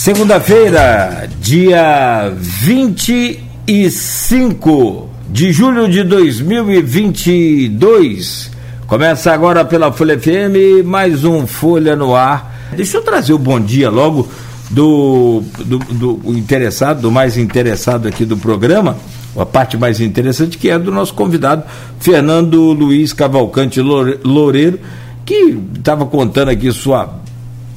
Segunda-feira, 0.00 1.28
dia 1.42 2.32
25 2.34 5.10
de 5.28 5.52
julho 5.52 5.86
de 5.86 6.02
2022. 6.02 8.50
Começa 8.86 9.30
agora 9.30 9.62
pela 9.62 9.92
Folha 9.92 10.18
FM, 10.18 10.82
mais 10.86 11.22
um 11.22 11.46
Folha 11.46 11.94
no 11.94 12.16
Ar. 12.16 12.70
Deixa 12.74 12.96
eu 12.96 13.02
trazer 13.02 13.34
o 13.34 13.38
bom 13.38 13.60
dia 13.60 13.90
logo 13.90 14.26
do, 14.70 15.42
do, 15.58 15.78
do 15.78 16.18
interessado, 16.28 17.02
do 17.02 17.10
mais 17.10 17.36
interessado 17.36 18.08
aqui 18.08 18.24
do 18.24 18.38
programa, 18.38 18.96
a 19.36 19.44
parte 19.44 19.76
mais 19.76 20.00
interessante, 20.00 20.56
que 20.56 20.70
é 20.70 20.78
do 20.78 20.90
nosso 20.90 21.12
convidado, 21.12 21.64
Fernando 21.98 22.72
Luiz 22.72 23.12
Cavalcante 23.12 23.82
Loureiro, 23.82 24.80
que 25.26 25.58
estava 25.76 26.06
contando 26.06 26.48
aqui 26.48 26.72
sua 26.72 27.20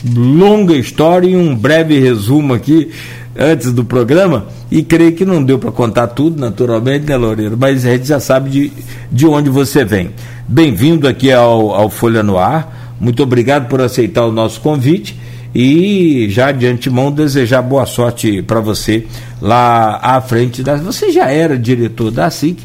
longa 0.06 0.76
história 0.76 1.28
e 1.28 1.36
um 1.36 1.56
breve 1.56 2.00
resumo 2.00 2.54
aqui 2.54 2.92
antes 3.38 3.72
do 3.72 3.84
programa 3.84 4.48
e 4.70 4.84
creio 4.84 5.14
que 5.14 5.26
não 5.26 5.44
deu 5.44 5.58
para 5.58 5.72
contar 5.72 6.08
tudo, 6.08 6.40
naturalmente, 6.40 7.06
né, 7.06 7.16
Loureiro? 7.16 7.58
Mas 7.58 7.86
a 7.86 7.92
gente 7.92 8.08
já 8.08 8.20
sabe 8.20 8.50
de, 8.50 8.72
de 9.12 9.26
onde 9.26 9.50
você 9.50 9.86
vem. 9.86 10.12
Bem-vindo 10.48 11.08
aqui 11.08 11.32
ao, 11.32 11.74
ao 11.74 11.90
Folha 11.90 12.22
no 12.22 12.38
Ar. 12.38 12.96
Muito 13.00 13.24
obrigado 13.24 13.68
por 13.68 13.82
aceitar 13.82 14.26
o 14.26 14.32
nosso 14.32 14.62
convite 14.62 15.18
e 15.54 16.28
já 16.30 16.52
de 16.52 16.66
antemão 16.66 17.12
desejar 17.12 17.62
boa 17.62 17.86
sorte 17.86 18.42
para 18.42 18.60
você 18.60 19.06
lá 19.42 20.00
à 20.02 20.20
frente 20.22 20.64
da. 20.64 20.76
Você 20.78 21.12
já 21.12 21.30
era 21.30 21.58
diretor 21.58 22.12
da 22.12 22.30
SIC, 22.30 22.60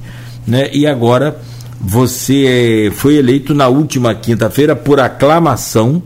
né? 0.47 0.71
E 0.73 0.87
agora 0.87 1.39
você 1.81 2.91
foi 2.95 3.17
eleito 3.17 3.55
na 3.55 3.69
última 3.69 4.15
quinta-feira 4.15 4.75
por 4.75 4.99
aclamação 5.01 6.03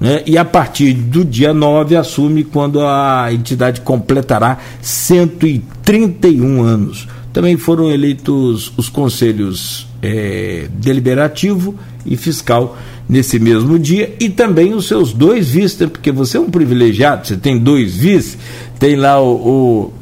né? 0.00 0.22
e 0.26 0.36
a 0.36 0.44
partir 0.44 0.92
do 0.92 1.24
dia 1.24 1.54
9 1.54 1.96
assume 1.96 2.44
quando 2.44 2.80
a 2.80 3.28
entidade 3.32 3.80
completará 3.80 4.58
131 4.80 6.62
anos. 6.62 7.08
Também 7.32 7.56
foram 7.56 7.90
eleitos 7.90 8.72
os 8.76 8.88
conselhos 8.88 9.88
é, 10.00 10.68
deliberativo 10.72 11.74
e 12.06 12.16
fiscal 12.16 12.76
nesse 13.08 13.38
mesmo 13.38 13.78
dia 13.78 14.14
e 14.20 14.28
também 14.28 14.72
os 14.72 14.86
seus 14.86 15.12
dois 15.12 15.50
vices, 15.50 15.88
porque 15.90 16.12
você 16.12 16.36
é 16.36 16.40
um 16.40 16.50
privilegiado, 16.50 17.26
você 17.26 17.36
tem 17.36 17.58
dois 17.58 17.94
vices, 17.94 18.38
tem 18.78 18.96
lá 18.96 19.20
o, 19.20 19.34
o, 19.34 19.92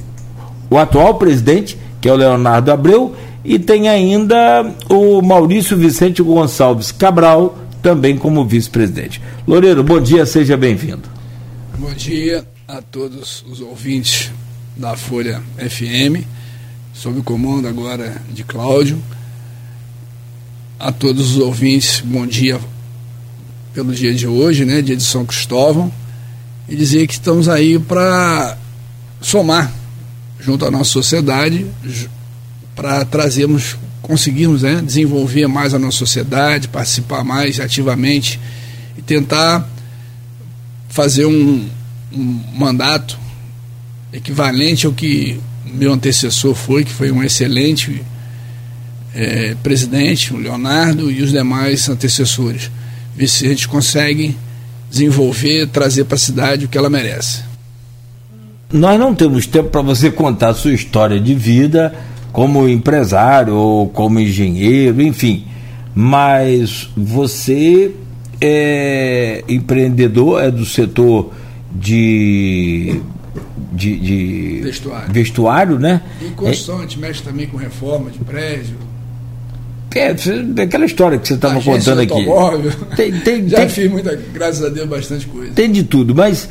o 0.70 0.78
atual 0.78 1.14
presidente, 1.14 1.78
que 2.00 2.08
é 2.08 2.12
o 2.12 2.16
Leonardo 2.16 2.70
Abreu, 2.70 3.14
e 3.44 3.58
tem 3.58 3.88
ainda 3.88 4.64
o 4.88 5.20
Maurício 5.20 5.76
Vicente 5.76 6.22
Gonçalves 6.22 6.92
Cabral, 6.92 7.58
também 7.82 8.16
como 8.16 8.46
vice-presidente. 8.46 9.20
Loureiro, 9.46 9.82
bom 9.82 10.00
dia, 10.00 10.24
seja 10.24 10.56
bem-vindo. 10.56 11.02
Bom 11.76 11.92
dia 11.92 12.46
a 12.68 12.80
todos 12.80 13.44
os 13.50 13.60
ouvintes 13.60 14.30
da 14.76 14.96
Folha 14.96 15.42
FM, 15.58 16.24
sob 16.94 17.18
o 17.18 17.22
comando 17.22 17.66
agora 17.66 18.22
de 18.32 18.44
Cláudio. 18.44 19.02
A 20.78 20.92
todos 20.92 21.32
os 21.32 21.38
ouvintes, 21.38 22.00
bom 22.00 22.26
dia 22.26 22.60
pelo 23.74 23.92
dia 23.92 24.14
de 24.14 24.26
hoje, 24.26 24.64
né, 24.64 24.82
dia 24.82 24.96
de 24.96 25.02
São 25.02 25.24
Cristóvão, 25.24 25.90
e 26.68 26.76
dizer 26.76 27.06
que 27.06 27.14
estamos 27.14 27.48
aí 27.48 27.78
para 27.78 28.56
somar 29.20 29.72
junto 30.38 30.66
à 30.66 30.70
nossa 30.70 30.90
sociedade, 30.90 31.66
para 32.76 33.04
trazermos 33.04 33.76
conseguirmos 34.02 34.62
né, 34.62 34.82
desenvolver 34.84 35.46
mais 35.46 35.72
a 35.72 35.78
nossa 35.78 35.98
sociedade, 35.98 36.68
participar 36.68 37.24
mais 37.24 37.60
ativamente 37.60 38.38
e 38.98 39.00
tentar 39.00 39.66
fazer 40.88 41.24
um, 41.24 41.68
um 42.12 42.40
mandato 42.52 43.18
equivalente 44.12 44.84
ao 44.84 44.92
que 44.92 45.40
meu 45.64 45.92
antecessor 45.92 46.54
foi, 46.54 46.84
que 46.84 46.92
foi 46.92 47.10
um 47.10 47.22
excelente 47.22 48.04
é, 49.14 49.54
presidente, 49.62 50.34
o 50.34 50.36
Leonardo 50.36 51.10
e 51.10 51.22
os 51.22 51.30
demais 51.30 51.88
antecessores. 51.88 52.70
Ver 53.16 53.28
se 53.28 53.46
a 53.46 53.48
gente 53.48 53.68
consegue 53.68 54.36
desenvolver, 54.90 55.68
trazer 55.68 56.04
para 56.04 56.16
a 56.16 56.18
cidade 56.18 56.66
o 56.66 56.68
que 56.68 56.76
ela 56.76 56.90
merece. 56.90 57.42
Nós 58.70 58.98
não 58.98 59.14
temos 59.14 59.46
tempo 59.46 59.70
para 59.70 59.82
você 59.82 60.10
contar 60.10 60.48
a 60.48 60.54
sua 60.54 60.72
história 60.72 61.20
de 61.20 61.34
vida 61.34 61.94
como 62.32 62.68
empresário 62.68 63.54
ou 63.54 63.88
como 63.88 64.18
engenheiro, 64.18 65.02
enfim. 65.02 65.44
Mas 65.94 66.88
você 66.96 67.92
é 68.40 69.44
empreendedor, 69.48 70.42
é 70.42 70.50
do 70.50 70.64
setor 70.64 71.32
de. 71.70 73.00
De, 73.74 73.98
de 73.98 74.60
vestuário. 74.62 75.12
vestuário, 75.12 75.78
né? 75.78 76.02
E 76.20 76.26
construção, 76.30 76.78
a 76.78 76.82
gente 76.82 76.98
mexe 76.98 77.22
também 77.22 77.46
com 77.46 77.56
reforma 77.56 78.10
de 78.10 78.18
prédio. 78.18 78.76
É, 79.94 80.14
aquela 80.62 80.84
história 80.84 81.18
que 81.18 81.28
você 81.28 81.34
estava 81.34 81.60
contando 81.60 82.00
aqui. 82.00 82.26
Tem, 82.96 83.12
tem, 83.20 83.48
Já 83.48 83.58
tem, 83.58 83.68
fiz 83.68 83.90
muita, 83.90 84.18
graças 84.32 84.64
a 84.64 84.68
Deus, 84.68 84.88
bastante 84.88 85.26
coisa. 85.26 85.52
Tem 85.52 85.70
de 85.70 85.84
tudo, 85.84 86.14
mas 86.14 86.48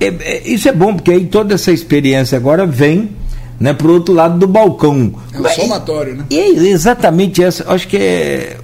é, 0.00 0.06
é, 0.06 0.48
isso 0.48 0.68
é 0.68 0.72
bom, 0.72 0.94
porque 0.94 1.10
aí 1.10 1.26
toda 1.26 1.54
essa 1.54 1.72
experiência 1.72 2.36
agora 2.36 2.66
vem 2.66 3.10
né, 3.58 3.72
para 3.72 3.86
o 3.86 3.92
outro 3.92 4.14
lado 4.14 4.38
do 4.38 4.46
balcão. 4.46 5.14
É 5.32 5.40
um 5.40 5.48
somatório, 5.48 6.14
né? 6.14 6.24
E 6.30 6.38
é 6.38 6.48
exatamente 6.68 7.42
essa. 7.42 7.70
Acho 7.72 7.88
que 7.88 7.96
é 7.96 8.56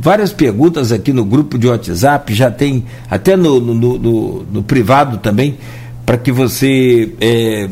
várias 0.00 0.32
perguntas 0.32 0.92
aqui 0.92 1.12
no 1.12 1.24
grupo 1.24 1.58
de 1.58 1.66
WhatsApp, 1.66 2.32
já 2.32 2.50
tem 2.50 2.84
até 3.10 3.36
no, 3.36 3.60
no, 3.60 3.74
no, 3.74 4.42
no 4.44 4.62
privado 4.62 5.18
também, 5.18 5.58
para 6.06 6.16
que 6.16 6.32
você 6.32 7.12
é, 7.20 7.68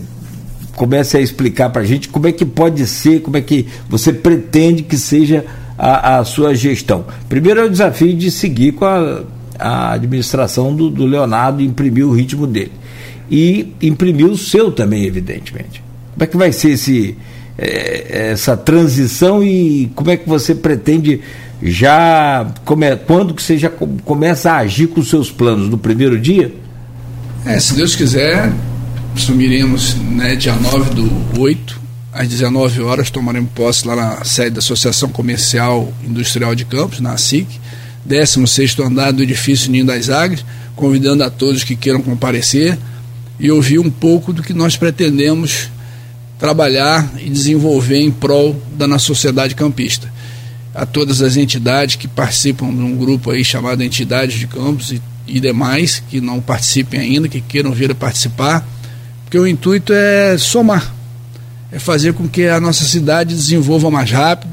comece 0.75 1.17
a 1.17 1.21
explicar 1.21 1.71
para 1.71 1.83
a 1.83 1.85
gente 1.85 2.09
como 2.09 2.27
é 2.27 2.33
que 2.33 2.45
pode 2.45 2.87
ser, 2.87 3.23
como 3.23 3.37
é 3.37 3.41
que 3.41 3.67
você 3.89 4.13
pretende 4.13 4.83
que 4.83 4.99
seja 4.99 5.45
a, 5.79 6.19
a 6.19 6.25
sua 6.25 6.55
gestão. 6.55 7.07
Primeiro 7.29 7.61
é 7.61 7.65
o 7.65 7.71
desafio 7.71 8.15
de 8.15 8.31
seguir 8.31 8.73
com 8.73 8.85
a, 8.85 9.23
a 9.59 9.93
administração 9.93 10.75
do, 10.75 10.91
do 10.91 11.07
Leonardo, 11.07 11.63
imprimir 11.63 12.07
o 12.07 12.13
ritmo 12.13 12.47
dele. 12.47 12.73
E 13.31 13.73
imprimir 13.83 14.27
o 14.27 14.37
seu 14.37 14.71
também, 14.71 15.05
evidentemente. 15.05 15.86
Como 16.17 16.25
é 16.25 16.27
que 16.27 16.37
vai 16.37 16.51
ser 16.51 16.71
esse, 16.71 17.15
é, 17.59 18.31
essa 18.33 18.57
transição 18.57 19.45
e 19.45 19.93
como 19.95 20.11
é 20.11 20.17
que 20.17 20.27
você 20.27 20.55
pretende 20.55 21.21
já 21.63 22.47
come, 22.65 22.97
quando 22.97 23.35
que 23.35 23.43
você 23.43 23.59
já 23.59 23.71
começa 23.71 24.53
a 24.53 24.57
agir 24.59 24.89
com 24.89 25.01
os 25.01 25.11
seus 25.11 25.31
planos 25.31 25.69
no 25.69 25.77
primeiro 25.77 26.19
dia? 26.19 26.55
É, 27.45 27.61
se 27.61 27.75
Deus 27.75 27.95
quiser, 27.95 28.51
assumiremos 29.15 29.95
né, 29.95 30.35
dia 30.37 30.55
9 30.55 30.95
do 30.95 31.41
8, 31.41 31.81
às 32.13 32.27
19 32.29 32.81
horas, 32.81 33.11
tomaremos 33.11 33.51
posse 33.55 33.87
lá 33.87 33.95
na 33.95 34.25
sede 34.25 34.53
da 34.53 34.59
Associação 34.61 35.11
Comercial 35.11 35.93
Industrial 36.03 36.55
de 36.55 36.65
Campos, 36.65 36.99
na 36.99 37.17
SIC, 37.19 37.47
16 38.07 38.79
andar 38.81 39.13
do 39.13 39.23
edifício 39.23 39.71
Ninho 39.71 39.85
das 39.85 40.09
Águias, 40.09 40.45
convidando 40.75 41.23
a 41.25 41.31
todos 41.31 41.63
que 41.63 41.77
queiram 41.77 42.01
comparecer 42.01 42.79
e 43.39 43.51
ouvir 43.51 43.79
um 43.79 43.91
pouco 43.91 44.33
do 44.33 44.43
que 44.43 44.55
nós 44.55 44.77
pretendemos 44.77 45.71
trabalhar 46.39 47.09
e 47.19 47.31
desenvolver 47.31 47.99
em 47.99 48.11
prol 48.11 48.61
da 48.77 48.87
nossa 48.87 49.07
sociedade 49.07 49.55
campista. 49.55 50.13
A 50.75 50.85
todas 50.85 51.23
as 51.23 51.37
entidades 51.37 51.97
que 51.97 52.07
participam 52.07 52.69
de 52.69 52.83
um 52.83 52.97
grupo 52.97 53.31
aí 53.31 53.43
chamado 53.43 53.83
Entidades 53.83 54.39
de 54.39 54.47
Campos 54.47 54.93
e, 54.93 55.01
e 55.27 55.41
demais 55.41 56.03
que 56.11 56.21
não 56.21 56.41
participem 56.41 57.01
ainda, 57.01 57.29
que 57.29 57.41
queiram 57.41 57.73
vir 57.73 57.91
a 57.91 57.95
participar, 57.95 58.67
porque 59.25 59.39
o 59.39 59.47
intuito 59.47 59.93
é 59.93 60.37
somar, 60.37 60.95
é 61.73 61.79
fazer 61.79 62.13
com 62.13 62.29
que 62.29 62.47
a 62.47 62.61
nossa 62.61 62.85
cidade 62.85 63.35
desenvolva 63.35 63.91
mais 63.91 64.11
rápido, 64.11 64.53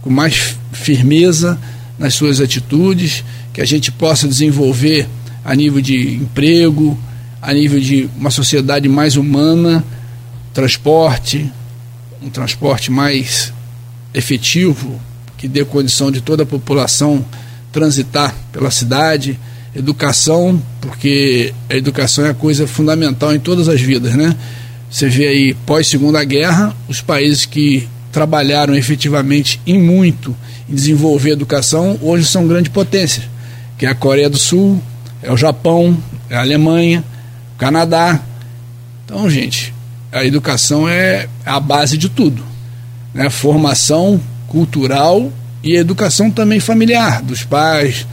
com 0.00 0.10
mais 0.10 0.56
firmeza 0.72 1.58
nas 1.98 2.14
suas 2.14 2.40
atitudes, 2.40 3.22
que 3.52 3.60
a 3.60 3.66
gente 3.66 3.92
possa 3.92 4.26
desenvolver 4.26 5.06
a 5.44 5.54
nível 5.54 5.82
de 5.82 6.14
emprego, 6.14 6.98
a 7.42 7.52
nível 7.52 7.78
de 7.78 8.08
uma 8.16 8.30
sociedade 8.30 8.88
mais 8.88 9.16
humana 9.16 9.84
transporte, 10.52 11.50
um 12.22 12.30
transporte 12.30 12.90
mais 12.90 13.52
efetivo, 14.12 15.00
que 15.36 15.46
dê 15.46 15.64
condição 15.64 16.10
de 16.10 16.20
toda 16.20 16.42
a 16.42 16.46
população 16.46 17.24
transitar 17.72 18.34
pela 18.52 18.70
cidade, 18.70 19.38
educação, 19.74 20.60
porque 20.80 21.54
a 21.68 21.76
educação 21.76 22.26
é 22.26 22.30
a 22.30 22.34
coisa 22.34 22.66
fundamental 22.66 23.34
em 23.34 23.38
todas 23.38 23.68
as 23.68 23.80
vidas, 23.80 24.14
né? 24.14 24.34
Você 24.90 25.08
vê 25.08 25.28
aí, 25.28 25.54
pós 25.66 25.86
Segunda 25.86 26.24
Guerra, 26.24 26.74
os 26.88 27.00
países 27.00 27.44
que 27.44 27.88
trabalharam 28.10 28.74
efetivamente 28.74 29.60
em 29.66 29.78
muito 29.78 30.34
em 30.68 30.74
desenvolver 30.74 31.30
a 31.30 31.32
educação, 31.34 31.98
hoje 32.02 32.26
são 32.26 32.46
grandes 32.46 32.72
potências, 32.72 33.26
que 33.76 33.86
é 33.86 33.88
a 33.88 33.94
Coreia 33.94 34.28
do 34.28 34.38
Sul, 34.38 34.82
é 35.22 35.32
o 35.32 35.36
Japão, 35.36 35.96
é 36.28 36.36
a 36.36 36.40
Alemanha, 36.40 37.04
o 37.54 37.58
Canadá. 37.58 38.20
Então, 39.04 39.28
gente, 39.30 39.72
a 40.12 40.24
educação 40.24 40.88
é 40.88 41.28
a 41.44 41.60
base 41.60 41.96
de 41.96 42.08
tudo. 42.08 42.42
Né? 43.12 43.28
Formação 43.30 44.20
cultural 44.46 45.30
e 45.62 45.76
educação 45.76 46.30
também 46.30 46.60
familiar, 46.60 47.22
dos 47.22 47.44
pais, 47.44 48.06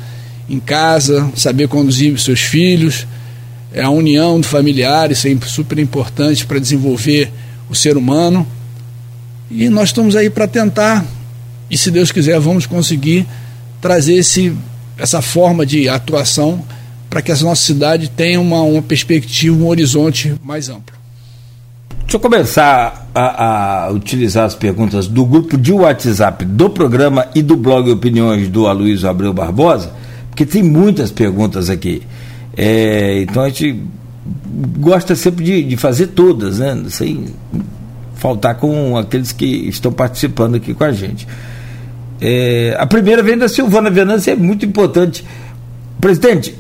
em 0.50 0.59
casa, 0.59 1.31
saber 1.36 1.68
conduzir 1.68 2.18
seus 2.19 2.42
filhos, 2.42 3.07
é 3.74 3.81
a 3.81 3.89
união 3.89 4.39
de 4.39 4.47
familiares, 4.47 5.25
é 5.25 5.36
super 5.45 5.80
importante 5.80 6.45
para 6.45 6.59
desenvolver 6.59 7.31
o 7.69 7.75
ser 7.75 7.97
humano. 7.97 8.47
E 9.50 9.69
nós 9.69 9.89
estamos 9.89 10.15
aí 10.15 10.30
para 10.30 10.47
tentar, 10.47 11.06
e 11.69 11.77
se 11.77 11.92
Deus 11.92 12.12
quiser, 12.12 12.39
vamos 12.39 12.65
conseguir 12.65 13.25
trazer 13.81 14.15
esse, 14.15 14.56
essa 14.97 15.21
forma 15.21 15.65
de 15.65 15.88
atuação 15.88 16.63
para 17.09 17.21
que 17.21 17.31
a 17.31 17.36
nossa 17.38 17.63
cidade 17.63 18.09
tenha 18.09 18.39
uma, 18.42 18.62
uma 18.62 18.81
perspectiva, 18.81 19.56
um 19.56 19.68
horizonte 19.68 20.33
mais 20.44 20.69
amplo. 20.69 21.05
Deixa 22.06 22.18
eu 22.18 22.19
começar 22.19 23.10
a, 23.16 23.86
a, 23.86 23.92
utilizar 23.92 24.46
as 24.46 24.54
perguntas 24.54 25.07
do 25.07 25.25
grupo 25.25 25.57
de 25.57 25.74
WhatsApp 25.74 26.46
do 26.46 26.69
programa 26.69 27.25
e 27.34 27.42
do 27.42 27.57
blog 27.57 27.90
Opiniões 27.90 28.48
do 28.48 28.68
Aloysio 28.68 29.10
Abreu 29.10 29.34
Barbosa, 29.34 29.92
porque 30.30 30.46
tem 30.46 30.62
muitas 30.62 31.12
perguntas 31.12 31.68
aqui. 31.68 32.04
É, 32.56 33.22
então 33.24 33.42
a 33.42 33.50
gente 33.50 33.81
gosta 34.78 35.16
sempre 35.16 35.44
de, 35.44 35.63
de 35.63 35.78
fazer 35.78 36.07
todas, 36.07 36.60
né? 36.60 36.80
Sem 36.90 37.25
faltar 38.13 38.54
com 38.56 38.96
aqueles 38.96 39.31
que 39.31 39.68
estão 39.68 39.92
participando 39.92 40.56
aqui 40.56 40.75
com 40.75 40.84
a 40.84 40.92
gente. 40.92 41.28
É, 42.22 42.78
a 42.80 42.86
primeira 42.86 43.24
vem 43.24 43.36
da 43.36 43.50
Silvana 43.50 43.90
Venâncio, 43.90 44.31
é 44.31 44.36
muito 44.36 44.63
importante. 44.63 45.25
Presidente, 46.00 46.56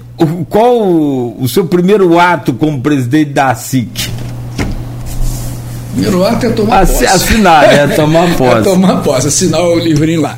qual 0.49 0.81
o, 0.81 1.39
o 1.39 1.47
seu 1.47 1.67
primeiro 1.67 2.17
ato 2.17 2.51
como 2.51 2.81
presidente 2.81 3.29
da 3.29 3.53
SIC? 3.53 4.09
Primeiro 5.95 6.25
ato 6.25 6.45
é 6.45 6.49
tomar 6.49 6.85
posse. 6.85 7.05
Assinar, 7.05 7.73
é 7.73 7.87
tomar 7.95 8.37
posse. 8.37 8.57
é 8.57 8.61
tomar 8.61 9.01
posse, 9.01 9.27
assinar 9.27 9.61
o 9.61 9.79
livrinho 9.79 10.21
lá. 10.21 10.37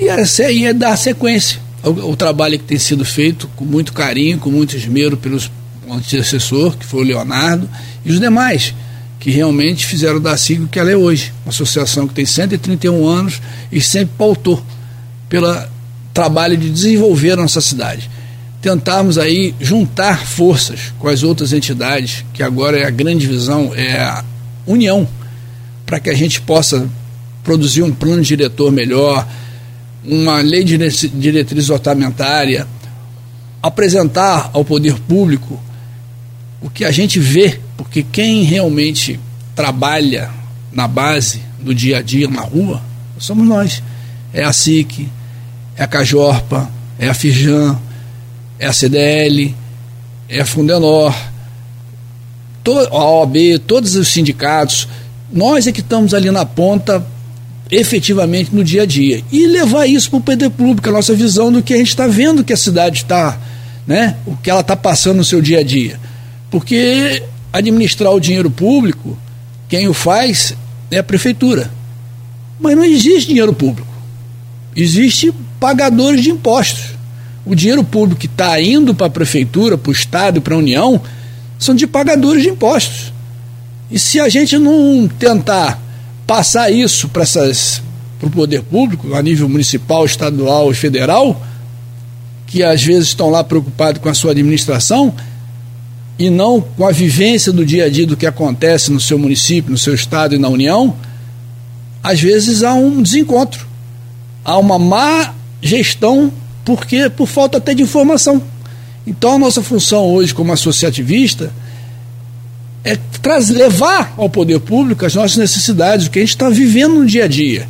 E 0.00 0.08
essa 0.08 0.44
aí 0.44 0.64
é 0.64 0.72
dar 0.72 0.96
sequência 0.96 1.68
o, 1.82 2.10
o, 2.10 2.16
trabalho 2.16 2.58
que 2.58 2.64
tem 2.64 2.78
sido 2.78 3.04
feito 3.04 3.48
com 3.56 3.64
muito 3.64 3.92
carinho, 3.92 4.38
com 4.38 4.50
muito 4.50 4.76
esmero 4.76 5.16
pelos 5.16 5.50
antecessor, 5.90 6.76
que 6.76 6.84
foi 6.84 7.00
o 7.00 7.04
Leonardo, 7.04 7.68
e 8.04 8.10
os 8.10 8.20
demais, 8.20 8.74
que 9.18 9.30
realmente 9.30 9.86
fizeram 9.86 10.20
da 10.20 10.36
SIG 10.36 10.62
o 10.62 10.68
que 10.68 10.78
ela 10.78 10.90
é 10.90 10.96
hoje. 10.96 11.32
Uma 11.44 11.50
associação 11.50 12.06
que 12.06 12.14
tem 12.14 12.26
131 12.26 13.06
anos 13.06 13.40
e 13.72 13.80
sempre 13.80 14.14
pautou 14.18 14.62
pelo 15.28 15.48
trabalho 16.12 16.56
de 16.56 16.68
desenvolver 16.68 17.32
a 17.32 17.36
nossa 17.36 17.60
cidade. 17.60 18.10
Tentarmos 18.60 19.18
aí 19.18 19.54
juntar 19.60 20.26
forças 20.26 20.92
com 20.98 21.08
as 21.08 21.22
outras 21.22 21.52
entidades, 21.52 22.24
que 22.34 22.42
agora 22.42 22.78
é 22.78 22.86
a 22.86 22.90
grande 22.90 23.26
visão, 23.26 23.72
é 23.74 23.98
a 23.98 24.24
união, 24.68 25.08
para 25.84 25.98
que 25.98 26.10
a 26.10 26.14
gente 26.14 26.40
possa 26.40 26.88
produzir 27.42 27.82
um 27.82 27.92
plano 27.92 28.22
diretor 28.22 28.70
melhor, 28.70 29.26
uma 30.04 30.40
lei 30.40 30.62
de 30.62 30.78
diretriz 30.78 31.70
orçamentária, 31.70 32.66
apresentar 33.62 34.50
ao 34.52 34.64
poder 34.64 34.98
público 35.00 35.60
o 36.60 36.68
que 36.68 36.84
a 36.84 36.90
gente 36.90 37.18
vê, 37.18 37.58
porque 37.76 38.02
quem 38.02 38.42
realmente 38.42 39.18
trabalha 39.54 40.30
na 40.72 40.86
base, 40.86 41.40
do 41.58 41.74
dia 41.74 41.98
a 41.98 42.02
dia, 42.02 42.28
na 42.28 42.42
rua, 42.42 42.80
somos 43.18 43.46
nós. 43.46 43.82
É 44.32 44.44
a 44.44 44.52
SIC, 44.52 45.08
é 45.76 45.82
a 45.82 45.86
Cajorpa, 45.86 46.70
é 46.98 47.08
a 47.08 47.14
Firjan, 47.14 47.78
é 48.58 48.66
a 48.66 48.72
CDL, 48.72 49.54
é 50.28 50.40
a 50.40 50.46
Fundenor, 50.46 51.14
a 52.76 53.20
OAB, 53.20 53.58
todos 53.66 53.94
os 53.94 54.08
sindicatos. 54.08 54.88
Nós 55.32 55.66
é 55.66 55.72
que 55.72 55.80
estamos 55.80 56.14
ali 56.14 56.30
na 56.30 56.44
ponta 56.44 57.04
efetivamente 57.70 58.54
no 58.54 58.64
dia 58.64 58.82
a 58.82 58.86
dia. 58.86 59.22
E 59.30 59.46
levar 59.46 59.86
isso 59.86 60.10
para 60.10 60.18
o 60.18 60.22
poder 60.22 60.50
público, 60.50 60.88
a 60.88 60.92
nossa 60.92 61.14
visão 61.14 61.52
do 61.52 61.62
que 61.62 61.74
a 61.74 61.76
gente 61.76 61.88
está 61.88 62.06
vendo 62.06 62.44
que 62.44 62.52
a 62.52 62.56
cidade 62.56 62.98
está, 62.98 63.38
né? 63.86 64.16
o 64.26 64.36
que 64.36 64.50
ela 64.50 64.60
está 64.60 64.76
passando 64.76 65.18
no 65.18 65.24
seu 65.24 65.40
dia 65.40 65.60
a 65.60 65.62
dia. 65.62 65.98
Porque 66.50 67.22
administrar 67.52 68.12
o 68.12 68.20
dinheiro 68.20 68.50
público, 68.50 69.18
quem 69.68 69.88
o 69.88 69.94
faz 69.94 70.54
é 70.90 70.98
a 70.98 71.02
prefeitura. 71.02 71.70
Mas 72.58 72.76
não 72.76 72.84
existe 72.84 73.28
dinheiro 73.28 73.52
público. 73.52 73.88
Existe 74.74 75.32
pagadores 75.60 76.22
de 76.22 76.30
impostos. 76.30 76.96
O 77.44 77.54
dinheiro 77.54 77.84
público 77.84 78.20
que 78.20 78.26
está 78.26 78.60
indo 78.60 78.94
para 78.94 79.06
a 79.06 79.10
prefeitura, 79.10 79.78
para 79.78 79.90
o 79.90 79.92
Estado 79.92 80.40
para 80.40 80.54
a 80.54 80.58
União, 80.58 81.00
são 81.58 81.74
de 81.74 81.86
pagadores 81.86 82.42
de 82.42 82.50
impostos. 82.50 83.12
E 83.90 83.98
se 83.98 84.20
a 84.20 84.28
gente 84.28 84.58
não 84.58 85.08
tentar 85.08 85.80
passar 86.26 86.70
isso 86.70 87.08
para 87.08 87.24
o 88.22 88.30
poder 88.30 88.62
público, 88.62 89.14
a 89.14 89.22
nível 89.22 89.48
municipal, 89.48 90.04
estadual 90.04 90.70
e 90.70 90.74
federal, 90.74 91.42
que 92.46 92.62
às 92.62 92.82
vezes 92.82 93.08
estão 93.08 93.30
lá 93.30 93.42
preocupados 93.42 94.00
com 94.00 94.08
a 94.08 94.14
sua 94.14 94.32
administração 94.32 95.14
e 96.18 96.28
não 96.30 96.60
com 96.60 96.86
a 96.86 96.92
vivência 96.92 97.52
do 97.52 97.64
dia 97.64 97.84
a 97.84 97.88
dia 97.88 98.06
do 98.06 98.16
que 98.16 98.26
acontece 98.26 98.90
no 98.90 99.00
seu 99.00 99.18
município, 99.18 99.70
no 99.70 99.78
seu 99.78 99.94
estado 99.94 100.34
e 100.34 100.38
na 100.38 100.48
União, 100.48 100.94
às 102.02 102.20
vezes 102.20 102.62
há 102.62 102.74
um 102.74 103.02
desencontro, 103.02 103.66
há 104.44 104.58
uma 104.58 104.78
má 104.78 105.34
gestão 105.62 106.32
porque 106.64 107.08
por 107.08 107.26
falta 107.26 107.58
até 107.58 107.74
de 107.74 107.82
informação. 107.82 108.42
Então 109.06 109.34
a 109.34 109.38
nossa 109.38 109.62
função 109.62 110.04
hoje 110.06 110.34
como 110.34 110.52
associativista 110.52 111.52
é 112.84 112.96
trazer, 113.20 113.54
levar 113.54 114.14
ao 114.16 114.30
poder 114.30 114.60
público 114.60 115.04
as 115.04 115.14
nossas 115.14 115.36
necessidades, 115.36 116.06
o 116.06 116.10
que 116.10 116.18
a 116.18 116.22
gente 116.22 116.30
está 116.30 116.48
vivendo 116.48 116.94
no 116.94 117.06
dia 117.06 117.24
a 117.24 117.28
dia. 117.28 117.68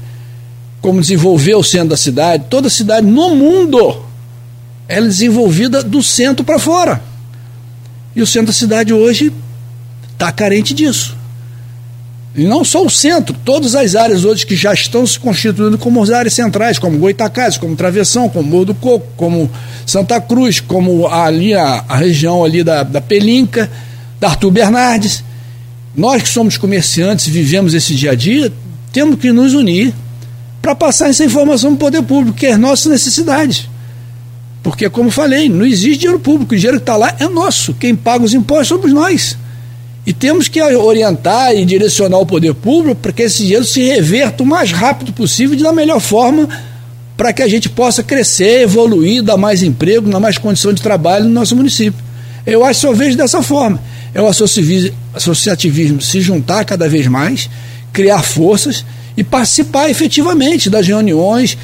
Como 0.80 1.00
desenvolver 1.00 1.54
o 1.56 1.62
centro 1.62 1.88
da 1.88 1.96
cidade, 1.96 2.44
toda 2.48 2.70
cidade 2.70 3.06
no 3.06 3.34
mundo 3.34 4.04
é 4.86 5.00
desenvolvida 5.00 5.82
do 5.82 6.02
centro 6.02 6.44
para 6.44 6.58
fora. 6.58 7.02
E 8.14 8.22
o 8.22 8.26
centro 8.26 8.48
da 8.48 8.52
cidade 8.52 8.92
hoje 8.92 9.32
está 10.12 10.30
carente 10.32 10.72
disso. 10.72 11.17
E 12.36 12.44
não 12.44 12.64
só 12.64 12.84
o 12.84 12.90
centro, 12.90 13.34
todas 13.44 13.74
as 13.74 13.94
áreas 13.94 14.24
hoje 14.24 14.46
que 14.46 14.54
já 14.54 14.72
estão 14.72 15.06
se 15.06 15.18
constituindo 15.18 15.78
como 15.78 16.02
as 16.02 16.10
áreas 16.10 16.34
centrais, 16.34 16.78
como 16.78 16.98
Goitacás, 16.98 17.56
como 17.56 17.74
Travessão, 17.74 18.28
como 18.28 18.48
Morro 18.48 18.66
do 18.66 18.74
Coco, 18.74 19.06
como 19.16 19.50
Santa 19.86 20.20
Cruz, 20.20 20.60
como 20.60 21.08
ali 21.08 21.54
a, 21.54 21.84
a 21.88 21.96
região 21.96 22.44
ali 22.44 22.62
da, 22.62 22.82
da 22.82 23.00
Pelinca 23.00 23.70
da 24.20 24.28
Arthur 24.28 24.50
Bernardes. 24.50 25.24
Nós 25.96 26.22
que 26.22 26.28
somos 26.28 26.56
comerciantes 26.56 27.26
e 27.26 27.30
vivemos 27.30 27.74
esse 27.74 27.94
dia 27.94 28.12
a 28.12 28.14
dia, 28.14 28.52
temos 28.92 29.18
que 29.18 29.32
nos 29.32 29.54
unir 29.54 29.92
para 30.60 30.74
passar 30.74 31.08
essa 31.08 31.24
informação 31.24 31.70
para 31.70 31.76
o 31.76 31.78
poder 31.78 32.02
público, 32.02 32.36
que 32.36 32.46
é 32.46 32.56
nossa 32.56 32.88
necessidade. 32.88 33.68
Porque, 34.62 34.88
como 34.90 35.10
falei, 35.10 35.48
não 35.48 35.64
existe 35.64 36.00
dinheiro 36.00 36.20
público, 36.20 36.54
o 36.54 36.56
dinheiro 36.56 36.78
que 36.78 36.82
está 36.82 36.96
lá 36.96 37.16
é 37.18 37.26
nosso. 37.28 37.74
Quem 37.74 37.94
paga 37.94 38.24
os 38.24 38.34
impostos 38.34 38.68
somos 38.68 38.92
nós. 38.92 39.36
E 40.08 40.12
temos 40.14 40.48
que 40.48 40.58
orientar 40.62 41.54
e 41.54 41.66
direcionar 41.66 42.16
o 42.16 42.24
poder 42.24 42.54
público 42.54 42.98
para 42.98 43.12
que 43.12 43.24
esse 43.24 43.42
dinheiro 43.42 43.66
se 43.66 43.82
reverta 43.82 44.42
o 44.42 44.46
mais 44.46 44.72
rápido 44.72 45.12
possível 45.12 45.54
e 45.54 45.62
da 45.62 45.70
melhor 45.70 46.00
forma 46.00 46.48
para 47.14 47.30
que 47.30 47.42
a 47.42 47.46
gente 47.46 47.68
possa 47.68 48.02
crescer, 48.02 48.62
evoluir, 48.62 49.22
dar 49.22 49.36
mais 49.36 49.62
emprego, 49.62 50.08
dar 50.08 50.18
mais 50.18 50.38
condição 50.38 50.72
de 50.72 50.80
trabalho 50.80 51.26
no 51.26 51.30
nosso 51.32 51.54
município. 51.54 52.02
Eu 52.46 52.64
acho 52.64 52.80
que 52.80 52.86
só 52.86 52.92
vejo 52.94 53.18
dessa 53.18 53.42
forma 53.42 53.78
é 54.14 54.22
o 54.22 54.26
associativismo 54.26 56.00
se 56.00 56.22
juntar 56.22 56.64
cada 56.64 56.88
vez 56.88 57.06
mais, 57.06 57.50
criar 57.92 58.22
forças 58.22 58.86
e 59.14 59.22
participar 59.22 59.90
efetivamente 59.90 60.70
das 60.70 60.86
reuniões. 60.86 61.58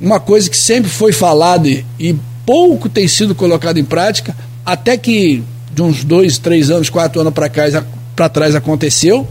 Uma 0.00 0.20
coisa 0.20 0.48
que 0.48 0.56
sempre 0.56 0.88
foi 0.88 1.12
falada 1.12 1.68
e, 1.68 2.14
pouco 2.46 2.88
tem 2.88 3.08
sido 3.08 3.34
colocado 3.34 3.78
em 3.78 3.84
prática, 3.84 4.36
até 4.64 4.96
que 4.96 5.42
de 5.74 5.82
uns 5.82 6.04
dois, 6.04 6.38
três 6.38 6.70
anos, 6.70 6.90
quatro 6.90 7.20
anos 7.20 7.32
para 8.14 8.28
trás 8.28 8.54
aconteceu, 8.54 9.26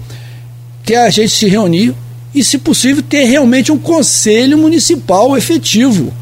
que 0.84 0.96
a 0.96 1.10
gente 1.10 1.30
se 1.30 1.48
reunir 1.48 1.94
e, 2.34 2.44
se 2.44 2.58
possível, 2.58 3.04
ter 3.04 3.26
realmente 3.26 3.72
um 3.72 3.78
conselho 3.78 4.58
municipal 4.58 5.38
efetivo. 5.38 6.14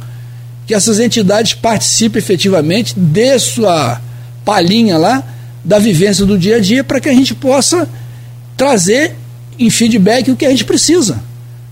Que 0.67 0.73
essas 0.73 0.99
entidades 0.99 1.53
participem 1.53 2.19
efetivamente, 2.19 2.93
dê 2.97 3.38
sua 3.39 4.01
palhinha 4.43 4.97
lá 4.97 5.23
da 5.63 5.79
vivência 5.79 6.25
do 6.25 6.38
dia 6.38 6.57
a 6.57 6.59
dia 6.59 6.83
para 6.83 6.99
que 6.99 7.09
a 7.09 7.13
gente 7.13 7.33
possa 7.33 7.88
trazer 8.55 9.15
em 9.57 9.69
feedback 9.69 10.31
o 10.31 10.35
que 10.35 10.45
a 10.45 10.49
gente 10.49 10.65
precisa. 10.65 11.21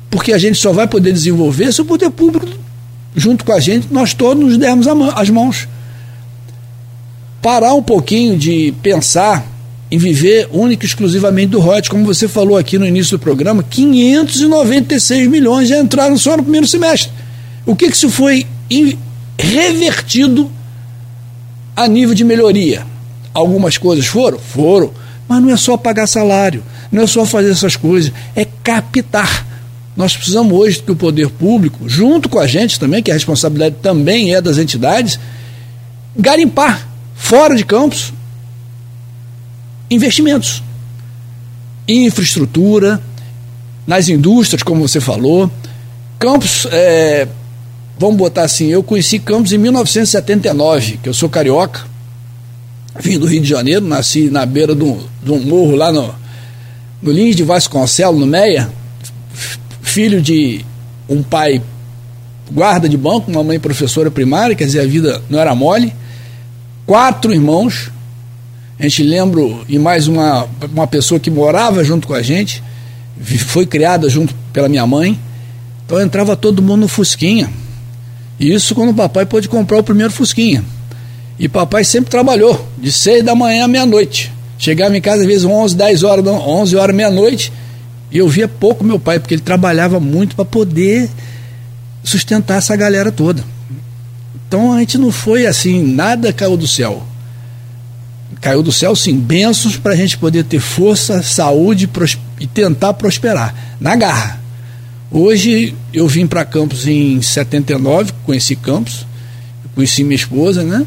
Porque 0.09 0.33
a 0.33 0.37
gente 0.37 0.57
só 0.57 0.71
vai 0.71 0.87
poder 0.87 1.11
desenvolver 1.11 1.73
se 1.73 1.81
o 1.81 1.85
poder 1.85 2.09
público, 2.09 2.47
junto 3.15 3.43
com 3.43 3.51
a 3.51 3.59
gente, 3.59 3.87
nós 3.91 4.13
todos 4.13 4.41
nos 4.41 4.57
dermos 4.57 4.87
as 5.15 5.29
mãos. 5.29 5.67
Parar 7.41 7.73
um 7.73 7.83
pouquinho 7.83 8.37
de 8.37 8.73
pensar 8.81 9.45
em 9.89 9.97
viver 9.97 10.49
única 10.51 10.85
e 10.85 10.87
exclusivamente 10.87 11.51
do 11.51 11.59
ROT, 11.59 11.89
como 11.89 12.05
você 12.05 12.27
falou 12.27 12.57
aqui 12.57 12.77
no 12.77 12.85
início 12.85 13.17
do 13.17 13.21
programa, 13.21 13.63
596 13.63 15.27
milhões 15.27 15.69
já 15.69 15.79
entraram 15.79 16.17
só 16.17 16.35
no 16.35 16.43
primeiro 16.43 16.67
semestre. 16.67 17.11
O 17.65 17.75
que, 17.75 17.89
que 17.89 17.95
isso 17.95 18.09
foi 18.09 18.45
revertido 19.37 20.51
a 21.75 21.87
nível 21.87 22.13
de 22.13 22.23
melhoria? 22.23 22.85
Algumas 23.33 23.77
coisas 23.77 24.05
foram? 24.05 24.39
Foram. 24.39 24.91
Mas 25.27 25.41
não 25.41 25.49
é 25.51 25.57
só 25.57 25.77
pagar 25.77 26.07
salário, 26.07 26.63
não 26.91 27.03
é 27.03 27.07
só 27.07 27.25
fazer 27.25 27.51
essas 27.51 27.75
coisas, 27.75 28.11
é 28.35 28.45
captar. 28.63 29.45
Nós 29.95 30.15
precisamos 30.15 30.53
hoje 30.53 30.81
que 30.81 30.91
o 30.91 30.95
poder 30.95 31.29
público, 31.29 31.87
junto 31.87 32.29
com 32.29 32.39
a 32.39 32.47
gente 32.47 32.79
também, 32.79 33.01
que 33.01 33.11
a 33.11 33.13
responsabilidade 33.13 33.75
também 33.81 34.33
é 34.33 34.41
das 34.41 34.57
entidades, 34.57 35.19
garimpar 36.15 36.87
fora 37.17 37.55
de 37.55 37.65
campos 37.65 38.13
investimentos. 39.89 40.63
Infraestrutura, 41.87 43.01
nas 43.85 44.09
indústrias, 44.09 44.61
como 44.63 44.87
você 44.87 44.99
falou. 44.99 45.49
Campos, 46.19 46.67
é, 46.71 47.27
vamos 47.97 48.17
botar 48.17 48.43
assim, 48.43 48.67
eu 48.67 48.83
conheci 48.83 49.19
Campos 49.19 49.51
em 49.53 49.57
1979, 49.57 50.99
que 51.01 51.09
eu 51.09 51.13
sou 51.13 51.29
carioca, 51.29 51.85
vim 52.99 53.17
do 53.17 53.25
Rio 53.25 53.41
de 53.41 53.47
Janeiro, 53.47 53.85
nasci 53.85 54.29
na 54.29 54.45
beira 54.45 54.75
de 54.75 54.83
um, 54.83 54.99
de 55.23 55.31
um 55.31 55.39
morro 55.39 55.75
lá 55.75 55.91
no, 55.91 56.13
no 57.01 57.11
Lins 57.11 57.35
de 57.35 57.43
Vasconcelos, 57.43 58.19
no 58.19 58.25
Meia, 58.25 58.69
filho 59.81 60.21
de 60.21 60.65
um 61.07 61.23
pai 61.23 61.61
guarda 62.51 62.89
de 62.89 62.97
banco, 62.97 63.31
uma 63.31 63.43
mãe 63.43 63.59
professora 63.59 64.09
primária, 64.09 64.55
quer 64.55 64.65
dizer, 64.65 64.81
a 64.81 64.85
vida 64.85 65.21
não 65.29 65.39
era 65.39 65.53
mole. 65.53 65.93
Quatro 66.87 67.33
irmãos, 67.33 67.91
a 68.79 68.83
gente 68.83 69.03
lembra, 69.03 69.41
e 69.67 69.77
mais 69.77 70.07
uma, 70.07 70.47
uma 70.73 70.87
pessoa 70.87 71.19
que 71.19 71.29
morava 71.29 71.83
junto 71.83 72.07
com 72.07 72.13
a 72.13 72.21
gente, 72.21 72.63
foi 73.45 73.65
criada 73.65 74.07
junto 74.07 74.33
pela 74.53 74.69
minha 74.69 74.87
mãe. 74.87 75.19
Então 75.85 76.01
entrava 76.01 76.37
todo 76.37 76.61
mundo 76.61 76.81
no 76.81 76.87
Fusquinha. 76.87 77.49
E 78.39 78.53
isso 78.53 78.73
quando 78.73 78.91
o 78.91 78.93
papai 78.93 79.25
pôde 79.25 79.49
comprar 79.49 79.79
o 79.79 79.83
primeiro 79.83 80.13
Fusquinha. 80.13 80.63
E 81.37 81.49
papai 81.49 81.83
sempre 81.83 82.09
trabalhou, 82.09 82.65
de 82.77 82.89
seis 82.89 83.21
da 83.21 83.35
manhã 83.35 83.65
à 83.65 83.67
meia-noite. 83.67 84.31
Chegava 84.57 84.95
em 84.95 85.01
casa 85.01 85.23
às 85.23 85.27
vezes 85.27 85.43
11, 85.43 85.75
10 85.75 86.03
horas, 86.03 86.25
11 86.25 86.75
horas, 86.77 86.95
meia-noite. 86.95 87.51
E 88.09 88.17
eu 88.17 88.29
via 88.29 88.47
pouco 88.47 88.85
meu 88.85 88.97
pai, 88.97 89.19
porque 89.19 89.33
ele 89.33 89.41
trabalhava 89.41 89.99
muito 89.99 90.37
para 90.37 90.45
poder 90.45 91.09
sustentar 92.01 92.59
essa 92.59 92.77
galera 92.77 93.11
toda. 93.11 93.43
Então 94.47 94.71
a 94.71 94.79
gente 94.79 94.97
não 94.97 95.11
foi 95.11 95.45
assim, 95.45 95.83
nada 95.83 96.31
caiu 96.31 96.55
do 96.55 96.67
céu. 96.67 97.05
Caiu 98.39 98.63
do 98.63 98.71
céu, 98.71 98.95
sim, 98.95 99.17
bênçãos 99.17 99.75
para 99.75 99.93
a 99.93 99.95
gente 99.95 100.17
poder 100.17 100.43
ter 100.45 100.59
força, 100.59 101.21
saúde 101.21 101.89
e 102.39 102.47
tentar 102.47 102.93
prosperar. 102.93 103.75
Na 103.79 103.95
garra. 103.95 104.39
Hoje 105.11 105.75
eu 105.93 106.07
vim 106.07 106.25
para 106.25 106.45
Campos 106.45 106.87
em 106.87 107.21
79, 107.21 108.13
conheci 108.25 108.55
Campos, 108.55 109.05
conheci 109.75 110.03
minha 110.03 110.15
esposa, 110.15 110.63
né? 110.63 110.85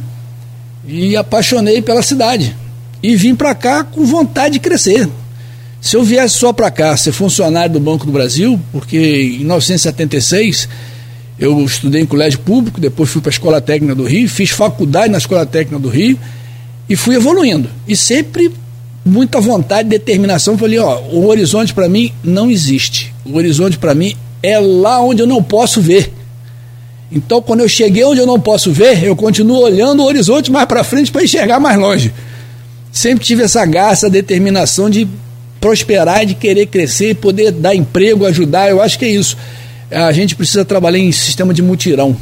E 0.87 1.17
apaixonei 1.17 1.83
pela 1.83 2.03
cidade. 2.03 2.57
E 3.03 3.15
vim 3.17 3.35
para 3.35 3.55
cá 3.55 3.85
com 3.85 4.05
vontade 4.05 4.55
de 4.55 4.61
crescer. 4.61 5.09
Se 5.81 5.97
eu 5.97 6.05
viesse 6.05 6.37
só 6.39 6.53
para 6.53 6.71
cá, 6.71 6.97
ser 6.97 7.13
funcionário 7.13 7.73
do 7.73 7.81
Banco 7.81 8.05
do 8.05 8.13
Brasil, 8.13 8.61
porque 8.73 8.99
em 8.99 9.39
1976 9.39 10.69
eu 11.41 11.65
estudei 11.65 12.03
em 12.03 12.07
colégio 12.07 12.39
público, 12.41 12.79
depois 12.79 13.09
fui 13.09 13.23
para 13.23 13.31
a 13.31 13.33
Escola 13.33 13.61
Técnica 13.63 13.95
do 13.95 14.05
Rio, 14.05 14.29
fiz 14.29 14.51
faculdade 14.51 15.11
na 15.11 15.17
Escola 15.17 15.47
Técnica 15.47 15.79
do 15.79 15.89
Rio 15.89 16.19
e 16.87 16.95
fui 16.95 17.17
evoluindo. 17.17 17.67
E 17.89 17.97
sempre 17.97 18.53
muita 19.03 19.41
vontade, 19.41 19.89
determinação. 19.89 20.59
Falei, 20.59 20.79
ó, 20.79 21.01
o 21.01 21.27
horizonte 21.27 21.73
para 21.73 21.89
mim 21.89 22.13
não 22.23 22.51
existe. 22.51 23.15
O 23.25 23.39
horizonte 23.39 23.79
para 23.79 23.95
mim 23.95 24.15
é 24.43 24.59
lá 24.61 25.01
onde 25.01 25.23
eu 25.23 25.27
não 25.27 25.43
posso 25.43 25.81
ver. 25.81 26.13
Então, 27.11 27.41
quando 27.41 27.61
eu 27.61 27.69
cheguei 27.69 28.05
onde 28.05 28.21
eu 28.21 28.27
não 28.27 28.39
posso 28.39 28.71
ver, 28.71 29.03
eu 29.03 29.17
continuo 29.17 29.63
olhando 29.63 30.03
o 30.03 30.07
horizonte 30.07 30.53
mais 30.53 30.67
para 30.67 30.85
frente 30.85 31.11
para 31.11 31.25
enxergar 31.25 31.59
mais 31.59 31.79
longe. 31.79 32.13
Sempre 32.93 33.25
tive 33.25 33.45
essa 33.45 33.65
essa 33.65 34.11
determinação 34.11 34.91
de 34.91 35.09
prosperar, 35.59 36.27
de 36.27 36.35
querer 36.35 36.67
crescer, 36.67 37.15
poder 37.15 37.51
dar 37.51 37.75
emprego, 37.75 38.27
ajudar. 38.27 38.69
Eu 38.69 38.83
acho 38.83 38.99
que 38.99 39.07
é 39.07 39.09
isso 39.09 39.39
a 39.91 40.13
gente 40.13 40.37
precisa 40.37 40.65
trabalhar 40.65 40.99
em 40.99 41.11
sistema 41.13 41.53
de 41.53 41.63
mutirão. 41.63 42.17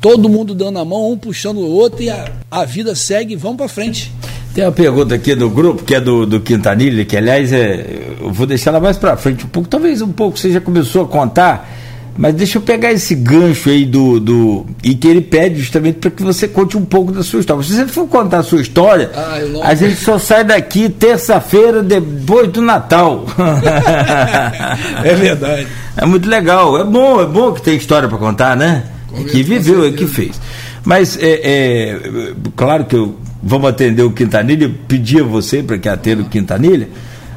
Todo 0.00 0.28
mundo 0.28 0.54
dando 0.54 0.78
a 0.78 0.84
mão, 0.84 1.12
um 1.12 1.16
puxando 1.16 1.58
o 1.58 1.70
outro 1.70 2.02
e 2.02 2.10
a, 2.10 2.30
a 2.50 2.64
vida 2.64 2.94
segue 2.94 3.36
vamos 3.36 3.58
para 3.58 3.68
frente. 3.68 4.10
Tem 4.54 4.64
uma 4.64 4.72
pergunta 4.72 5.14
aqui 5.14 5.34
do 5.34 5.48
grupo, 5.48 5.82
que 5.82 5.94
é 5.94 6.00
do, 6.00 6.26
do 6.26 6.40
Quintanilha, 6.40 7.04
que 7.04 7.16
aliás 7.16 7.52
é, 7.52 8.14
eu 8.20 8.30
vou 8.32 8.46
deixar 8.46 8.70
ela 8.70 8.80
mais 8.80 8.98
para 8.98 9.16
frente 9.16 9.46
um 9.46 9.48
pouco, 9.48 9.68
talvez 9.68 10.02
um 10.02 10.12
pouco 10.12 10.38
você 10.38 10.52
já 10.52 10.60
começou 10.60 11.04
a 11.04 11.08
contar 11.08 11.70
mas 12.16 12.34
deixa 12.34 12.58
eu 12.58 12.62
pegar 12.62 12.92
esse 12.92 13.14
gancho 13.14 13.70
aí 13.70 13.84
do. 13.86 14.20
do 14.20 14.66
e 14.84 14.94
que 14.94 15.08
ele 15.08 15.20
pede 15.20 15.60
justamente 15.60 15.98
para 15.98 16.10
que 16.10 16.22
você 16.22 16.46
conte 16.46 16.76
um 16.76 16.84
pouco 16.84 17.10
da 17.10 17.22
sua 17.22 17.40
história. 17.40 17.62
Se 17.62 17.74
você 17.74 17.86
for 17.86 18.06
contar 18.06 18.38
a 18.38 18.42
sua 18.42 18.60
história, 18.60 19.10
ah, 19.14 19.38
a 19.62 19.74
gente 19.74 19.96
só 19.96 20.18
sai 20.18 20.44
daqui 20.44 20.90
terça-feira 20.90 21.82
depois 21.82 22.48
do 22.48 22.60
Natal. 22.60 23.24
é 25.02 25.14
verdade. 25.14 25.66
É 25.96 26.04
muito 26.04 26.28
legal. 26.28 26.78
É 26.78 26.84
bom, 26.84 27.20
é 27.22 27.26
bom 27.26 27.52
que 27.52 27.62
tem 27.62 27.76
história 27.76 28.08
para 28.08 28.18
contar, 28.18 28.56
né? 28.56 28.84
É 29.14 29.24
que 29.24 29.42
viveu, 29.42 29.86
é 29.86 29.92
que 29.92 30.06
fez. 30.06 30.38
Mas 30.84 31.16
é, 31.16 31.40
é, 31.42 32.00
claro 32.56 32.84
que 32.84 32.96
eu, 32.96 33.16
vamos 33.42 33.70
atender 33.70 34.02
o 34.02 34.10
Quintanilha, 34.10 34.70
pedir 34.88 35.20
a 35.20 35.24
você 35.24 35.62
para 35.62 35.78
que 35.78 35.88
atenda 35.88 36.22
o 36.22 36.26
Quintanilha 36.26 36.88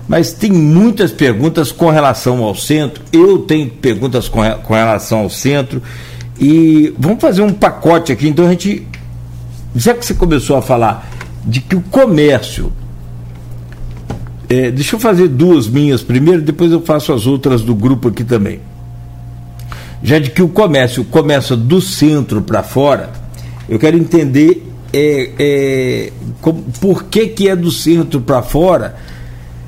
mas 0.08 0.34
tem 0.34 0.52
muitas 0.52 1.12
perguntas 1.12 1.72
com 1.72 1.90
relação 1.90 2.44
ao 2.44 2.56
centro. 2.56 3.04
Eu 3.12 3.40
tenho 3.40 3.70
perguntas 3.70 4.28
com, 4.28 4.42
com 4.64 4.74
relação 4.74 5.20
ao 5.20 5.30
centro. 5.30 5.82
E 6.40 6.94
vamos 6.98 7.20
fazer 7.20 7.42
um 7.42 7.52
pacote 7.52 8.12
aqui. 8.12 8.28
Então 8.28 8.46
a 8.46 8.50
gente. 8.50 8.88
Já 9.76 9.94
que 9.94 10.06
você 10.06 10.14
começou 10.14 10.56
a 10.56 10.62
falar 10.62 11.10
de 11.44 11.60
que 11.60 11.76
o 11.76 11.82
comércio. 11.82 12.72
É, 14.48 14.70
deixa 14.70 14.96
eu 14.96 15.00
fazer 15.00 15.28
duas 15.28 15.68
minhas 15.68 16.04
primeiro, 16.04 16.40
depois 16.40 16.72
eu 16.72 16.80
faço 16.80 17.12
as 17.12 17.26
outras 17.26 17.64
do 17.64 17.74
grupo 17.74 18.10
aqui 18.10 18.24
também. 18.24 18.60
Já 20.04 20.20
de 20.20 20.30
que 20.30 20.42
o 20.44 20.48
comércio 20.48 21.04
começa 21.04 21.58
do 21.58 21.82
centro 21.82 22.44
para 22.44 22.62
fora, 22.62 23.10
eu 23.68 23.80
quero 23.80 23.98
entender 23.98 24.64
é, 24.94 25.32
é, 25.40 26.14
como, 26.42 26.64
por 26.80 27.06
que, 27.06 27.28
que 27.28 27.50
é 27.50 27.56
do 27.56 27.72
centro 27.72 28.22
para 28.22 28.44
fora 28.44 28.96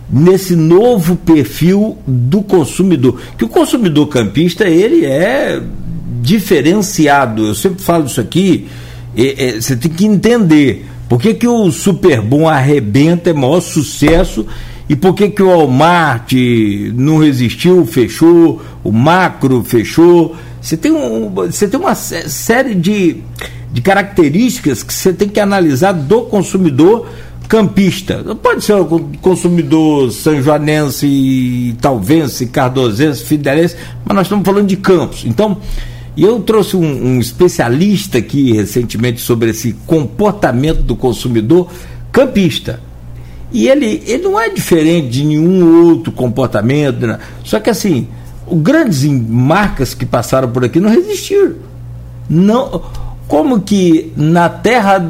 nesse 0.09 0.55
novo 0.55 1.15
perfil 1.15 1.97
do 2.05 2.41
consumidor. 2.41 3.19
Que 3.37 3.45
o 3.45 3.49
consumidor 3.49 4.07
campista, 4.07 4.67
ele 4.67 5.05
é 5.05 5.61
diferenciado. 6.21 7.47
Eu 7.47 7.55
sempre 7.55 7.83
falo 7.83 8.05
isso 8.05 8.19
aqui, 8.19 8.67
é, 9.15 9.49
é, 9.49 9.61
você 9.61 9.75
tem 9.75 9.91
que 9.91 10.05
entender 10.05 10.85
por 11.09 11.21
que, 11.21 11.33
que 11.33 11.47
o 11.47 11.71
Super 11.71 12.21
Bom 12.21 12.47
arrebenta, 12.47 13.29
é 13.29 13.33
maior 13.33 13.61
sucesso, 13.61 14.45
e 14.89 14.95
por 14.95 15.13
que, 15.13 15.29
que 15.29 15.43
o 15.43 15.47
Walmart 15.47 16.33
não 16.93 17.17
resistiu, 17.17 17.85
fechou, 17.85 18.61
o 18.83 18.91
Macro 18.91 19.63
fechou. 19.63 20.35
Você 20.61 20.77
tem, 20.77 20.91
um, 20.91 21.29
você 21.29 21.67
tem 21.67 21.79
uma 21.79 21.95
série 21.95 22.73
de, 22.73 23.17
de 23.71 23.81
características 23.81 24.83
que 24.83 24.93
você 24.93 25.11
tem 25.11 25.27
que 25.27 25.39
analisar 25.39 25.91
do 25.91 26.21
consumidor 26.21 27.07
campista. 27.47 28.23
Pode 28.35 28.63
ser 28.63 28.73
o 28.73 28.85
consumidor 29.21 30.11
sanjoanense, 30.11 31.75
talvense, 31.81 32.47
cardosense, 32.47 33.23
fidelense, 33.23 33.75
mas 34.05 34.15
nós 34.15 34.25
estamos 34.25 34.45
falando 34.45 34.67
de 34.67 34.77
campos. 34.77 35.23
Então, 35.25 35.57
eu 36.17 36.39
trouxe 36.39 36.75
um, 36.75 36.81
um, 36.83 37.19
especialista 37.19 38.17
aqui 38.17 38.51
recentemente 38.51 39.21
sobre 39.21 39.51
esse 39.51 39.73
comportamento 39.85 40.81
do 40.81 40.95
consumidor 40.95 41.69
campista. 42.11 42.81
E 43.51 43.69
ele, 43.69 44.03
ele 44.05 44.23
não 44.23 44.39
é 44.39 44.49
diferente 44.49 45.07
de 45.07 45.23
nenhum 45.23 45.85
outro 45.85 46.11
comportamento, 46.11 47.07
né? 47.07 47.19
só 47.43 47.59
que 47.59 47.69
assim, 47.69 48.07
grandes 48.51 49.03
marcas 49.05 49.93
que 49.93 50.05
passaram 50.05 50.49
por 50.49 50.65
aqui 50.65 50.79
não 50.79 50.89
resistiram. 50.89 51.55
Não, 52.29 52.83
como 53.27 53.59
que 53.61 54.11
na 54.15 54.47
terra, 54.47 55.03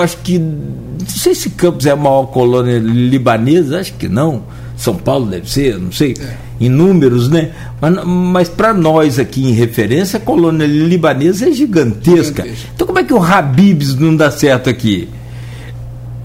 acho 0.00 0.18
que 0.18 0.38
não 0.38 1.06
sei 1.08 1.34
se 1.34 1.50
Campos 1.50 1.86
é 1.86 1.90
a 1.90 1.96
maior 1.96 2.26
colônia 2.26 2.78
libanesa, 2.78 3.80
acho 3.80 3.94
que 3.94 4.08
não. 4.08 4.44
São 4.76 4.94
Paulo 4.94 5.26
deve 5.26 5.50
ser, 5.50 5.76
não 5.76 5.90
sei, 5.90 6.14
é. 6.20 6.36
em 6.60 6.68
números, 6.68 7.28
né? 7.28 7.50
Mas, 7.80 8.04
mas 8.04 8.48
para 8.48 8.72
nós 8.72 9.18
aqui 9.18 9.44
em 9.44 9.52
referência, 9.52 10.18
a 10.18 10.20
colônia 10.20 10.66
libanesa 10.66 11.48
é 11.48 11.52
gigantesca. 11.52 12.42
gigantesca. 12.42 12.68
Então 12.74 12.86
como 12.86 12.98
é 13.00 13.02
que 13.02 13.12
o 13.12 13.20
Habibs 13.20 13.96
não 13.96 14.14
dá 14.14 14.30
certo 14.30 14.70
aqui? 14.70 15.08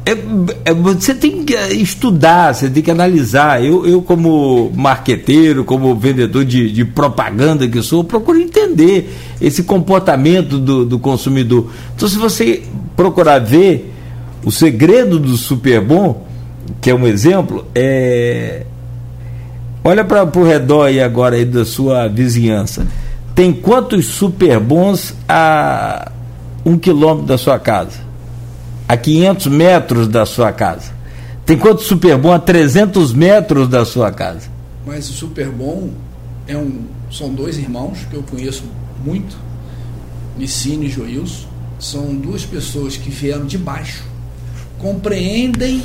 É, 0.06 0.12
é, 0.66 0.74
você 0.74 1.16
tem 1.16 1.46
que 1.46 1.56
estudar, 1.56 2.54
você 2.54 2.70
tem 2.70 2.84
que 2.84 2.92
analisar. 2.92 3.64
Eu, 3.64 3.86
eu 3.86 4.02
como 4.02 4.70
marqueteiro, 4.76 5.64
como 5.64 5.96
vendedor 5.96 6.44
de, 6.44 6.72
de 6.72 6.84
propaganda 6.84 7.68
que 7.68 7.82
sou, 7.82 8.04
procuro 8.04 8.40
entender 8.40 9.14
esse 9.40 9.64
comportamento 9.64 10.58
do, 10.58 10.86
do 10.86 11.00
consumidor. 11.00 11.70
Então, 11.96 12.08
se 12.10 12.18
você 12.18 12.64
procurar 12.98 13.40
ver, 13.40 13.94
o 14.44 14.52
segredo 14.52 15.18
do 15.18 15.38
super 15.38 15.80
bom, 15.80 16.28
que 16.82 16.90
é 16.90 16.96
um 16.96 17.08
exemplo, 17.08 17.66
é. 17.74 18.66
Olha 19.86 20.04
para 20.04 20.24
o 20.24 20.44
redor 20.44 20.86
aí 20.86 21.02
agora 21.02 21.36
aí 21.36 21.46
da 21.46 21.66
sua 21.66 22.08
vizinhança. 22.08 22.88
Tem 23.36 23.52
quantos 23.52 24.06
super 24.06 24.60
bons 24.60 25.14
a 25.28 26.12
um 26.66 26.78
quilômetro 26.78 27.26
da 27.26 27.38
sua 27.38 27.60
casa? 27.60 28.13
A 28.88 28.98
500 28.98 29.48
metros 29.48 30.08
da 30.08 30.26
sua 30.26 30.52
casa? 30.52 30.92
Tem 31.46 31.58
quantos 31.58 31.86
super 31.86 32.18
bom 32.18 32.32
a 32.32 32.40
300 32.40 33.14
metros 33.14 33.68
da 33.68 33.86
sua 33.86 34.12
casa? 34.12 34.50
Mas 34.86 35.10
o 35.10 35.14
super 35.14 35.50
bom 35.50 35.90
é 36.48 36.58
um, 36.58 36.86
são 37.12 37.34
dois 37.34 37.58
irmãos 37.58 38.00
que 38.10 38.16
eu 38.16 38.24
conheço 38.24 38.64
muito, 39.04 39.36
Licínio 40.38 40.88
e 40.88 40.92
Joilson. 40.92 41.48
São 41.80 42.16
duas 42.16 42.46
pessoas 42.46 42.96
que 42.96 43.10
vieram 43.10 43.46
de 43.46 43.58
baixo 43.58 44.04
compreendem, 44.84 45.82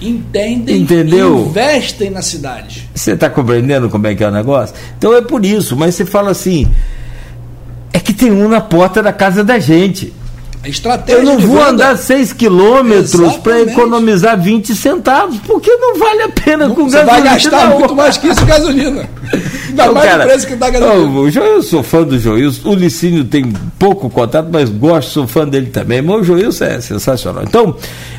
entendem 0.00 0.82
Entendeu? 0.82 1.38
e 1.38 1.48
investem 1.48 2.10
na 2.10 2.22
cidade. 2.22 2.88
Você 2.94 3.12
está 3.12 3.28
compreendendo 3.28 3.90
como 3.90 4.06
é 4.06 4.14
que 4.14 4.22
é 4.22 4.28
o 4.28 4.30
negócio? 4.30 4.74
Então 4.96 5.12
é 5.12 5.20
por 5.20 5.44
isso, 5.44 5.76
mas 5.76 5.96
você 5.96 6.06
fala 6.06 6.30
assim, 6.30 6.70
é 7.92 7.98
que 7.98 8.12
tem 8.12 8.30
um 8.30 8.48
na 8.48 8.60
porta 8.60 9.02
da 9.02 9.12
casa 9.12 9.42
da 9.42 9.58
gente. 9.58 10.14
A 10.66 10.68
estratégia 10.68 11.20
Eu 11.20 11.24
não 11.24 11.38
vou 11.38 11.58
venda- 11.58 11.68
andar 11.70 11.96
6 11.96 12.32
quilômetros 12.32 13.36
para 13.36 13.60
economizar 13.62 14.36
20 14.42 14.74
centavos, 14.74 15.38
porque 15.46 15.70
não 15.76 15.96
vale 15.96 16.22
a 16.22 16.28
pena 16.28 16.68
com 16.70 16.88
Você 16.90 17.04
vai 17.04 17.22
gasolina. 17.22 17.34
gastar 17.34 17.68
não. 17.70 17.78
muito 17.78 17.94
mais 17.94 18.16
que 18.16 18.26
isso 18.26 18.44
gasolina. 18.44 19.08
Ainda 19.68 19.86
Não, 19.86 19.94
mais 19.94 20.10
cara, 20.10 20.24
o 20.24 20.26
preço 20.28 20.46
que 20.48 20.56
dá 20.56 20.68
gasolina. 20.70 21.30
Joilson, 21.30 21.40
eu 21.40 21.62
sou 21.62 21.82
fã 21.84 22.02
do 22.02 22.18
Joilson. 22.18 22.68
O 22.68 22.74
Licínio 22.74 23.24
tem 23.24 23.52
pouco 23.78 24.10
contato, 24.10 24.48
mas 24.52 24.68
gosto, 24.68 25.12
sou 25.12 25.28
fã 25.28 25.46
dele 25.46 25.66
também. 25.66 26.02
Mas 26.02 26.16
o 26.22 26.24
Joilson 26.24 26.64
é 26.64 26.80
sensacional. 26.80 27.44
Então, 27.44 27.76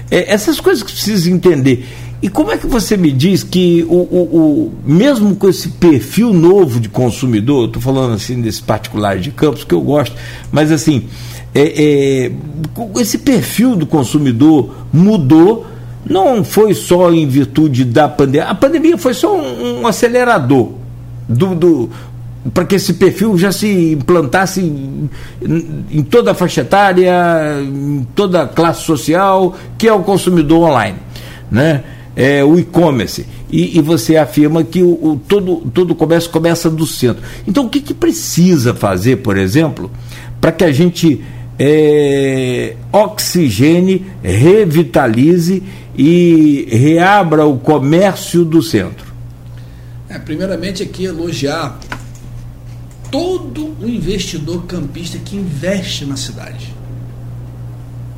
é, 0.10 0.34
essas 0.34 0.62
coisas 0.62 0.82
que 0.84 0.94
precisa 0.94 1.30
entender. 1.30 1.86
E 2.22 2.30
como 2.30 2.51
é 2.51 2.58
que 2.58 2.66
você 2.66 2.96
me 2.96 3.12
diz 3.12 3.44
que, 3.44 3.86
o, 3.89 3.94
o, 3.94 4.18
o- 4.24 4.74
mesmo 4.86 5.36
com 5.36 5.50
esse 5.50 5.68
perfil 5.68 6.32
novo 6.34 6.80
de 6.80 6.88
consumidor, 6.88 7.63
eu 7.63 7.68
estou 7.68 7.82
falando 7.82 8.13
assim 8.13 8.42
desse 8.42 8.62
particular 8.63 9.20
de 9.20 9.32
campos, 9.32 9.63
que 9.66 9.74
eu 9.75 9.82
gosto, 9.82 10.16
mas 10.51 10.72
assim, 10.72 11.04
é, 11.59 12.27
é, 12.27 12.31
esse 13.01 13.17
perfil 13.19 13.75
do 13.75 13.85
consumidor 13.85 14.73
mudou 14.93 15.65
não 16.09 16.43
foi 16.43 16.73
só 16.73 17.11
em 17.11 17.27
virtude 17.27 17.83
da 17.83 18.07
pandemia. 18.07 18.45
A 18.49 18.55
pandemia 18.55 18.97
foi 18.97 19.13
só 19.13 19.35
um, 19.35 19.81
um 19.81 19.87
acelerador 19.87 20.71
do, 21.27 21.55
do 21.55 21.89
para 22.53 22.63
que 22.63 22.75
esse 22.75 22.93
perfil 22.93 23.37
já 23.37 23.51
se 23.51 23.91
implantasse 23.91 24.61
em, 24.61 25.09
em 25.91 26.01
toda 26.03 26.31
a 26.31 26.33
faixa 26.33 26.61
etária, 26.61 27.11
em 27.61 28.07
toda 28.15 28.43
a 28.43 28.47
classe 28.47 28.83
social, 28.83 29.53
que 29.77 29.85
é 29.87 29.91
o 29.93 29.99
consumidor 30.01 30.69
online, 30.69 30.97
né? 31.51 31.83
É, 32.15 32.43
o 32.43 32.57
e-commerce. 32.57 33.25
E, 33.51 33.77
e 33.77 33.81
você 33.81 34.15
afirma 34.17 34.63
que 34.63 34.81
o, 34.81 34.89
o- 34.91 35.21
todo, 35.27 35.57
todo 35.73 35.91
o 35.91 35.95
comércio 35.95 36.29
começa 36.31 36.69
do 36.69 36.85
centro. 36.85 37.21
Então, 37.45 37.65
o 37.65 37.69
que, 37.69 37.79
que 37.81 37.93
precisa 37.93 38.73
fazer, 38.73 39.17
por 39.17 39.37
exemplo, 39.37 39.91
para 40.39 40.51
que 40.51 40.63
a 40.63 40.71
gente 40.71 41.21
é, 41.59 42.75
oxigene, 42.91 44.05
revitalize 44.21 45.63
e 45.97 46.67
reabra 46.69 47.45
o 47.45 47.57
comércio 47.57 48.45
do 48.45 48.61
centro? 48.61 49.07
É, 50.09 50.19
primeiramente 50.19 50.83
aqui 50.83 51.05
elogiar 51.05 51.79
todo 53.11 53.75
o 53.81 53.87
investidor 53.87 54.65
campista 54.65 55.17
que 55.17 55.35
investe 55.35 56.05
na 56.05 56.15
cidade. 56.15 56.73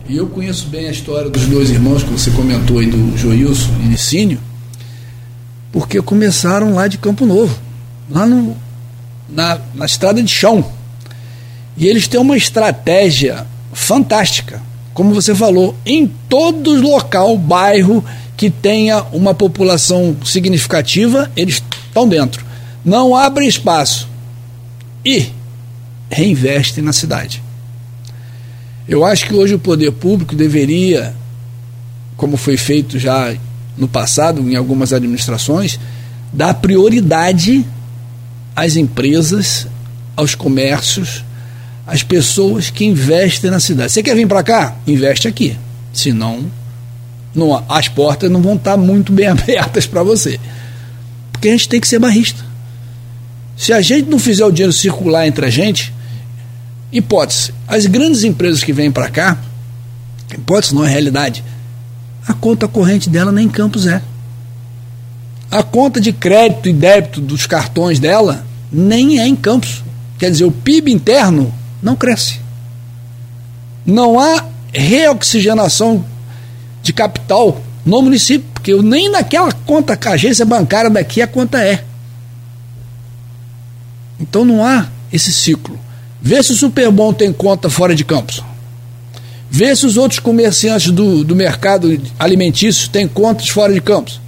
E 0.07 0.17
eu 0.17 0.27
conheço 0.27 0.67
bem 0.67 0.87
a 0.87 0.91
história 0.91 1.29
dos 1.29 1.45
dois 1.45 1.69
irmãos 1.69 2.03
que 2.03 2.09
você 2.09 2.31
comentou 2.31 2.79
aí 2.79 2.87
do 2.87 3.15
Joilson 3.17 3.71
e 3.83 3.89
Licínio, 3.89 4.39
porque 5.71 6.01
começaram 6.01 6.73
lá 6.73 6.87
de 6.87 6.97
Campo 6.97 7.25
Novo, 7.25 7.55
lá 8.09 8.25
no, 8.25 8.57
na, 9.29 9.59
na 9.75 9.85
estrada 9.85 10.21
de 10.21 10.31
chão. 10.31 10.65
E 11.79 11.87
eles 11.87 12.09
têm 12.09 12.19
uma 12.19 12.35
estratégia 12.35 13.47
fantástica, 13.71 14.61
como 14.93 15.13
você 15.13 15.33
falou, 15.33 15.73
em 15.85 16.05
todo 16.27 16.79
local, 16.79 17.37
bairro 17.37 18.03
que 18.35 18.49
tenha 18.49 19.01
uma 19.13 19.33
população 19.33 20.15
significativa, 20.25 21.31
eles 21.37 21.63
estão 21.87 22.07
dentro. 22.07 22.45
Não 22.83 23.15
abrem 23.15 23.47
espaço 23.47 24.09
e 25.05 25.29
reinvestem 26.09 26.83
na 26.83 26.91
cidade. 26.91 27.41
Eu 28.87 29.05
acho 29.05 29.25
que 29.25 29.33
hoje 29.33 29.53
o 29.53 29.59
poder 29.59 29.91
público 29.93 30.35
deveria, 30.35 31.15
como 32.17 32.35
foi 32.35 32.57
feito 32.57 32.99
já 32.99 33.33
no 33.77 33.87
passado 33.87 34.41
em 34.41 34.55
algumas 34.55 34.91
administrações, 34.91 35.79
dar 36.33 36.55
prioridade 36.55 37.65
às 38.53 38.75
empresas, 38.75 39.67
aos 40.17 40.35
comércios, 40.35 41.23
às 41.89 42.03
pessoas 42.03 42.69
que 42.69 42.85
investem 42.85 43.49
na 43.49 43.59
cidade. 43.59 43.91
Você 43.91 44.03
quer 44.03 44.15
vir 44.15 44.27
para 44.27 44.43
cá? 44.43 44.75
Investe 44.85 45.27
aqui. 45.27 45.57
Senão, 45.91 46.45
não, 47.33 47.63
as 47.67 47.87
portas 47.87 48.29
não 48.29 48.41
vão 48.41 48.55
estar 48.55 48.77
muito 48.77 49.11
bem 49.11 49.25
abertas 49.27 49.87
para 49.87 50.03
você. 50.03 50.39
Porque 51.31 51.49
a 51.49 51.51
gente 51.51 51.67
tem 51.67 51.81
que 51.81 51.87
ser 51.87 51.99
barrista. 51.99 52.45
Se 53.57 53.73
a 53.73 53.81
gente 53.81 54.09
não 54.09 54.19
fizer 54.19 54.45
o 54.45 54.51
dinheiro 54.51 54.71
circular 54.71 55.27
entre 55.27 55.45
a 55.45 55.49
gente, 55.49 55.91
hipótese, 56.91 57.53
as 57.67 57.85
grandes 57.87 58.23
empresas 58.23 58.63
que 58.63 58.71
vêm 58.71 58.91
para 58.91 59.09
cá, 59.09 59.37
hipótese 60.31 60.75
não 60.75 60.85
é 60.85 60.89
realidade, 60.89 61.43
a 62.27 62.33
conta 62.33 62.67
corrente 62.67 63.09
dela 63.09 63.31
nem 63.31 63.45
em 63.45 63.49
Campos 63.49 63.87
é. 63.87 64.01
A 65.49 65.63
conta 65.63 65.99
de 65.99 66.13
crédito 66.13 66.69
e 66.69 66.73
débito 66.73 67.19
dos 67.19 67.47
cartões 67.47 67.99
dela 67.99 68.45
nem 68.71 69.19
é 69.19 69.27
em 69.27 69.35
Campos. 69.35 69.83
Quer 70.19 70.29
dizer, 70.29 70.45
o 70.45 70.51
PIB 70.51 70.91
interno 70.91 71.51
não 71.81 71.95
cresce. 71.95 72.39
Não 73.85 74.19
há 74.19 74.45
reoxigenação 74.73 76.05
de 76.83 76.93
capital 76.93 77.61
no 77.85 78.01
município, 78.01 78.47
porque 78.53 78.73
eu 78.73 78.81
nem 78.81 79.09
naquela 79.09 79.51
conta 79.51 79.97
que 79.97 80.07
a 80.07 80.11
agência 80.11 80.45
bancária 80.45 80.89
daqui 80.89 81.21
a 81.21 81.27
conta 81.27 81.63
é. 81.63 81.83
Então 84.19 84.43
não 84.43 84.65
há 84.65 84.87
esse 85.11 85.31
ciclo. 85.31 85.79
Vê 86.21 86.43
se 86.43 86.51
o 86.51 86.55
Superbom 86.55 87.13
tem 87.13 87.31
conta 87.31 87.69
fora 87.69 87.95
de 87.95 88.03
campos. 88.03 88.43
Vê 89.49 89.75
se 89.75 89.85
os 89.85 89.97
outros 89.97 90.19
comerciantes 90.19 90.91
do, 90.91 91.23
do 91.23 91.35
mercado 91.35 91.99
alimentício 92.19 92.89
têm 92.89 93.07
contas 93.07 93.49
fora 93.49 93.73
de 93.73 93.81
campos. 93.81 94.19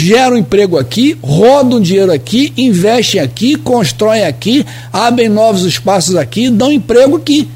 Geram 0.00 0.36
emprego 0.36 0.78
aqui, 0.78 1.18
rodam 1.20 1.80
dinheiro 1.80 2.12
aqui, 2.12 2.52
investem 2.56 3.20
aqui, 3.20 3.56
constroem 3.56 4.22
aqui, 4.22 4.64
abrem 4.92 5.28
novos 5.28 5.64
espaços 5.64 6.14
aqui, 6.14 6.48
dão 6.50 6.70
emprego 6.70 7.16
aqui. 7.16 7.50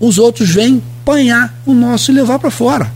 Os 0.00 0.18
outros 0.18 0.50
vêm 0.50 0.82
apanhar 1.02 1.54
o 1.64 1.72
nosso 1.72 2.10
e 2.10 2.14
levar 2.14 2.40
para 2.40 2.50
fora. 2.50 2.92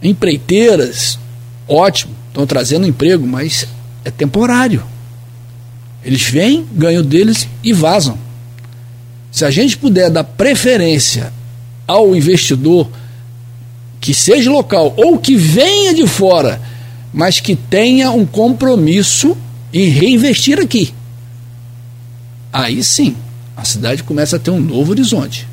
Empreiteiras, 0.00 1.18
ótimo, 1.66 2.14
estão 2.28 2.46
trazendo 2.46 2.86
emprego, 2.86 3.26
mas 3.26 3.66
é 4.04 4.12
temporário. 4.12 4.84
Eles 6.04 6.22
vêm, 6.22 6.64
ganham 6.70 7.02
deles 7.02 7.48
e 7.64 7.72
vazam. 7.72 8.16
Se 9.32 9.44
a 9.44 9.50
gente 9.50 9.76
puder 9.76 10.08
dar 10.08 10.22
preferência 10.22 11.32
ao 11.84 12.14
investidor 12.14 12.88
que 14.06 14.14
seja 14.14 14.48
local 14.52 14.94
ou 14.96 15.18
que 15.18 15.34
venha 15.34 15.92
de 15.92 16.06
fora, 16.06 16.62
mas 17.12 17.40
que 17.40 17.56
tenha 17.56 18.12
um 18.12 18.24
compromisso 18.24 19.36
em 19.74 19.88
reinvestir 19.88 20.60
aqui, 20.60 20.94
aí 22.52 22.84
sim 22.84 23.16
a 23.56 23.64
cidade 23.64 24.04
começa 24.04 24.36
a 24.36 24.38
ter 24.38 24.52
um 24.52 24.60
novo 24.60 24.92
horizonte, 24.92 25.48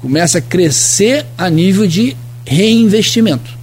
começa 0.00 0.38
a 0.38 0.40
crescer 0.40 1.24
a 1.38 1.48
nível 1.48 1.86
de 1.86 2.16
reinvestimento, 2.44 3.56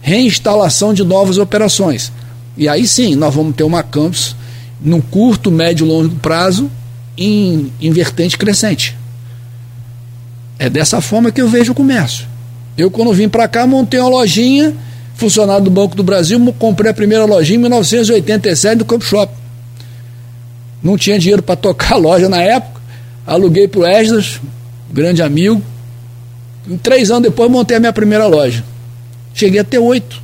reinstalação 0.00 0.94
de 0.94 1.04
novas 1.04 1.36
operações. 1.36 2.10
E 2.56 2.66
aí 2.66 2.88
sim 2.88 3.14
nós 3.14 3.34
vamos 3.34 3.54
ter 3.54 3.64
uma 3.64 3.82
campus 3.82 4.34
no 4.80 5.02
curto, 5.02 5.50
médio 5.50 5.84
e 5.84 5.88
longo 5.90 6.16
prazo 6.16 6.70
em, 7.14 7.70
em 7.78 7.92
vertente 7.92 8.38
crescente. 8.38 8.96
É 10.58 10.70
dessa 10.70 11.02
forma 11.02 11.30
que 11.30 11.42
eu 11.42 11.48
vejo 11.48 11.72
o 11.72 11.74
comércio. 11.74 12.29
Eu, 12.80 12.90
quando 12.90 13.12
vim 13.12 13.28
para 13.28 13.46
cá, 13.46 13.66
montei 13.66 14.00
uma 14.00 14.08
lojinha, 14.08 14.74
funcionário 15.14 15.62
do 15.62 15.70
Banco 15.70 15.94
do 15.94 16.02
Brasil, 16.02 16.40
comprei 16.58 16.90
a 16.90 16.94
primeira 16.94 17.26
lojinha 17.26 17.58
em 17.58 17.60
1987 17.60 18.78
no 18.78 18.86
Campo 18.86 19.04
Shopping. 19.04 19.34
Não 20.82 20.96
tinha 20.96 21.18
dinheiro 21.18 21.42
para 21.42 21.56
tocar 21.56 21.92
a 21.92 21.96
loja 21.98 22.26
na 22.26 22.40
época, 22.40 22.80
aluguei 23.26 23.68
para 23.68 23.80
o 23.80 23.86
Esdras, 23.86 24.40
grande 24.90 25.20
amigo. 25.20 25.60
Em 26.66 26.78
três 26.78 27.10
anos 27.10 27.24
depois, 27.24 27.50
montei 27.50 27.76
a 27.76 27.80
minha 27.80 27.92
primeira 27.92 28.26
loja. 28.26 28.64
Cheguei 29.34 29.60
a 29.60 29.64
ter 29.64 29.78
oito. 29.78 30.22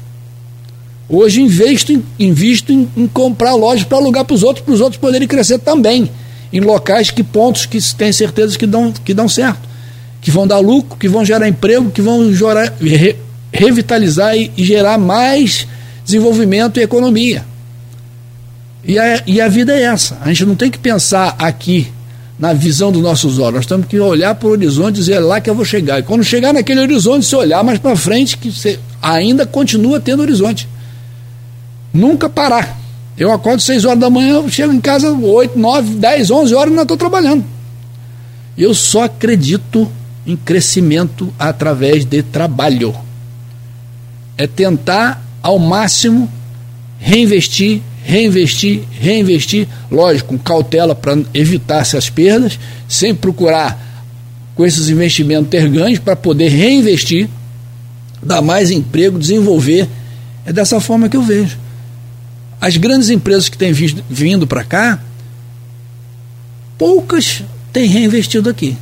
Hoje 1.11 1.43
invisto 1.43 1.93
em, 1.93 2.03
invisto 2.19 2.73
em, 2.73 2.89
em 2.97 3.07
comprar 3.07 3.55
lojas 3.55 3.85
para 3.85 3.99
alugar 3.99 4.25
para 4.25 4.35
os 4.35 4.43
outros, 4.43 4.65
para 4.65 4.73
os 4.73 4.81
outros 4.81 4.99
poderem 4.99 5.29
crescer 5.29 5.59
também, 5.59 6.11
em 6.51 6.61
locais 6.61 7.11
que 7.11 7.23
pontos 7.23 7.67
que 7.67 7.79
tem 7.95 8.11
certeza 8.15 8.59
que 8.59 8.67
dão, 8.67 8.93
que 8.93 9.13
dão 9.13 9.29
certo, 9.29 9.61
que 10.21 10.31
vão 10.31 10.47
dar 10.47 10.59
lucro, 10.59 10.99
que 10.99 11.09
vão 11.09 11.25
gerar 11.25 11.49
emprego, 11.49 11.91
que 11.91 12.03
vão 12.03 12.33
gerar, 12.33 12.73
re, 12.81 13.17
revitalizar 13.53 14.37
e, 14.37 14.51
e, 14.57 14.65
gerar 14.65 14.99
mais 14.99 15.67
desenvolvimento 16.05 16.79
e 16.79 16.83
economia. 16.83 17.45
E 18.85 18.99
a, 18.99 19.23
e 19.27 19.41
a 19.41 19.49
vida 19.49 19.73
é 19.73 19.83
essa. 19.83 20.19
A 20.21 20.29
gente 20.29 20.45
não 20.45 20.55
tem 20.55 20.71
que 20.71 20.79
pensar 20.79 21.35
aqui 21.39 21.93
na 22.39 22.53
visão 22.53 22.93
dos 22.93 23.03
nossos 23.03 23.39
olhos, 23.39 23.55
nós 23.55 23.67
temos 23.67 23.87
que 23.87 23.99
olhar 23.99 24.35
para 24.35 24.47
o 24.47 24.51
horizonte 24.51 24.97
e 24.97 24.99
dizer 24.99 25.15
é 25.15 25.21
lá 25.21 25.41
que 25.41 25.49
eu 25.49 25.55
vou 25.55 25.65
chegar. 25.65 26.01
E 26.01 26.03
quando 26.03 26.23
chegar 26.23 26.53
naquele 26.53 26.81
horizonte, 26.81 27.25
se 27.25 27.35
olhar 27.35 27.65
mais 27.65 27.79
para 27.79 27.97
frente, 27.97 28.37
que 28.37 28.51
você 28.51 28.79
ainda 29.01 29.47
continua 29.47 29.99
tendo 29.99 30.21
horizonte 30.21 30.69
nunca 31.93 32.29
parar. 32.29 32.79
Eu 33.17 33.33
acordo 33.33 33.63
6 33.63 33.87
horas 33.87 33.99
da 33.99 34.11
manhã, 34.11 34.47
chego 34.49 34.73
em 34.73 34.81
casa 34.81 35.11
8, 35.11 35.59
9, 35.59 35.95
10, 35.95 36.31
11 36.31 36.55
horas 36.55 36.69
e 36.69 36.71
ainda 36.73 36.83
estou 36.83 36.97
trabalhando. 36.97 37.45
Eu 38.59 38.75
só 38.75 39.05
acredito 39.05 39.91
em 40.27 40.37
crescimento 40.37 41.33
através 41.39 42.05
de 42.05 42.23
trabalho. 42.23 42.95
É 44.37 44.47
tentar 44.47 45.23
ao 45.43 45.59
máximo 45.59 46.31
reinvestir, 46.99 47.81
reinvestir, 48.05 48.83
reinvestir, 49.01 49.69
lógico, 49.91 50.31
com 50.31 50.39
cautela 50.39 50.95
para 50.95 51.19
evitar 51.33 51.81
essas 51.81 52.11
perdas, 52.11 52.59
sem 52.89 53.15
procurar 53.15 53.87
com 54.55 54.65
esses 54.65 54.89
investimentos 54.89 55.51
ter 55.51 55.69
ganhos 55.69 55.99
para 55.99 56.17
poder 56.17 56.49
reinvestir, 56.49 57.29
dar 58.23 58.43
mais 58.43 58.71
emprego, 58.71 59.19
desenvolver. 59.19 59.89
É 60.45 60.53
dessa 60.53 60.81
forma 60.81 61.09
que 61.09 61.17
eu 61.17 61.23
vejo. 61.23 61.59
As 62.61 62.77
grandes 62.77 63.11
empresas 63.11 63.49
que 63.49 63.59
têm 63.59 63.73
vindo 63.73 64.47
para 64.47 64.65
cá, 64.65 64.99
poucas 66.79 67.43
têm 67.73 67.87
reinvestido 67.87 68.49
aqui. 68.49 68.77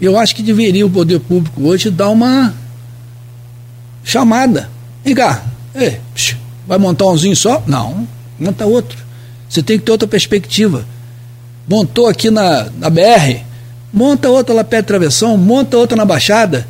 Eu 0.00 0.18
acho 0.18 0.34
que 0.34 0.42
deveria 0.42 0.84
o 0.84 0.90
poder 0.90 1.20
público 1.20 1.62
hoje 1.62 1.90
dar 1.90 2.10
uma 2.10 2.54
chamada. 4.04 4.68
Vem 5.04 5.14
cá, 5.14 5.44
Ei, 5.74 6.00
vai 6.68 6.78
montar 6.78 7.06
umzinho 7.06 7.34
só? 7.34 7.62
Não, 7.66 8.06
monta 8.38 8.64
outro. 8.64 8.96
Você 9.48 9.62
tem 9.62 9.78
que 9.78 9.84
ter 9.84 9.90
outra 9.90 10.06
perspectiva. 10.06 10.86
Montou 11.68 12.06
aqui 12.06 12.30
na, 12.30 12.68
na 12.78 12.88
BR, 12.88 13.40
monta 13.92 14.28
outra 14.28 14.54
lá 14.54 14.62
perto 14.62 14.84
de 14.84 14.88
travessão, 14.88 15.36
monta 15.36 15.76
outra 15.76 15.96
na 15.96 16.04
Baixada, 16.04 16.66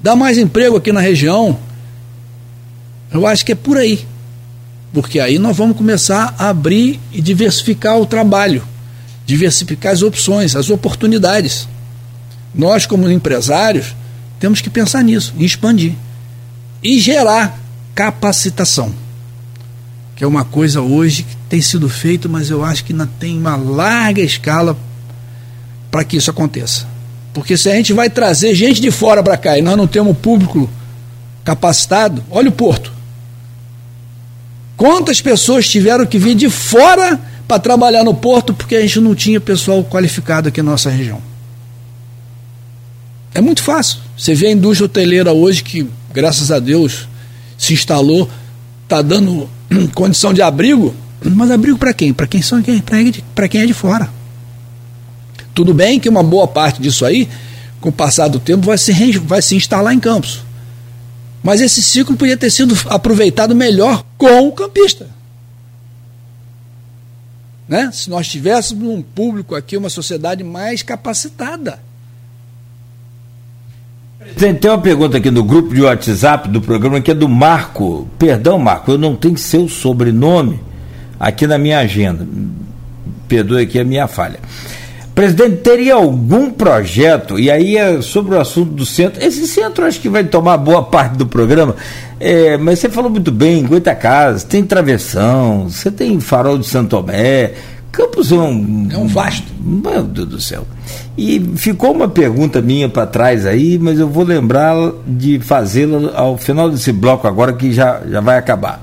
dá 0.00 0.16
mais 0.16 0.38
emprego 0.38 0.76
aqui 0.76 0.92
na 0.92 1.00
região. 1.00 1.58
Eu 3.12 3.26
acho 3.26 3.44
que 3.44 3.52
é 3.52 3.54
por 3.54 3.76
aí. 3.76 4.06
Porque 4.92 5.20
aí 5.20 5.38
nós 5.38 5.56
vamos 5.56 5.76
começar 5.76 6.34
a 6.38 6.48
abrir 6.48 6.98
e 7.12 7.20
diversificar 7.20 7.98
o 7.98 8.06
trabalho, 8.06 8.62
diversificar 9.26 9.92
as 9.92 10.02
opções, 10.02 10.56
as 10.56 10.70
oportunidades. 10.70 11.68
Nós, 12.54 12.86
como 12.86 13.10
empresários, 13.10 13.94
temos 14.38 14.60
que 14.60 14.70
pensar 14.70 15.02
nisso 15.02 15.34
e 15.36 15.44
expandir. 15.44 15.94
E 16.82 16.98
gerar 16.98 17.58
capacitação, 17.94 18.94
que 20.14 20.22
é 20.22 20.26
uma 20.26 20.44
coisa 20.44 20.80
hoje 20.80 21.24
que 21.24 21.36
tem 21.48 21.60
sido 21.60 21.88
feito, 21.88 22.28
mas 22.28 22.50
eu 22.50 22.64
acho 22.64 22.84
que 22.84 22.92
ainda 22.92 23.08
tem 23.18 23.36
uma 23.36 23.56
larga 23.56 24.22
escala 24.22 24.76
para 25.90 26.04
que 26.04 26.16
isso 26.16 26.30
aconteça. 26.30 26.86
Porque 27.32 27.56
se 27.56 27.68
a 27.68 27.74
gente 27.74 27.92
vai 27.92 28.08
trazer 28.08 28.54
gente 28.54 28.80
de 28.80 28.90
fora 28.90 29.22
para 29.22 29.36
cá 29.36 29.58
e 29.58 29.62
nós 29.62 29.76
não 29.76 29.86
temos 29.86 30.16
público 30.16 30.68
capacitado, 31.44 32.22
olha 32.30 32.48
o 32.48 32.52
Porto. 32.52 32.92
Quantas 34.76 35.20
pessoas 35.20 35.68
tiveram 35.68 36.06
que 36.06 36.18
vir 36.18 36.36
de 36.36 36.48
fora 36.48 37.18
para 37.48 37.58
trabalhar 37.58 38.04
no 38.04 38.14
Porto 38.14 38.54
porque 38.54 38.76
a 38.76 38.80
gente 38.80 39.00
não 39.00 39.14
tinha 39.14 39.40
pessoal 39.40 39.82
qualificado 39.82 40.48
aqui 40.48 40.62
na 40.62 40.70
nossa 40.70 40.90
região? 40.90 41.20
É 43.34 43.40
muito 43.40 43.62
fácil. 43.62 43.98
Você 44.16 44.34
vê 44.34 44.48
a 44.48 44.52
indústria 44.52 44.86
hoteleira 44.86 45.32
hoje 45.32 45.62
que, 45.62 45.88
graças 46.12 46.50
a 46.50 46.58
Deus, 46.58 47.08
se 47.56 47.74
instalou, 47.74 48.28
está 48.84 49.02
dando 49.02 49.48
condição 49.94 50.32
de 50.32 50.42
abrigo, 50.42 50.94
mas 51.22 51.50
abrigo 51.50 51.78
para 51.78 51.92
quem? 51.92 52.12
Para 52.12 52.26
quem 52.26 52.42
são 52.42 52.62
para 53.34 53.48
quem 53.48 53.60
é 53.60 53.66
de 53.66 53.74
fora. 53.74 54.08
Tudo 55.54 55.74
bem 55.74 55.98
que 55.98 56.08
uma 56.08 56.22
boa 56.22 56.46
parte 56.46 56.80
disso 56.80 57.04
aí, 57.04 57.28
com 57.80 57.88
o 57.88 57.92
passar 57.92 58.28
do 58.28 58.38
tempo, 58.38 58.66
vai 58.66 58.78
se, 58.78 58.92
vai 59.18 59.42
se 59.42 59.56
instalar 59.56 59.92
em 59.92 60.00
campos. 60.00 60.42
Mas 61.42 61.60
esse 61.60 61.82
ciclo 61.82 62.16
podia 62.16 62.36
ter 62.36 62.50
sido 62.50 62.76
aproveitado 62.86 63.54
melhor 63.54 64.04
com 64.16 64.48
o 64.48 64.52
campista. 64.52 65.08
Né? 67.68 67.90
Se 67.92 68.08
nós 68.08 68.26
tivéssemos 68.28 68.88
um 68.88 69.02
público 69.02 69.54
aqui, 69.54 69.76
uma 69.76 69.90
sociedade 69.90 70.42
mais 70.42 70.82
capacitada. 70.82 71.80
Tem, 74.36 74.54
tem 74.54 74.70
uma 74.70 74.78
pergunta 74.78 75.18
aqui 75.18 75.30
no 75.30 75.42
grupo 75.42 75.74
de 75.74 75.82
WhatsApp 75.82 76.48
do 76.48 76.60
programa 76.60 77.00
que 77.00 77.10
é 77.10 77.14
do 77.14 77.28
Marco. 77.28 78.08
Perdão, 78.18 78.58
Marco, 78.58 78.92
eu 78.92 78.98
não 78.98 79.16
tenho 79.16 79.36
seu 79.36 79.68
sobrenome 79.68 80.60
aqui 81.18 81.46
na 81.46 81.58
minha 81.58 81.78
agenda. 81.78 82.26
Perdoe 83.26 83.62
aqui 83.62 83.78
a 83.78 83.84
minha 83.84 84.06
falha. 84.06 84.38
Presidente, 85.18 85.56
teria 85.56 85.94
algum 85.94 86.48
projeto, 86.48 87.40
e 87.40 87.50
aí 87.50 87.76
é 87.76 88.00
sobre 88.00 88.36
o 88.36 88.40
assunto 88.40 88.70
do 88.70 88.86
centro, 88.86 89.20
esse 89.20 89.48
centro 89.48 89.84
acho 89.84 90.00
que 90.00 90.08
vai 90.08 90.22
tomar 90.22 90.56
boa 90.58 90.80
parte 90.80 91.16
do 91.16 91.26
programa, 91.26 91.74
é, 92.20 92.56
mas 92.56 92.78
você 92.78 92.88
falou 92.88 93.10
muito 93.10 93.32
bem, 93.32 93.66
Goitacazes, 93.66 94.44
tem 94.44 94.62
travessão, 94.62 95.68
você 95.68 95.90
tem 95.90 96.20
farol 96.20 96.56
de 96.56 96.68
Santo 96.68 96.96
Campos 97.90 98.30
é 98.30 98.36
um. 98.36 98.88
É 98.90 98.96
um 98.98 99.06
vasto. 99.06 99.46
Meu 99.60 100.04
Deus 100.04 100.28
do 100.28 100.40
céu. 100.40 100.66
E 101.16 101.40
ficou 101.56 101.92
uma 101.92 102.08
pergunta 102.08 102.60
minha 102.60 102.88
para 102.88 103.06
trás 103.06 103.44
aí, 103.44 103.78
mas 103.78 103.98
eu 103.98 104.08
vou 104.08 104.24
lembrar 104.24 104.74
de 105.06 105.40
fazê-la 105.40 106.12
ao 106.14 106.36
final 106.36 106.70
desse 106.70 106.92
bloco 106.92 107.26
agora 107.26 107.52
que 107.52 107.72
já, 107.72 108.00
já 108.08 108.20
vai 108.20 108.38
acabar. 108.38 108.80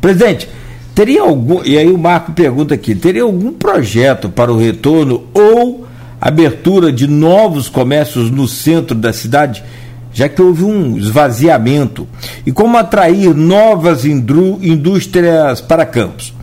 Presidente, 0.00 0.48
Teria 0.94 1.22
algum, 1.22 1.64
e 1.64 1.78
aí 1.78 1.90
o 1.90 1.96
Marco 1.96 2.32
pergunta 2.32 2.74
aqui, 2.74 2.94
teria 2.94 3.22
algum 3.22 3.52
projeto 3.52 4.28
para 4.28 4.52
o 4.52 4.58
retorno 4.58 5.24
ou 5.32 5.86
abertura 6.20 6.92
de 6.92 7.06
novos 7.06 7.68
comércios 7.68 8.30
no 8.30 8.46
centro 8.46 8.94
da 8.94 9.12
cidade, 9.12 9.64
já 10.12 10.28
que 10.28 10.42
houve 10.42 10.64
um 10.64 10.98
esvaziamento? 10.98 12.06
E 12.44 12.52
como 12.52 12.76
atrair 12.76 13.34
novas 13.34 14.04
indústrias 14.04 15.60
para 15.60 15.86
Campos? 15.86 16.34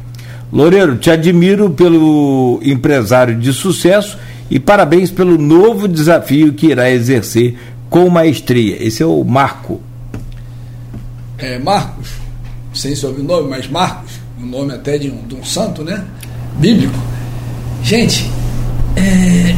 Loureiro, 0.52 0.98
te 0.98 1.12
admiro 1.12 1.70
pelo 1.70 2.60
empresário 2.64 3.38
de 3.38 3.52
sucesso 3.52 4.18
e 4.50 4.60
parabéns 4.60 5.12
pelo 5.12 5.38
novo 5.38 5.88
desafio 5.88 6.54
que 6.54 6.68
irá 6.68 6.90
exercer 6.90 7.58
com 7.90 8.10
maestria. 8.10 8.82
Esse 8.82 9.04
é 9.04 9.06
o 9.06 9.24
Marco. 9.24 9.82
É, 11.38 11.60
Marcos, 11.60 12.10
sem 12.74 12.96
sobrenome, 12.96 13.50
mas 13.50 13.68
Marcos, 13.68 14.14
o 14.42 14.46
nome 14.46 14.74
até 14.74 14.98
de 14.98 15.10
um, 15.10 15.28
de 15.28 15.36
um 15.36 15.44
santo, 15.44 15.84
né? 15.84 16.04
Bíblico. 16.58 16.98
Gente, 17.84 18.30
é, 18.96 19.56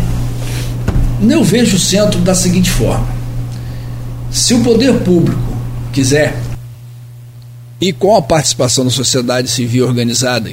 eu 1.22 1.44
vejo 1.44 1.78
o 1.78 1.80
centro 1.80 2.20
da 2.22 2.34
seguinte 2.34 2.70
forma: 2.70 3.08
se 4.32 4.56
o 4.56 4.64
poder 4.64 5.00
público 5.02 5.40
quiser, 5.94 6.36
e 7.80 7.94
com 7.94 8.16
a 8.16 8.22
participação 8.22 8.84
da 8.84 8.92
sociedade 8.92 9.50
civil 9.50 9.88
organizada, 9.88 10.52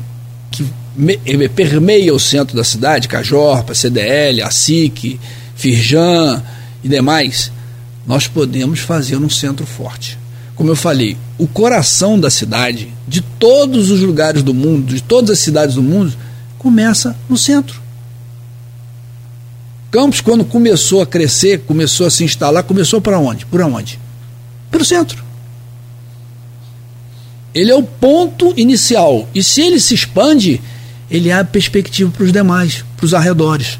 me, 0.96 1.48
permeia 1.48 2.14
o 2.14 2.20
centro 2.20 2.56
da 2.56 2.64
cidade, 2.64 3.08
Cajorpa, 3.08 3.74
CDL, 3.74 4.42
a 4.42 4.50
SIC, 4.50 5.20
Firjan 5.54 6.42
e 6.82 6.88
demais, 6.88 7.52
nós 8.06 8.26
podemos 8.26 8.80
fazer 8.80 9.16
um 9.16 9.30
centro 9.30 9.66
forte 9.66 10.18
como 10.56 10.70
eu 10.70 10.76
falei, 10.76 11.18
o 11.38 11.46
coração 11.46 12.18
da 12.18 12.30
cidade, 12.30 12.92
de 13.06 13.20
todos 13.20 13.90
os 13.90 14.00
lugares 14.00 14.42
do 14.42 14.54
mundo, 14.54 14.94
de 14.94 15.02
todas 15.02 15.30
as 15.30 15.38
cidades 15.38 15.74
do 15.74 15.82
mundo, 15.82 16.16
começa 16.58 17.14
no 17.28 17.36
centro. 17.36 17.80
Campos, 19.90 20.22
quando 20.22 20.46
começou 20.46 21.02
a 21.02 21.06
crescer, 21.06 21.60
começou 21.60 22.06
a 22.06 22.10
se 22.10 22.24
instalar, 22.24 22.64
começou 22.64 23.02
para 23.02 23.18
onde? 23.18 23.44
Por 23.44 23.60
onde? 23.60 24.00
Pelo 24.70 24.84
centro. 24.84 25.22
Ele 27.54 27.70
é 27.70 27.74
o 27.74 27.82
ponto 27.82 28.54
inicial. 28.56 29.28
E 29.34 29.42
se 29.42 29.60
ele 29.60 29.78
se 29.78 29.94
expande, 29.94 30.60
ele 31.10 31.30
abre 31.30 31.52
perspectiva 31.52 32.10
para 32.10 32.24
os 32.24 32.32
demais, 32.32 32.84
para 32.96 33.06
os 33.06 33.14
arredores. 33.14 33.78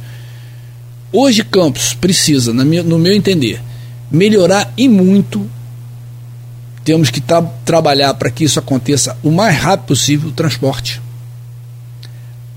Hoje, 1.12 1.44
Campos 1.44 1.94
precisa, 1.94 2.52
no 2.52 2.98
meu 2.98 3.14
entender, 3.14 3.60
melhorar 4.10 4.72
e 4.76 4.88
muito 4.88 5.48
temos 6.86 7.10
que 7.10 7.20
tra 7.20 7.42
trabalhar 7.64 8.14
para 8.14 8.30
que 8.30 8.44
isso 8.44 8.60
aconteça 8.60 9.18
o 9.20 9.28
mais 9.32 9.58
rápido 9.58 9.88
possível 9.88 10.28
o 10.28 10.32
transporte. 10.32 11.02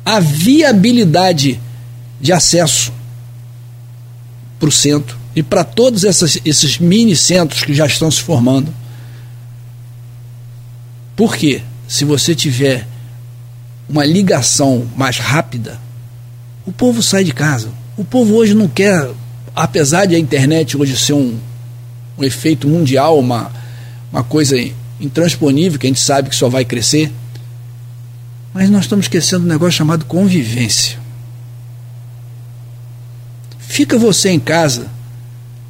A 0.05 0.19
viabilidade 0.19 1.59
de 2.21 2.31
acesso 2.31 2.93
para 4.59 4.69
o 4.69 4.71
centro 4.71 5.17
e 5.35 5.41
para 5.41 5.63
todos 5.63 6.03
essas, 6.03 6.37
esses 6.45 6.77
mini 6.77 7.15
centros 7.15 7.63
que 7.63 7.73
já 7.73 7.87
estão 7.87 8.11
se 8.11 8.21
formando. 8.21 8.71
Por 11.15 11.35
quê? 11.35 11.63
Se 11.87 12.05
você 12.05 12.35
tiver 12.35 12.87
uma 13.89 14.05
ligação 14.05 14.87
mais 14.95 15.17
rápida, 15.17 15.79
o 16.65 16.71
povo 16.71 17.01
sai 17.01 17.23
de 17.23 17.33
casa. 17.33 17.69
O 17.97 18.05
povo 18.05 18.35
hoje 18.35 18.53
não 18.53 18.67
quer, 18.67 19.09
apesar 19.55 20.05
de 20.05 20.15
a 20.15 20.19
internet 20.19 20.77
hoje 20.77 20.95
ser 20.95 21.13
um, 21.13 21.37
um 22.17 22.23
efeito 22.23 22.67
mundial, 22.67 23.17
uma, 23.17 23.51
uma 24.11 24.23
coisa 24.23 24.55
intransponível 25.01 25.79
que 25.79 25.87
a 25.87 25.89
gente 25.89 25.99
sabe 25.99 26.29
que 26.29 26.35
só 26.35 26.47
vai 26.47 26.63
crescer. 26.63 27.11
Mas 28.53 28.69
nós 28.69 28.81
estamos 28.81 29.05
esquecendo 29.05 29.45
um 29.45 29.47
negócio 29.47 29.73
chamado 29.73 30.05
convivência. 30.05 30.99
Fica 33.57 33.97
você 33.97 34.29
em 34.29 34.39
casa, 34.39 34.87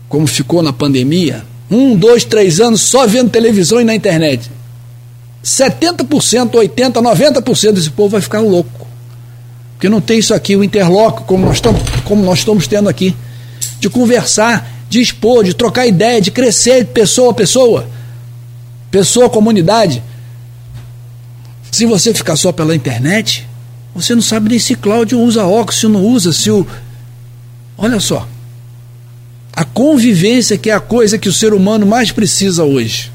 como 0.07 0.27
ficou 0.27 0.61
na 0.61 0.73
pandemia, 0.73 1.45
um, 1.69 1.95
dois, 1.95 2.25
três 2.25 2.59
anos 2.59 2.81
só 2.81 3.07
vendo 3.07 3.29
televisão 3.29 3.79
e 3.79 3.83
na 3.83 3.95
internet. 3.95 4.49
70%, 5.43 6.51
80%, 6.51 6.93
90% 6.93 7.71
desse 7.71 7.89
povo 7.89 8.09
vai 8.09 8.21
ficar 8.21 8.39
louco. 8.39 8.87
Porque 9.73 9.87
não 9.87 10.01
tem 10.01 10.19
isso 10.19 10.33
aqui, 10.33 10.55
o 10.55 10.63
interloco, 10.63 11.23
como 11.23 11.45
nós 11.45 11.55
estamos, 11.55 11.81
como 12.03 12.23
nós 12.23 12.39
estamos 12.39 12.67
tendo 12.67 12.89
aqui, 12.89 13.15
de 13.79 13.89
conversar 13.89 14.79
de 14.89 14.99
expor, 14.99 15.43
de 15.43 15.53
trocar 15.53 15.85
ideia, 15.85 16.19
de 16.19 16.31
crescer 16.31 16.87
pessoa 16.87 17.31
a 17.31 17.33
pessoa, 17.33 17.87
pessoa 18.89 19.29
comunidade. 19.29 20.01
Se 21.71 21.85
você 21.85 22.13
ficar 22.13 22.35
só 22.35 22.51
pela 22.51 22.75
internet, 22.75 23.47
você 23.93 24.15
não 24.15 24.21
sabe 24.21 24.49
nem 24.49 24.59
se 24.59 24.75
Cláudio 24.75 25.21
usa 25.21 25.45
óculos, 25.45 25.79
se 25.79 25.87
não 25.87 26.03
usa, 26.03 26.33
se 26.33 26.49
o. 26.49 26.65
Olha 27.77 27.99
só. 27.99 28.27
A 29.53 29.63
convivência 29.63 30.57
que 30.57 30.69
é 30.69 30.73
a 30.73 30.79
coisa 30.79 31.19
que 31.19 31.29
o 31.29 31.33
ser 31.33 31.53
humano 31.53 31.85
mais 31.85 32.11
precisa 32.11 32.63
hoje. 32.63 33.11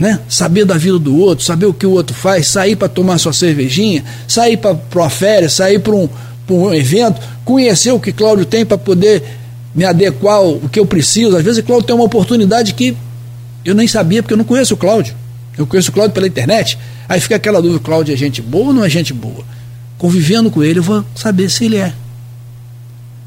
Né? 0.00 0.18
Saber 0.30 0.64
da 0.64 0.78
vida 0.78 0.98
do 0.98 1.14
outro, 1.18 1.44
saber 1.44 1.66
o 1.66 1.74
que 1.74 1.84
o 1.84 1.90
outro 1.90 2.16
faz, 2.16 2.46
sair 2.46 2.74
para 2.74 2.88
tomar 2.88 3.18
sua 3.18 3.34
cervejinha, 3.34 4.02
sair 4.26 4.56
para 4.56 4.74
uma 4.94 5.10
férias, 5.10 5.52
sair 5.52 5.78
para 5.78 5.94
um, 5.94 6.08
um 6.48 6.72
evento, 6.72 7.20
conhecer 7.44 7.92
o 7.92 8.00
que 8.00 8.10
Cláudio 8.10 8.46
tem 8.46 8.64
para 8.64 8.78
poder 8.78 9.22
me 9.74 9.84
adequar 9.84 10.36
ao 10.36 10.52
o 10.52 10.70
que 10.70 10.80
eu 10.80 10.86
preciso. 10.86 11.36
Às 11.36 11.44
vezes 11.44 11.62
Cláudio 11.62 11.86
tem 11.86 11.94
uma 11.94 12.04
oportunidade 12.04 12.72
que 12.72 12.96
eu 13.62 13.74
nem 13.74 13.86
sabia, 13.86 14.22
porque 14.22 14.32
eu 14.32 14.38
não 14.38 14.44
conheço 14.44 14.72
o 14.72 14.76
Cláudio. 14.76 15.14
Eu 15.58 15.66
conheço 15.66 15.90
o 15.90 15.92
Cláudio 15.92 16.14
pela 16.14 16.26
internet. 16.26 16.78
Aí 17.06 17.20
fica 17.20 17.36
aquela 17.36 17.60
dúvida: 17.60 17.80
Cláudio 17.80 18.14
é 18.14 18.16
gente 18.16 18.40
boa 18.40 18.68
ou 18.68 18.72
não 18.72 18.82
é 18.82 18.88
gente 18.88 19.12
boa? 19.12 19.44
Convivendo 19.98 20.50
com 20.50 20.64
ele, 20.64 20.78
eu 20.78 20.82
vou 20.82 21.04
saber 21.14 21.50
se 21.50 21.66
ele 21.66 21.76
é. 21.76 21.92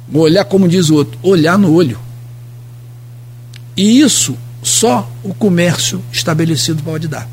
Vou 0.09 0.23
olhar, 0.23 0.43
como 0.45 0.67
diz 0.67 0.89
o 0.89 0.95
outro, 0.95 1.19
olhar 1.21 1.55
no 1.55 1.71
olho. 1.71 1.99
E 3.77 3.99
isso 3.99 4.35
só 4.63 5.09
o 5.23 5.33
comércio 5.33 6.03
estabelecido 6.11 6.81
pode 6.81 7.07
dar. 7.07 7.27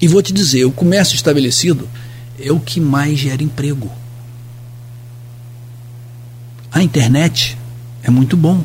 E 0.00 0.08
vou 0.08 0.20
te 0.20 0.32
dizer: 0.32 0.64
o 0.64 0.72
comércio 0.72 1.14
estabelecido 1.14 1.88
é 2.38 2.50
o 2.52 2.60
que 2.60 2.80
mais 2.80 3.18
gera 3.18 3.42
emprego. 3.42 3.90
A 6.70 6.82
internet 6.82 7.56
é 8.02 8.10
muito 8.10 8.36
bom, 8.36 8.64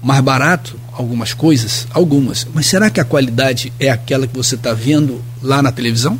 mais 0.00 0.22
barato, 0.22 0.78
algumas 0.92 1.34
coisas, 1.34 1.86
algumas. 1.90 2.46
Mas 2.54 2.66
será 2.66 2.88
que 2.88 3.00
a 3.00 3.04
qualidade 3.04 3.72
é 3.80 3.90
aquela 3.90 4.26
que 4.26 4.36
você 4.36 4.54
está 4.54 4.72
vendo 4.72 5.20
lá 5.42 5.60
na 5.60 5.72
televisão? 5.72 6.18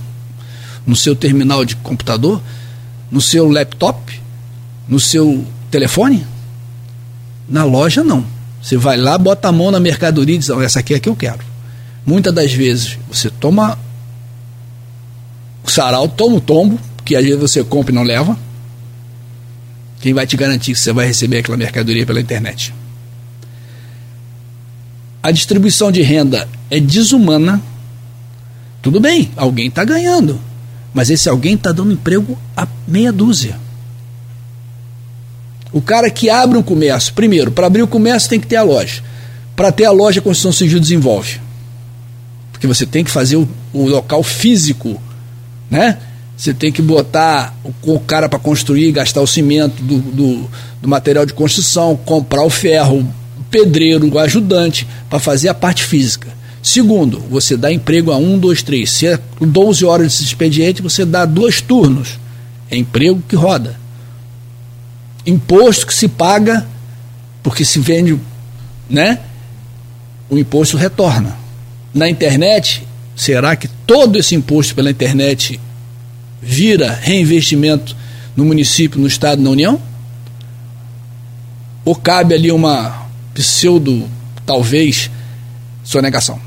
No 0.85 0.97
seu 0.97 1.15
terminal 1.15 1.65
de 1.65 1.77
computador? 1.77 2.43
No 3.11 3.21
seu 3.21 3.49
laptop? 3.49 4.21
No 4.89 4.99
seu 4.99 5.47
telefone? 5.71 6.27
Na 7.49 7.65
loja, 7.65 8.03
não. 8.03 8.34
Você 8.65 8.79
vai 8.79 8.97
lá, 8.97 9.19
bota 9.19 9.49
a 9.49 9.53
mão 9.53 9.71
na 9.71 9.79
mercadoria 9.79 10.37
e 10.37 10.39
diz: 10.39 10.49
essa 10.49 10.81
aqui 10.81 10.95
é 10.95 10.99
que 10.99 11.09
eu 11.09 11.15
quero. 11.15 11.41
Muitas 12.07 12.33
das 12.33 12.53
vezes 12.53 12.99
você 13.11 13.29
toma 13.29 13.79
o 15.63 15.71
sarau, 15.71 16.09
toma 16.09 16.37
o 16.37 16.41
tombo, 16.41 16.81
que 17.05 17.15
às 17.15 17.25
vezes 17.25 17.39
você 17.39 17.63
compra 17.63 17.93
e 17.93 17.95
não 17.95 18.03
leva. 18.03 18.39
Quem 20.01 20.15
vai 20.15 20.27
te 20.27 20.37
garantir 20.37 20.73
que 20.73 20.79
você 20.79 20.93
vai 20.93 21.07
receber 21.07 21.39
aquela 21.39 21.57
mercadoria 21.57 22.07
pela 22.07 22.21
internet? 22.21 22.73
a 25.25 25.31
distribuição 25.31 25.91
de 25.91 26.03
renda 26.03 26.47
é 26.71 26.79
desumana, 26.79 27.59
tudo 28.83 29.01
bem, 29.01 29.31
alguém 29.35 29.69
está 29.69 29.83
ganhando, 29.83 30.39
mas 30.93 31.09
esse 31.09 31.31
alguém 31.31 31.55
está 31.55 31.73
dando 31.73 31.95
emprego 31.95 32.39
a 32.55 32.69
meia 32.87 33.11
dúzia. 33.11 33.59
O 35.75 35.83
cara 35.83 36.09
que 36.09 36.31
abre 36.31 36.57
um 36.57 36.63
comércio, 36.63 37.13
primeiro, 37.15 37.51
para 37.51 37.67
abrir 37.67 37.83
o 37.83 37.89
comércio 37.89 38.31
tem 38.31 38.39
que 38.39 38.47
ter 38.47 38.55
a 38.55 38.63
loja. 38.63 39.03
Para 39.57 39.73
ter 39.73 39.85
a 39.85 39.91
loja, 39.91 40.21
a 40.21 40.23
Constituição 40.23 40.53
Civil 40.53 40.79
desenvolve. 40.79 41.41
Porque 42.53 42.65
você 42.65 42.87
tem 42.87 43.03
que 43.03 43.11
fazer 43.11 43.35
o, 43.35 43.49
o 43.73 43.89
local 43.89 44.23
físico, 44.23 45.03
né? 45.69 45.99
Você 46.37 46.55
tem 46.55 46.71
que 46.71 46.81
botar 46.81 47.57
o, 47.65 47.95
o 47.95 47.99
cara 47.99 48.29
para 48.29 48.39
construir, 48.39 48.93
gastar 48.93 49.21
o 49.21 49.27
cimento 49.27 49.83
do, 49.83 49.99
do, 49.99 50.51
do 50.81 50.89
material 50.89 51.27
de 51.27 51.33
construção, 51.33 51.97
comprar 51.97 52.45
o 52.45 52.51
ferro, 52.51 53.05
pedreiro, 53.51 54.09
o 54.09 54.19
ajudante, 54.21 54.87
para 55.11 55.19
fazer 55.19 55.49
a 55.49 55.55
parte 55.55 55.83
física. 55.83 56.29
Segundo, 56.63 57.19
você 57.29 57.57
dá 57.57 57.73
emprego 57.73 58.13
a 58.13 58.17
um, 58.17 58.39
dois, 58.39 58.63
três. 58.63 58.91
Se 58.91 59.09
é 59.09 59.19
12 59.41 59.85
horas 59.85 60.19
de 60.19 60.25
expediente, 60.25 60.81
você 60.81 61.05
dá 61.05 61.25
dois 61.25 61.61
turnos. 61.61 62.17
É 62.71 62.77
emprego 62.77 63.21
que 63.29 63.35
roda. 63.35 63.83
Imposto 65.27 65.87
que 65.87 65.95
se 65.95 66.09
paga, 66.09 66.67
porque 67.43 67.65
se 67.65 67.79
vende, 67.79 68.19
né? 68.89 69.21
O 70.29 70.39
imposto 70.39 70.77
retorna. 70.77 71.37
Na 71.93 72.09
internet, 72.09 72.87
será 73.17 73.57
que 73.57 73.69
todo 73.87 74.19
esse 74.19 74.35
imposto 74.35 74.75
pela 74.75 74.91
internet 74.91 75.61
vira 76.43 76.93
reinvestimento 76.93 77.97
no 78.37 78.45
município, 78.45 79.01
no 79.01 79.07
estado, 79.07 79.41
na 79.41 79.51
União? 79.51 79.81
Ou 81.85 81.95
cabe 81.95 82.35
ali 82.35 82.51
uma 82.51 83.07
pseudo, 83.33 84.09
talvez, 84.45 85.11
sonegação. 85.83 86.41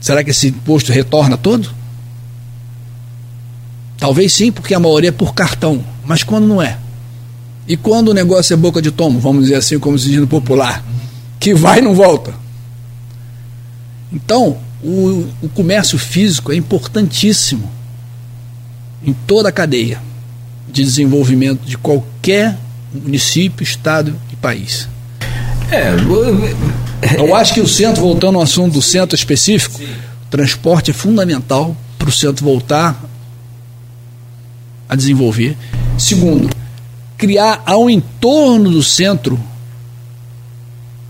Será 0.00 0.22
que 0.22 0.30
esse 0.30 0.48
imposto 0.48 0.92
retorna 0.92 1.36
todo? 1.36 1.74
Talvez 3.98 4.32
sim, 4.32 4.52
porque 4.52 4.74
a 4.74 4.80
maioria 4.80 5.08
é 5.08 5.12
por 5.12 5.34
cartão, 5.34 5.84
mas 6.04 6.22
quando 6.22 6.46
não 6.46 6.62
é? 6.62 6.78
E 7.68 7.76
quando 7.76 8.08
o 8.08 8.14
negócio 8.14 8.54
é 8.54 8.56
boca 8.56 8.80
de 8.80 8.90
tomo, 8.90 9.18
vamos 9.18 9.44
dizer 9.44 9.56
assim, 9.56 9.78
como 9.78 9.98
se 9.98 10.08
diz 10.08 10.20
no 10.20 10.26
popular, 10.26 10.84
que 11.40 11.54
vai 11.54 11.80
e 11.80 11.82
não 11.82 11.94
volta. 11.94 12.34
Então, 14.12 14.58
o, 14.82 15.26
o 15.42 15.48
comércio 15.48 15.98
físico 15.98 16.52
é 16.52 16.56
importantíssimo 16.56 17.70
em 19.04 19.12
toda 19.12 19.48
a 19.48 19.52
cadeia 19.52 20.00
de 20.68 20.84
desenvolvimento 20.84 21.64
de 21.64 21.76
qualquer 21.76 22.56
município, 22.92 23.64
estado 23.64 24.14
e 24.32 24.36
país. 24.36 24.88
É, 25.70 25.90
eu 27.18 27.34
acho 27.34 27.52
que 27.54 27.60
o 27.60 27.66
centro, 27.66 28.00
voltando 28.02 28.36
ao 28.36 28.42
assunto 28.42 28.74
do 28.74 28.82
centro 28.82 29.16
específico, 29.16 29.78
Sim. 29.78 29.84
o 29.84 30.30
transporte 30.30 30.92
é 30.92 30.94
fundamental 30.94 31.76
para 31.98 32.08
o 32.08 32.12
centro 32.12 32.44
voltar 32.44 33.04
a 34.88 34.94
desenvolver. 34.94 35.56
Segundo, 35.98 36.48
criar 37.16 37.62
ao 37.64 37.88
entorno 37.88 38.70
do 38.70 38.82
centro 38.82 39.40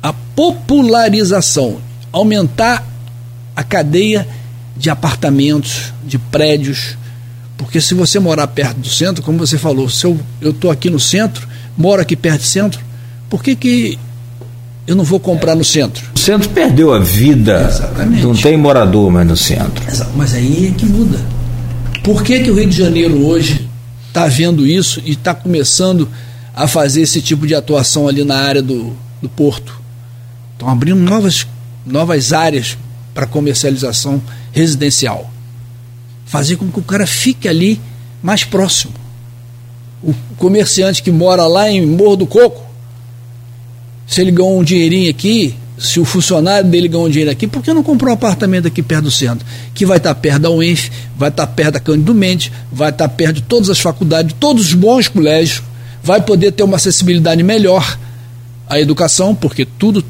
a 0.03 0.13
popularização, 0.13 1.79
aumentar 2.13 2.87
a 3.55 3.65
cadeia 3.65 4.27
de 4.77 4.91
apartamentos, 4.91 5.93
de 6.05 6.19
prédios, 6.19 6.97
porque 7.57 7.81
se 7.81 7.95
você 7.95 8.19
morar 8.19 8.47
perto 8.49 8.79
do 8.79 8.89
centro, 8.89 9.23
como 9.23 9.39
você 9.39 9.57
falou, 9.57 9.89
se 9.89 10.05
eu 10.07 10.21
estou 10.43 10.71
aqui 10.71 10.91
no 10.91 11.01
centro, 11.01 11.49
moro 11.77 12.03
aqui 12.03 12.15
perto 12.15 12.43
do 12.43 12.47
centro, 12.47 12.81
por 13.29 13.43
que, 13.43 13.57
que 13.57 13.99
eu 14.87 14.95
não 14.95 15.03
vou 15.03 15.19
comprar 15.19 15.57
no 15.57 15.65
centro. 15.65 16.05
O 16.15 16.19
centro 16.19 16.49
perdeu 16.51 16.93
a 16.93 17.01
vida. 17.01 17.67
Exatamente. 17.69 18.23
Não 18.23 18.35
tem 18.35 18.57
morador 18.57 19.11
mais 19.11 19.27
no 19.27 19.37
centro. 19.37 19.85
Mas 20.15 20.35
aí 20.35 20.69
é 20.69 20.79
que 20.79 20.87
muda. 20.87 21.19
Por 22.05 22.23
que, 22.23 22.41
que 22.41 22.51
o 22.51 22.55
Rio 22.55 22.69
de 22.69 22.77
Janeiro 22.77 23.27
hoje 23.27 23.66
está 24.17 24.29
vendo 24.29 24.67
isso 24.67 25.03
e 25.05 25.13
está 25.13 25.35
começando 25.35 26.09
a 26.55 26.67
fazer 26.67 27.03
esse 27.03 27.21
tipo 27.21 27.47
de 27.47 27.55
atuação 27.55 28.09
ali 28.09 28.25
na 28.25 28.37
área 28.37 28.63
do, 28.63 28.97
do 29.21 29.29
porto? 29.29 29.79
Estão 30.55 30.71
abrindo 30.71 30.99
novas, 30.99 31.47
novas 31.85 32.33
áreas 32.33 32.79
para 33.13 33.27
comercialização 33.27 34.23
residencial. 34.53 35.31
Fazer 36.25 36.57
com 36.57 36.71
que 36.71 36.79
o 36.79 36.83
cara 36.83 37.07
fique 37.07 37.47
ali 37.47 37.79
mais 38.23 38.43
próximo. 38.43 38.95
O 40.03 40.15
comerciante 40.39 41.03
que 41.03 41.11
mora 41.11 41.47
lá 41.47 41.71
em 41.71 41.85
Morro 41.85 42.17
do 42.17 42.27
Coco 42.27 42.65
se 44.07 44.23
ele 44.23 44.31
ganhou 44.31 44.59
um 44.59 44.65
dinheirinho 44.65 45.11
aqui, 45.11 45.55
se 45.79 46.01
o 46.01 46.05
funcionário 46.05 46.69
dele 46.69 46.89
ganhou 46.89 47.09
dinheiro 47.09 47.31
aqui, 47.31 47.47
por 47.47 47.63
que 47.63 47.73
não 47.73 47.83
comprou 47.83 48.11
um 48.11 48.15
apartamento 48.15 48.67
aqui 48.67 48.83
perto 48.83 49.05
do 49.05 49.11
centro? 49.11 49.47
Que 49.75 49.85
vai 49.85 49.99
estar 49.99 50.15
perto 50.15 50.43
da 50.43 50.51
UENF, 50.51 50.91
vai 51.17 51.29
estar 51.29 51.47
perto 51.49 51.75
da 51.75 51.81
Cândido 51.81 52.15
Mendes, 52.15 52.51
vai 52.73 52.91
estar 52.91 53.09
perto 53.11 53.37
de 53.37 53.43
todas 53.43 53.69
as 53.69 53.79
faculdades, 53.79 54.33
de 54.33 54.35
todos 54.35 54.69
os 54.69 54.75
bons 54.75 55.09
colégios, 55.09 55.63
vai 56.03 56.23
poder 56.23 56.53
ter 56.53 56.63
uma 56.63 56.77
acessibilidade 56.77 57.43
melhor 57.43 57.99
à 58.69 58.81
educação, 58.81 59.35
porque 59.35 59.67
tudo, 59.67 60.05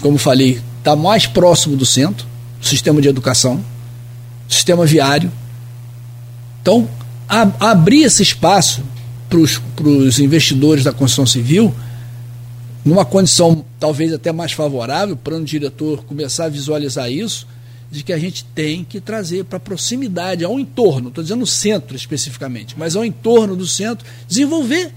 como 0.00 0.18
falei, 0.18 0.60
está 0.78 0.94
mais 0.94 1.26
próximo 1.26 1.76
do 1.76 1.84
centro, 1.84 2.26
sistema 2.60 3.00
de 3.00 3.08
educação, 3.08 3.60
sistema 4.48 4.86
viário. 4.86 5.32
Então, 6.62 6.88
a, 7.28 7.70
abrir 7.70 8.04
esse 8.04 8.22
espaço 8.22 8.82
para 9.28 9.38
os 9.38 10.18
investidores 10.18 10.84
da 10.84 10.92
construção 10.92 11.26
civil 11.26 11.74
numa 12.88 13.04
condição 13.04 13.64
talvez 13.78 14.14
até 14.14 14.32
mais 14.32 14.52
favorável, 14.52 15.14
o 15.14 15.18
plano 15.18 15.44
diretor 15.44 16.02
começar 16.04 16.46
a 16.46 16.48
visualizar 16.48 17.12
isso, 17.12 17.46
de 17.90 18.02
que 18.02 18.14
a 18.14 18.18
gente 18.18 18.44
tem 18.44 18.82
que 18.82 18.98
trazer 18.98 19.44
para 19.44 19.60
proximidade, 19.60 20.42
ao 20.42 20.58
entorno, 20.58 21.08
estou 21.08 21.22
dizendo 21.22 21.42
o 21.42 21.46
centro 21.46 21.94
especificamente, 21.94 22.74
mas 22.78 22.96
ao 22.96 23.04
entorno 23.04 23.54
do 23.54 23.66
centro, 23.66 24.06
desenvolver 24.26 24.90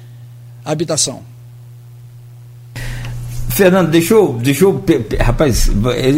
a 0.63 0.71
habitação. 0.71 1.21
Fernando, 3.49 3.89
deixa 3.91 4.13
eu, 4.13 4.39
deixa 4.41 4.63
eu. 4.63 4.82
Rapaz, 5.19 5.69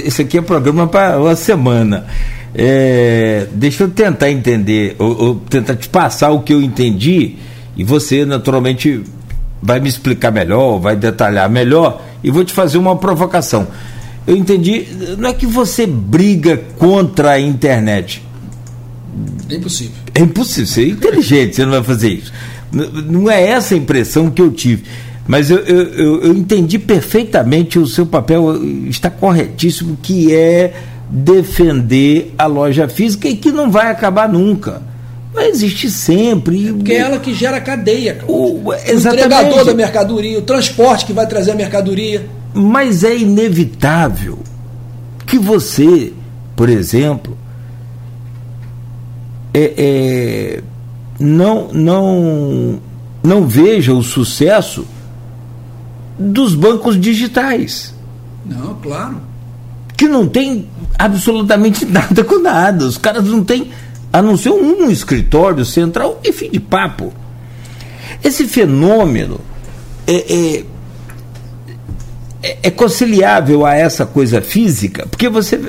esse 0.05 0.21
aqui 0.21 0.37
é 0.37 0.41
programa 0.41 0.87
para 0.87 1.19
uma 1.19 1.35
semana. 1.35 2.05
É, 2.53 3.47
deixa 3.51 3.85
eu 3.85 3.89
tentar 3.89 4.29
entender, 4.29 4.95
ou, 4.99 5.21
ou 5.21 5.35
tentar 5.35 5.75
te 5.75 5.89
passar 5.89 6.29
o 6.29 6.41
que 6.41 6.53
eu 6.53 6.61
entendi, 6.61 7.35
e 7.75 7.83
você 7.83 8.25
naturalmente 8.25 9.03
vai 9.63 9.79
me 9.79 9.87
explicar 9.87 10.29
melhor, 10.29 10.77
vai 10.77 10.95
detalhar 10.95 11.49
melhor, 11.49 12.03
e 12.21 12.29
vou 12.29 12.43
te 12.43 12.51
fazer 12.51 12.77
uma 12.77 12.97
provocação. 12.97 13.67
Eu 14.27 14.35
entendi, 14.35 14.85
não 15.17 15.29
é 15.29 15.33
que 15.33 15.45
você 15.45 15.87
briga 15.87 16.61
contra 16.77 17.31
a 17.31 17.39
internet. 17.39 18.21
É 19.49 19.55
impossível. 19.55 19.93
É 20.13 20.19
impossível, 20.19 20.65
você 20.67 20.81
é 20.81 20.87
inteligente, 20.89 21.55
você 21.55 21.63
não 21.63 21.71
vai 21.71 21.83
fazer 21.83 22.09
isso. 22.09 22.33
Não 22.71 23.31
é 23.31 23.41
essa 23.47 23.73
a 23.73 23.77
impressão 23.77 24.29
que 24.29 24.41
eu 24.41 24.51
tive. 24.51 24.83
Mas 25.25 25.49
eu, 25.49 25.59
eu, 25.59 26.21
eu 26.23 26.33
entendi 26.33 26.77
perfeitamente 26.77 27.79
o 27.79 27.87
seu 27.87 28.05
papel, 28.05 28.61
está 28.87 29.09
corretíssimo, 29.09 29.97
que 30.01 30.33
é 30.35 30.73
defender 31.09 32.33
a 32.37 32.45
loja 32.45 32.89
física 32.89 33.29
e 33.29 33.37
que 33.37 33.51
não 33.51 33.71
vai 33.71 33.89
acabar 33.89 34.27
nunca. 34.27 34.81
Vai 35.33 35.49
existir 35.49 35.89
sempre. 35.89 36.69
É 36.69 36.73
porque 36.73 36.93
é 36.93 36.97
ela 36.97 37.19
que 37.19 37.33
gera 37.33 37.57
a 37.57 37.61
cadeia. 37.61 38.19
O, 38.27 38.69
o 38.69 38.73
entregador 38.73 39.65
da 39.65 39.73
mercadoria, 39.73 40.37
o 40.37 40.43
transporte 40.43 41.05
que 41.05 41.13
vai 41.13 41.25
trazer 41.25 41.51
a 41.51 41.55
mercadoria. 41.55 42.27
Mas 42.53 43.03
é 43.03 43.17
inevitável 43.17 44.39
que 45.25 45.39
você, 45.39 46.13
por 46.55 46.69
exemplo, 46.69 47.35
é, 49.53 49.73
é, 49.77 50.63
não, 51.19 51.69
não, 51.73 52.79
não 53.23 53.47
veja 53.47 53.93
o 53.93 54.03
sucesso 54.03 54.85
dos 56.17 56.53
bancos 56.53 56.99
digitais. 56.99 57.93
Não, 58.45 58.75
claro. 58.75 59.21
Que 59.95 60.07
não 60.07 60.27
tem 60.27 60.67
absolutamente 60.97 61.85
nada 61.89 62.23
com 62.23 62.39
nada. 62.39 62.85
Os 62.85 62.97
caras 62.97 63.23
não 63.25 63.43
têm, 63.43 63.71
a 64.13 64.21
não 64.21 64.37
ser 64.37 64.51
um 64.51 64.91
escritório 64.91 65.65
central 65.65 66.21
e 66.23 66.31
fim 66.31 66.51
de 66.51 66.59
papo. 66.59 67.11
Esse 68.23 68.47
fenômeno 68.47 69.41
é, 70.05 70.13
é, 70.13 70.65
é, 72.43 72.57
é 72.61 72.71
conciliável 72.71 73.65
a 73.65 73.73
essa 73.73 74.05
coisa 74.05 74.39
física, 74.39 75.07
porque 75.07 75.27
você 75.27 75.59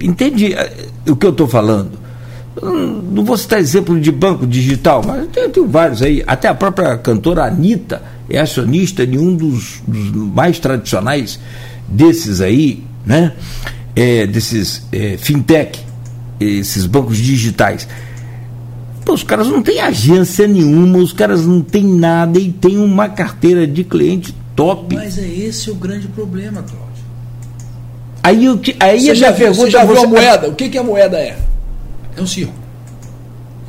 entende 0.00 0.52
é, 0.52 0.88
o 1.08 1.14
que 1.14 1.24
eu 1.24 1.30
estou 1.30 1.46
falando. 1.46 2.00
Não 2.60 3.24
vou 3.24 3.38
citar 3.38 3.60
exemplo 3.60 3.98
de 3.98 4.10
banco 4.10 4.44
digital, 4.44 5.02
mas 5.06 5.28
tem, 5.28 5.48
tem 5.48 5.66
vários 5.66 6.02
aí. 6.02 6.24
Até 6.26 6.48
a 6.48 6.54
própria 6.54 6.98
cantora 6.98 7.44
Anitta 7.44 8.02
é 8.28 8.40
acionista 8.40 9.06
de 9.06 9.16
um 9.16 9.36
dos, 9.36 9.80
dos 9.86 10.10
mais 10.12 10.58
tradicionais 10.58 11.38
desses 11.86 12.40
aí, 12.40 12.82
né? 13.06 13.32
É, 13.94 14.26
desses 14.26 14.82
é, 14.92 15.16
fintech, 15.16 15.80
esses 16.40 16.86
bancos 16.86 17.18
digitais. 17.18 17.86
Pô, 19.04 19.12
os 19.12 19.22
caras 19.22 19.48
não 19.48 19.62
têm 19.62 19.80
agência 19.80 20.46
nenhuma, 20.46 20.98
os 20.98 21.12
caras 21.12 21.46
não 21.46 21.60
têm 21.60 21.84
nada 21.84 22.38
e 22.38 22.50
tem 22.50 22.78
uma 22.78 23.08
carteira 23.08 23.66
de 23.66 23.84
cliente 23.84 24.34
top. 24.56 24.94
Mas 24.94 25.18
é 25.18 25.26
esse 25.26 25.70
o 25.70 25.74
grande 25.74 26.08
problema, 26.08 26.62
Cláudio. 26.62 26.90
Aí, 28.22 28.44
eu, 28.44 28.60
aí 28.78 29.00
você 29.00 29.14
já, 29.14 29.30
viu, 29.30 29.54
você 29.54 29.70
já 29.70 29.84
viu 29.84 30.02
a 30.02 30.06
moeda? 30.06 30.48
O 30.48 30.54
que, 30.54 30.68
que 30.68 30.76
a 30.76 30.82
moeda 30.82 31.18
é? 31.18 31.38
É 32.16 32.20
um 32.20 32.26
circo. 32.26 32.52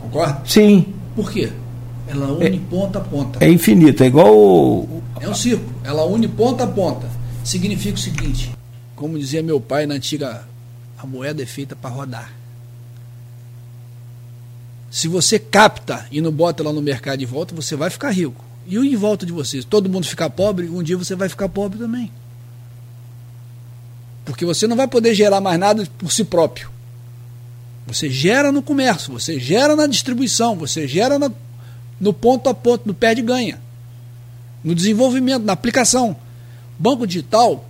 Concorda? 0.01 0.41
Sim. 0.45 0.87
Por 1.15 1.31
quê? 1.31 1.49
Ela 2.07 2.27
une 2.33 2.57
é, 2.57 2.59
ponta 2.69 2.99
a 2.99 3.01
ponta. 3.01 3.43
É 3.43 3.49
infinita, 3.49 4.03
é 4.03 4.07
igual. 4.07 4.35
O... 4.35 5.01
É 5.19 5.29
um 5.29 5.33
circo. 5.33 5.63
Ela 5.83 6.05
une 6.05 6.27
ponta 6.27 6.65
a 6.65 6.67
ponta. 6.67 7.07
Significa 7.43 7.95
o 7.95 7.99
seguinte: 7.99 8.51
como 8.95 9.17
dizia 9.17 9.41
meu 9.41 9.61
pai 9.61 9.85
na 9.85 9.95
antiga, 9.95 10.43
a 10.97 11.07
moeda 11.07 11.41
é 11.41 11.45
feita 11.45 11.75
para 11.75 11.89
rodar. 11.89 12.40
Se 14.91 15.07
você 15.07 15.39
capta 15.39 16.05
e 16.11 16.19
não 16.19 16.33
bota 16.33 16.61
lá 16.61 16.73
no 16.73 16.81
mercado 16.81 17.19
de 17.19 17.25
volta, 17.25 17.55
você 17.55 17.77
vai 17.77 17.89
ficar 17.89 18.11
rico. 18.11 18.43
E 18.67 18.77
o 18.77 18.83
em 18.83 18.95
volta 18.97 19.25
de 19.25 19.31
vocês? 19.31 19.63
Todo 19.63 19.89
mundo 19.89 20.05
ficar 20.05 20.29
pobre, 20.29 20.67
um 20.67 20.83
dia 20.83 20.97
você 20.97 21.15
vai 21.15 21.29
ficar 21.29 21.47
pobre 21.47 21.79
também. 21.79 22.11
Porque 24.25 24.45
você 24.45 24.67
não 24.67 24.75
vai 24.75 24.89
poder 24.89 25.15
gerar 25.15 25.39
mais 25.39 25.57
nada 25.57 25.87
por 25.97 26.11
si 26.11 26.25
próprio. 26.25 26.69
Você 27.87 28.09
gera 28.09 28.51
no 28.51 28.61
comércio, 28.61 29.13
você 29.13 29.39
gera 29.39 29.77
na 29.77 29.87
distribuição, 29.87 30.57
você 30.57 30.85
gera 30.85 31.17
no 31.99 32.13
ponto 32.13 32.49
a 32.49 32.53
ponto, 32.53 32.85
no 32.85 32.93
pé 32.93 33.15
de 33.15 33.21
ganha, 33.21 33.61
no 34.61 34.75
desenvolvimento, 34.75 35.43
na 35.43 35.53
aplicação. 35.53 36.15
Banco 36.77 37.07
digital, 37.07 37.67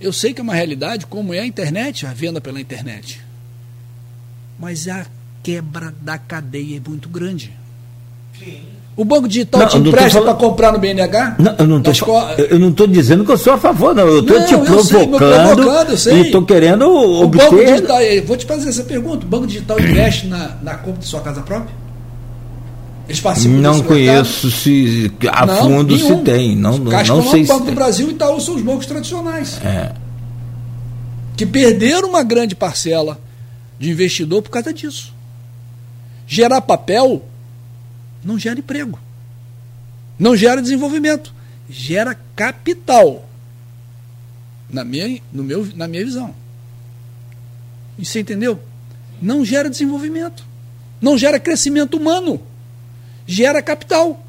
eu 0.00 0.12
sei 0.12 0.34
que 0.34 0.40
é 0.40 0.42
uma 0.42 0.54
realidade, 0.54 1.06
como 1.06 1.32
é 1.32 1.38
a 1.38 1.46
internet, 1.46 2.04
a 2.04 2.12
venda 2.12 2.40
pela 2.40 2.60
internet. 2.60 3.20
Mas 4.58 4.88
a 4.88 5.06
quebra 5.42 5.92
da 6.00 6.18
cadeia 6.18 6.76
é 6.76 6.88
muito 6.88 7.08
grande. 7.08 7.52
Sim. 8.38 8.60
O 8.94 9.04
banco 9.04 9.26
digital 9.26 9.62
não, 9.62 9.68
te 9.68 9.78
empresta 9.78 10.20
para 10.20 10.34
comprar 10.34 10.70
no 10.70 10.78
BNH? 10.78 11.36
Não, 11.38 11.54
eu 11.58 12.58
não 12.58 12.68
estou 12.68 12.86
dizendo 12.86 13.24
que 13.24 13.32
eu 13.32 13.38
sou 13.38 13.54
a 13.54 13.58
favor, 13.58 13.94
não. 13.94 14.06
Eu 14.06 14.20
estou 14.20 14.44
te 14.44 14.54
provocando, 14.58 15.96
sei, 15.96 16.14
e 16.14 16.20
estou 16.26 16.44
querendo 16.44 16.86
o 16.86 17.22
obter... 17.22 17.50
Banco 17.50 17.64
digital, 17.64 17.98
vou 18.26 18.36
te 18.36 18.44
fazer 18.44 18.68
essa 18.68 18.84
pergunta. 18.84 19.24
O 19.24 19.28
banco 19.28 19.46
digital 19.46 19.80
investe 19.80 20.26
na, 20.26 20.56
na 20.62 20.74
compra 20.74 21.00
de 21.00 21.06
sua 21.06 21.20
casa 21.22 21.40
própria? 21.40 21.74
Eles 23.08 23.20
participam 23.20 23.56
Não 23.56 23.82
conheço 23.82 24.50
se 24.50 25.10
a 25.32 25.46
não, 25.46 25.56
fundo 25.56 25.96
nenhum. 25.96 26.18
se 26.18 26.24
tem. 26.24 26.56
Não, 26.56 26.78
não, 26.78 26.90
Caixa 26.90 27.14
não 27.14 27.30
sei 27.30 27.44
o 27.44 27.46
Banco 27.46 27.66
do 27.66 27.72
Brasil 27.72 28.08
e 28.08 28.12
Itaú 28.12 28.40
são 28.40 28.54
os 28.54 28.62
bancos 28.62 28.86
tradicionais. 28.86 29.58
É. 29.64 29.92
Que 31.36 31.46
perderam 31.46 32.08
uma 32.10 32.22
grande 32.22 32.54
parcela 32.54 33.18
de 33.78 33.90
investidor 33.90 34.42
por 34.42 34.50
causa 34.50 34.72
disso. 34.72 35.12
Gerar 36.26 36.60
papel 36.60 37.24
não 38.24 38.38
gera 38.38 38.58
emprego. 38.58 38.98
Não 40.18 40.36
gera 40.36 40.62
desenvolvimento. 40.62 41.34
Gera 41.68 42.18
capital. 42.36 43.28
Na 44.68 44.84
minha, 44.84 45.20
no 45.32 45.42
meu, 45.42 45.66
na 45.74 45.86
minha 45.88 46.04
visão. 46.04 46.34
E 47.98 48.04
você 48.04 48.20
entendeu? 48.20 48.60
Não 49.20 49.44
gera 49.44 49.68
desenvolvimento. 49.68 50.44
Não 51.00 51.18
gera 51.18 51.40
crescimento 51.40 51.96
humano. 51.96 52.40
Gera 53.26 53.62
capital. 53.62 54.24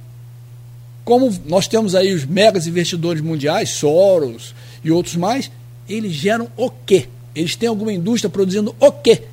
Como 1.06 1.34
nós 1.46 1.68
temos 1.68 1.96
aí 1.96 2.14
os 2.14 2.26
megas 2.26 2.66
investidores 2.68 3.22
mundiais, 3.22 3.70
Soros 3.70 4.56
e 4.84 4.92
outros 4.92 5.16
mais, 5.16 5.52
eles 5.88 6.14
geram 6.14 6.50
o 6.56 6.70
quê? 6.70 7.10
Eles 7.36 7.56
têm 7.56 7.68
alguma 7.68 7.92
indústria 7.92 8.30
produzindo 8.30 8.76
o 8.80 8.92
quê? 8.92 9.24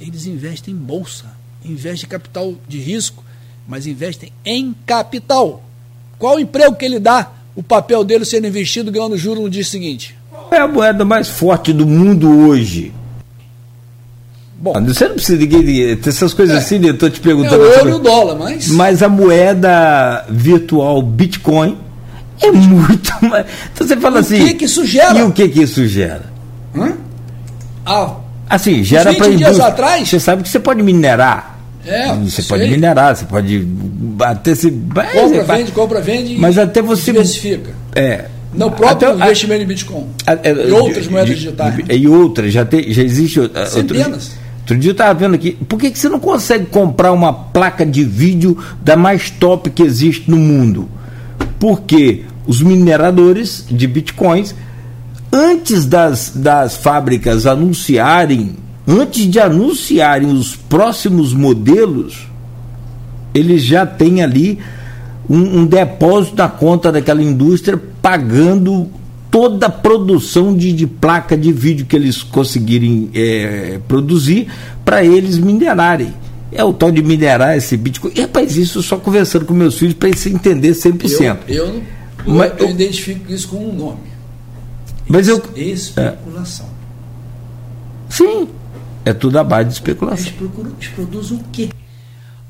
Eles 0.00 0.26
investem 0.26 0.72
em 0.72 0.76
bolsa, 0.76 1.36
investem 1.64 2.06
em 2.06 2.10
capital 2.10 2.54
de 2.66 2.78
risco, 2.78 3.24
mas 3.66 3.86
investem 3.86 4.32
em 4.44 4.74
capital. 4.86 5.62
Qual 6.18 6.36
o 6.36 6.40
emprego 6.40 6.76
que 6.76 6.84
ele 6.84 6.98
dá? 6.98 7.30
O 7.54 7.62
papel 7.62 8.04
dele 8.04 8.24
sendo 8.24 8.46
investido 8.46 8.90
ganhando 8.90 9.16
juros 9.16 9.42
no 9.42 9.50
dia 9.50 9.64
seguinte. 9.64 10.16
Qual 10.30 10.48
é 10.52 10.58
a 10.58 10.68
moeda 10.68 11.04
mais 11.04 11.28
forte 11.28 11.72
do 11.72 11.86
mundo 11.86 12.30
hoje? 12.30 12.92
Bom, 14.60 14.72
ah, 14.74 14.80
você 14.80 15.06
não 15.06 15.14
precisa 15.14 15.38
de, 15.38 15.96
ter 15.96 16.08
essas 16.08 16.34
coisas 16.34 16.56
é, 16.56 16.58
assim, 16.58 16.84
eu 16.84 16.94
estou 16.94 17.08
te 17.08 17.20
perguntando. 17.20 17.64
É 17.64 17.68
o 17.68 17.72
euro 17.72 17.90
e 17.90 17.92
o 17.92 17.98
dólar, 17.98 18.36
mas. 18.36 18.68
Mas 18.68 19.02
a 19.02 19.08
moeda 19.08 20.24
virtual 20.28 21.00
Bitcoin 21.00 21.78
é 22.40 22.50
muito 22.50 23.12
mais. 23.22 23.46
Então 23.72 23.86
você 23.86 23.96
fala 23.96 24.16
o 24.16 24.18
assim. 24.18 24.42
O 24.42 24.46
que, 24.46 24.54
que 24.54 24.64
isso 24.64 24.84
gera? 24.84 25.18
E 25.18 25.22
o 25.22 25.32
que, 25.32 25.48
que 25.48 25.62
isso 25.62 25.86
gera? 25.86 26.24
Hã? 26.74 26.96
Ah, 27.86 28.16
assim, 28.48 28.82
gera 28.82 29.12
para 29.14 29.28
dias 29.30 29.60
atrás. 29.60 30.08
Você 30.08 30.20
sabe 30.20 30.42
que 30.42 30.48
você 30.48 30.60
pode 30.60 30.82
minerar. 30.82 31.58
É, 31.86 32.12
você 32.14 32.42
sei. 32.42 32.44
pode 32.44 32.70
minerar, 32.70 33.16
você 33.16 33.24
pode 33.24 33.66
até 34.20 34.54
se 34.54 34.70
compra, 34.70 35.44
vende, 35.44 35.72
compra, 35.72 36.00
vende, 36.00 36.36
mas 36.36 36.58
até 36.58 36.82
você 36.82 37.12
diversifica. 37.12 37.70
É. 37.94 38.26
No 38.52 38.70
próprio 38.70 39.10
até, 39.10 39.24
investimento 39.24 39.62
em 39.62 39.66
Bitcoin. 39.66 40.06
A, 40.26 40.32
a, 40.32 40.48
e 40.48 40.72
outras 40.72 41.06
moedas 41.06 41.28
digitais. 41.28 41.74
E 41.88 42.08
outras, 42.08 42.52
já, 42.52 42.64
tem, 42.64 42.92
já 42.92 43.02
existe. 43.02 43.40
Centenas. 43.68 43.76
Outro, 43.76 44.38
outro 44.60 44.78
dia 44.78 44.90
eu 44.90 44.92
estava 44.92 45.18
vendo 45.18 45.34
aqui, 45.34 45.52
por 45.68 45.78
que, 45.78 45.90
que 45.90 45.98
você 45.98 46.08
não 46.08 46.18
consegue 46.18 46.66
comprar 46.66 47.12
uma 47.12 47.32
placa 47.32 47.86
de 47.86 48.04
vídeo 48.04 48.58
da 48.82 48.96
mais 48.96 49.30
top 49.30 49.70
que 49.70 49.82
existe 49.82 50.30
no 50.30 50.36
mundo? 50.36 50.88
Porque 51.58 52.24
os 52.46 52.62
mineradores 52.62 53.64
de 53.70 53.86
bitcoins, 53.86 54.54
antes 55.32 55.84
das, 55.84 56.32
das 56.34 56.76
fábricas 56.76 57.46
anunciarem 57.46 58.56
antes 58.88 59.30
de 59.30 59.38
anunciarem 59.38 60.32
os 60.32 60.56
próximos 60.56 61.34
modelos, 61.34 62.26
eles 63.34 63.62
já 63.62 63.84
têm 63.84 64.22
ali 64.22 64.58
um, 65.28 65.60
um 65.60 65.66
depósito 65.66 66.36
na 66.36 66.48
conta 66.48 66.90
daquela 66.90 67.22
indústria 67.22 67.78
pagando 68.00 68.88
toda 69.30 69.66
a 69.66 69.70
produção 69.70 70.56
de, 70.56 70.72
de, 70.72 70.86
placa 70.86 71.36
de 71.36 71.52
vídeo 71.52 71.84
que 71.84 71.94
eles 71.94 72.22
conseguirem 72.22 73.10
é, 73.12 73.78
produzir 73.86 74.48
para 74.86 75.04
eles 75.04 75.36
minerarem. 75.36 76.14
É 76.50 76.64
o 76.64 76.72
tal 76.72 76.90
de 76.90 77.02
minerar 77.02 77.58
esse 77.58 77.76
Bitcoin. 77.76 78.10
E, 78.16 78.22
rapaz, 78.22 78.56
isso 78.56 78.82
só 78.82 78.96
conversando 78.96 79.44
com 79.44 79.52
meus 79.52 79.78
filhos 79.78 79.92
para 79.92 80.08
eles 80.08 80.26
entender 80.26 80.70
100%. 80.70 81.36
Eu, 81.46 81.66
eu, 81.66 81.82
Mas, 82.26 82.52
eu, 82.52 82.68
eu 82.68 82.70
identifico 82.70 83.30
isso 83.30 83.48
com 83.48 83.58
um 83.58 83.74
nome. 83.74 83.98
Mas 85.08 85.28
eu, 85.28 85.42
especulação. 85.56 86.66
É, 88.08 88.12
sim. 88.12 88.48
É 89.04 89.12
tudo 89.12 89.38
a 89.38 89.44
base 89.44 89.68
de 89.68 89.74
especulação. 89.74 90.26
Eles, 90.26 90.38
procuram, 90.38 90.72
eles 90.78 90.88
produzem 90.88 91.38
o 91.38 91.44
quê? 91.50 91.70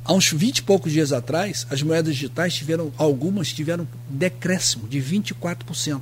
há 0.09 0.15
uns 0.15 0.33
20 0.33 0.59
e 0.59 0.63
poucos 0.63 0.91
dias 0.91 1.13
atrás, 1.13 1.67
as 1.71 1.83
moedas 1.83 2.15
digitais 2.15 2.55
tiveram, 2.55 2.91
algumas 2.97 3.53
tiveram 3.53 3.87
decréscimo 4.09 4.89
de 4.89 4.99
24%. 4.99 6.01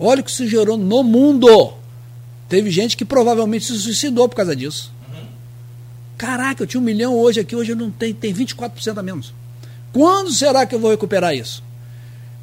Olha 0.00 0.22
o 0.22 0.24
que 0.24 0.30
isso 0.30 0.48
gerou 0.48 0.78
no 0.78 1.04
mundo. 1.04 1.74
Teve 2.48 2.70
gente 2.70 2.96
que 2.96 3.04
provavelmente 3.04 3.66
se 3.66 3.78
suicidou 3.78 4.28
por 4.30 4.36
causa 4.36 4.56
disso. 4.56 4.90
Caraca, 6.16 6.62
eu 6.62 6.66
tinha 6.66 6.80
um 6.80 6.84
milhão 6.84 7.14
hoje 7.14 7.40
aqui, 7.40 7.54
hoje 7.54 7.72
eu 7.72 7.76
não 7.76 7.90
tenho, 7.90 8.14
tem 8.14 8.32
24% 8.32 8.96
a 8.96 9.02
menos. 9.02 9.34
Quando 9.92 10.32
será 10.32 10.64
que 10.64 10.74
eu 10.74 10.78
vou 10.78 10.90
recuperar 10.90 11.34
isso? 11.34 11.62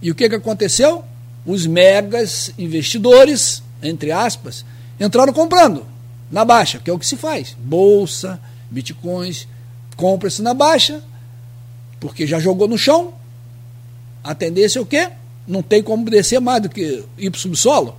E 0.01 0.11
o 0.11 0.15
que, 0.15 0.29
que 0.29 0.35
aconteceu? 0.35 1.03
Os 1.45 1.65
megas 1.65 2.51
investidores, 2.57 3.63
entre 3.81 4.11
aspas, 4.11 4.65
entraram 4.99 5.33
comprando 5.33 5.85
na 6.31 6.45
baixa, 6.45 6.79
que 6.79 6.89
é 6.89 6.93
o 6.93 6.99
que 6.99 7.07
se 7.07 7.17
faz. 7.17 7.55
Bolsa, 7.59 8.39
bitcoins, 8.69 9.47
compra-se 9.95 10.41
na 10.41 10.53
baixa, 10.53 11.01
porque 11.99 12.27
já 12.27 12.39
jogou 12.39 12.67
no 12.67 12.77
chão. 12.77 13.13
A 14.23 14.35
tendência 14.35 14.79
é 14.79 14.81
o 14.81 14.85
quê? 14.85 15.09
Não 15.47 15.63
tem 15.63 15.81
como 15.81 16.09
descer 16.09 16.39
mais 16.39 16.61
do 16.61 16.69
que 16.69 17.03
ir 17.17 17.29
para 17.29 17.37
o 17.37 17.41
subsolo. 17.41 17.97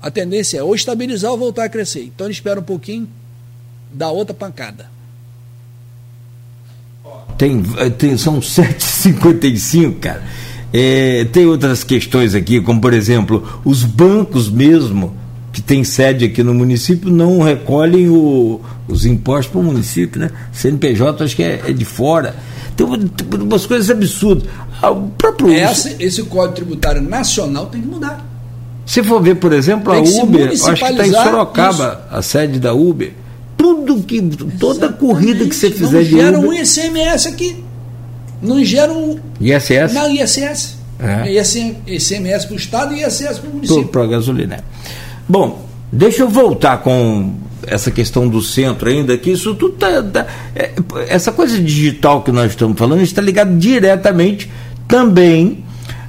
A 0.00 0.10
tendência 0.10 0.58
é 0.58 0.62
ou 0.62 0.74
estabilizar 0.74 1.32
ou 1.32 1.38
voltar 1.38 1.64
a 1.64 1.68
crescer. 1.68 2.04
Então 2.04 2.26
ele 2.26 2.34
espera 2.34 2.60
um 2.60 2.62
pouquinho, 2.62 3.08
dá 3.92 4.10
outra 4.10 4.34
pancada. 4.34 4.88
Tem, 7.36 7.62
tem, 7.98 8.16
são 8.16 8.40
7h55, 8.40 10.00
cara. 10.00 10.22
É, 10.72 11.26
tem 11.32 11.46
outras 11.46 11.82
questões 11.82 12.34
aqui, 12.34 12.60
como 12.60 12.80
por 12.80 12.92
exemplo, 12.92 13.60
os 13.64 13.84
bancos 13.84 14.50
mesmo, 14.50 15.16
que 15.52 15.62
tem 15.62 15.82
sede 15.82 16.26
aqui 16.26 16.42
no 16.42 16.52
município, 16.52 17.10
não 17.10 17.40
recolhem 17.40 18.08
o, 18.08 18.60
os 18.86 19.06
impostos 19.06 19.48
para 19.48 19.60
o 19.60 19.64
município, 19.64 20.20
né? 20.20 20.30
CNPJ 20.52 21.24
acho 21.24 21.36
que 21.36 21.42
é, 21.42 21.62
é 21.66 21.72
de 21.72 21.84
fora. 21.84 22.36
Tem, 22.76 22.86
umas 23.40 23.66
coisas 23.66 23.90
absurdas. 23.90 24.48
Ah, 24.80 24.90
o 24.90 25.08
próprio 25.10 25.52
Essa, 25.52 25.96
esse 25.98 26.22
Código 26.24 26.54
Tributário 26.54 27.02
Nacional 27.02 27.66
tem 27.66 27.80
que 27.80 27.88
mudar. 27.88 28.24
Se 28.86 29.02
for 29.02 29.20
ver, 29.20 29.34
por 29.34 29.52
exemplo, 29.52 29.92
a 29.92 29.98
Uber, 30.00 30.50
acho 30.50 30.74
que 30.74 30.84
está 30.84 31.06
em 31.06 31.12
Sorocaba, 31.12 32.04
isso. 32.06 32.16
a 32.16 32.22
sede 32.22 32.58
da 32.58 32.72
Uber. 32.72 33.12
Tudo 33.56 34.02
que. 34.02 34.22
toda 34.22 34.86
Exatamente. 34.86 34.98
corrida 34.98 35.44
que 35.44 35.54
você 35.54 35.70
fizer 35.70 36.04
não 36.32 36.40
de 36.40 36.46
Uber. 36.46 36.50
um 36.50 36.54
ICMS 36.54 37.28
aqui. 37.28 37.64
Não 38.40 38.64
gera 38.64 38.92
um. 38.92 39.18
ISS? 39.40 39.92
Não, 39.92 40.10
ISS. 40.10 40.78
É. 41.00 41.30
ICMS 41.86 42.46
para 42.46 42.54
o 42.54 42.56
Estado 42.56 42.94
e 42.94 43.04
ISS 43.04 43.38
para 43.38 43.50
o 43.50 43.54
município. 43.54 43.88
Para 43.88 44.02
a 44.02 44.06
gasolina. 44.06 44.64
Bom, 45.28 45.64
deixa 45.92 46.22
eu 46.22 46.28
voltar 46.28 46.78
com 46.78 47.34
essa 47.66 47.90
questão 47.90 48.28
do 48.28 48.42
centro 48.42 48.88
ainda, 48.88 49.16
que 49.16 49.30
isso 49.30 49.54
tudo 49.54 49.74
tá, 49.74 50.02
tá 50.02 50.26
é, 50.54 50.72
essa 51.08 51.30
coisa 51.30 51.60
digital 51.60 52.22
que 52.22 52.32
nós 52.32 52.50
estamos 52.50 52.78
falando 52.78 53.02
está 53.02 53.20
ligado 53.20 53.56
diretamente 53.58 54.50
também 54.86 55.64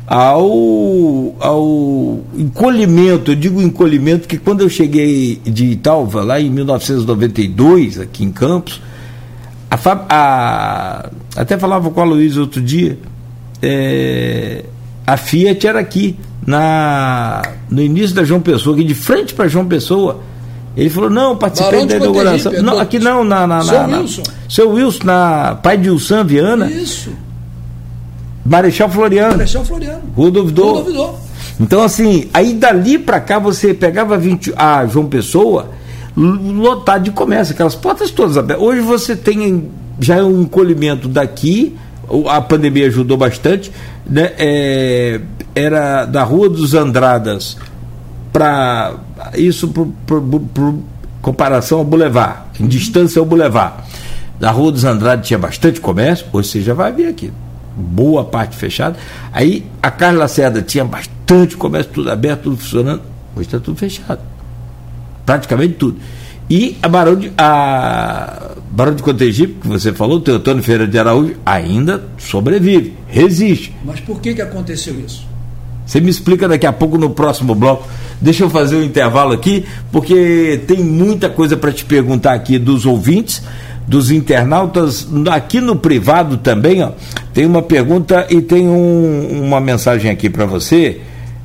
ao, 0.08 1.36
ao 1.40 2.20
encolhimento, 2.36 3.32
eu 3.32 3.36
digo 3.36 3.62
encolhimento, 3.62 4.28
que 4.28 4.38
quando 4.38 4.62
eu 4.62 4.70
cheguei 4.70 5.40
de 5.44 5.66
Italva, 5.66 6.24
lá 6.24 6.42
em 6.42 6.50
1992, 6.50 8.00
aqui 8.00 8.24
em 8.24 8.32
Campos, 8.32 8.82
a, 9.70 9.78
a, 10.10 11.10
até 11.36 11.58
falava 11.58 11.90
com 11.92 12.02
a 12.02 12.04
Luiz 12.04 12.38
outro 12.38 12.62
dia, 12.62 12.98
é, 13.62 14.66
a 15.06 15.16
Fiat 15.16 15.68
era 15.68 15.80
aqui, 15.80 16.18
na, 16.46 17.42
no 17.70 17.82
início 17.82 18.16
da 18.16 18.24
João 18.24 18.42
Pessoa, 18.42 18.76
aqui 18.76 18.84
de 18.84 18.96
frente 18.96 19.34
para 19.34 19.48
João 19.48 19.66
Pessoa. 19.66 20.22
Ele 20.76 20.90
falou, 20.90 21.10
não, 21.10 21.36
participei 21.36 21.86
da 21.86 21.98
inauguração. 21.98 22.52
Não, 22.64 22.80
aqui 22.80 23.00
não, 23.00 23.24
na. 23.24 23.46
na, 23.46 23.58
na 23.58 23.64
seu 23.64 23.88
na, 23.88 24.00
Wilson. 24.00 24.24
seu 24.48 24.70
Wilson, 24.72 25.04
na 25.04 25.60
Pai 25.62 25.78
de 25.78 25.90
Wilson 25.90 26.24
Viana. 26.24 26.72
Isso. 26.72 27.12
Marechal 28.46 28.90
Floriano. 28.90 29.34
Marechal 29.34 29.66
Floriano. 29.66 30.02
Rua 30.16 30.32
Duvidor. 30.32 31.16
Então, 31.60 31.84
assim, 31.84 32.30
aí 32.34 32.54
dali 32.54 32.98
para 32.98 33.20
cá 33.20 33.38
você 33.38 33.74
pegava 33.74 34.18
20, 34.18 34.54
a 34.56 34.86
João 34.86 35.08
Pessoa 35.08 35.70
lotado 36.20 37.04
de 37.04 37.12
comércio, 37.12 37.54
aquelas 37.54 37.76
portas 37.76 38.12
todas 38.12 38.38
abertas. 38.38 38.66
Hoje 38.66 38.82
você 38.82 39.16
tem 39.16 39.70
já 40.00 40.24
um 40.24 40.42
encolhimento 40.42 41.08
daqui, 41.08 41.78
a 42.28 42.42
pandemia 42.42 42.88
ajudou 42.88 43.18
bastante, 43.18 43.72
né? 44.06 44.34
É, 44.38 45.22
era 45.56 46.06
da 46.06 46.24
Rua 46.24 46.50
dos 46.50 46.74
Andradas 46.74 47.58
para 48.32 48.96
isso 49.36 49.68
por, 49.70 49.88
por, 50.06 50.22
por, 50.22 50.76
comparação 51.22 51.80
ao 51.80 51.84
Boulevard, 51.86 52.42
em 52.60 52.68
distância 52.68 53.20
ao 53.20 53.26
Boulevard. 53.26 53.84
Da 54.40 54.52
Rua 54.52 54.72
dos 54.72 54.86
Andradas 54.86 55.28
tinha 55.28 55.38
bastante 55.38 55.82
comércio, 55.82 56.26
hoje 56.32 56.50
você 56.50 56.62
já 56.62 56.74
vai 56.74 56.92
ver 56.92 57.08
aqui 57.08 57.32
boa 57.76 58.24
parte 58.26 58.58
fechada. 58.58 58.98
Aí 59.32 59.66
a 59.82 59.90
Carla 59.90 60.20
Lacerda 60.20 60.62
tinha 60.62 60.84
bastante 60.84 61.56
comércio, 61.56 61.92
tudo 61.94 62.12
aberto, 62.12 62.44
tudo 62.44 62.58
funcionando. 62.58 63.02
Hoje 63.36 63.48
está 63.48 63.60
tudo 63.60 63.78
fechado. 63.78 64.22
Praticamente 65.30 65.76
tudo. 65.76 65.98
E 66.50 66.76
a 66.82 66.90
Barão 66.90 67.16
de, 67.16 67.32
a 67.38 68.54
Barão 68.72 68.96
de 68.96 69.04
Cotegipe, 69.04 69.62
que 69.62 69.68
você 69.68 69.94
falou, 69.94 70.18
o 70.18 70.20
Teotônio 70.20 70.64
Feira 70.64 70.88
de 70.88 70.98
Araújo, 70.98 71.36
ainda 71.46 72.04
sobrevive, 72.18 72.96
resiste. 73.08 73.72
Mas 73.86 74.00
por 74.00 74.20
que, 74.20 74.34
que 74.34 74.42
aconteceu 74.42 75.00
isso? 75.00 75.28
Você 75.86 76.02
me 76.02 76.10
explica 76.10 76.48
daqui 76.48 76.66
a 76.66 76.74
pouco 76.74 76.98
no 76.98 77.12
próximo 77.12 77.54
bloco. 77.54 77.88
Deixa 78.20 78.44
eu 78.44 78.50
fazer 78.50 78.78
um 78.78 78.84
intervalo 78.84 79.32
aqui, 79.32 79.68
porque 79.92 80.64
tem 80.66 80.80
muita 80.80 81.30
coisa 81.30 81.56
para 81.56 81.72
te 81.72 81.86
perguntar 81.86 82.34
aqui 82.34 82.58
dos 82.58 82.88
ouvintes 82.88 83.44
dos 83.88 84.10
internautas 84.10 85.08
aqui 85.32 85.62
no 85.62 85.76
privado 85.76 86.38
também, 86.38 86.84
ó, 86.84 86.92
tem 87.34 87.46
uma 87.46 87.62
pergunta 87.62 88.26
e 88.32 88.42
tem 88.42 88.68
um, 88.68 89.44
uma 89.44 89.60
mensagem 89.60 90.10
aqui 90.10 90.28
para 90.28 90.48
você. 90.48 91.02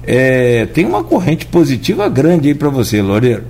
É, 0.06 0.66
tem 0.66 0.84
uma 0.84 1.02
corrente 1.02 1.46
positiva 1.46 2.08
grande 2.08 2.48
aí 2.48 2.54
para 2.54 2.68
você, 2.68 3.00
Loureiro. 3.00 3.44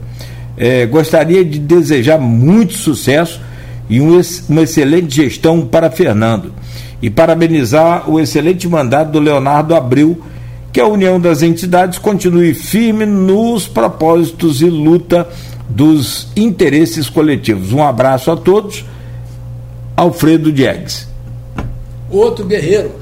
É, 0.57 0.87
gostaria 0.87 1.45
de 1.45 1.59
desejar 1.59 2.19
muito 2.19 2.75
sucesso 2.75 3.41
e 3.89 4.01
um, 4.01 4.21
uma 4.49 4.63
excelente 4.63 5.17
gestão 5.17 5.67
para 5.67 5.91
Fernando. 5.91 6.53
E 7.03 7.11
parabenizar 7.11 8.09
o 8.09 8.19
excelente 8.19 8.67
mandato 8.69 9.13
do 9.13 9.21
Leonardo 9.21 9.75
Abril, 9.75 10.23
que 10.73 10.81
a 10.81 10.87
união 10.87 11.21
das 11.21 11.43
entidades 11.43 11.99
continue 11.99 12.55
firme 12.55 13.05
nos 13.05 13.69
propósitos 13.69 14.63
e 14.63 14.67
luta 14.67 15.29
dos 15.69 16.29
interesses 16.37 17.09
coletivos. 17.09 17.73
Um 17.73 17.83
abraço 17.83 18.31
a 18.31 18.37
todos. 18.37 18.85
Alfredo 19.97 20.53
Diegues. 20.53 21.07
Outro 22.11 22.45
guerreiro. 22.45 22.93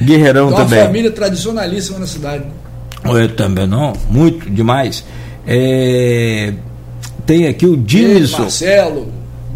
Guerreirão 0.00 0.48
uma 0.50 0.56
também. 0.56 0.78
Uma 0.80 0.86
família 0.86 1.10
tradicionalíssima 1.10 1.98
na 1.98 2.06
cidade. 2.06 2.44
Eu 3.04 3.28
também 3.34 3.66
não, 3.66 3.92
muito 4.08 4.48
demais. 4.48 5.04
É, 5.46 6.52
tem 7.26 7.46
aqui 7.46 7.66
o 7.66 7.76
Dimison. 7.76 8.42
Marcelo, 8.42 9.08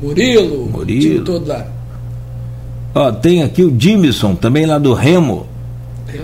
Murilo, 0.03 0.67
Murilo. 0.67 1.25
todo 1.25 1.47
lá. 1.47 1.67
Ó, 2.95 3.13
tem 3.13 3.43
aqui 3.43 3.63
o 3.63 3.71
Dimison, 3.71 4.35
também 4.35 4.67
lá 4.67 4.79
do 4.79 4.95
Remo. 4.95 5.47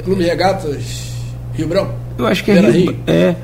Clube 0.04 0.24
Regatas 0.24 1.12
Rio 1.54 1.68
Branco. 1.68 1.92
Eu 2.18 2.26
acho 2.26 2.44
que 2.44 2.50
é 2.50 2.60
Rio, 2.60 2.70
Rio. 2.70 2.96
É. 3.06 3.34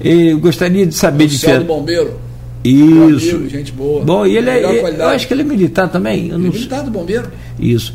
Eu 0.00 0.38
gostaria 0.38 0.86
de 0.86 0.94
saber 0.94 1.24
o 1.24 1.28
de 1.28 1.38
Fer... 1.38 1.64
Bombeiro. 1.64 2.18
Isso. 2.62 3.36
Amigo, 3.36 3.48
gente 3.48 3.72
boa. 3.72 4.04
Bom, 4.04 4.26
e 4.26 4.36
ele 4.36 4.50
é. 4.50 4.62
Eu 4.98 5.08
acho 5.08 5.26
que 5.26 5.34
ele 5.34 5.42
é 5.42 5.44
militar 5.44 5.88
também. 5.88 6.28
Eu 6.28 6.38
não... 6.38 6.50
Militar 6.50 6.82
do 6.82 6.90
bombeiro. 6.90 7.30
Isso. 7.58 7.94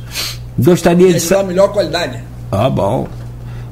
Gostaria 0.58 1.08
ele 1.08 1.16
de 1.16 1.20
saber. 1.20 1.48
melhor 1.48 1.72
qualidade. 1.72 2.20
Ah, 2.52 2.70
bom. 2.70 3.08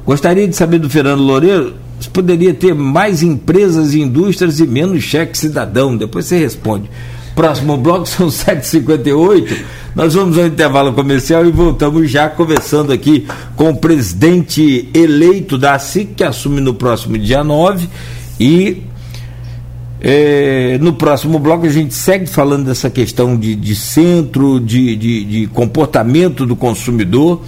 Gostaria 0.06 0.48
de 0.48 0.56
saber 0.56 0.80
do 0.80 0.90
Fernando 0.90 1.22
Loureiro 1.22 1.76
poderia 2.10 2.54
ter 2.54 2.74
mais 2.74 3.22
empresas 3.22 3.94
e 3.94 4.02
indústrias 4.02 4.60
e 4.60 4.68
menos 4.68 5.04
cheque 5.04 5.38
cidadão. 5.38 5.96
Depois 5.96 6.26
você 6.26 6.38
responde. 6.38 6.90
Próximo 7.36 7.78
bloco 7.78 8.06
são 8.06 8.28
7h58. 8.30 9.58
Nós 9.96 10.14
vamos 10.14 10.38
ao 10.38 10.46
intervalo 10.46 10.94
comercial 10.94 11.46
e 11.46 11.52
voltamos 11.52 12.10
já 12.10 12.30
conversando 12.30 12.94
aqui 12.94 13.28
com 13.56 13.70
o 13.70 13.76
presidente 13.76 14.90
eleito 14.94 15.58
da 15.58 15.78
SIC, 15.78 16.16
que 16.16 16.24
assume 16.24 16.62
no 16.62 16.74
próximo 16.74 17.18
dia 17.18 17.44
9. 17.44 17.88
E 18.40 18.84
é, 20.04 20.80
no 20.82 20.94
próximo 20.94 21.38
bloco 21.38 21.68
a 21.68 21.70
gente 21.70 21.94
segue 21.94 22.26
falando 22.26 22.66
dessa 22.66 22.90
questão 22.90 23.38
de, 23.38 23.56
de 23.56 23.76
centro, 23.76 24.60
de, 24.60 24.96
de, 24.96 25.24
de, 25.26 25.48
comportamento 25.48 26.44
do 26.44 26.56
consumidor 26.56 27.44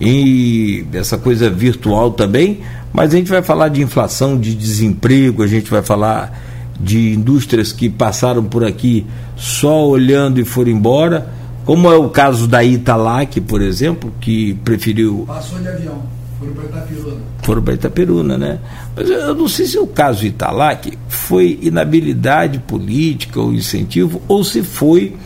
e 0.00 0.86
essa 0.94 1.18
coisa 1.18 1.50
virtual 1.50 2.12
também, 2.12 2.60
mas 2.92 3.12
a 3.12 3.16
gente 3.16 3.30
vai 3.30 3.42
falar 3.42 3.68
de 3.68 3.82
inflação, 3.82 4.38
de 4.38 4.54
desemprego, 4.54 5.42
a 5.42 5.46
gente 5.46 5.70
vai 5.70 5.82
falar 5.82 6.46
de 6.80 7.12
indústrias 7.14 7.72
que 7.72 7.88
passaram 7.88 8.44
por 8.44 8.64
aqui 8.64 9.04
só 9.36 9.86
olhando 9.86 10.40
e 10.40 10.44
foram 10.44 10.70
embora, 10.70 11.28
como 11.64 11.90
é 11.90 11.96
o 11.96 12.08
caso 12.08 12.46
da 12.46 12.64
Italac, 12.64 13.40
por 13.42 13.60
exemplo, 13.60 14.12
que 14.20 14.54
preferiu. 14.64 15.24
Passou 15.26 15.58
de 15.58 15.68
avião, 15.68 16.02
foram 16.38 16.52
para 16.52 16.64
Itaperuna. 16.64 17.16
Foram 17.42 17.62
para 17.62 17.74
Itaperuna, 17.74 18.38
né? 18.38 18.58
Mas 18.96 19.10
eu 19.10 19.34
não 19.34 19.48
sei 19.48 19.66
se 19.66 19.78
o 19.78 19.86
caso 19.86 20.24
Italac 20.24 20.96
foi 21.08 21.58
inabilidade 21.62 22.58
política 22.60 23.40
ou 23.40 23.52
incentivo, 23.52 24.22
ou 24.28 24.44
se 24.44 24.62
foi 24.62 25.16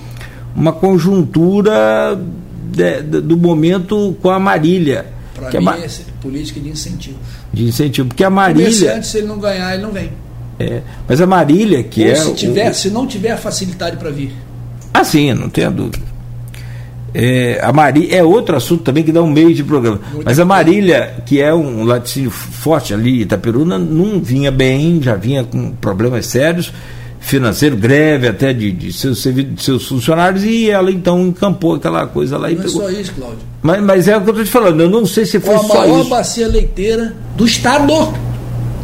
uma 0.54 0.72
conjuntura 0.72 2.18
de, 2.70 3.02
de, 3.02 3.20
do 3.20 3.36
momento 3.36 4.16
com 4.20 4.30
a 4.30 4.38
Marília. 4.38 5.06
Para 5.51 5.61
mim, 5.61 5.84
é 5.84 5.88
política 6.20 6.61
de 6.61 6.68
incentivo. 6.68 7.18
De 7.53 7.64
incentivo, 7.64 8.09
porque 8.09 8.24
a 8.24 8.30
Marília. 8.30 8.64
Comerciante, 8.64 9.07
se 9.07 9.18
ele 9.18 9.26
não 9.26 9.38
ganhar, 9.38 9.74
ele 9.74 9.82
não 9.82 9.93
vem. 9.93 10.11
É, 10.59 10.82
mas 11.09 11.20
a 11.20 11.26
Marília, 11.26 11.82
que 11.82 12.03
Ou 12.03 12.11
é. 12.11 12.14
Se, 12.14 12.34
tiver, 12.34 12.70
o... 12.70 12.74
se 12.74 12.90
não 12.90 13.07
tiver 13.07 13.36
facilidade 13.36 13.97
para 13.97 14.11
vir. 14.11 14.32
Ah, 14.93 15.05
sim, 15.05 15.32
não 15.32 15.49
tenha 15.49 15.70
dúvida. 15.70 16.12
É, 17.14 17.61
a 17.62 17.72
Marília 17.72 18.16
é 18.16 18.24
outro 18.24 18.57
assunto 18.57 18.82
também 18.82 19.05
que 19.05 19.12
dá 19.12 19.22
um 19.22 19.30
meio 19.30 19.53
de 19.55 19.62
programa. 19.62 20.01
Muito 20.12 20.24
Mas 20.24 20.38
a 20.38 20.45
Marília, 20.45 21.16
que 21.26 21.40
é 21.40 21.53
um 21.55 21.84
laticínio 21.84 22.30
forte 22.30 22.95
ali, 22.95 23.22
Itaperuna, 23.22 23.78
não 23.78 24.20
vinha 24.20 24.51
bem, 24.51 25.01
já 25.03 25.14
vinha 25.14 25.45
com 25.45 25.72
problemas 25.72 26.26
sérios, 26.26 26.72
financeiro, 27.22 27.76
greve 27.76 28.28
até 28.28 28.52
de, 28.52 28.70
de, 28.70 28.92
seus, 28.92 29.22
de 29.22 29.62
seus 29.62 29.86
funcionários, 29.86 30.44
e 30.44 30.68
ela 30.68 30.90
então 30.90 31.28
encampou 31.28 31.76
aquela 31.76 32.06
coisa 32.06 32.36
lá. 32.36 32.50
Não 32.50 32.62
e 32.62 32.66
é 32.66 32.68
só 32.68 32.90
isso, 32.90 33.12
Cláudio. 33.14 33.38
Mas, 33.62 33.82
mas 33.82 34.08
é 34.08 34.16
o 34.16 34.20
que 34.20 34.28
eu 34.28 34.32
estou 34.32 34.44
te 34.44 34.50
falando, 34.50 34.80
eu 34.80 34.90
não 34.90 35.06
sei 35.06 35.24
se 35.24 35.40
foi 35.40 35.56
só 35.56 35.62
isso. 35.62 35.72
a 35.72 35.78
maior 35.78 36.04
bacia 36.04 36.48
leiteira 36.48 37.14
do 37.36 37.46
Estado. 37.46 37.92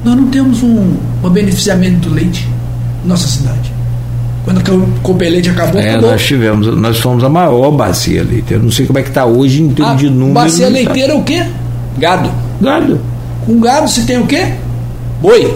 Nós 0.04 0.16
não 0.16 0.28
temos 0.28 0.62
um, 0.62 0.96
um 1.22 1.28
beneficiamento 1.28 2.08
do 2.08 2.14
leite 2.14 2.48
na 3.02 3.10
nossa 3.10 3.26
cidade. 3.26 3.72
Quando 4.44 4.58
o 4.82 5.00
Copelete 5.02 5.50
acabou, 5.50 5.80
é, 5.80 6.00
nós 6.00 6.24
tivemos, 6.24 6.66
nós 6.74 6.98
fomos 6.98 7.22
a 7.22 7.28
maior 7.28 7.70
bacia 7.72 8.22
leiteira. 8.22 8.62
Não 8.62 8.70
sei 8.70 8.86
como 8.86 8.98
é 8.98 9.02
que 9.02 9.08
está 9.08 9.26
hoje 9.26 9.62
em 9.62 9.70
termos 9.70 9.92
a 9.92 9.96
de 9.96 10.08
número. 10.08 10.32
Bacia 10.32 10.68
leiteira 10.68 11.12
é 11.12 11.16
o 11.16 11.22
quê? 11.22 11.44
Gado. 11.98 12.30
Gado. 12.60 12.98
Com 13.44 13.60
gado 13.60 13.88
se 13.90 14.06
tem 14.06 14.18
o 14.18 14.26
quê? 14.26 14.46
Boi, 15.20 15.54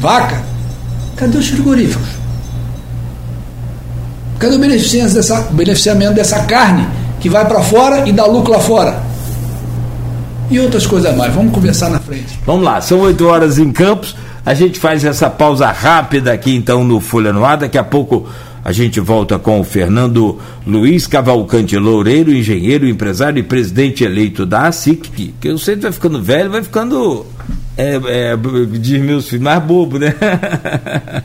vaca. 0.00 0.47
Cadê 1.18 1.36
os 1.36 1.48
frigoríficos? 1.48 2.08
Cadê 4.38 4.54
o 4.54 4.58
beneficiamento 4.58 5.14
dessa, 5.14 5.40
beneficiamento 5.50 6.14
dessa 6.14 6.44
carne 6.44 6.86
que 7.20 7.28
vai 7.28 7.44
para 7.46 7.60
fora 7.60 8.08
e 8.08 8.12
dá 8.12 8.24
lucro 8.24 8.52
lá 8.52 8.60
fora? 8.60 9.02
E 10.50 10.60
outras 10.60 10.86
coisas 10.86 11.14
mais. 11.16 11.34
Vamos 11.34 11.52
conversar 11.52 11.90
na 11.90 11.98
frente. 11.98 12.38
Vamos 12.46 12.64
lá, 12.64 12.80
são 12.80 13.00
8 13.00 13.26
horas 13.26 13.58
em 13.58 13.72
Campos. 13.72 14.14
A 14.46 14.54
gente 14.54 14.78
faz 14.78 15.04
essa 15.04 15.28
pausa 15.28 15.70
rápida 15.70 16.32
aqui 16.32 16.54
então 16.54 16.84
no 16.84 17.00
Folha 17.00 17.32
no. 17.32 17.40
Daqui 17.56 17.76
a 17.76 17.84
pouco 17.84 18.26
a 18.64 18.72
gente 18.72 19.00
volta 19.00 19.38
com 19.38 19.60
o 19.60 19.64
Fernando 19.64 20.38
Luiz 20.66 21.06
Cavalcante 21.06 21.76
Loureiro, 21.76 22.32
engenheiro, 22.32 22.88
empresário 22.88 23.40
e 23.40 23.42
presidente 23.42 24.04
eleito 24.04 24.46
da 24.46 24.68
ASIC. 24.68 25.34
Que 25.40 25.48
eu 25.48 25.58
sei 25.58 25.76
que 25.76 25.82
vai 25.82 25.92
ficando 25.92 26.22
velho, 26.22 26.50
vai 26.50 26.62
ficando, 26.62 27.26
é, 27.78 27.94
é, 27.94 28.36
diz 28.78 29.00
meus 29.00 29.28
filhos, 29.28 29.44
mais 29.44 29.62
bobo, 29.62 29.98
né? 29.98 30.14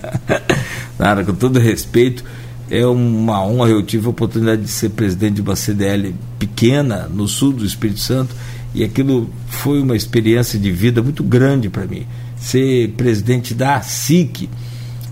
Nada, 1.00 1.24
com 1.24 1.34
todo 1.34 1.60
respeito, 1.60 2.24
é 2.70 2.86
uma 2.86 3.44
honra. 3.44 3.70
Eu 3.70 3.82
tive 3.82 4.06
a 4.06 4.12
oportunidade 4.12 4.62
de 4.62 4.70
ser 4.70 4.90
presidente 4.90 5.36
de 5.36 5.42
uma 5.42 5.56
CDL 5.56 6.14
pequena 6.38 7.10
no 7.12 7.28
sul 7.28 7.52
do 7.52 7.66
Espírito 7.66 8.00
Santo 8.00 8.36
e 8.74 8.84
aquilo 8.84 9.30
foi 9.48 9.82
uma 9.82 9.96
experiência 9.96 10.60
de 10.60 10.72
vida 10.72 11.02
muito 11.02 11.24
grande 11.24 11.70
para 11.70 11.86
mim 11.86 12.06
ser 12.38 12.90
presidente 12.98 13.54
da 13.54 13.78
ASIC, 13.78 14.50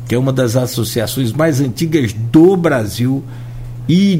que 0.07 0.13
é 0.13 0.17
uma 0.17 0.33
das 0.33 0.57
associações 0.57 1.31
mais 1.31 1.61
antigas 1.61 2.11
do 2.13 2.57
Brasil 2.57 3.23
e 3.87 4.17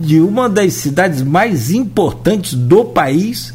de 0.00 0.20
uma 0.20 0.48
das 0.48 0.74
cidades 0.74 1.22
mais 1.22 1.72
importantes 1.72 2.54
do 2.54 2.84
país, 2.84 3.52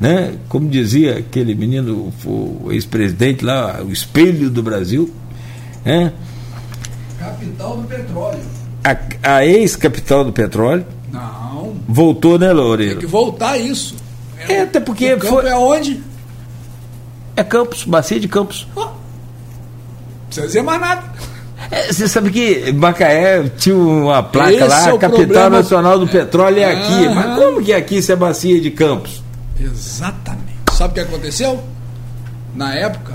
né? 0.00 0.34
Como 0.48 0.68
dizia 0.68 1.18
aquele 1.18 1.54
menino, 1.54 2.10
o 2.24 2.72
ex-presidente 2.72 3.44
lá, 3.44 3.82
o 3.86 3.92
espelho 3.92 4.48
do 4.48 4.62
Brasil, 4.62 5.12
né? 5.84 6.12
Capital 7.18 7.76
do 7.76 7.86
petróleo. 7.86 8.40
A, 8.82 9.34
a 9.36 9.46
ex-capital 9.46 10.24
do 10.24 10.32
petróleo. 10.32 10.86
Não. 11.12 11.74
Voltou, 11.86 12.38
né, 12.38 12.50
Loureiro? 12.50 12.94
Tem 12.94 13.00
que 13.00 13.06
voltar 13.06 13.58
isso. 13.58 13.94
É, 14.38 14.54
é 14.54 14.62
até 14.62 14.80
porque 14.80 15.12
o 15.12 15.20
foi. 15.20 15.46
É 15.46 15.54
onde? 15.54 16.02
É 17.36 17.44
Campos, 17.44 17.84
bacia 17.84 18.18
de 18.18 18.26
Campos. 18.26 18.66
Oh. 18.74 18.80
Não 18.80 18.92
precisa 20.26 20.46
dizer 20.46 20.62
mais 20.62 20.80
nada. 20.80 21.02
É, 21.70 21.92
você 21.92 22.08
sabe 22.08 22.30
que 22.30 22.72
Macaé 22.72 23.48
tinha 23.58 23.76
uma 23.76 24.22
placa 24.22 24.50
Esse 24.50 24.66
lá, 24.66 24.88
é 24.88 24.98
Capital 24.98 25.10
problema... 25.10 25.50
Nacional 25.50 25.98
do 25.98 26.08
Petróleo 26.08 26.58
é 26.58 26.64
aqui. 26.64 27.08
Mas 27.14 27.38
como 27.38 27.62
que 27.62 27.72
é 27.72 27.76
aqui 27.76 28.00
se 28.00 28.10
é 28.10 28.16
bacia 28.16 28.60
de 28.60 28.70
Campos? 28.70 29.22
Exatamente. 29.60 30.60
Sabe 30.72 30.92
o 30.92 30.94
que 30.94 31.00
aconteceu? 31.00 31.62
Na 32.54 32.74
época, 32.74 33.14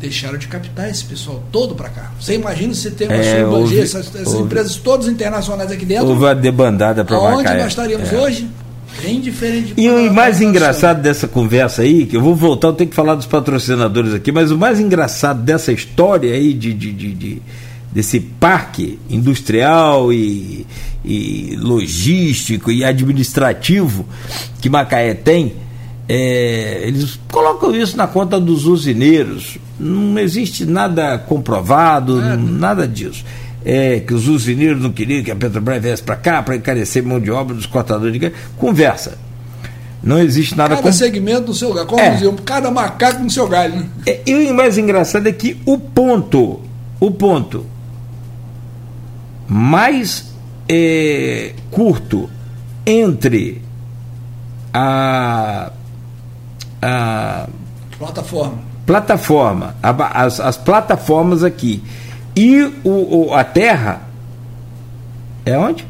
deixaram 0.00 0.38
de 0.38 0.48
captar 0.48 0.90
esse 0.90 1.04
pessoal 1.04 1.42
todo 1.52 1.74
para 1.74 1.88
cá. 1.90 2.10
Você 2.18 2.34
imagina 2.34 2.74
se 2.74 2.90
tem 2.90 3.06
uma 3.06 3.16
é, 3.16 3.44
houve, 3.44 3.78
essas, 3.78 4.06
essas 4.14 4.28
houve, 4.28 4.44
empresas 4.44 4.76
todas 4.76 5.06
internacionais 5.06 5.70
aqui 5.70 5.84
dentro. 5.84 6.08
Houve 6.08 6.24
uma 6.24 6.34
debandada 6.34 7.04
para. 7.04 7.18
Onde 7.18 7.54
nós 7.54 7.66
estaríamos 7.66 8.12
é. 8.12 8.16
hoje? 8.16 8.48
Bem 9.00 9.20
diferente. 9.20 9.74
E 9.76 9.88
o 9.88 10.12
mais 10.12 10.40
engraçado 10.40 11.00
dessa 11.00 11.28
conversa 11.28 11.82
aí, 11.82 12.06
que 12.06 12.16
eu 12.16 12.20
vou 12.20 12.34
voltar, 12.34 12.68
eu 12.68 12.72
tenho 12.72 12.90
que 12.90 12.96
falar 12.96 13.14
dos 13.14 13.26
patrocinadores 13.26 14.12
aqui, 14.12 14.32
mas 14.32 14.50
o 14.50 14.58
mais 14.58 14.80
engraçado 14.80 15.42
dessa 15.42 15.72
história 15.72 16.34
aí 16.34 16.52
de, 16.52 16.74
de, 16.74 16.92
de, 16.92 17.12
de 17.12 17.42
desse 17.92 18.20
parque 18.20 18.98
industrial 19.08 20.12
e, 20.12 20.66
e, 21.04 21.56
logístico 21.58 22.70
e 22.70 22.84
administrativo 22.84 24.06
que 24.60 24.68
Macaé 24.68 25.14
tem, 25.14 25.54
é, 26.08 26.82
eles 26.84 27.18
colocam 27.30 27.74
isso 27.74 27.96
na 27.96 28.06
conta 28.06 28.38
dos 28.38 28.66
usineiros. 28.66 29.58
Não 29.78 30.18
existe 30.18 30.64
nada 30.64 31.18
comprovado, 31.18 32.20
é. 32.20 32.36
nada 32.36 32.86
disso 32.86 33.24
é, 33.64 34.00
que 34.00 34.14
os 34.14 34.28
usineiros 34.28 34.82
não 34.82 34.90
queriam 34.90 35.22
que 35.22 35.30
a 35.30 35.36
Petrobras 35.36 35.82
viesse 35.82 36.02
para 36.02 36.16
cá 36.16 36.42
para 36.42 36.56
encarecer 36.56 37.02
mão 37.02 37.20
de 37.20 37.30
obra 37.30 37.54
dos 37.54 37.66
cortadores 37.66 38.12
de 38.12 38.18
gás. 38.18 38.32
Conversa. 38.56 39.18
Não 40.02 40.18
existe 40.18 40.56
nada 40.56 40.76
Cada 40.76 40.88
com... 40.88 40.92
segmento 40.92 41.48
no 41.48 41.54
seu 41.54 41.68
lugar. 41.68 41.84
Como 41.84 42.00
é. 42.00 42.18
cada 42.44 42.70
macaco 42.70 43.22
no 43.22 43.30
seu 43.30 43.46
galho. 43.46 43.76
Né? 43.76 43.86
É, 44.06 44.20
e 44.26 44.50
o 44.50 44.54
mais 44.54 44.78
engraçado 44.78 45.26
é 45.26 45.32
que 45.32 45.58
o 45.66 45.78
ponto, 45.78 46.60
o 46.98 47.10
ponto 47.10 47.66
mais 49.50 50.32
é, 50.68 51.52
curto 51.72 52.30
entre 52.86 53.60
a, 54.72 55.72
a 56.80 57.48
plataforma, 57.98 58.58
plataforma 58.86 59.74
a, 59.82 60.22
as, 60.22 60.38
as 60.38 60.56
plataformas 60.56 61.42
aqui 61.42 61.82
e 62.36 62.62
o, 62.84 63.26
o, 63.26 63.34
a 63.34 63.42
terra 63.42 64.02
é 65.44 65.58
onde? 65.58 65.84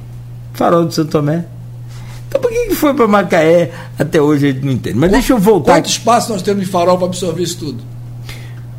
Farol 0.54 0.86
de 0.86 0.94
Santo 0.94 1.10
Tomé. 1.10 1.44
Então 2.28 2.40
por 2.40 2.50
que, 2.50 2.68
que 2.68 2.74
foi 2.74 2.94
para 2.94 3.06
Macaé 3.06 3.70
até 3.98 4.22
hoje 4.22 4.48
a 4.48 4.52
gente 4.52 4.64
não 4.64 4.72
entende? 4.72 4.96
Mas 4.96 5.10
deixa 5.10 5.34
eu 5.34 5.38
voltar. 5.38 5.74
Quanto 5.74 5.90
espaço 5.90 6.32
nós 6.32 6.40
temos 6.40 6.64
de 6.64 6.70
farol 6.70 6.96
para 6.96 7.08
absorver 7.08 7.42
isso 7.42 7.58
tudo? 7.58 7.82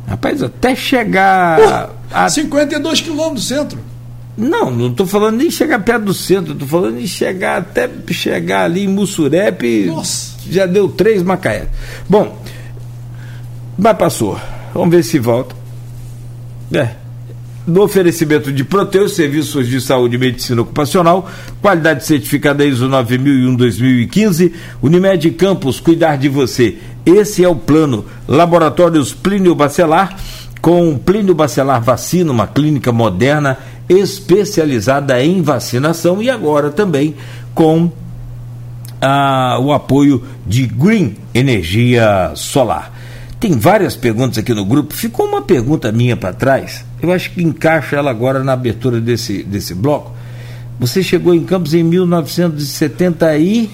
Rapaz, 0.08 0.42
até 0.42 0.74
chegar. 0.74 1.60
Uh, 1.60 1.90
a 2.12 2.28
52 2.28 3.00
quilômetros 3.00 3.44
do 3.44 3.54
centro. 3.54 3.91
Não, 4.36 4.70
não 4.70 4.88
estou 4.88 5.06
falando 5.06 5.36
nem 5.36 5.50
chegar 5.50 5.80
perto 5.80 6.04
do 6.04 6.14
centro, 6.14 6.54
estou 6.54 6.66
falando 6.66 6.98
de 6.98 7.06
chegar 7.06 7.58
até 7.58 7.88
chegar 8.10 8.64
ali 8.64 8.84
em 8.84 8.88
Mussurepe. 8.88 9.86
Nossa. 9.86 10.32
Já 10.48 10.66
deu 10.66 10.88
três 10.88 11.22
Macaé. 11.22 11.68
Bom, 12.08 12.42
mas 13.76 13.96
passou. 13.96 14.40
Vamos 14.72 14.90
ver 14.90 15.02
se 15.02 15.18
volta. 15.18 15.54
É, 16.72 16.88
no 17.66 17.82
oferecimento 17.82 18.50
de 18.50 18.64
Proteus, 18.64 19.14
serviços 19.14 19.68
de 19.68 19.80
saúde 19.80 20.16
e 20.16 20.18
medicina 20.18 20.62
ocupacional, 20.62 21.30
qualidade 21.60 22.04
certificada 22.04 22.64
ISO 22.64 22.88
9001-2015, 22.88 24.52
Unimed 24.82 25.30
Campos, 25.32 25.78
cuidar 25.78 26.16
de 26.16 26.28
você. 26.28 26.78
Esse 27.06 27.44
é 27.44 27.48
o 27.48 27.54
plano. 27.54 28.04
Laboratórios 28.26 29.12
Plínio 29.12 29.54
Bacelar, 29.54 30.16
com 30.60 30.96
Plínio 30.96 31.34
Bacelar 31.34 31.82
Vacina, 31.82 32.32
uma 32.32 32.46
clínica 32.46 32.90
moderna 32.90 33.58
especializada 33.88 35.22
em 35.22 35.42
vacinação 35.42 36.22
e 36.22 36.30
agora 36.30 36.70
também 36.70 37.14
com 37.54 37.90
ah, 39.00 39.58
o 39.60 39.72
apoio 39.72 40.22
de 40.46 40.66
Green 40.66 41.16
Energia 41.34 42.32
Solar. 42.34 42.92
Tem 43.40 43.58
várias 43.58 43.96
perguntas 43.96 44.38
aqui 44.38 44.54
no 44.54 44.64
grupo. 44.64 44.94
Ficou 44.94 45.26
uma 45.26 45.42
pergunta 45.42 45.90
minha 45.90 46.16
para 46.16 46.32
trás. 46.32 46.84
Eu 47.02 47.10
acho 47.10 47.32
que 47.32 47.42
encaixa 47.42 47.96
ela 47.96 48.08
agora 48.08 48.44
na 48.44 48.52
abertura 48.52 49.00
desse, 49.00 49.42
desse 49.42 49.74
bloco. 49.74 50.12
Você 50.78 51.02
chegou 51.02 51.34
em 51.34 51.42
Campos 51.42 51.74
em 51.74 51.82
1972? 51.82 53.68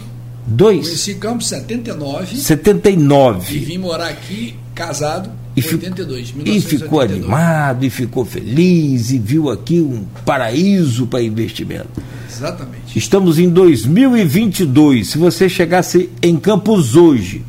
Conheci 0.59 1.15
Campos 1.17 1.53
em 1.53 1.57
79. 1.59 2.37
79. 2.37 3.55
E 3.55 3.59
vim 3.59 3.77
morar 3.77 4.09
aqui 4.09 4.55
casado 4.75 5.31
em 5.59 5.75
82, 5.75 6.35
E 6.45 6.61
ficou 6.61 7.01
animado, 7.01 7.85
e 7.85 7.91
ficou 7.91 8.25
feliz, 8.25 9.11
e 9.11 9.19
viu 9.19 9.51
aqui 9.51 9.81
um 9.81 10.05
paraíso 10.25 11.07
para 11.07 11.23
investimento. 11.23 12.03
Exatamente. 12.31 12.99
Estamos 12.99 13.39
em 13.39 13.49
2022. 13.49 15.09
Se 15.09 15.19
você 15.19 15.49
chegasse 15.49 16.11
em 16.23 16.37
Campos 16.37 16.97
hoje, 16.97 17.45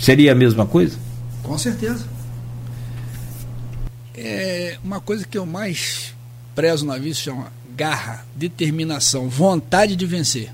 Seria 0.00 0.32
a 0.32 0.34
mesma 0.34 0.66
coisa? 0.66 0.98
Com 1.42 1.58
certeza. 1.58 2.06
É 4.16 4.78
uma 4.82 4.98
coisa 4.98 5.26
que 5.26 5.36
eu 5.36 5.44
mais 5.44 6.14
prezo 6.54 6.86
na 6.86 6.96
vida 6.96 7.14
se 7.14 7.20
chama 7.20 7.52
garra, 7.76 8.24
determinação, 8.34 9.28
vontade 9.28 9.94
de 9.94 10.06
vencer. 10.06 10.50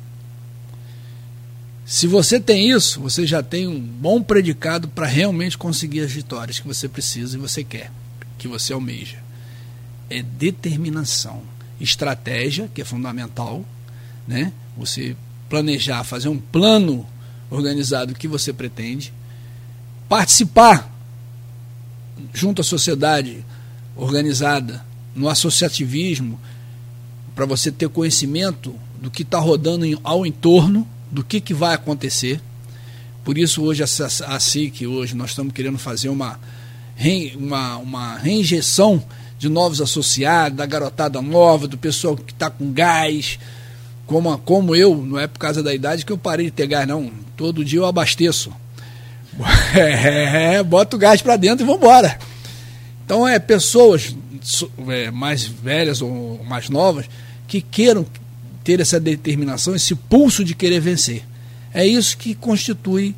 Se 1.86 2.08
você 2.08 2.40
tem 2.40 2.68
isso, 2.68 3.00
você 3.00 3.24
já 3.24 3.44
tem 3.44 3.68
um 3.68 3.78
bom 3.78 4.20
predicado 4.20 4.88
para 4.88 5.06
realmente 5.06 5.56
conseguir 5.56 6.00
as 6.00 6.10
vitórias 6.10 6.58
que 6.58 6.66
você 6.66 6.88
precisa 6.88 7.36
e 7.36 7.40
você 7.40 7.62
quer, 7.62 7.92
que 8.36 8.48
você 8.48 8.72
almeja. 8.72 9.18
É 10.10 10.20
determinação, 10.20 11.42
estratégia, 11.80 12.68
que 12.74 12.82
é 12.82 12.84
fundamental, 12.84 13.64
né? 14.26 14.52
Você 14.76 15.16
planejar, 15.48 16.02
fazer 16.02 16.28
um 16.28 16.38
plano 16.38 17.06
organizado 17.48 18.16
que 18.16 18.26
você 18.26 18.52
pretende, 18.52 19.12
participar 20.08 20.92
junto 22.34 22.62
à 22.62 22.64
sociedade 22.64 23.44
organizada, 23.94 24.84
no 25.14 25.28
associativismo, 25.28 26.40
para 27.32 27.46
você 27.46 27.70
ter 27.70 27.88
conhecimento 27.88 28.74
do 29.00 29.08
que 29.08 29.22
está 29.22 29.38
rodando 29.38 29.86
ao 30.02 30.26
entorno, 30.26 30.86
do 31.16 31.24
que, 31.24 31.40
que 31.40 31.54
vai 31.54 31.74
acontecer. 31.74 32.38
Por 33.24 33.38
isso 33.38 33.62
hoje 33.62 33.82
a, 33.82 33.86
a 33.86 34.38
SIC, 34.38 34.86
hoje 34.86 35.16
nós 35.16 35.30
estamos 35.30 35.54
querendo 35.54 35.78
fazer 35.78 36.10
uma, 36.10 36.38
uma, 37.34 37.76
uma 37.78 38.18
reinjeção 38.18 39.02
de 39.38 39.48
novos 39.48 39.80
associados, 39.80 40.58
da 40.58 40.66
garotada 40.66 41.22
nova, 41.22 41.66
do 41.66 41.78
pessoal 41.78 42.18
que 42.18 42.32
está 42.32 42.50
com 42.50 42.70
gás, 42.70 43.38
como, 44.06 44.36
como 44.38 44.76
eu, 44.76 44.94
não 44.94 45.18
é 45.18 45.26
por 45.26 45.38
causa 45.38 45.62
da 45.62 45.74
idade 45.74 46.04
que 46.04 46.12
eu 46.12 46.18
parei 46.18 46.46
de 46.46 46.52
ter 46.52 46.66
gás, 46.66 46.86
não. 46.86 47.10
Todo 47.34 47.64
dia 47.64 47.78
eu 47.78 47.86
abasteço. 47.86 48.52
É, 49.74 50.62
boto 50.62 50.96
o 50.96 50.98
gás 50.98 51.20
para 51.20 51.36
dentro 51.36 51.64
e 51.64 51.66
vamos 51.66 51.82
embora. 51.82 52.18
Então 53.04 53.26
é 53.26 53.38
pessoas 53.38 54.14
é, 54.88 55.10
mais 55.10 55.44
velhas 55.44 56.00
ou 56.00 56.42
mais 56.44 56.68
novas 56.68 57.06
que 57.46 57.60
queiram 57.60 58.06
ter 58.66 58.80
essa 58.80 58.98
determinação, 58.98 59.76
esse 59.76 59.94
pulso 59.94 60.42
de 60.42 60.52
querer 60.52 60.80
vencer. 60.80 61.22
É 61.72 61.86
isso 61.86 62.18
que 62.18 62.34
constitui 62.34 63.14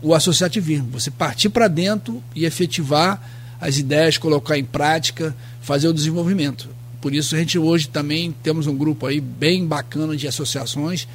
o 0.00 0.14
associativismo. 0.14 0.88
Você 0.92 1.10
partir 1.10 1.48
para 1.48 1.66
dentro 1.66 2.22
e 2.36 2.44
efetivar 2.44 3.20
as 3.60 3.78
ideias, 3.78 4.16
colocar 4.16 4.56
em 4.56 4.64
prática, 4.64 5.34
fazer 5.60 5.88
o 5.88 5.92
desenvolvimento. 5.92 6.68
Por 7.00 7.12
isso 7.12 7.34
a 7.34 7.38
gente 7.38 7.58
hoje 7.58 7.88
também 7.88 8.32
temos 8.44 8.68
um 8.68 8.76
grupo 8.76 9.06
aí 9.06 9.20
bem 9.20 9.66
bacana 9.66 10.16
de 10.16 10.28
associações 10.28 11.08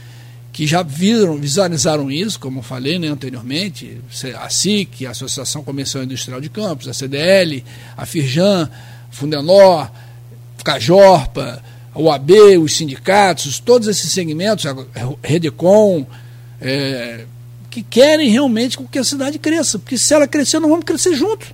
que 0.51 0.68
já 0.68 0.84
viram, 0.84 1.38
visualizaram 1.38 2.12
isso, 2.12 2.38
como 2.38 2.60
eu 2.60 2.64
falei 2.64 2.99
né, 2.99 3.08
anteriormente, 3.08 4.01
a 4.38 4.49
SIC, 4.49 5.06
a 5.06 5.12
Associação 5.12 5.64
Comercial 5.64 6.03
Industrial 6.03 6.41
de 6.41 6.49
Campos, 6.49 6.89
a 6.89 6.93
CDL, 6.93 7.64
a 7.95 8.06
Firjan, 8.06 8.70
Fundenor, 9.12 9.89
Cajorpa, 10.62 11.64
a 11.96 12.00
UAB, 12.00 12.58
os 12.62 12.76
sindicatos, 12.76 13.58
todos 13.58 13.88
esses 13.88 14.12
segmentos, 14.12 14.66
a 14.66 14.76
Redecom, 15.24 16.06
é, 16.60 17.26
que 17.70 17.82
querem 17.82 18.30
realmente 18.30 18.78
que 18.91 19.00
a 19.00 19.04
cidade 19.04 19.39
cresça, 19.39 19.80
porque 19.80 19.98
se 19.98 20.14
ela 20.14 20.28
crescer, 20.28 20.60
nós 20.60 20.70
vamos 20.70 20.84
crescer 20.84 21.16
junto. 21.16 21.48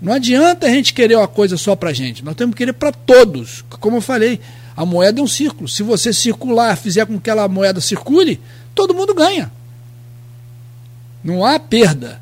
Não 0.00 0.12
adianta 0.12 0.66
a 0.66 0.70
gente 0.70 0.94
querer 0.94 1.16
uma 1.16 1.26
coisa 1.26 1.56
só 1.56 1.74
para 1.74 1.90
a 1.90 1.92
gente, 1.92 2.24
nós 2.24 2.36
temos 2.36 2.54
que 2.54 2.58
querer 2.58 2.72
para 2.72 2.92
todos. 2.92 3.64
Como 3.80 3.96
eu 3.96 4.00
falei, 4.00 4.40
a 4.76 4.86
moeda 4.86 5.20
é 5.20 5.24
um 5.24 5.28
círculo. 5.28 5.68
Se 5.68 5.82
você 5.82 6.12
circular, 6.12 6.76
fizer 6.76 7.04
com 7.04 7.14
que 7.14 7.30
aquela 7.30 7.48
moeda 7.48 7.80
circule, 7.80 8.40
todo 8.76 8.94
mundo 8.94 9.12
ganha. 9.12 9.50
Não 11.22 11.44
há 11.44 11.58
perda. 11.58 12.20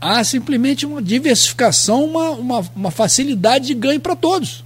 Há 0.00 0.22
simplesmente 0.22 0.84
uma 0.84 1.00
diversificação, 1.00 2.04
uma, 2.04 2.30
uma, 2.30 2.70
uma 2.76 2.90
facilidade 2.90 3.68
de 3.68 3.74
ganho 3.74 4.00
para 4.00 4.14
todos. 4.14 4.64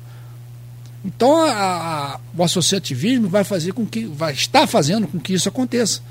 Então 1.09 1.43
a, 1.43 1.53
a, 1.53 2.21
o 2.37 2.45
associativismo 2.45 3.29
vai 3.29 3.43
fazer 3.43 3.73
com 3.73 3.87
que, 3.87 4.05
vai 4.05 4.35
estar 4.35 4.67
fazendo 4.67 5.09
com 5.09 5.19
que 5.19 5.33
isso 5.33 5.49
aconteça. 5.49 6.03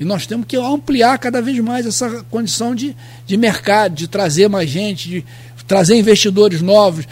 E 0.00 0.06
nós 0.06 0.26
temos 0.26 0.46
que 0.46 0.56
ampliar 0.56 1.18
cada 1.18 1.42
vez 1.42 1.58
mais 1.60 1.84
essa 1.84 2.24
condição 2.30 2.74
de, 2.74 2.96
de 3.26 3.36
mercado, 3.36 3.94
de 3.94 4.08
trazer 4.08 4.48
mais 4.48 4.70
gente, 4.70 5.08
de 5.08 5.24
trazer 5.66 5.98
investidores 5.98 6.62
novos, 6.62 7.06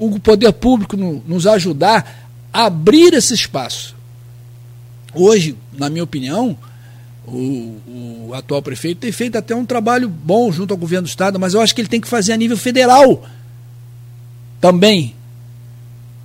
o 0.00 0.18
poder 0.18 0.52
público 0.52 0.96
no, 0.96 1.22
nos 1.28 1.46
ajudar 1.46 2.28
a 2.52 2.64
abrir 2.64 3.14
esse 3.14 3.34
espaço. 3.34 3.94
Hoje, 5.14 5.56
na 5.72 5.88
minha 5.88 6.02
opinião, 6.02 6.58
o, 7.24 7.78
o, 8.26 8.34
atual 8.34 8.62
prefeito 8.62 8.98
tem 8.98 9.12
feito 9.12 9.38
até 9.38 9.54
um 9.54 9.64
trabalho 9.64 10.08
bom 10.08 10.50
junto 10.50 10.72
ao 10.72 10.78
governo 10.78 11.06
do 11.06 11.10
Estado, 11.10 11.38
mas 11.38 11.54
eu 11.54 11.60
acho 11.60 11.72
que 11.72 11.80
ele 11.82 11.88
tem 11.88 12.00
que 12.00 12.08
fazer 12.08 12.32
a 12.32 12.36
nível 12.36 12.56
federal 12.56 13.24
também. 14.60 15.14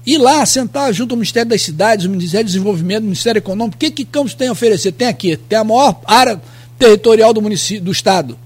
Ir 0.05 0.17
lá, 0.19 0.45
sentar 0.45 0.93
junto 0.93 1.13
ao 1.13 1.17
Ministério 1.17 1.49
das 1.49 1.63
Cidades, 1.63 2.05
o 2.05 2.09
Ministério 2.09 2.45
do 2.45 2.51
Desenvolvimento, 2.51 3.01
o 3.01 3.05
Ministério 3.05 3.39
Econômico, 3.39 3.75
o 3.75 3.79
que, 3.79 3.89
que 3.89 4.05
Campos 4.05 4.35
tem 4.35 4.47
a 4.47 4.51
oferecer? 4.51 4.91
Tem 4.91 5.07
aqui, 5.07 5.35
tem 5.35 5.57
a 5.57 5.63
maior 5.63 5.99
área 6.05 6.39
territorial 6.77 7.33
do 7.33 7.41
município, 7.41 7.83
do 7.83 7.91
Estado. 7.91 8.37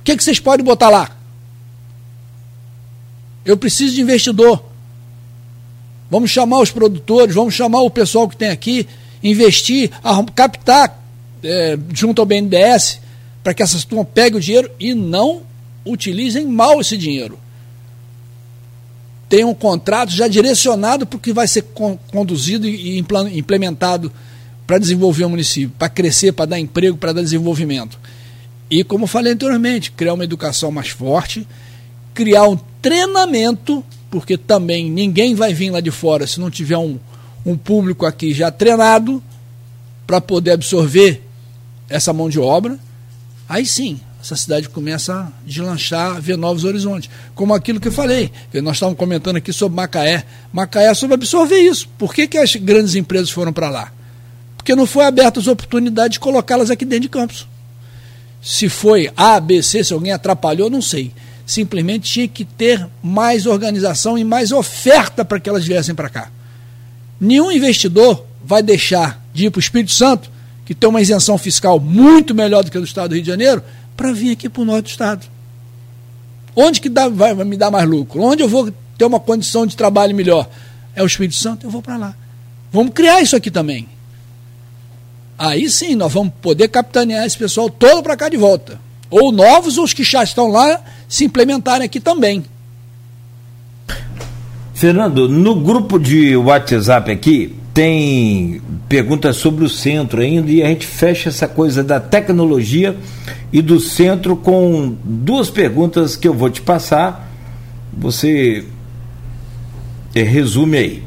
O 0.00 0.02
que, 0.02 0.16
que 0.16 0.24
vocês 0.24 0.40
podem 0.40 0.64
botar 0.64 0.88
lá? 0.88 1.16
Eu 3.44 3.56
preciso 3.56 3.94
de 3.94 4.00
investidor. 4.00 4.64
Vamos 6.10 6.30
chamar 6.30 6.60
os 6.60 6.70
produtores, 6.70 7.34
vamos 7.34 7.54
chamar 7.54 7.80
o 7.82 7.90
pessoal 7.90 8.28
que 8.28 8.36
tem 8.36 8.48
aqui, 8.48 8.88
investir, 9.22 9.90
captar 10.34 11.00
é, 11.42 11.78
junto 11.92 12.20
ao 12.20 12.26
BNDES, 12.26 13.00
para 13.44 13.54
que 13.54 13.62
essas 13.62 13.84
turmas 13.84 14.08
peguem 14.12 14.38
o 14.38 14.40
dinheiro 14.40 14.70
e 14.78 14.92
não 14.94 15.42
utilizem 15.84 16.46
mal 16.46 16.80
esse 16.80 16.96
dinheiro. 16.96 17.38
Tem 19.28 19.44
um 19.44 19.54
contrato 19.54 20.10
já 20.10 20.28
direcionado 20.28 21.06
para 21.06 21.16
o 21.16 21.20
que 21.20 21.32
vai 21.32 21.48
ser 21.48 21.62
conduzido 22.10 22.66
e 22.66 22.98
implementado 22.98 24.12
para 24.66 24.78
desenvolver 24.78 25.24
o 25.24 25.30
município, 25.30 25.74
para 25.78 25.88
crescer, 25.88 26.32
para 26.32 26.46
dar 26.46 26.60
emprego, 26.60 26.96
para 26.96 27.12
dar 27.12 27.22
desenvolvimento. 27.22 27.98
E, 28.70 28.82
como 28.82 29.06
falei 29.06 29.32
anteriormente, 29.32 29.92
criar 29.92 30.14
uma 30.14 30.24
educação 30.24 30.72
mais 30.72 30.88
forte, 30.88 31.46
criar 32.12 32.48
um 32.48 32.58
treinamento, 32.82 33.84
porque 34.10 34.36
também 34.36 34.90
ninguém 34.90 35.34
vai 35.34 35.54
vir 35.54 35.70
lá 35.70 35.80
de 35.80 35.90
fora 35.90 36.26
se 36.26 36.40
não 36.40 36.50
tiver 36.50 36.78
um, 36.78 36.98
um 37.44 37.56
público 37.56 38.06
aqui 38.06 38.32
já 38.32 38.50
treinado 38.50 39.22
para 40.06 40.20
poder 40.20 40.52
absorver 40.52 41.22
essa 41.88 42.12
mão 42.12 42.28
de 42.28 42.40
obra. 42.40 42.78
Aí 43.48 43.64
sim, 43.64 44.00
essa 44.26 44.34
cidade 44.34 44.68
começa 44.68 45.14
a 45.14 45.28
deslanchar, 45.46 46.20
ver 46.20 46.36
novos 46.36 46.64
horizontes. 46.64 47.08
Como 47.34 47.54
aquilo 47.54 47.78
que 47.78 47.88
eu 47.88 47.92
falei, 47.92 48.32
que 48.50 48.60
nós 48.60 48.76
estávamos 48.76 48.98
comentando 48.98 49.36
aqui 49.36 49.52
sobre 49.52 49.76
Macaé. 49.76 50.24
Macaé 50.52 50.92
soube 50.94 51.14
absorver 51.14 51.60
isso. 51.60 51.88
Por 51.96 52.12
que, 52.12 52.26
que 52.26 52.36
as 52.36 52.56
grandes 52.56 52.96
empresas 52.96 53.30
foram 53.30 53.52
para 53.52 53.70
lá? 53.70 53.92
Porque 54.56 54.74
não 54.74 54.84
foi 54.84 55.04
abertas 55.04 55.44
as 55.44 55.48
oportunidades 55.48 56.14
de 56.14 56.20
colocá-las 56.20 56.70
aqui 56.70 56.84
dentro 56.84 57.02
de 57.02 57.08
campos. 57.08 57.46
Se 58.42 58.68
foi 58.68 59.10
A, 59.16 59.38
B, 59.38 59.62
C, 59.62 59.84
se 59.84 59.92
alguém 59.92 60.12
atrapalhou, 60.12 60.68
não 60.68 60.82
sei 60.82 61.12
simplesmente 61.46 62.10
tinha 62.10 62.26
que 62.26 62.44
ter 62.44 62.84
mais 63.00 63.46
organização 63.46 64.18
e 64.18 64.24
mais 64.24 64.50
oferta 64.50 65.24
para 65.24 65.38
que 65.38 65.48
elas 65.48 65.64
viessem 65.64 65.94
para 65.94 66.08
cá. 66.08 66.28
Nenhum 67.20 67.52
investidor 67.52 68.26
vai 68.44 68.62
deixar 68.64 69.24
de 69.32 69.46
ir 69.46 69.50
para 69.50 69.58
o 69.58 69.60
Espírito 69.60 69.92
Santo, 69.92 70.28
que 70.64 70.74
tem 70.74 70.90
uma 70.90 71.00
isenção 71.00 71.38
fiscal 71.38 71.78
muito 71.78 72.34
melhor 72.34 72.64
do 72.64 72.70
que 72.70 72.76
a 72.76 72.80
do 72.80 72.86
Estado 72.86 73.10
do 73.10 73.14
Rio 73.14 73.22
de 73.22 73.30
Janeiro, 73.30 73.62
para 73.96 74.12
vir 74.12 74.32
aqui 74.32 74.48
para 74.48 74.62
o 74.62 74.64
norte 74.64 74.84
do 74.84 74.90
Estado. 74.90 75.26
Onde 76.54 76.80
que 76.80 76.88
dá, 76.88 77.08
vai, 77.08 77.34
me 77.34 77.56
dar 77.56 77.70
mais 77.70 77.88
lucro? 77.88 78.22
Onde 78.22 78.42
eu 78.42 78.48
vou 78.48 78.72
ter 78.96 79.04
uma 79.04 79.20
condição 79.20 79.66
de 79.66 79.76
trabalho 79.76 80.14
melhor? 80.14 80.48
É 80.94 81.02
o 81.02 81.06
Espírito 81.06 81.36
Santo, 81.36 81.66
eu 81.66 81.70
vou 81.70 81.82
para 81.82 81.96
lá. 81.96 82.14
Vamos 82.72 82.92
criar 82.94 83.20
isso 83.20 83.36
aqui 83.36 83.50
também. 83.50 83.88
Aí 85.38 85.68
sim, 85.68 85.94
nós 85.94 86.12
vamos 86.12 86.32
poder 86.40 86.68
capitanear 86.68 87.26
esse 87.26 87.36
pessoal 87.36 87.68
todo 87.68 88.02
para 88.02 88.16
cá 88.16 88.28
de 88.28 88.36
volta. 88.36 88.80
Ou 89.10 89.30
novos, 89.30 89.76
ou 89.76 89.84
os 89.84 89.92
que 89.92 90.02
já 90.02 90.22
estão 90.22 90.48
lá, 90.48 90.80
se 91.08 91.24
implementarem 91.24 91.84
aqui 91.84 92.00
também. 92.00 92.44
Fernando, 94.74 95.28
no 95.28 95.54
grupo 95.54 95.98
de 95.98 96.36
WhatsApp 96.36 97.10
aqui 97.10 97.54
tem 97.72 98.60
perguntas 98.88 99.36
sobre 99.36 99.64
o 99.64 99.68
centro 99.68 100.20
ainda 100.20 100.50
e 100.50 100.62
a 100.62 100.66
gente 100.66 100.86
fecha 100.86 101.28
essa 101.28 101.46
coisa 101.46 101.84
da 101.84 102.00
tecnologia 102.00 102.96
e 103.52 103.62
do 103.62 103.78
centro 103.80 104.36
com 104.36 104.96
duas 105.04 105.50
perguntas 105.50 106.16
que 106.16 106.26
eu 106.26 106.34
vou 106.34 106.50
te 106.50 106.60
passar. 106.60 107.30
Você 107.96 108.64
é, 110.14 110.22
resume 110.22 110.76
aí. 110.76 111.02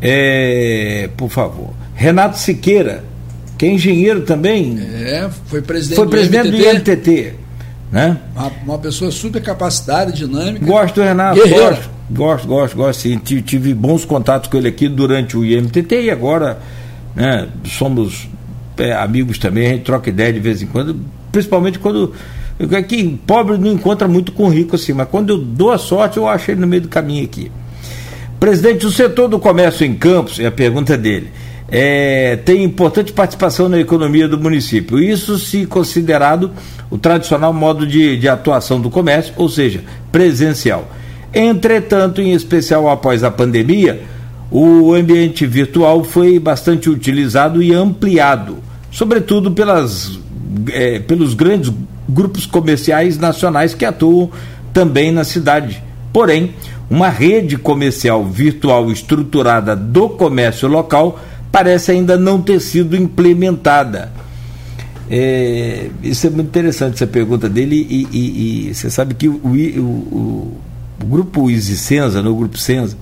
É, 0.00 1.10
por 1.16 1.30
favor. 1.30 1.70
Renato 1.94 2.38
Siqueira, 2.38 3.04
que 3.56 3.66
é 3.66 3.72
engenheiro 3.72 4.22
também. 4.22 4.78
É, 4.78 5.28
foi 5.46 5.62
presidente, 5.62 5.96
foi 5.96 6.08
presidente 6.08 6.50
do 6.50 6.56
IMTT. 6.56 7.30
Do 7.30 7.46
né? 7.90 8.18
Uma, 8.34 8.52
uma, 8.64 8.78
pessoa 8.78 9.10
super 9.10 9.42
capacitada, 9.42 10.12
dinâmica. 10.12 10.66
Gosto 10.66 10.96
do 10.96 11.02
Renato, 11.02 11.40
gosto, 11.48 11.90
gosto, 12.10 12.46
gosto, 12.46 12.76
gosto. 12.76 13.00
Sim. 13.00 13.18
Tive 13.18 13.72
bons 13.72 14.04
contatos 14.04 14.50
com 14.50 14.56
ele 14.56 14.68
aqui 14.68 14.88
durante 14.88 15.36
o 15.36 15.44
IMTT 15.44 16.02
e 16.02 16.10
agora 16.10 16.58
né, 17.14 17.48
somos 17.64 18.28
é, 18.76 18.92
amigos 18.92 19.38
também, 19.38 19.66
a 19.66 19.70
gente 19.70 19.84
troca 19.84 20.10
ideia 20.10 20.32
de 20.32 20.40
vez 20.40 20.62
em 20.62 20.66
quando, 20.66 21.00
principalmente 21.36 21.78
quando. 21.78 22.14
É 22.58 22.82
que 22.82 23.18
pobre 23.26 23.58
não 23.58 23.70
encontra 23.70 24.08
muito 24.08 24.32
com 24.32 24.48
rico 24.48 24.76
assim, 24.76 24.94
mas 24.94 25.06
quando 25.10 25.30
eu 25.30 25.36
dou 25.36 25.70
a 25.70 25.76
sorte, 25.76 26.16
eu 26.16 26.26
acho 26.26 26.50
ele 26.50 26.60
no 26.60 26.66
meio 26.66 26.80
do 26.80 26.88
caminho 26.88 27.22
aqui. 27.22 27.52
Presidente, 28.40 28.86
o 28.86 28.90
setor 28.90 29.28
do 29.28 29.38
comércio 29.38 29.84
em 29.84 29.94
Campos, 29.94 30.40
é 30.40 30.46
a 30.46 30.50
pergunta 30.50 30.96
dele, 30.96 31.28
é, 31.68 32.36
tem 32.36 32.64
importante 32.64 33.12
participação 33.12 33.68
na 33.68 33.78
economia 33.78 34.26
do 34.26 34.38
município. 34.38 34.98
Isso 34.98 35.38
se 35.38 35.66
considerado 35.66 36.50
o 36.90 36.96
tradicional 36.96 37.52
modo 37.52 37.86
de, 37.86 38.16
de 38.16 38.26
atuação 38.26 38.80
do 38.80 38.88
comércio, 38.88 39.34
ou 39.36 39.50
seja, 39.50 39.84
presencial. 40.10 40.90
Entretanto, 41.34 42.22
em 42.22 42.32
especial 42.32 42.88
após 42.88 43.22
a 43.22 43.30
pandemia, 43.30 44.00
o 44.50 44.94
ambiente 44.94 45.44
virtual 45.44 46.02
foi 46.02 46.38
bastante 46.38 46.88
utilizado 46.88 47.62
e 47.62 47.74
ampliado, 47.74 48.58
sobretudo 48.90 49.50
pelas, 49.50 50.18
é, 50.72 50.98
pelos 50.98 51.34
grandes 51.34 51.72
grupos 52.08 52.46
comerciais 52.46 53.18
nacionais 53.18 53.74
que 53.74 53.84
atuam 53.84 54.30
também 54.72 55.10
na 55.10 55.24
cidade. 55.24 55.82
Porém, 56.12 56.54
uma 56.88 57.08
rede 57.08 57.56
comercial 57.56 58.24
virtual 58.24 58.90
estruturada 58.90 59.74
do 59.74 60.08
comércio 60.08 60.68
local 60.68 61.20
parece 61.50 61.92
ainda 61.92 62.16
não 62.16 62.40
ter 62.40 62.60
sido 62.60 62.96
implementada. 62.96 64.12
É, 65.08 65.88
isso 66.02 66.26
é 66.26 66.30
muito 66.30 66.48
interessante 66.48 66.94
essa 66.94 67.06
pergunta 67.06 67.48
dele 67.48 67.86
e, 67.88 68.08
e, 68.10 68.68
e 68.68 68.74
você 68.74 68.90
sabe 68.90 69.14
que 69.14 69.28
o, 69.28 69.40
o, 69.42 69.80
o, 69.80 70.60
o 71.02 71.06
grupo 71.06 71.50
Easy 71.50 71.76
Senza, 71.76 72.22
no 72.22 72.34
grupo 72.34 72.58
Senza, 72.58 72.96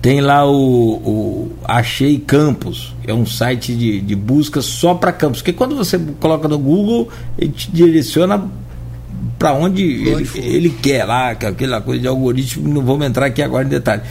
tem 0.00 0.20
lá 0.20 0.46
o, 0.46 0.54
o 0.54 1.50
Achei 1.64 2.18
Campos, 2.18 2.94
é 3.06 3.12
um 3.12 3.26
site 3.26 3.74
de, 3.74 4.00
de 4.00 4.14
busca 4.16 4.62
só 4.62 4.94
para 4.94 5.12
campos. 5.12 5.40
Porque 5.40 5.52
quando 5.52 5.76
você 5.76 5.98
coloca 6.18 6.48
no 6.48 6.58
Google, 6.58 7.08
ele 7.38 7.52
te 7.52 7.70
direciona 7.70 8.42
para 9.38 9.52
onde 9.52 9.82
ele, 9.82 10.28
ele, 10.36 10.70
quer 10.70 11.04
lá, 11.04 11.30
aquela 11.30 11.80
coisa 11.80 12.00
de 12.00 12.08
algoritmo, 12.08 12.68
não 12.72 12.82
vamos 12.82 13.06
entrar 13.06 13.26
aqui 13.26 13.42
agora 13.42 13.64
em 13.64 13.68
detalhe. 13.68 14.02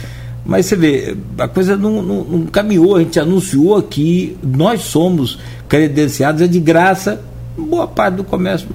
Mas 0.45 0.67
você 0.67 0.75
vê, 0.75 1.17
a 1.37 1.47
coisa 1.47 1.75
não, 1.75 2.01
não, 2.01 2.23
não 2.23 2.45
caminhou, 2.45 2.95
a 2.95 2.99
gente 2.99 3.19
anunciou 3.19 3.75
aqui, 3.75 4.37
nós 4.43 4.81
somos 4.81 5.39
credenciados, 5.67 6.41
é 6.41 6.47
de 6.47 6.59
graça, 6.59 7.21
boa 7.57 7.87
parte 7.87 8.15
do 8.15 8.23
comércio 8.23 8.67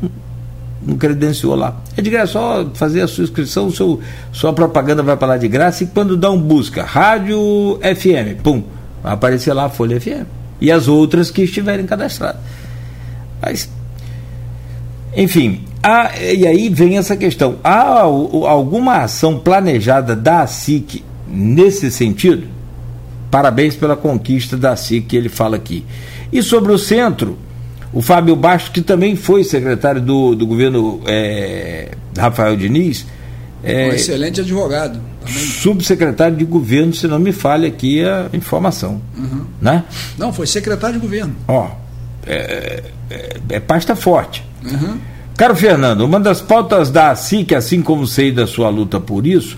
não 0.86 0.96
credenciou 0.96 1.54
lá. 1.54 1.76
É 1.96 2.02
de 2.02 2.10
graça, 2.10 2.32
só 2.32 2.66
fazer 2.74 3.00
a 3.00 3.08
sua 3.08 3.24
inscrição, 3.24 3.70
seu, 3.70 4.00
sua 4.32 4.52
propaganda 4.52 5.02
vai 5.02 5.16
para 5.16 5.28
lá 5.28 5.36
de 5.36 5.48
graça 5.48 5.84
e 5.84 5.86
quando 5.86 6.16
dá 6.16 6.30
um 6.30 6.40
busca, 6.40 6.84
rádio 6.84 7.78
FM, 7.80 8.42
pum, 8.42 8.62
vai 9.02 9.14
aparecer 9.14 9.52
lá 9.52 9.66
a 9.66 9.68
Folha 9.68 10.00
FM. 10.00 10.26
E 10.60 10.70
as 10.70 10.88
outras 10.88 11.30
que 11.30 11.42
estiverem 11.42 11.84
cadastradas. 11.84 12.40
Mas, 13.42 13.68
enfim, 15.16 15.62
há, 15.82 16.12
e 16.18 16.46
aí 16.46 16.68
vem 16.68 16.96
essa 16.96 17.16
questão. 17.16 17.56
Há 17.62 18.00
alguma 18.00 18.98
ação 18.98 19.38
planejada 19.38 20.16
da 20.16 20.46
SIC 20.46 21.04
nesse 21.26 21.90
sentido? 21.90 22.46
Parabéns 23.30 23.74
pela 23.74 23.96
conquista 23.96 24.56
da 24.56 24.76
SIC 24.76 25.12
ele 25.12 25.28
fala 25.28 25.56
aqui. 25.56 25.84
E 26.32 26.42
sobre 26.42 26.72
o 26.72 26.78
centro, 26.78 27.36
o 27.94 28.02
Fábio 28.02 28.34
Bastos, 28.34 28.70
que 28.70 28.82
também 28.82 29.14
foi 29.14 29.44
secretário 29.44 30.00
do, 30.00 30.34
do 30.34 30.44
governo 30.44 31.00
é, 31.06 31.92
Rafael 32.18 32.56
Diniz. 32.56 33.06
É, 33.62 33.86
um 33.86 33.92
excelente 33.92 34.40
advogado. 34.40 35.00
Também. 35.20 35.40
Subsecretário 35.40 36.36
de 36.36 36.44
governo, 36.44 36.92
se 36.92 37.06
não 37.06 37.20
me 37.20 37.32
falha 37.32 37.68
aqui 37.68 38.04
a 38.04 38.28
informação. 38.32 39.00
Uhum. 39.16 39.44
Né? 39.62 39.84
Não, 40.18 40.32
foi 40.32 40.46
secretário 40.46 40.96
de 40.96 41.00
governo. 41.00 41.36
Ó, 41.46 41.70
é, 42.26 42.82
é, 43.08 43.36
é 43.48 43.60
pasta 43.60 43.94
forte. 43.94 44.44
Uhum. 44.64 44.98
Caro 45.36 45.54
Fernando, 45.54 46.00
uma 46.02 46.18
das 46.18 46.40
pautas 46.40 46.90
da 46.90 47.10
ASIC, 47.10 47.54
assim 47.54 47.80
como 47.80 48.06
sei 48.06 48.32
da 48.32 48.46
sua 48.46 48.68
luta 48.70 48.98
por 48.98 49.24
isso, 49.24 49.56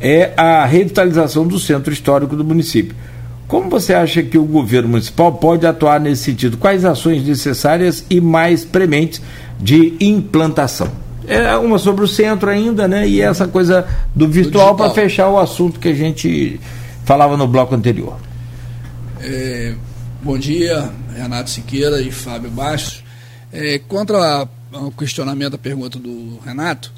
é 0.00 0.32
a 0.36 0.64
revitalização 0.64 1.46
do 1.46 1.58
centro 1.58 1.92
histórico 1.92 2.34
do 2.34 2.44
município. 2.44 2.96
Como 3.48 3.70
você 3.70 3.94
acha 3.94 4.22
que 4.22 4.36
o 4.36 4.44
governo 4.44 4.88
municipal 4.88 5.32
pode 5.32 5.66
atuar 5.66 6.00
nesse 6.00 6.24
sentido? 6.24 6.56
Quais 6.56 6.84
ações 6.84 7.24
necessárias 7.24 8.04
e 8.10 8.20
mais 8.20 8.64
prementes 8.64 9.22
de 9.60 9.96
implantação? 10.00 10.90
É 11.28 11.56
uma 11.56 11.78
sobre 11.78 12.04
o 12.04 12.08
centro 12.08 12.50
ainda, 12.50 12.88
né? 12.88 13.08
E 13.08 13.20
essa 13.20 13.46
coisa 13.46 13.86
do 14.14 14.28
virtual 14.28 14.74
para 14.74 14.90
fechar 14.90 15.28
o 15.28 15.38
assunto 15.38 15.78
que 15.78 15.88
a 15.88 15.94
gente 15.94 16.60
falava 17.04 17.36
no 17.36 17.46
bloco 17.46 17.74
anterior. 17.74 18.18
É, 19.20 19.74
bom 20.22 20.38
dia, 20.38 20.90
Renato 21.14 21.50
Siqueira 21.50 22.00
e 22.00 22.10
Fábio 22.10 22.50
Bastos. 22.50 23.02
É, 23.52 23.78
contra 23.78 24.48
o 24.72 24.90
questionamento 24.90 25.52
da 25.52 25.58
pergunta 25.58 25.98
do 25.98 26.38
Renato, 26.44 26.92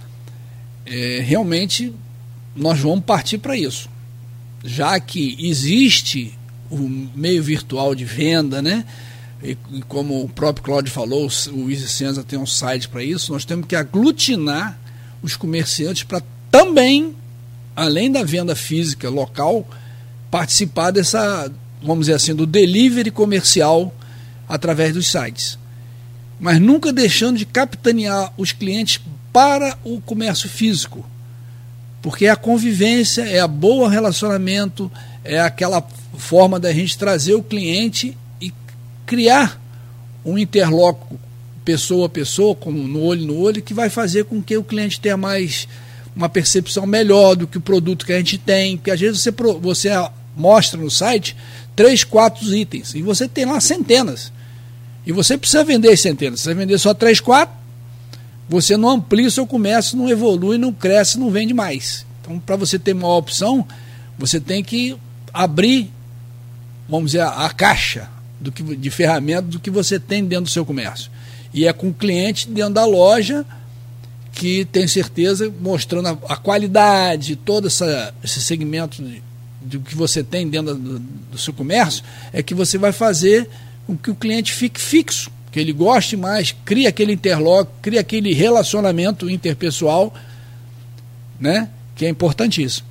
é, 0.86 1.22
realmente 1.22 1.94
nós 2.56 2.80
vamos 2.80 3.04
partir 3.04 3.38
para 3.38 3.56
isso. 3.56 3.88
Já 4.64 4.98
que 4.98 5.36
existe 5.40 6.37
o 6.70 6.78
meio 7.14 7.42
virtual 7.42 7.94
de 7.94 8.04
venda, 8.04 8.60
né? 8.60 8.84
E, 9.42 9.56
e 9.72 9.82
como 9.82 10.24
o 10.24 10.28
próprio 10.28 10.64
Claudio 10.64 10.92
falou, 10.92 11.28
o 11.52 11.70
Easy 11.70 11.88
Senza 11.88 12.24
tem 12.24 12.38
um 12.38 12.46
site 12.46 12.88
para 12.88 13.02
isso, 13.02 13.32
nós 13.32 13.44
temos 13.44 13.66
que 13.66 13.76
aglutinar 13.76 14.78
os 15.22 15.36
comerciantes 15.36 16.02
para 16.02 16.22
também, 16.50 17.14
além 17.76 18.10
da 18.10 18.22
venda 18.22 18.56
física 18.56 19.08
local, 19.08 19.68
participar 20.30 20.90
dessa, 20.90 21.50
vamos 21.82 22.06
dizer 22.06 22.14
assim, 22.14 22.34
do 22.34 22.46
delivery 22.46 23.10
comercial 23.10 23.94
através 24.48 24.92
dos 24.92 25.08
sites. 25.10 25.58
Mas 26.40 26.60
nunca 26.60 26.92
deixando 26.92 27.38
de 27.38 27.46
capitanear 27.46 28.32
os 28.36 28.52
clientes 28.52 29.00
para 29.32 29.76
o 29.84 30.00
comércio 30.00 30.48
físico. 30.48 31.04
Porque 32.00 32.26
é 32.26 32.30
a 32.30 32.36
convivência, 32.36 33.22
é 33.22 33.40
a 33.40 33.48
boa 33.48 33.90
relacionamento, 33.90 34.90
é 35.28 35.38
aquela 35.38 35.86
forma 36.16 36.58
da 36.58 36.72
gente 36.72 36.96
trazer 36.96 37.34
o 37.34 37.42
cliente 37.42 38.16
e 38.40 38.50
criar 39.04 39.60
um 40.24 40.38
interloco 40.38 41.20
pessoa 41.64 42.06
a 42.06 42.08
pessoa, 42.08 42.54
como 42.54 42.78
no 42.78 43.02
olho 43.02 43.26
no 43.26 43.38
olho, 43.38 43.62
que 43.62 43.74
vai 43.74 43.90
fazer 43.90 44.24
com 44.24 44.42
que 44.42 44.56
o 44.56 44.64
cliente 44.64 44.98
tenha 44.98 45.18
mais 45.18 45.68
uma 46.16 46.26
percepção 46.26 46.86
melhor 46.86 47.36
do 47.36 47.46
que 47.46 47.58
o 47.58 47.60
produto 47.60 48.06
que 48.06 48.12
a 48.12 48.16
gente 48.16 48.38
tem, 48.38 48.78
porque 48.78 48.90
às 48.90 48.98
vezes 48.98 49.20
você, 49.20 49.30
você 49.60 49.90
mostra 50.34 50.80
no 50.80 50.90
site 50.90 51.36
três, 51.76 52.02
quatro 52.04 52.42
itens 52.56 52.94
e 52.94 53.02
você 53.02 53.28
tem 53.28 53.44
lá 53.44 53.60
centenas. 53.60 54.32
E 55.06 55.12
você 55.12 55.36
precisa 55.36 55.62
vender 55.62 55.94
centenas. 55.98 56.40
Se 56.40 56.44
você 56.44 56.54
vender 56.54 56.78
só 56.78 56.94
três, 56.94 57.20
quatro, 57.20 57.54
você 58.48 58.78
não 58.78 58.88
amplia 58.88 59.28
o 59.28 59.30
seu 59.30 59.46
comércio, 59.46 59.98
não 59.98 60.08
evolui, 60.08 60.56
não 60.56 60.72
cresce, 60.72 61.18
não 61.18 61.30
vende 61.30 61.52
mais. 61.52 62.06
Então, 62.22 62.38
para 62.40 62.56
você 62.56 62.78
ter 62.78 62.94
uma 62.94 63.14
opção, 63.14 63.66
você 64.18 64.40
tem 64.40 64.64
que 64.64 64.96
abrir 65.32 65.90
vamos 66.88 67.12
dizer, 67.12 67.22
a, 67.22 67.50
caixa 67.50 68.08
do 68.40 68.50
que, 68.50 68.62
de 68.62 68.90
ferramentas 68.90 69.50
do 69.50 69.60
que 69.60 69.70
você 69.70 70.00
tem 70.00 70.24
dentro 70.24 70.44
do 70.44 70.50
seu 70.50 70.64
comércio. 70.64 71.10
E 71.52 71.66
é 71.66 71.72
com 71.72 71.88
o 71.88 71.94
cliente 71.94 72.48
dentro 72.48 72.74
da 72.74 72.86
loja 72.86 73.44
que 74.32 74.64
tem 74.66 74.86
certeza, 74.86 75.52
mostrando 75.60 76.08
a, 76.08 76.18
a 76.28 76.36
qualidade, 76.36 77.36
todo 77.36 77.66
essa, 77.66 78.14
esse 78.22 78.40
segmento 78.40 79.02
de, 79.02 79.22
do 79.60 79.80
que 79.80 79.94
você 79.94 80.22
tem 80.22 80.48
dentro 80.48 80.74
do, 80.74 80.98
do, 80.98 81.38
seu 81.38 81.52
comércio, 81.52 82.04
é 82.32 82.42
que 82.42 82.54
você 82.54 82.78
vai 82.78 82.92
fazer 82.92 83.48
com 83.86 83.96
que 83.96 84.10
o 84.10 84.14
cliente 84.14 84.52
fique 84.52 84.80
fixo, 84.80 85.30
que 85.50 85.58
ele 85.58 85.72
goste 85.72 86.16
mais, 86.16 86.54
crie 86.64 86.86
aquele 86.86 87.12
interlock, 87.12 87.70
crie 87.82 87.98
aquele 87.98 88.32
relacionamento 88.32 89.28
interpessoal, 89.28 90.14
né? 91.40 91.68
que 91.96 92.06
é 92.06 92.08
importantíssimo. 92.08 92.87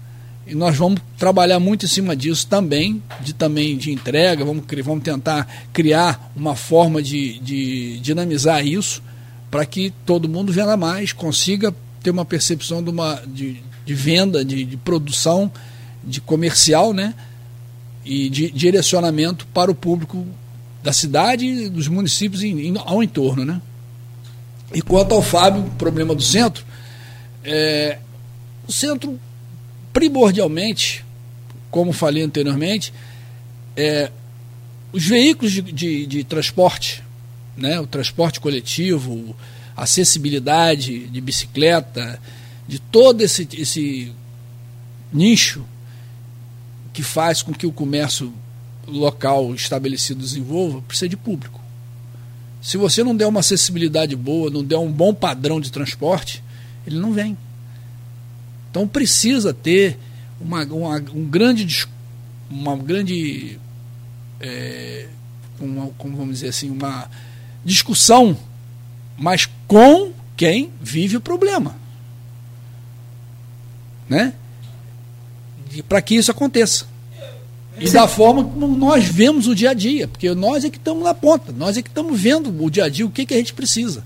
E 0.47 0.55
nós 0.55 0.77
vamos 0.77 1.01
trabalhar 1.17 1.59
muito 1.59 1.85
em 1.85 1.89
cima 1.89 2.15
disso 2.15 2.47
também, 2.47 3.03
de 3.19 3.33
também 3.33 3.75
de 3.77 3.91
entrega, 3.91 4.45
vamos, 4.45 4.63
vamos 4.81 5.03
tentar 5.03 5.45
criar 5.73 6.31
uma 6.35 6.55
forma 6.55 7.03
de, 7.03 7.37
de 7.39 7.99
dinamizar 7.99 8.65
isso 8.65 9.03
para 9.51 9.65
que 9.65 9.93
todo 10.05 10.29
mundo 10.29 10.53
venda 10.53 10.77
mais, 10.77 11.11
consiga 11.11 11.75
ter 12.01 12.11
uma 12.11 12.23
percepção 12.23 12.81
de, 12.81 12.89
uma, 12.89 13.21
de, 13.27 13.61
de 13.85 13.93
venda, 13.93 14.45
de, 14.45 14.63
de 14.63 14.77
produção, 14.77 15.51
de 16.01 16.21
comercial, 16.21 16.93
né? 16.93 17.13
E 18.05 18.29
de 18.29 18.49
direcionamento 18.49 19.45
para 19.47 19.69
o 19.69 19.75
público 19.75 20.25
da 20.81 20.93
cidade 20.93 21.45
e 21.45 21.69
dos 21.69 21.89
municípios 21.89 22.41
em, 22.41 22.67
em, 22.67 22.77
ao 22.77 23.03
entorno, 23.03 23.43
né? 23.43 23.61
E 24.73 24.81
quanto 24.81 25.13
ao 25.13 25.21
Fábio, 25.21 25.63
problema 25.77 26.15
do 26.15 26.21
centro, 26.21 26.63
é, 27.43 27.99
o 28.65 28.71
centro 28.71 29.19
primordialmente, 29.97 31.03
como 31.71 31.91
falei 31.91 32.21
anteriormente, 32.21 32.93
é, 33.75 34.11
os 34.93 35.03
veículos 35.03 35.51
de, 35.51 35.63
de, 35.63 36.05
de 36.05 36.23
transporte, 36.23 37.03
né, 37.57 37.79
o 37.79 37.87
transporte 37.87 38.39
coletivo, 38.39 39.35
acessibilidade 39.75 41.07
de 41.07 41.19
bicicleta, 41.19 42.21
de 42.67 42.77
todo 42.77 43.23
esse, 43.23 43.49
esse 43.53 44.13
nicho 45.11 45.65
que 46.93 47.01
faz 47.01 47.41
com 47.41 47.51
que 47.51 47.65
o 47.65 47.71
comércio 47.71 48.31
local 48.85 49.55
estabelecido 49.55 50.19
desenvolva, 50.19 50.79
precisa 50.83 51.09
de 51.09 51.17
público. 51.17 51.59
Se 52.61 52.77
você 52.77 53.03
não 53.03 53.15
der 53.15 53.25
uma 53.25 53.39
acessibilidade 53.39 54.15
boa, 54.15 54.51
não 54.51 54.63
der 54.63 54.77
um 54.77 54.91
bom 54.91 55.11
padrão 55.11 55.59
de 55.59 55.71
transporte, 55.71 56.43
ele 56.85 56.99
não 56.99 57.13
vem. 57.13 57.35
Então 58.77 58.87
precisa 58.87 59.55
ter 59.55 59.97
uma, 60.39 60.63
uma, 60.65 60.97
um 61.15 61.25
grande, 61.25 61.87
uma 62.47 62.77
grande 62.77 63.57
é, 64.39 65.07
uma, 65.59 65.87
como 65.97 66.15
vamos 66.15 66.35
dizer 66.35 66.49
assim, 66.49 66.69
uma 66.69 67.09
discussão, 67.65 68.37
mas 69.17 69.49
com 69.67 70.11
quem 70.35 70.69
vive 70.79 71.17
o 71.17 71.21
problema. 71.21 71.75
Né? 74.07 74.31
Para 75.89 75.99
que 75.99 76.13
isso 76.13 76.29
aconteça. 76.29 76.85
E 77.79 77.89
da 77.89 78.07
forma 78.07 78.43
como 78.43 78.67
nós 78.67 79.05
vemos 79.05 79.47
o 79.47 79.55
dia 79.55 79.71
a 79.71 79.73
dia, 79.73 80.07
porque 80.07 80.31
nós 80.35 80.63
é 80.63 80.69
que 80.69 80.77
estamos 80.77 81.03
na 81.03 81.15
ponta, 81.15 81.51
nós 81.51 81.77
é 81.77 81.81
que 81.81 81.89
estamos 81.89 82.19
vendo 82.19 82.63
o 82.63 82.69
dia 82.69 82.85
a 82.85 82.89
dia, 82.89 83.07
o 83.07 83.09
que, 83.09 83.25
que 83.25 83.33
a 83.33 83.37
gente 83.37 83.55
precisa. 83.55 84.03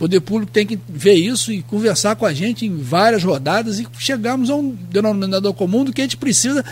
Poder 0.00 0.20
público 0.20 0.50
tem 0.50 0.66
que 0.66 0.78
ver 0.88 1.12
isso 1.12 1.52
e 1.52 1.60
conversar 1.60 2.16
com 2.16 2.24
a 2.24 2.32
gente 2.32 2.64
em 2.64 2.74
várias 2.78 3.22
rodadas 3.22 3.78
e 3.78 3.86
chegarmos 3.98 4.48
a 4.48 4.56
um 4.56 4.70
denominador 4.70 5.52
comum 5.52 5.84
do 5.84 5.92
que 5.92 6.00
a 6.00 6.04
gente 6.04 6.16
precisa 6.16 6.64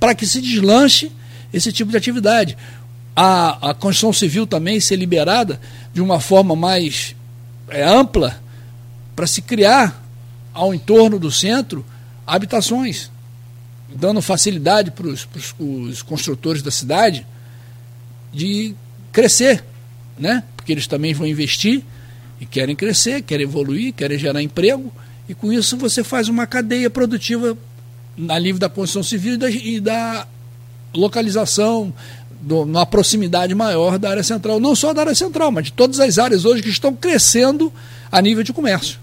para 0.00 0.14
que 0.14 0.26
se 0.26 0.40
deslanche 0.40 1.12
esse 1.52 1.70
tipo 1.70 1.90
de 1.90 1.98
atividade. 1.98 2.56
A, 3.14 3.68
a 3.68 3.74
construção 3.74 4.14
civil 4.14 4.46
também 4.46 4.80
ser 4.80 4.96
liberada 4.96 5.60
de 5.92 6.00
uma 6.00 6.20
forma 6.20 6.56
mais 6.56 7.14
é, 7.68 7.84
ampla 7.84 8.40
para 9.14 9.26
se 9.26 9.42
criar 9.42 10.02
ao 10.54 10.72
entorno 10.72 11.18
do 11.18 11.30
centro 11.30 11.84
habitações 12.26 13.10
dando 13.94 14.22
facilidade 14.22 14.90
para 14.90 15.06
os 15.06 16.00
construtores 16.00 16.62
da 16.62 16.70
cidade 16.70 17.26
de 18.32 18.74
crescer, 19.12 19.62
né? 20.18 20.44
Porque 20.56 20.72
eles 20.72 20.86
também 20.86 21.12
vão 21.12 21.26
investir 21.26 21.84
e 22.40 22.46
querem 22.46 22.74
crescer, 22.74 23.22
querem 23.22 23.44
evoluir, 23.44 23.92
querem 23.92 24.18
gerar 24.18 24.42
emprego, 24.42 24.92
e 25.28 25.34
com 25.34 25.52
isso 25.52 25.76
você 25.76 26.02
faz 26.02 26.28
uma 26.28 26.46
cadeia 26.46 26.88
produtiva 26.88 27.56
na 28.16 28.38
livre 28.38 28.58
da 28.58 28.68
construção 28.68 29.02
civil 29.02 29.34
e 29.34 29.36
da, 29.36 29.50
e 29.50 29.80
da 29.80 30.26
localização, 30.94 31.92
do, 32.40 32.64
na 32.64 32.86
proximidade 32.86 33.54
maior 33.54 33.98
da 33.98 34.10
área 34.10 34.22
central, 34.22 34.58
não 34.58 34.74
só 34.74 34.94
da 34.94 35.02
área 35.02 35.14
central, 35.14 35.52
mas 35.52 35.66
de 35.66 35.72
todas 35.72 36.00
as 36.00 36.18
áreas 36.18 36.44
hoje 36.44 36.62
que 36.62 36.70
estão 36.70 36.96
crescendo 36.96 37.72
a 38.10 38.20
nível 38.20 38.42
de 38.42 38.52
comércio. 38.52 38.98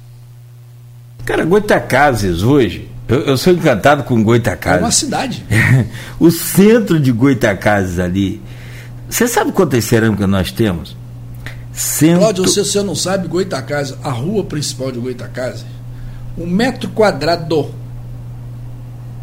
Cara, 1.23 1.45
Goitacazes 1.45 2.41
hoje 2.41 2.89
eu, 3.07 3.21
eu 3.21 3.37
sou 3.37 3.53
encantado 3.53 4.03
com 4.03 4.21
Goitacazes. 4.21 4.81
É 4.81 4.83
uma 4.83 4.91
cidade. 4.91 5.45
o 6.19 6.29
centro 6.29 6.99
de 6.99 7.11
Goitacazes 7.11 7.99
ali. 7.99 8.41
Você 9.09 9.27
sabe 9.27 9.53
quantas 9.53 9.85
cerâmicas 9.85 10.27
nós 10.27 10.51
temos? 10.51 10.95
Cento... 11.77 12.17
Cláudio, 12.17 12.47
se 12.47 12.59
você 12.59 12.81
não 12.81 12.95
sabe, 12.95 13.27
Goitacazes, 13.27 13.95
a 14.03 14.09
rua 14.09 14.43
principal 14.43 14.91
de 14.91 14.99
Goitacazes, 14.99 15.63
um 16.35 16.47
metro 16.47 16.89
quadrado 16.89 17.69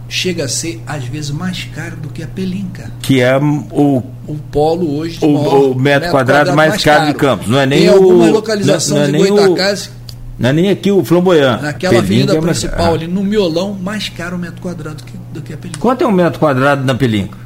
chega 0.08 0.44
a 0.44 0.48
ser, 0.48 0.80
às 0.86 1.04
vezes, 1.04 1.30
mais 1.32 1.64
caro 1.74 1.96
do 1.96 2.08
que 2.10 2.22
a 2.22 2.28
Pelinca. 2.28 2.92
Que 3.02 3.20
é 3.20 3.36
o. 3.36 4.02
O 4.26 4.36
polo 4.50 4.96
hoje. 4.96 5.18
O, 5.20 5.34
maior, 5.34 5.54
o 5.54 5.60
metro, 5.60 5.80
metro 5.80 6.10
quadrado, 6.10 6.10
quadrado, 6.10 6.56
mais, 6.56 6.70
mais 6.70 6.82
caro, 6.82 7.00
caro, 7.00 7.12
de 7.12 7.18
Campos. 7.18 7.46
Não 7.48 7.60
é 7.60 7.66
nem 7.66 7.80
Tem 7.80 7.90
o. 7.90 7.94
algumas 7.94 8.30
localizações 8.30 9.08
não, 9.12 9.18
não 9.18 9.24
é 9.26 9.28
de 9.28 9.36
Goitacazes 9.36 9.90
não 10.38 10.50
é 10.50 10.52
nem 10.52 10.70
aqui 10.70 10.90
o 10.90 11.04
Flamboyant. 11.04 11.60
Naquela 11.60 11.98
avenida 11.98 12.36
é 12.36 12.40
principal, 12.40 12.92
ah. 12.92 12.94
ali 12.94 13.06
no 13.06 13.22
Miolão, 13.22 13.72
mais 13.72 14.08
caro 14.08 14.36
o 14.36 14.38
metro 14.38 14.60
quadrado 14.60 14.96
do 14.96 15.04
que, 15.04 15.12
do 15.32 15.42
que 15.42 15.52
a 15.52 15.56
Pelinca. 15.56 15.80
Quanto 15.80 16.02
é 16.02 16.06
um 16.06 16.12
metro 16.12 16.40
quadrado 16.40 16.84
na 16.84 16.94
Pelinca? 16.94 17.43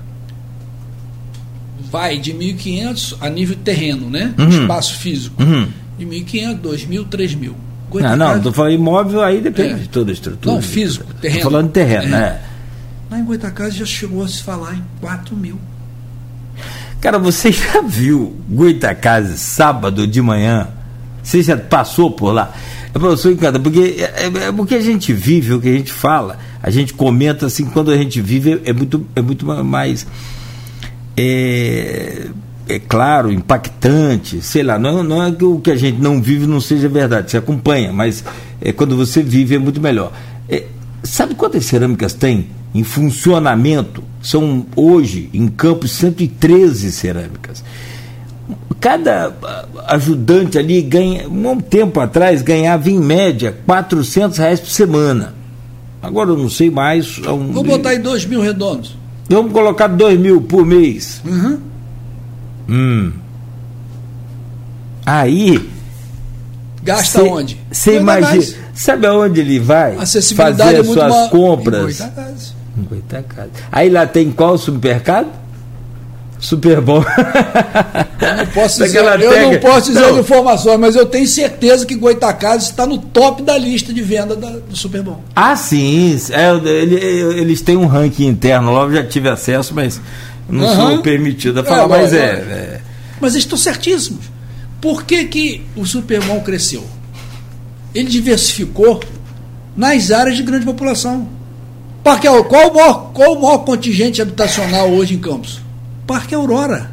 Vai 1.90 2.18
de 2.18 2.32
1.500 2.32 3.16
a 3.20 3.30
nível 3.30 3.56
terreno, 3.56 4.10
né? 4.10 4.34
Uhum. 4.38 4.48
Espaço 4.48 4.98
físico. 4.98 5.42
Uhum. 5.42 5.68
De 5.98 6.04
1.500, 6.04 6.60
2.000, 6.60 7.08
3.000. 7.08 7.52
Não, 7.94 8.16
não, 8.16 8.36
estou 8.36 8.52
falando 8.52 8.74
imóvel, 8.74 9.22
aí 9.22 9.40
depende 9.40 9.72
é. 9.72 9.76
de 9.76 9.88
toda 9.88 10.10
a 10.10 10.12
estrutura. 10.12 10.54
Não, 10.54 10.62
físico, 10.62 11.06
terreno. 11.14 11.38
Estou 11.38 11.50
falando 11.50 11.66
de 11.68 11.72
terreno, 11.72 12.04
é. 12.04 12.08
né? 12.08 12.40
Lá 13.10 13.18
em 13.18 13.24
Goitacazes 13.24 13.76
já 13.76 13.86
chegou 13.86 14.22
a 14.22 14.28
se 14.28 14.42
falar 14.42 14.74
em 14.74 14.84
4 15.00 15.34
mil. 15.34 15.58
Cara, 17.00 17.18
você 17.18 17.50
já 17.52 17.80
viu 17.80 18.36
Goitacazes 18.48 19.40
sábado 19.40 20.06
de 20.06 20.20
manhã? 20.20 20.68
Você 21.22 21.42
já 21.42 21.56
passou 21.56 22.10
por 22.10 22.32
lá? 22.32 22.52
É 22.94 22.98
professor 22.98 23.32
encanta, 23.32 23.58
porque 23.58 23.96
é, 23.98 24.24
é, 24.24 24.48
é, 24.48 24.52
porque 24.52 24.74
a 24.74 24.80
gente 24.80 25.12
vive 25.12 25.54
o 25.54 25.60
que 25.60 25.68
a 25.68 25.72
gente 25.72 25.92
fala, 25.92 26.38
a 26.62 26.70
gente 26.70 26.94
comenta 26.94 27.46
assim, 27.46 27.66
quando 27.66 27.90
a 27.90 27.96
gente 27.96 28.20
vive 28.20 28.60
é 28.64 28.72
muito, 28.72 29.06
é 29.14 29.22
muito 29.22 29.46
mais 29.46 30.06
é, 31.20 32.26
é 32.68 32.78
claro, 32.78 33.32
impactante, 33.32 34.40
sei 34.40 34.62
lá, 34.62 34.78
não, 34.78 35.02
não 35.02 35.22
é 35.22 35.32
que 35.32 35.44
o 35.44 35.58
que 35.58 35.70
a 35.70 35.76
gente 35.76 36.00
não 36.00 36.22
vive 36.22 36.46
não 36.46 36.60
seja 36.60 36.88
verdade, 36.88 37.30
você 37.30 37.36
acompanha, 37.36 37.92
mas 37.92 38.24
é, 38.60 38.72
quando 38.72 38.96
você 38.96 39.22
vive 39.22 39.54
é 39.54 39.58
muito 39.58 39.80
melhor. 39.80 40.12
É, 40.48 40.64
sabe 41.02 41.34
quantas 41.34 41.64
cerâmicas 41.64 42.14
tem 42.14 42.48
em 42.74 42.84
funcionamento? 42.84 44.02
São 44.22 44.66
hoje 44.76 45.30
em 45.32 45.48
Campos 45.48 45.92
113 45.92 46.92
cerâmicas 46.92 47.64
cada 48.80 49.34
ajudante 49.88 50.58
ali 50.58 50.80
ganha, 50.82 51.28
um 51.28 51.60
tempo 51.60 52.00
atrás 52.00 52.42
ganhava 52.42 52.90
em 52.90 52.98
média 52.98 53.56
400 53.66 54.38
reais 54.38 54.60
por 54.60 54.70
semana. 54.70 55.34
Agora 56.00 56.30
eu 56.30 56.36
não 56.36 56.48
sei 56.48 56.70
mais. 56.70 57.20
É 57.24 57.30
um, 57.30 57.52
Vou 57.52 57.64
botar 57.64 57.90
aí 57.90 57.98
2 57.98 58.24
mil 58.26 58.40
redondos. 58.40 58.96
Vamos 59.28 59.52
colocar 59.52 59.88
2 59.88 60.18
mil 60.18 60.40
por 60.40 60.64
mês. 60.64 61.20
Uhum. 61.24 61.58
Hum. 62.68 63.12
Aí. 65.04 65.68
Gasta 66.82 67.20
cê, 67.20 67.28
onde? 67.28 67.60
Você 67.70 67.96
imagina. 67.96 68.56
Sabe 68.74 69.06
aonde 69.06 69.40
ele 69.40 69.58
vai 69.58 69.96
fazer 70.36 70.74
é 70.74 70.78
as 70.78 70.86
suas 70.86 71.28
compras? 71.28 72.00
Em 72.76 72.82
Goitacazes. 72.84 73.52
Aí 73.72 73.90
lá 73.90 74.06
tem 74.06 74.30
qual 74.30 74.56
supermercado? 74.56 75.28
Super 76.40 76.80
bom. 76.80 77.04
Eu 78.20 78.36
não 78.36 78.46
posso 78.46 78.82
dizer, 78.82 78.98
eu 78.98 79.52
não 79.52 79.60
posso 79.60 79.92
dizer 79.92 80.12
não. 80.12 80.20
informações, 80.20 80.78
mas 80.78 80.94
eu 80.94 81.06
tenho 81.06 81.26
certeza 81.26 81.84
que 81.84 81.94
Goitacazes 81.94 82.68
está 82.68 82.86
no 82.86 82.98
top 82.98 83.42
da 83.42 83.56
lista 83.58 83.92
de 83.92 84.02
venda 84.02 84.36
da, 84.36 84.50
do 84.50 84.76
Super 84.76 85.02
Bom. 85.02 85.22
Ah, 85.34 85.56
sim. 85.56 86.16
É, 86.30 86.50
ele, 86.82 86.96
eles 87.40 87.60
têm 87.60 87.76
um 87.76 87.86
ranking 87.86 88.26
interno 88.26 88.72
lá, 88.72 88.82
eu 88.82 88.92
já 88.92 89.04
tive 89.04 89.28
acesso, 89.28 89.74
mas 89.74 90.00
não 90.48 90.64
uhum. 90.64 90.74
sou 90.74 91.02
permitido 91.02 91.60
a 91.60 91.64
falar, 91.64 91.84
é, 91.84 92.02
mas 92.02 92.12
é, 92.12 92.18
é, 92.18 92.80
Mas 93.20 93.32
eles 93.32 93.44
estão 93.44 93.58
certíssimos. 93.58 94.26
Por 94.80 95.04
que, 95.04 95.24
que 95.24 95.62
o 95.76 95.84
Superbom 95.84 96.40
cresceu? 96.40 96.84
Ele 97.94 98.08
diversificou 98.08 99.00
nas 99.76 100.10
áreas 100.10 100.36
de 100.36 100.42
grande 100.42 100.64
população. 100.64 101.28
Porque, 102.02 102.28
qual, 102.44 102.70
o 102.70 102.74
maior, 102.74 103.12
qual 103.12 103.32
o 103.34 103.42
maior 103.42 103.58
contingente 103.58 104.22
habitacional 104.22 104.88
hoje 104.90 105.14
em 105.14 105.18
Campos? 105.18 105.60
Parque 106.08 106.34
Aurora. 106.34 106.90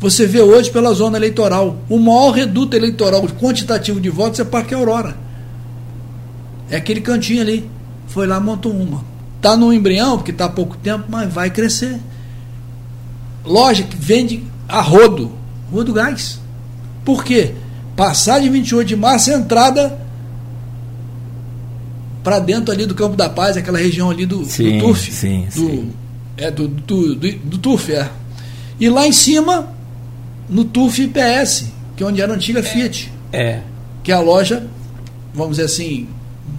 Você 0.00 0.26
vê 0.26 0.40
hoje 0.40 0.68
pela 0.68 0.92
zona 0.92 1.16
eleitoral, 1.16 1.78
o 1.88 1.98
maior 2.00 2.32
reduto 2.32 2.76
eleitoral 2.76 3.22
quantitativo 3.40 4.00
de 4.00 4.10
votos 4.10 4.40
é 4.40 4.44
Parque 4.44 4.74
Aurora. 4.74 5.16
É 6.68 6.76
aquele 6.76 7.00
cantinho 7.00 7.40
ali. 7.40 7.70
Foi 8.08 8.26
lá, 8.26 8.40
montou 8.40 8.72
uma. 8.72 9.04
Está 9.36 9.56
no 9.56 9.72
embrião, 9.72 10.16
porque 10.18 10.32
está 10.32 10.46
há 10.46 10.48
pouco 10.48 10.76
tempo, 10.76 11.04
mas 11.08 11.32
vai 11.32 11.48
crescer. 11.48 12.00
Loja 13.44 13.84
que 13.84 13.96
vende 13.96 14.42
a 14.68 14.80
rodo, 14.80 15.30
rodo 15.72 15.92
gás. 15.92 16.40
Por 17.04 17.22
quê? 17.22 17.54
Passar 17.94 18.40
de 18.40 18.48
28 18.48 18.88
de 18.88 18.96
março, 18.96 19.30
entrada 19.30 19.96
para 22.24 22.40
dentro 22.40 22.74
ali 22.74 22.84
do 22.84 22.94
Campo 22.94 23.16
da 23.16 23.28
Paz, 23.28 23.56
aquela 23.56 23.78
região 23.78 24.10
ali 24.10 24.26
do, 24.26 24.44
sim, 24.44 24.78
do 24.78 24.86
TUF. 24.86 25.12
Sim, 25.12 25.46
do, 25.46 25.52
sim. 25.52 25.92
É, 26.36 26.50
do, 26.50 26.66
do, 26.66 27.14
do, 27.14 27.32
do 27.32 27.58
TUF, 27.58 27.92
é. 27.92 28.10
E 28.78 28.88
lá 28.88 29.06
em 29.06 29.12
cima, 29.12 29.68
no 30.48 30.64
TUF 30.64 31.02
IPS, 31.02 31.66
que 31.96 32.02
é 32.02 32.06
onde 32.06 32.20
era 32.20 32.32
a 32.32 32.36
antiga 32.36 32.62
Fiat. 32.62 33.12
É. 33.32 33.60
Que 34.02 34.12
é 34.12 34.14
a 34.14 34.20
loja, 34.20 34.66
vamos 35.32 35.56
dizer 35.56 35.66
assim, 35.66 36.08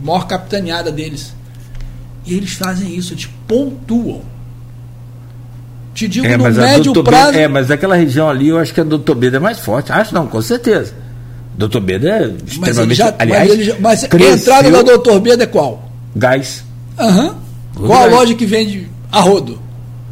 maior 0.02 0.28
capitaneada 0.28 0.92
deles. 0.92 1.34
E 2.26 2.34
eles 2.34 2.54
fazem 2.54 2.96
isso, 2.96 3.14
eles 3.14 3.30
pontuam. 3.48 4.22
Te 5.94 6.08
digo 6.08 6.26
é, 6.26 6.36
no 6.36 6.44
médio 6.52 7.04
prazo. 7.04 7.38
é, 7.38 7.48
mas 7.48 7.72
aquela 7.72 7.96
região 7.96 8.30
ali 8.30 8.50
eu 8.50 8.60
acho 8.60 8.74
que 8.74 8.82
a 8.82 8.84
Doutor 8.84 9.16
Beda 9.16 9.38
é 9.38 9.40
mais 9.40 9.60
forte. 9.60 9.92
Acho 9.92 10.14
não, 10.14 10.28
com 10.28 10.42
certeza. 10.42 10.94
Doutor 11.58 11.80
Beda 11.80 12.10
é 12.10 12.26
extremamente. 12.26 12.60
Mas, 12.60 12.78
ele 12.78 12.96
já, 12.96 13.16
aliás, 13.18 13.48
mas, 13.48 13.54
ele 13.54 13.64
já, 13.64 13.76
mas 13.80 14.04
a 14.04 14.08
entrada 14.08 14.72
da 14.72 14.82
Doutor 14.82 15.20
Beda 15.22 15.44
é 15.44 15.48
qual? 15.48 15.90
Gás. 16.16 16.66
Aham. 17.00 17.36
Uhum. 17.78 17.88
Qual 17.88 18.04
a 18.04 18.06
loja 18.06 18.34
que 18.34 18.46
vende 18.46 18.90
a 19.12 19.22
rodo? 19.22 19.60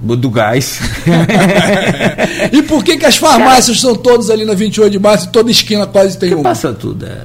Do 0.04 0.30
gás. 0.30 0.80
e 2.52 2.62
por 2.64 2.84
que, 2.84 2.98
que 2.98 3.06
as 3.06 3.18
farmácias 3.18 3.82
Cara, 3.82 3.94
são 3.94 3.96
todas 3.96 4.30
ali 4.30 4.44
na 4.44 4.54
28 4.54 4.92
de 4.92 5.00
março 5.00 5.28
e 5.28 5.32
toda 5.32 5.50
esquina 5.50 5.88
quase 5.88 6.18
tem 6.18 6.34
uma? 6.34 6.44
Passa 6.44 6.74
tudo, 6.74 7.06
é. 7.06 7.22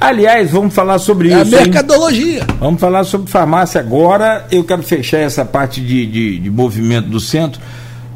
Aliás, 0.00 0.50
vamos 0.50 0.74
falar 0.74 0.98
sobre 0.98 1.32
é 1.32 1.42
isso. 1.42 1.54
A 1.54 1.60
mercadologia. 1.60 2.40
Hein? 2.40 2.56
Vamos 2.58 2.80
falar 2.80 3.04
sobre 3.04 3.30
farmácia 3.30 3.80
agora. 3.80 4.46
Eu 4.50 4.64
quero 4.64 4.82
fechar 4.82 5.18
essa 5.18 5.44
parte 5.44 5.80
de, 5.80 6.06
de, 6.06 6.38
de 6.38 6.50
movimento 6.50 7.08
do 7.08 7.20
centro. 7.20 7.60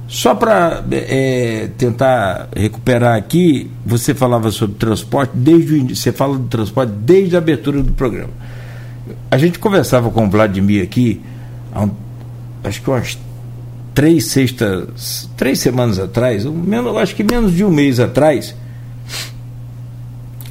Só 0.08 0.34
para 0.34 0.82
é, 0.90 1.68
tentar 1.76 2.48
recuperar 2.56 3.16
aqui, 3.16 3.70
você 3.84 4.14
falava 4.14 4.50
sobre 4.50 4.76
transporte 4.76 5.32
desde 5.34 5.94
você 5.94 6.10
fala 6.10 6.38
do 6.38 6.46
transporte 6.46 6.90
desde 6.90 7.36
a 7.36 7.38
abertura 7.38 7.82
do 7.82 7.92
programa. 7.92 8.30
A 9.30 9.36
gente 9.36 9.58
conversava 9.58 10.10
com 10.10 10.26
o 10.26 10.30
Vladimir 10.30 10.82
aqui 10.82 11.20
um, 11.76 11.90
acho 12.64 12.82
que 12.82 12.90
umas 12.90 13.18
três 13.98 14.26
sextas, 14.26 15.28
três 15.36 15.58
semanas 15.58 15.98
atrás, 15.98 16.44
menos, 16.44 16.96
acho 16.98 17.16
que 17.16 17.24
menos 17.24 17.52
de 17.52 17.64
um 17.64 17.68
mês 17.68 17.98
atrás, 17.98 18.54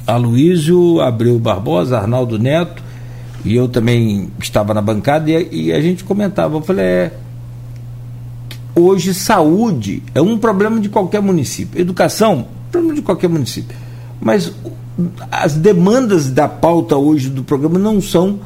Aloísio 0.06 1.00
Abreu 1.00 1.38
Barbosa, 1.38 1.96
Arnaldo 1.96 2.38
Neto, 2.38 2.82
e 3.46 3.56
eu 3.56 3.66
também 3.66 4.28
estava 4.38 4.74
na 4.74 4.82
bancada 4.82 5.30
e, 5.30 5.48
e 5.50 5.72
a 5.72 5.80
gente 5.80 6.04
comentava, 6.04 6.58
eu 6.58 6.60
falei, 6.60 6.84
é, 6.84 7.12
hoje 8.76 9.14
saúde 9.14 10.02
é 10.14 10.20
um 10.20 10.36
problema 10.36 10.78
de 10.78 10.90
qualquer 10.90 11.22
município, 11.22 11.80
educação, 11.80 12.48
problema 12.70 12.96
de 12.96 13.00
qualquer 13.00 13.30
município. 13.30 13.74
Mas 14.20 14.52
as 15.32 15.54
demandas 15.54 16.30
da 16.30 16.48
pauta 16.48 16.98
hoje 16.98 17.30
do 17.30 17.42
programa 17.42 17.78
não 17.78 17.98
são 17.98 18.40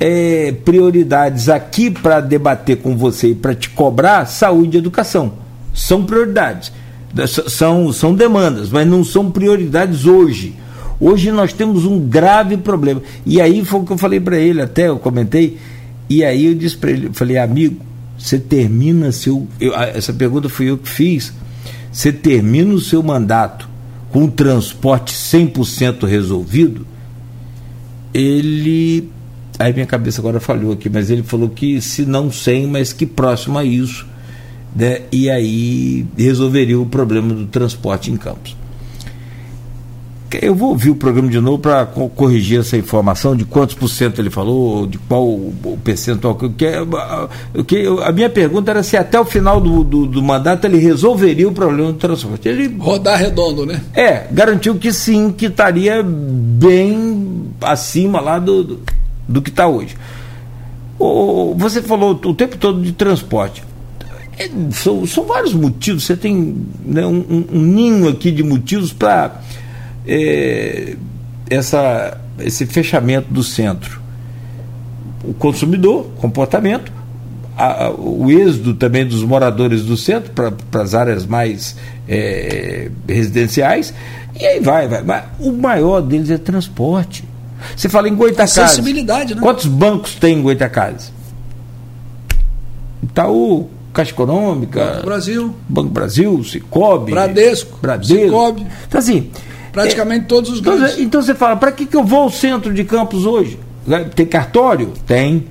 é, 0.00 0.50
prioridades 0.64 1.50
aqui 1.50 1.90
para 1.90 2.20
debater 2.20 2.78
com 2.78 2.96
você 2.96 3.28
e 3.28 3.34
para 3.34 3.54
te 3.54 3.68
cobrar 3.68 4.24
saúde 4.24 4.78
e 4.78 4.80
educação. 4.80 5.34
São 5.74 6.04
prioridades, 6.04 6.72
são, 7.48 7.92
são 7.92 8.14
demandas, 8.14 8.70
mas 8.70 8.88
não 8.88 9.04
são 9.04 9.30
prioridades 9.30 10.06
hoje. 10.06 10.56
Hoje 10.98 11.30
nós 11.30 11.52
temos 11.52 11.84
um 11.84 12.00
grave 12.00 12.56
problema. 12.56 13.02
E 13.26 13.40
aí 13.40 13.62
foi 13.64 13.80
o 13.80 13.84
que 13.84 13.92
eu 13.92 13.98
falei 13.98 14.18
para 14.18 14.38
ele, 14.38 14.62
até 14.62 14.88
eu 14.88 14.98
comentei, 14.98 15.58
e 16.08 16.24
aí 16.24 16.46
eu 16.46 16.54
disse 16.54 16.76
para 16.76 16.90
ele, 16.90 17.06
eu 17.06 17.14
falei, 17.14 17.36
amigo, 17.36 17.76
você 18.18 18.38
termina 18.38 19.12
seu. 19.12 19.46
Eu, 19.60 19.74
essa 19.74 20.12
pergunta 20.12 20.48
fui 20.48 20.70
eu 20.70 20.78
que 20.78 20.88
fiz. 20.88 21.32
Você 21.92 22.12
termina 22.12 22.72
o 22.74 22.80
seu 22.80 23.02
mandato 23.02 23.68
com 24.10 24.24
o 24.24 24.30
transporte 24.30 25.14
100% 25.14 26.06
resolvido? 26.06 26.86
Ele 28.12 29.08
Aí 29.60 29.74
minha 29.74 29.84
cabeça 29.84 30.22
agora 30.22 30.40
falhou 30.40 30.72
aqui, 30.72 30.88
mas 30.88 31.10
ele 31.10 31.22
falou 31.22 31.50
que 31.50 31.82
se 31.82 32.06
não 32.06 32.32
100, 32.32 32.66
mas 32.66 32.94
que 32.94 33.04
próximo 33.04 33.58
a 33.58 33.62
isso, 33.62 34.06
né? 34.74 35.02
e 35.12 35.28
aí 35.28 36.06
resolveria 36.16 36.80
o 36.80 36.86
problema 36.86 37.34
do 37.34 37.44
transporte 37.44 38.10
em 38.10 38.16
Campos. 38.16 38.56
Eu 40.40 40.54
vou 40.54 40.70
ouvir 40.70 40.88
o 40.88 40.94
programa 40.94 41.28
de 41.28 41.38
novo 41.40 41.58
para 41.58 41.84
corrigir 41.84 42.60
essa 42.60 42.74
informação 42.74 43.36
de 43.36 43.44
quantos 43.44 43.74
por 43.74 43.88
cento 43.88 44.18
ele 44.18 44.30
falou, 44.30 44.86
de 44.86 44.96
qual 44.96 45.28
o 45.28 45.78
percentual. 45.84 46.36
Que, 46.36 46.64
é, 46.64 46.78
que, 47.66 47.84
a 48.02 48.12
minha 48.12 48.30
pergunta 48.30 48.70
era 48.70 48.82
se 48.82 48.96
até 48.96 49.20
o 49.20 49.26
final 49.26 49.60
do, 49.60 49.84
do, 49.84 50.06
do, 50.06 50.22
mandato 50.22 50.64
ele 50.64 50.78
resolveria 50.78 51.46
o 51.46 51.52
problema 51.52 51.92
do 51.92 51.98
transporte. 51.98 52.48
Ele, 52.48 52.74
Rodar 52.78 53.18
redondo, 53.18 53.66
né? 53.66 53.82
É, 53.92 54.26
garantiu 54.30 54.76
que 54.76 54.90
sim, 54.90 55.34
que 55.36 55.46
estaria 55.46 56.02
bem 56.02 57.50
acima 57.60 58.20
lá 58.20 58.38
do, 58.38 58.64
do 58.64 58.99
do 59.30 59.40
que 59.40 59.50
está 59.50 59.66
hoje. 59.66 59.96
O, 60.98 61.54
você 61.56 61.80
falou 61.80 62.20
o 62.24 62.34
tempo 62.34 62.56
todo 62.58 62.82
de 62.82 62.92
transporte. 62.92 63.62
É, 64.38 64.50
são, 64.72 65.06
são, 65.06 65.24
vários 65.24 65.54
motivos, 65.54 66.04
você 66.04 66.16
tem 66.16 66.64
né, 66.84 67.06
um, 67.06 67.46
um, 67.52 67.60
ninho 67.60 68.08
aqui 68.08 68.30
de 68.30 68.42
motivos 68.42 68.92
para 68.92 69.40
é, 70.06 70.96
essa, 71.48 72.20
esse 72.38 72.66
fechamento 72.66 73.32
do 73.32 73.42
centro. 73.42 74.00
O 75.22 75.34
consumidor, 75.34 76.06
comportamento, 76.16 76.90
a, 77.56 77.90
o 77.90 78.30
êxodo 78.30 78.74
também 78.74 79.06
dos 79.06 79.22
moradores 79.22 79.84
do 79.84 79.96
centro 79.96 80.32
para 80.32 80.82
as 80.82 80.94
áreas 80.94 81.26
mais 81.26 81.76
é, 82.08 82.90
residenciais, 83.06 83.92
e 84.38 84.46
aí 84.46 84.60
vai, 84.60 84.88
vai. 84.88 85.02
Mas 85.02 85.24
o 85.38 85.52
maior 85.52 86.00
deles 86.00 86.30
é 86.30 86.38
transporte. 86.38 87.29
Você 87.76 87.88
fala 87.88 88.08
em 88.08 88.14
Goitacazes. 88.14 88.58
Acessibilidade, 88.58 89.34
né? 89.34 89.40
Quantos 89.40 89.66
bancos 89.66 90.14
tem 90.14 90.38
em 90.38 90.42
Goitacazes? 90.42 91.12
Itaú, 93.02 93.68
Caixa 93.92 94.12
Econômica. 94.12 94.84
Banco 94.84 95.06
Brasil. 95.06 95.54
Banco 95.68 95.90
Brasil, 95.90 96.44
Cicobi. 96.44 97.12
Bradesco. 97.12 97.78
Bradesco. 97.80 98.24
Cicobi. 98.24 98.66
Então, 98.86 98.98
assim. 98.98 99.30
Praticamente 99.72 100.24
é, 100.24 100.28
todos 100.28 100.50
os 100.50 100.58
então, 100.60 100.76
grandes. 100.76 100.98
Então 100.98 101.22
você 101.22 101.34
fala, 101.34 101.56
para 101.56 101.72
que, 101.72 101.86
que 101.86 101.96
eu 101.96 102.04
vou 102.04 102.22
ao 102.22 102.30
centro 102.30 102.72
de 102.72 102.84
Campos 102.84 103.24
hoje? 103.24 103.58
Tem 104.14 104.26
cartório? 104.26 104.92
Tem. 105.06 105.46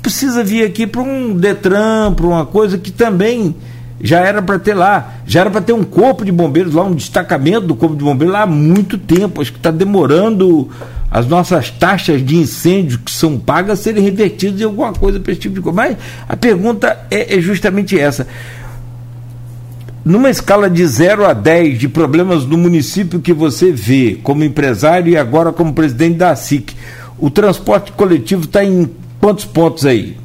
Precisa 0.00 0.42
vir 0.42 0.64
aqui 0.64 0.86
para 0.86 1.02
um 1.02 1.36
Detran, 1.36 2.12
para 2.14 2.26
uma 2.26 2.44
coisa 2.44 2.78
que 2.78 2.90
também 2.90 3.54
já 4.02 4.18
era 4.18 4.42
para 4.42 4.58
ter 4.58 4.74
lá, 4.74 5.14
já 5.24 5.42
era 5.42 5.50
para 5.50 5.60
ter 5.60 5.72
um 5.72 5.84
corpo 5.84 6.24
de 6.24 6.32
bombeiros 6.32 6.74
lá, 6.74 6.82
um 6.82 6.94
destacamento 6.94 7.68
do 7.68 7.76
corpo 7.76 7.94
de 7.94 8.02
bombeiros 8.02 8.34
lá 8.34 8.42
há 8.42 8.46
muito 8.46 8.98
tempo. 8.98 9.40
Acho 9.40 9.52
que 9.52 9.58
está 9.58 9.70
demorando 9.70 10.68
as 11.08 11.28
nossas 11.28 11.70
taxas 11.70 12.24
de 12.24 12.36
incêndio 12.36 12.98
que 12.98 13.12
são 13.12 13.38
pagas 13.38 13.78
serem 13.78 14.02
revertidas 14.02 14.60
em 14.60 14.64
alguma 14.64 14.92
coisa 14.92 15.20
para 15.20 15.30
esse 15.30 15.42
tipo 15.42 15.54
de 15.54 15.60
coisa. 15.60 15.76
Mas 15.76 15.96
a 16.28 16.36
pergunta 16.36 17.06
é, 17.12 17.36
é 17.36 17.40
justamente 17.40 17.96
essa. 17.96 18.26
Numa 20.04 20.30
escala 20.30 20.68
de 20.68 20.84
0 20.84 21.24
a 21.24 21.32
10 21.32 21.78
de 21.78 21.88
problemas 21.88 22.44
no 22.44 22.58
município 22.58 23.20
que 23.20 23.32
você 23.32 23.70
vê 23.70 24.18
como 24.20 24.42
empresário 24.42 25.12
e 25.12 25.16
agora 25.16 25.52
como 25.52 25.72
presidente 25.72 26.16
da 26.16 26.34
SIC, 26.34 26.74
o 27.20 27.30
transporte 27.30 27.92
coletivo 27.92 28.46
está 28.46 28.64
em 28.64 28.90
quantos 29.20 29.44
pontos 29.44 29.86
aí? 29.86 30.16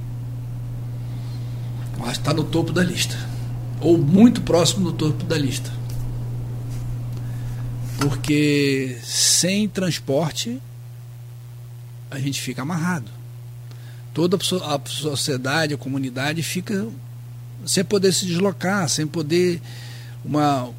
Está 2.10 2.34
no 2.34 2.44
topo 2.44 2.72
da 2.72 2.84
lista 2.84 3.27
ou 3.80 3.98
muito 3.98 4.42
próximo 4.42 4.92
do 4.92 4.94
topo 4.94 5.24
da 5.26 5.38
lista. 5.38 5.72
Porque 8.00 8.98
sem 9.04 9.68
transporte 9.68 10.62
a 12.10 12.20
gente 12.20 12.42
fica 12.42 12.62
amarrado. 12.62 13.12
Toda 14.14 14.38
a 14.38 14.80
sociedade, 14.90 15.74
a 15.74 15.78
comunidade 15.78 16.42
fica 16.42 16.88
sem 17.66 17.84
poder 17.84 18.14
se 18.14 18.26
deslocar, 18.26 18.88
sem 18.90 19.06
poder 19.06 19.62
uma 20.24 20.70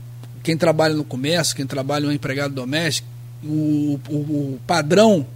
quem 0.42 0.56
trabalha 0.56 0.94
no 0.94 1.04
comércio, 1.04 1.54
quem 1.54 1.66
trabalha 1.66 2.06
no 2.06 2.12
empregado 2.12 2.54
doméstico, 2.54 3.06
o, 3.44 4.00
o, 4.08 4.14
o 4.14 4.60
padrão 4.66 5.26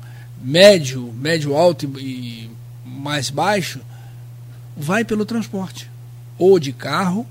médio, 0.43 1.13
médio 1.13 1.55
alto 1.55 1.85
e, 1.99 2.01
e 2.01 2.51
mais 2.85 3.29
baixo 3.29 3.81
vai 4.77 5.05
pelo 5.05 5.25
transporte, 5.25 5.91
ou 6.39 6.59
de 6.59 6.73
carro 6.73 7.27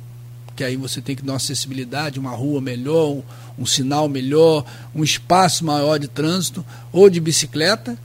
que 0.62 0.66
aí 0.66 0.76
você 0.76 1.01
tem 1.01 1.16
que 1.16 1.24
dar 1.24 1.34
uma 1.34 1.38
acessibilidade, 1.38 2.20
uma 2.20 2.30
rua 2.30 2.62
melhor, 2.62 3.09
um, 3.09 3.24
um 3.57 3.66
sinal 3.66 4.07
melhor, 4.07 4.64
um 4.93 5.03
espaço 5.03 5.66
maior 5.66 5.97
de 5.97 6.07
trânsito, 6.07 6.64
ou 6.93 7.09
de 7.09 7.20
bicicleta, 7.20 7.97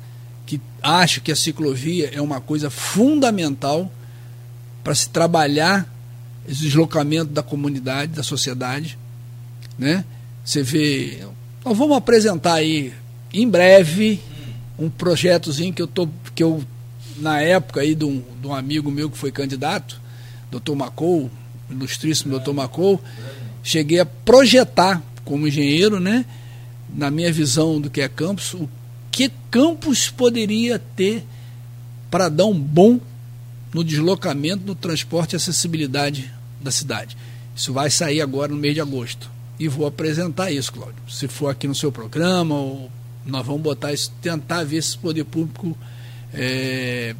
que 0.46 0.58
acho 0.82 1.20
que 1.20 1.30
a 1.30 1.36
ciclovia 1.36 2.10
é 2.14 2.18
uma 2.18 2.40
coisa 2.40 2.70
fundamental 2.70 3.92
para 4.82 4.94
se 4.94 5.10
trabalhar 5.10 5.86
esse 6.48 6.62
deslocamento 6.62 7.30
da 7.30 7.42
comunidade, 7.42 8.12
da 8.12 8.22
sociedade, 8.22 8.98
né? 9.78 10.02
Você 10.42 10.62
vê, 10.62 11.26
nós 11.62 11.76
vamos 11.76 11.94
apresentar 11.94 12.54
aí 12.54 12.94
em 13.34 13.46
breve 13.46 14.18
um 14.78 14.88
projetozinho 14.88 15.74
que 15.74 15.82
eu 15.82 15.86
tô 15.86 16.08
que 16.34 16.42
eu 16.42 16.64
na 17.18 17.38
época 17.38 17.82
aí 17.82 17.94
de 17.94 18.06
um, 18.06 18.22
de 18.40 18.46
um 18.46 18.54
amigo 18.54 18.90
meu 18.90 19.10
que 19.10 19.18
foi 19.18 19.30
candidato, 19.30 20.00
Dr. 20.50 20.74
Macou, 20.74 21.30
ilustríssimo 21.70 22.30
doutor 22.30 22.54
Macou, 22.54 23.00
cheguei 23.62 24.00
a 24.00 24.06
projetar 24.06 25.02
como 25.24 25.46
engenheiro, 25.46 25.98
né, 25.98 26.24
na 26.94 27.10
minha 27.10 27.32
visão 27.32 27.80
do 27.80 27.90
que 27.90 28.00
é 28.00 28.08
campus, 28.08 28.54
o 28.54 28.68
que 29.10 29.30
campus 29.50 30.08
poderia 30.08 30.78
ter 30.78 31.24
para 32.10 32.28
dar 32.28 32.46
um 32.46 32.58
bom 32.58 33.00
no 33.74 33.82
deslocamento, 33.82 34.64
no 34.64 34.74
transporte 34.74 35.32
e 35.32 35.36
acessibilidade 35.36 36.32
da 36.60 36.70
cidade. 36.70 37.16
Isso 37.54 37.72
vai 37.72 37.90
sair 37.90 38.20
agora 38.20 38.52
no 38.52 38.58
mês 38.58 38.74
de 38.74 38.80
agosto. 38.80 39.30
E 39.58 39.68
vou 39.68 39.86
apresentar 39.86 40.50
isso, 40.52 40.72
Cláudio. 40.72 40.96
Se 41.08 41.26
for 41.26 41.48
aqui 41.48 41.66
no 41.66 41.74
seu 41.74 41.90
programa, 41.90 42.54
ou 42.54 42.90
nós 43.24 43.44
vamos 43.44 43.62
botar 43.62 43.92
isso, 43.92 44.12
tentar 44.20 44.64
ver 44.64 44.82
se 44.82 44.96
o 44.96 45.00
poder 45.00 45.24
público 45.24 45.76
é, 46.32 47.16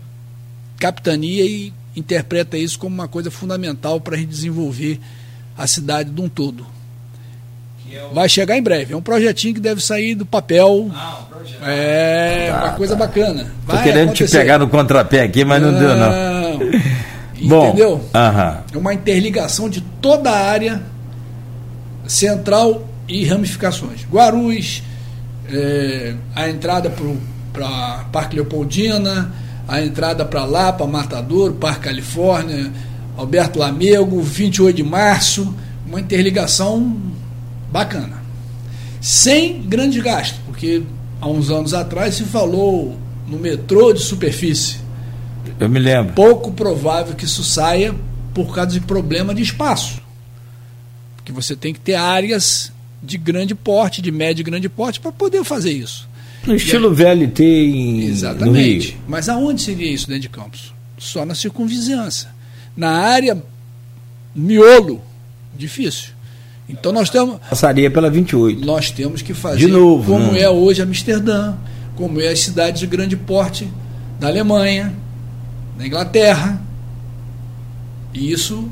capitania 0.79 1.45
e 1.45 1.73
interpreta 1.97 2.57
isso 2.57 2.79
como 2.79 2.95
uma 2.95 3.09
coisa 3.09 3.31
fundamental 3.31 4.01
para 4.01 4.15
a 4.15 4.19
gente 4.19 4.29
desenvolver 4.29 5.01
a 5.57 5.67
cidade 5.67 6.11
de 6.11 6.21
um 6.21 6.29
todo. 6.29 6.67
É 7.91 8.15
Vai 8.15 8.29
chegar 8.29 8.57
em 8.57 8.63
breve. 8.63 8.93
É 8.93 8.97
um 8.97 9.03
projetinho 9.03 9.55
que 9.55 9.61
deve 9.61 9.83
sair 9.83 10.15
do 10.15 10.27
papel. 10.27 10.91
Ah, 10.95 11.21
um 11.23 11.35
projeto. 11.35 11.63
É 11.63 12.51
tá, 12.51 12.65
uma 12.65 12.73
coisa 12.73 12.97
tá. 12.97 13.07
bacana. 13.07 13.53
Vai 13.65 13.79
Tô 13.79 13.83
querendo 13.83 14.09
acontecer. 14.09 14.39
te 14.39 14.41
pegar 14.41 14.59
no 14.59 14.69
contrapé 14.69 15.23
aqui, 15.23 15.45
mas 15.45 15.63
não, 15.63 15.73
não 15.73 15.79
deu, 15.79 15.97
não. 15.97 17.49
Bom, 17.49 17.69
Entendeu? 17.69 17.95
Uh 17.95 18.11
-huh. 18.13 18.59
É 18.73 18.79
uma 18.79 18.95
interligação 18.95 19.69
de 19.69 19.81
toda 19.81 20.31
a 20.31 20.51
área 20.51 20.83
central 22.07 22.87
e 23.09 23.25
ramificações. 23.25 24.05
Guarulhos, 24.11 24.83
é, 25.51 26.15
a 26.35 26.49
entrada 26.49 26.93
para 27.53 28.05
Parque 28.11 28.37
Leopoldina, 28.37 29.33
a 29.69 29.81
entrada 29.83 30.25
para 30.25 30.45
lá, 30.45 30.73
para 30.73 30.87
Matador, 30.87 31.53
Parque 31.55 31.85
Califórnia, 31.85 32.73
Alberto 33.17 33.59
Lamego, 33.59 34.21
28 34.21 34.77
de 34.77 34.83
março, 34.83 35.55
uma 35.87 36.01
interligação 36.01 36.97
bacana. 37.71 38.23
Sem 39.01 39.63
grande 39.63 40.01
gasto, 40.01 40.39
porque 40.47 40.83
há 41.21 41.29
uns 41.29 41.51
anos 41.51 41.75
atrás 41.75 42.15
se 42.15 42.25
falou 42.25 42.97
no 43.27 43.39
metrô 43.39 43.93
de 43.93 44.01
superfície. 44.01 44.79
Eu 45.59 45.69
me 45.69 45.79
lembro. 45.79 46.13
Pouco 46.15 46.53
provável 46.53 47.15
que 47.15 47.25
isso 47.25 47.43
saia 47.43 47.95
por 48.35 48.55
causa 48.55 48.73
de 48.73 48.81
problema 48.81 49.35
de 49.35 49.43
espaço. 49.43 50.01
Porque 51.17 51.33
você 51.33 51.57
tem 51.57 51.73
que 51.73 51.81
ter 51.81 51.95
áreas 51.95 52.71
de 53.03 53.17
grande 53.17 53.55
porte, 53.55 54.03
de 54.03 54.11
médio 54.11 54.43
e 54.43 54.45
grande 54.45 54.69
porte, 54.69 55.01
para 55.01 55.13
poder 55.13 55.43
fazer 55.45 55.73
isso. 55.73 56.09
No 56.47 56.55
estilo 56.55 56.95
VLT 56.95 57.43
em 57.43 58.05
Exatamente. 58.05 58.97
Mas 59.07 59.29
aonde 59.29 59.63
seria 59.63 59.91
isso 59.91 60.07
dentro 60.07 60.23
de 60.23 60.29
Campos? 60.29 60.73
Só 60.97 61.25
na 61.25 61.35
circunvizinhança. 61.35 62.29
Na 62.77 62.91
área 62.91 63.43
miolo, 64.35 65.01
difícil. 65.57 66.11
Então 66.69 66.93
nós 66.93 67.11
temos. 67.11 67.39
Passaria 67.49 67.91
pela 67.91 68.11
28. 68.11 68.65
Nós 68.65 68.91
temos 68.91 69.23
que 69.23 69.35
fazer 69.35 69.59
de 69.59 69.67
novo, 69.69 70.13
como 70.13 70.33
né? 70.33 70.41
é 70.41 70.51
hoje 70.51 70.83
Amsterdã, 70.83 71.55
como 71.95 72.21
é 72.21 72.29
as 72.29 72.41
cidades 72.41 72.81
de 72.81 72.87
grande 72.87 73.17
porte 73.17 73.69
da 74.19 74.29
Alemanha, 74.29 74.95
da 75.77 75.87
Inglaterra. 75.87 76.61
E 78.13 78.33
isso 78.33 78.69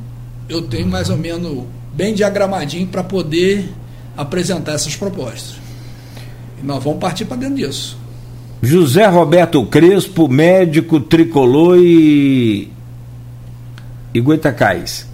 eu 0.49 0.61
tenho 0.63 0.87
mais 0.87 1.09
ou 1.09 1.17
menos 1.17 1.65
bem 1.93 2.13
diagramadinho 2.13 2.87
para 2.87 3.03
poder 3.03 3.69
apresentar 4.17 4.73
essas 4.73 4.95
propostas. 4.95 5.64
Nós 6.65 6.83
vamos 6.83 6.99
partir 6.99 7.25
para 7.25 7.37
dentro 7.37 7.55
disso. 7.55 7.97
José 8.61 9.05
Roberto 9.05 9.63
Crespo, 9.65 10.27
médico 10.27 10.99
tricolor 10.99 11.77
e, 11.77 12.69
e 14.13 14.19
Goitacás. 14.19 15.07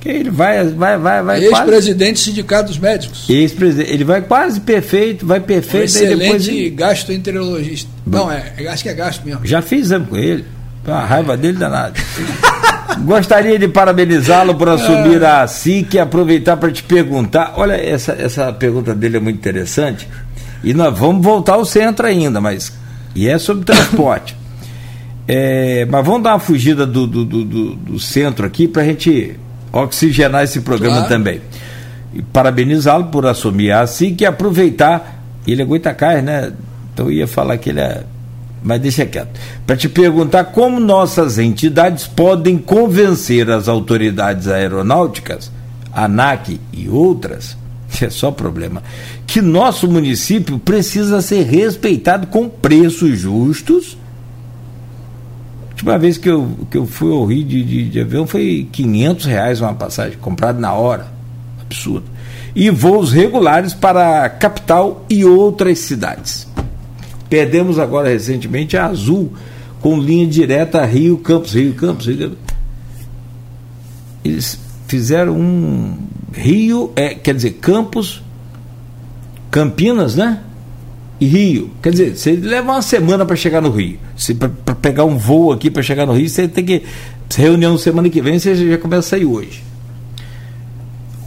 Que 0.00 0.08
ele 0.10 0.30
vai, 0.30 0.62
vai, 0.64 0.98
vai, 0.98 1.22
vai. 1.22 1.44
Ex-presidente 1.44 2.12
do 2.14 2.18
Sindicato 2.18 2.68
dos 2.68 2.78
Médicos. 2.78 3.28
Ex-presidente. 3.28 3.90
Ele 3.90 4.04
vai 4.04 4.20
quase 4.22 4.60
perfeito, 4.60 5.26
vai 5.26 5.40
perfeito. 5.40 5.82
Um 5.82 5.84
excelente 5.84 6.50
depois... 6.50 6.74
gastroenterologista. 6.74 7.90
Não, 8.06 8.30
é, 8.30 8.52
acho 8.68 8.82
que 8.82 8.88
é 8.88 8.94
gasto 8.94 9.24
mesmo. 9.24 9.46
Já 9.46 9.62
fiz 9.62 9.86
exame 9.86 10.06
com 10.06 10.16
ele. 10.16 10.44
A 10.86 11.04
raiva 11.04 11.36
dele 11.36 11.58
danada. 11.58 11.94
Gostaria 13.00 13.58
de 13.58 13.66
parabenizá-lo 13.66 14.54
por 14.54 14.68
assumir 14.68 15.22
é. 15.22 15.26
a 15.26 15.46
SIC 15.46 15.94
e 15.94 15.98
aproveitar 15.98 16.56
para 16.56 16.70
te 16.70 16.82
perguntar. 16.82 17.54
Olha, 17.56 17.74
essa, 17.74 18.12
essa 18.12 18.52
pergunta 18.52 18.94
dele 18.94 19.16
é 19.16 19.20
muito 19.20 19.38
interessante. 19.38 20.06
E 20.64 20.74
nós 20.74 20.98
vamos 20.98 21.22
voltar 21.22 21.54
ao 21.54 21.64
centro 21.64 22.06
ainda, 22.06 22.40
mas. 22.40 22.72
E 23.14 23.28
é 23.28 23.38
sobre 23.38 23.64
transporte. 23.64 24.36
É, 25.26 25.86
mas 25.86 26.04
vamos 26.04 26.22
dar 26.22 26.34
uma 26.34 26.38
fugida 26.38 26.84
do, 26.86 27.06
do, 27.06 27.24
do, 27.24 27.74
do 27.76 27.98
centro 27.98 28.44
aqui 28.44 28.68
para 28.68 28.82
a 28.82 28.84
gente 28.84 29.34
oxigenar 29.72 30.44
esse 30.44 30.60
programa 30.60 30.96
claro. 30.96 31.08
também. 31.08 31.40
E 32.12 32.20
parabenizá-lo 32.20 33.06
por 33.06 33.24
assumir 33.24 33.70
a 33.70 33.86
SIC 33.86 34.20
e 34.20 34.26
aproveitar. 34.26 35.24
Ele 35.46 35.62
é 35.62 35.64
Goitacás, 35.64 36.22
né? 36.22 36.52
Então 36.92 37.06
eu 37.06 37.12
ia 37.12 37.26
falar 37.26 37.56
que 37.56 37.70
ele 37.70 37.80
é 37.80 38.04
mas 38.64 38.80
deixa 38.80 39.04
quieto. 39.04 39.38
Para 39.66 39.76
te 39.76 39.90
perguntar 39.90 40.44
como 40.44 40.80
nossas 40.80 41.38
entidades 41.38 42.06
podem 42.06 42.56
convencer 42.56 43.50
as 43.50 43.68
autoridades 43.68 44.48
aeronáuticas, 44.48 45.52
ANAC 45.92 46.58
e 46.72 46.88
outras, 46.88 47.58
é 48.02 48.10
só 48.10 48.30
problema, 48.30 48.82
que 49.26 49.42
nosso 49.42 49.86
município 49.86 50.58
precisa 50.58 51.20
ser 51.20 51.42
respeitado 51.42 52.26
com 52.28 52.48
preços 52.48 53.18
justos. 53.18 53.98
A 55.60 55.70
última 55.70 55.98
vez 55.98 56.16
que 56.16 56.30
eu, 56.30 56.48
que 56.70 56.78
eu 56.78 56.86
fui 56.86 57.12
ao 57.12 57.26
Rio 57.26 57.44
de, 57.44 57.62
de, 57.62 57.88
de 57.90 58.00
avião 58.00 58.26
foi 58.26 58.66
500 58.72 59.26
reais 59.26 59.60
uma 59.60 59.74
passagem, 59.74 60.16
comprada 60.18 60.58
na 60.58 60.72
hora. 60.72 61.06
Absurdo. 61.60 62.06
E 62.54 62.70
voos 62.70 63.12
regulares 63.12 63.74
para 63.74 64.24
a 64.24 64.30
capital 64.30 65.04
e 65.10 65.24
outras 65.24 65.80
cidades. 65.80 66.46
Perdemos 67.28 67.78
agora 67.78 68.08
recentemente 68.08 68.76
a 68.76 68.86
Azul, 68.86 69.32
com 69.80 69.98
linha 69.98 70.26
direta 70.26 70.84
Rio 70.84 71.18
Campos, 71.18 71.52
Rio 71.52 71.74
Campos. 71.74 72.06
Rio. 72.06 72.38
Eles 74.24 74.58
fizeram 74.86 75.36
um 75.36 75.96
Rio, 76.34 76.92
é, 76.96 77.14
quer 77.14 77.34
dizer, 77.34 77.52
Campos, 77.52 78.22
Campinas, 79.50 80.16
né? 80.16 80.40
E 81.20 81.26
Rio. 81.26 81.70
Quer 81.80 81.90
dizer, 81.90 82.16
você 82.16 82.32
leva 82.32 82.72
uma 82.72 82.82
semana 82.82 83.24
para 83.24 83.36
chegar 83.36 83.60
no 83.60 83.70
Rio. 83.70 83.98
Para 84.64 84.74
pegar 84.74 85.04
um 85.04 85.16
voo 85.16 85.52
aqui 85.52 85.70
para 85.70 85.82
chegar 85.82 86.06
no 86.06 86.12
Rio, 86.12 86.28
você 86.28 86.48
tem 86.48 86.64
que. 86.64 86.82
Reunião 87.36 87.76
semana 87.78 88.08
que 88.08 88.20
vem, 88.20 88.38
você 88.38 88.54
já 88.54 88.78
começa 88.78 89.00
a 89.00 89.10
sair 89.10 89.24
hoje. 89.24 89.62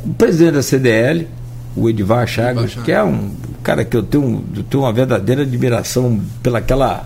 O 0.05 0.13
presidente 0.13 0.53
da 0.53 0.61
CDL, 0.61 1.27
o 1.75 1.89
Edivar 1.89 2.25
Chagas, 2.27 2.75
que 2.75 2.91
é 2.91 3.03
um 3.03 3.31
cara 3.63 3.83
que 3.83 3.95
eu 3.95 4.03
tenho, 4.03 4.43
eu 4.55 4.63
tenho 4.63 4.83
uma 4.83 4.93
verdadeira 4.93 5.41
admiração 5.41 6.21
pelaquela 6.41 7.05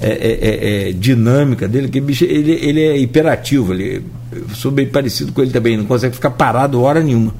é, 0.00 0.08
é, 0.08 0.38
é, 0.40 0.88
é, 0.88 0.92
dinâmica 0.92 1.68
dele, 1.68 1.88
que 1.88 2.00
bicho, 2.00 2.24
ele, 2.24 2.52
ele 2.52 2.80
é 2.80 2.98
hiperativo, 2.98 3.72
ele, 3.74 4.02
eu 4.32 4.48
sou 4.54 4.70
bem 4.70 4.86
parecido 4.86 5.32
com 5.32 5.42
ele 5.42 5.50
também, 5.50 5.76
não 5.76 5.84
consegue 5.84 6.14
ficar 6.14 6.30
parado 6.30 6.80
hora 6.80 7.02
nenhuma. 7.02 7.34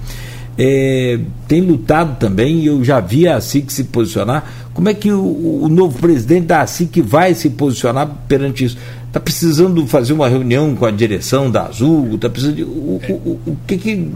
É, 0.58 1.18
tem 1.48 1.62
lutado 1.62 2.18
também, 2.18 2.64
eu 2.64 2.84
já 2.84 3.00
vi 3.00 3.26
a 3.26 3.40
SIC 3.40 3.70
se 3.70 3.84
posicionar. 3.84 4.44
Como 4.74 4.88
é 4.88 4.94
que 4.94 5.10
o, 5.10 5.62
o 5.64 5.68
novo 5.68 5.98
presidente 5.98 6.46
da 6.46 6.66
SIC 6.66 7.00
vai 7.00 7.34
se 7.34 7.50
posicionar 7.50 8.06
perante 8.28 8.64
isso? 8.64 8.76
Está 9.06 9.18
precisando 9.18 9.86
fazer 9.86 10.12
uma 10.12 10.28
reunião 10.28 10.76
com 10.76 10.84
a 10.84 10.90
direção 10.90 11.50
da 11.50 11.66
Azul? 11.66 12.14
Está 12.14 12.28
precisando 12.28 12.56
de, 12.56 12.62
o, 12.62 12.66
o, 12.66 13.12
o, 13.12 13.40
o 13.52 13.56
que, 13.66 13.78
que 13.78 14.10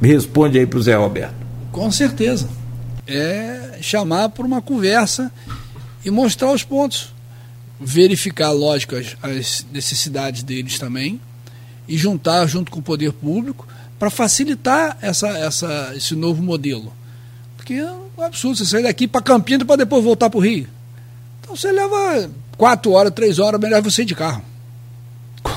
responde 0.00 0.58
aí 0.58 0.66
para 0.66 0.78
o 0.78 0.82
Zé 0.82 0.96
Roberto? 0.96 1.34
Com 1.70 1.90
certeza 1.90 2.48
é 3.08 3.78
chamar 3.80 4.28
para 4.28 4.44
uma 4.44 4.60
conversa 4.60 5.32
e 6.04 6.10
mostrar 6.10 6.52
os 6.52 6.62
pontos. 6.62 7.14
Verificar, 7.80 8.52
lógico, 8.52 8.96
as, 8.96 9.16
as 9.22 9.66
necessidades 9.72 10.42
deles 10.42 10.78
também 10.78 11.20
e 11.86 11.96
juntar 11.96 12.46
junto 12.46 12.70
com 12.70 12.80
o 12.80 12.82
poder 12.82 13.12
público 13.12 13.66
para 13.98 14.10
facilitar 14.10 14.98
essa, 15.00 15.28
essa, 15.28 15.92
esse 15.96 16.14
novo 16.14 16.42
modelo. 16.42 16.92
Porque 17.56 17.74
é 17.74 17.92
um 17.92 18.22
absurdo 18.22 18.56
você 18.56 18.64
sair 18.64 18.82
daqui 18.82 19.08
para 19.08 19.22
Campinas 19.22 19.66
para 19.66 19.76
depois 19.76 20.04
voltar 20.04 20.28
para 20.28 20.38
o 20.38 20.42
Rio. 20.42 20.68
Então 21.40 21.56
você 21.56 21.72
leva 21.72 22.30
quatro 22.56 22.92
horas, 22.92 23.12
três 23.14 23.38
horas, 23.38 23.60
melhor 23.60 23.80
você 23.82 24.02
ir 24.02 24.06
de 24.06 24.14
carro 24.14 24.44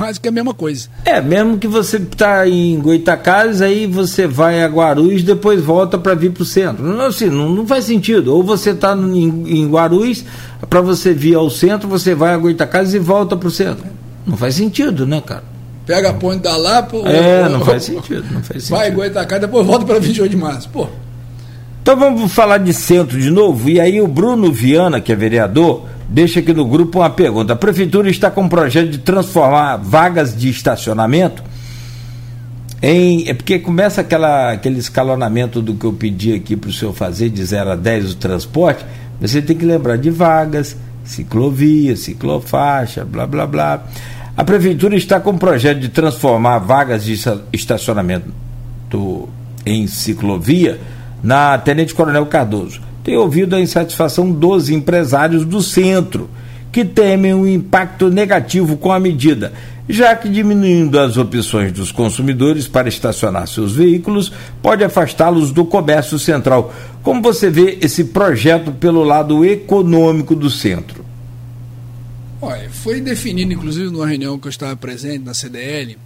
quase 0.01 0.19
que 0.19 0.27
a 0.27 0.31
mesma 0.31 0.51
coisa. 0.51 0.89
É, 1.05 1.21
mesmo 1.21 1.59
que 1.59 1.67
você 1.67 1.97
está 1.97 2.47
em 2.47 2.79
Goitacazes, 2.79 3.61
aí 3.61 3.85
você 3.85 4.25
vai 4.25 4.63
a 4.63 4.67
Guarulhos 4.67 5.21
depois 5.21 5.61
volta 5.61 5.95
para 5.95 6.15
vir 6.15 6.31
para 6.31 6.41
o 6.41 6.45
centro. 6.45 6.83
Não, 6.83 7.05
assim, 7.05 7.27
não, 7.27 7.47
não 7.47 7.67
faz 7.67 7.85
sentido. 7.85 8.33
Ou 8.33 8.41
você 8.41 8.71
está 8.71 8.95
em, 8.95 9.43
em 9.45 9.69
Guarulhos, 9.69 10.25
para 10.67 10.81
você 10.81 11.13
vir 11.13 11.35
ao 11.35 11.51
centro, 11.51 11.87
você 11.87 12.15
vai 12.15 12.33
a 12.33 12.37
Goitacazes 12.37 12.95
e 12.95 12.99
volta 12.99 13.37
para 13.37 13.47
o 13.47 13.51
centro. 13.51 13.85
Não 14.25 14.35
faz 14.35 14.55
sentido, 14.55 15.05
né, 15.05 15.21
cara? 15.21 15.43
Pega 15.85 16.09
a 16.09 16.13
ponte 16.13 16.41
da 16.41 16.57
Lapa. 16.57 16.97
É, 16.97 17.43
ou, 17.43 17.49
não 17.51 17.61
faz 17.63 17.83
sentido. 17.83 18.25
Não 18.31 18.41
faz 18.41 18.63
sentido. 18.63 18.77
Vai 18.79 18.89
Goitacazes, 18.89 19.41
depois 19.41 19.67
volta 19.67 19.85
para 19.85 19.99
28 19.99 20.31
de 20.31 20.37
março. 20.37 20.67
Pô. 20.69 20.87
Então 21.83 21.95
vamos 21.95 22.31
falar 22.33 22.57
de 22.57 22.73
centro 22.73 23.19
de 23.19 23.29
novo. 23.29 23.69
E 23.69 23.79
aí 23.79 24.01
o 24.01 24.07
Bruno 24.07 24.51
Viana, 24.51 24.99
que 24.99 25.11
é 25.11 25.15
vereador, 25.15 25.85
deixa 26.11 26.41
aqui 26.41 26.53
no 26.53 26.65
grupo 26.65 26.99
uma 26.99 27.09
pergunta. 27.09 27.53
A 27.53 27.55
prefeitura 27.55 28.09
está 28.09 28.29
com 28.29 28.41
um 28.41 28.49
projeto 28.49 28.89
de 28.89 28.97
transformar 28.97 29.77
vagas 29.77 30.37
de 30.37 30.49
estacionamento 30.49 31.41
em. 32.81 33.29
É 33.29 33.33
porque 33.33 33.57
começa 33.59 34.01
aquela, 34.01 34.51
aquele 34.51 34.79
escalonamento 34.79 35.61
do 35.61 35.73
que 35.73 35.85
eu 35.85 35.93
pedi 35.93 36.33
aqui 36.33 36.57
para 36.57 36.69
o 36.69 36.73
senhor 36.73 36.93
fazer, 36.93 37.29
de 37.29 37.43
0 37.43 37.71
a 37.71 37.75
10 37.75 38.11
o 38.11 38.15
transporte. 38.15 38.85
Você 39.21 39.41
tem 39.41 39.55
que 39.55 39.65
lembrar 39.65 39.97
de 39.97 40.09
vagas, 40.09 40.75
ciclovia, 41.05 41.95
ciclofaixa, 41.95 43.05
blá 43.05 43.25
blá 43.25 43.47
blá. 43.47 43.83
A 44.35 44.43
prefeitura 44.43 44.95
está 44.97 45.19
com 45.19 45.31
um 45.31 45.37
projeto 45.37 45.79
de 45.79 45.89
transformar 45.89 46.59
vagas 46.59 47.05
de 47.05 47.17
estacionamento 47.53 48.27
em 49.65 49.87
ciclovia 49.87 50.79
na 51.23 51.57
Tenente 51.57 51.93
Coronel 51.93 52.25
Cardoso 52.25 52.90
tem 53.03 53.17
ouvido 53.17 53.55
a 53.55 53.61
insatisfação 53.61 54.31
dos 54.31 54.69
empresários 54.69 55.45
do 55.45 55.61
centro, 55.61 56.29
que 56.71 56.85
temem 56.85 57.33
um 57.33 57.47
impacto 57.47 58.09
negativo 58.09 58.77
com 58.77 58.91
a 58.91 58.99
medida, 58.99 59.51
já 59.89 60.15
que 60.15 60.29
diminuindo 60.29 60.97
as 60.99 61.17
opções 61.17 61.71
dos 61.71 61.91
consumidores 61.91 62.67
para 62.67 62.87
estacionar 62.87 63.47
seus 63.47 63.75
veículos 63.75 64.31
pode 64.61 64.83
afastá-los 64.83 65.51
do 65.51 65.65
comércio 65.65 66.17
central. 66.17 66.73
Como 67.03 67.21
você 67.21 67.49
vê 67.49 67.77
esse 67.81 68.05
projeto 68.05 68.71
pelo 68.71 69.03
lado 69.03 69.43
econômico 69.43 70.35
do 70.35 70.49
centro? 70.49 71.03
Olha, 72.41 72.69
foi 72.69 73.01
definido, 73.01 73.53
inclusive, 73.53 73.91
numa 73.91 74.07
reunião 74.07 74.39
que 74.39 74.47
eu 74.47 74.49
estava 74.49 74.75
presente 74.75 75.23
na 75.23 75.33
CDL, 75.33 75.97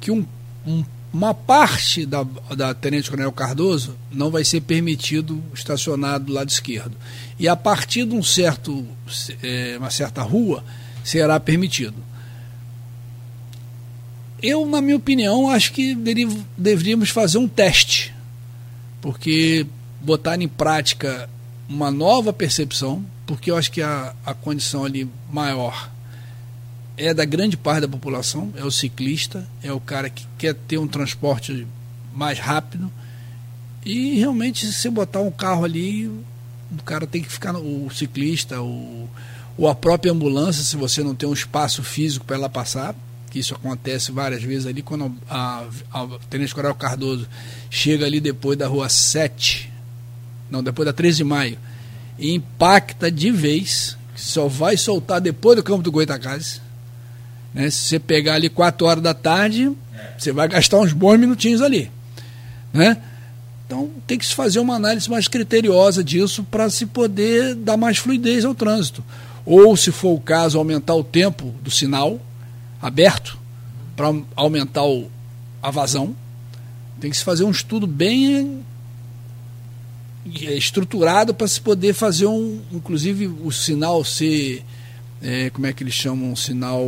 que 0.00 0.10
um, 0.10 0.24
um 0.66 0.84
uma 1.12 1.34
parte 1.34 2.06
da, 2.06 2.24
da 2.56 2.72
Tenente 2.72 3.10
Coronel 3.10 3.32
Cardoso 3.32 3.96
não 4.10 4.30
vai 4.30 4.44
ser 4.44 4.62
permitido 4.62 5.42
estacionar 5.52 6.18
do 6.18 6.32
lado 6.32 6.48
esquerdo. 6.48 6.96
E 7.38 7.46
a 7.46 7.54
partir 7.54 8.06
de 8.06 8.14
um 8.14 8.22
certo, 8.22 8.86
é, 9.42 9.76
uma 9.78 9.90
certa 9.90 10.22
rua 10.22 10.64
será 11.04 11.38
permitido. 11.38 11.96
Eu, 14.42 14.66
na 14.66 14.80
minha 14.80 14.96
opinião, 14.96 15.48
acho 15.50 15.72
que 15.72 15.94
deveríamos 16.56 17.10
fazer 17.10 17.38
um 17.38 17.46
teste, 17.46 18.12
porque 19.00 19.66
botar 20.00 20.40
em 20.40 20.48
prática 20.48 21.28
uma 21.68 21.90
nova 21.90 22.32
percepção, 22.32 23.04
porque 23.26 23.50
eu 23.50 23.56
acho 23.56 23.70
que 23.70 23.82
a, 23.82 24.14
a 24.24 24.34
condição 24.34 24.84
ali 24.84 25.08
maior 25.30 25.90
é 26.96 27.14
da 27.14 27.24
grande 27.24 27.56
parte 27.56 27.82
da 27.82 27.88
população, 27.88 28.52
é 28.56 28.64
o 28.64 28.70
ciclista, 28.70 29.46
é 29.62 29.72
o 29.72 29.80
cara 29.80 30.10
que 30.10 30.26
quer 30.38 30.54
ter 30.54 30.78
um 30.78 30.86
transporte 30.86 31.66
mais 32.14 32.38
rápido. 32.38 32.92
E 33.84 34.18
realmente, 34.18 34.66
se 34.66 34.72
você 34.72 34.90
botar 34.90 35.20
um 35.20 35.30
carro 35.30 35.64
ali, 35.64 36.06
o 36.06 36.82
cara 36.84 37.06
tem 37.06 37.22
que 37.22 37.30
ficar, 37.30 37.56
o 37.56 37.90
ciclista, 37.90 38.60
o, 38.60 39.08
ou 39.56 39.68
a 39.68 39.74
própria 39.74 40.12
ambulância, 40.12 40.62
se 40.62 40.76
você 40.76 41.02
não 41.02 41.14
tem 41.14 41.28
um 41.28 41.32
espaço 41.32 41.82
físico 41.82 42.24
para 42.24 42.36
ela 42.36 42.48
passar, 42.48 42.94
que 43.30 43.38
isso 43.38 43.54
acontece 43.54 44.12
várias 44.12 44.42
vezes 44.42 44.66
ali, 44.66 44.82
quando 44.82 45.14
a, 45.28 45.64
a, 45.90 46.02
a 46.02 46.08
Tenente 46.28 46.54
Coral 46.54 46.74
Cardoso 46.74 47.26
chega 47.70 48.04
ali 48.04 48.20
depois 48.20 48.58
da 48.58 48.66
rua 48.68 48.88
7, 48.88 49.72
não, 50.50 50.62
depois 50.62 50.84
da 50.84 50.92
13 50.92 51.16
de 51.18 51.24
maio, 51.24 51.58
e 52.18 52.34
impacta 52.34 53.10
de 53.10 53.30
vez, 53.30 53.96
só 54.14 54.48
vai 54.48 54.76
soltar 54.76 55.20
depois 55.20 55.56
do 55.56 55.62
campo 55.62 55.82
do 55.82 55.90
Goitacazes. 55.90 56.60
Né? 57.54 57.70
Se 57.70 57.88
você 57.88 57.98
pegar 57.98 58.34
ali 58.34 58.48
4 58.48 58.86
horas 58.86 59.02
da 59.02 59.14
tarde, 59.14 59.72
você 60.18 60.32
vai 60.32 60.48
gastar 60.48 60.78
uns 60.78 60.92
bons 60.92 61.18
minutinhos 61.18 61.60
ali. 61.60 61.90
Né? 62.72 62.96
Então 63.66 63.90
tem 64.06 64.18
que 64.18 64.26
se 64.26 64.34
fazer 64.34 64.60
uma 64.60 64.74
análise 64.74 65.08
mais 65.08 65.28
criteriosa 65.28 66.02
disso 66.02 66.44
para 66.44 66.68
se 66.68 66.86
poder 66.86 67.54
dar 67.54 67.76
mais 67.76 67.98
fluidez 67.98 68.44
ao 68.44 68.54
trânsito. 68.54 69.02
Ou, 69.44 69.76
se 69.76 69.90
for 69.90 70.14
o 70.14 70.20
caso, 70.20 70.58
aumentar 70.58 70.94
o 70.94 71.02
tempo 71.02 71.52
do 71.62 71.70
sinal 71.70 72.20
aberto 72.80 73.38
para 73.96 74.12
aumentar 74.36 74.84
o, 74.84 75.10
a 75.62 75.70
vazão. 75.70 76.14
Tem 77.00 77.10
que 77.10 77.16
se 77.16 77.24
fazer 77.24 77.44
um 77.44 77.50
estudo 77.50 77.86
bem 77.86 78.62
é, 80.40 80.54
estruturado 80.54 81.34
para 81.34 81.48
se 81.48 81.60
poder 81.60 81.94
fazer 81.94 82.26
um, 82.26 82.60
inclusive 82.70 83.26
o 83.26 83.50
sinal 83.50 84.04
ser, 84.04 84.64
é, 85.22 85.50
como 85.50 85.66
é 85.66 85.72
que 85.72 85.82
eles 85.82 85.94
chamam, 85.94 86.32
um 86.32 86.36
sinal 86.36 86.84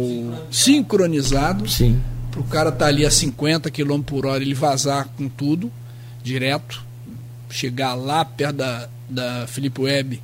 sincronizado. 0.50 1.68
Sim. 1.68 2.02
Para 2.30 2.40
o 2.40 2.44
cara 2.44 2.68
estar 2.70 2.86
tá 2.86 2.86
ali 2.86 3.06
a 3.06 3.10
50 3.10 3.70
km 3.70 4.00
por 4.02 4.26
hora, 4.26 4.42
ele 4.42 4.54
vazar 4.54 5.08
com 5.16 5.28
tudo, 5.28 5.70
direto, 6.22 6.84
chegar 7.48 7.94
lá 7.94 8.24
perto 8.24 8.56
da, 8.56 8.88
da 9.08 9.46
Felipe 9.46 9.80
Web, 9.80 10.20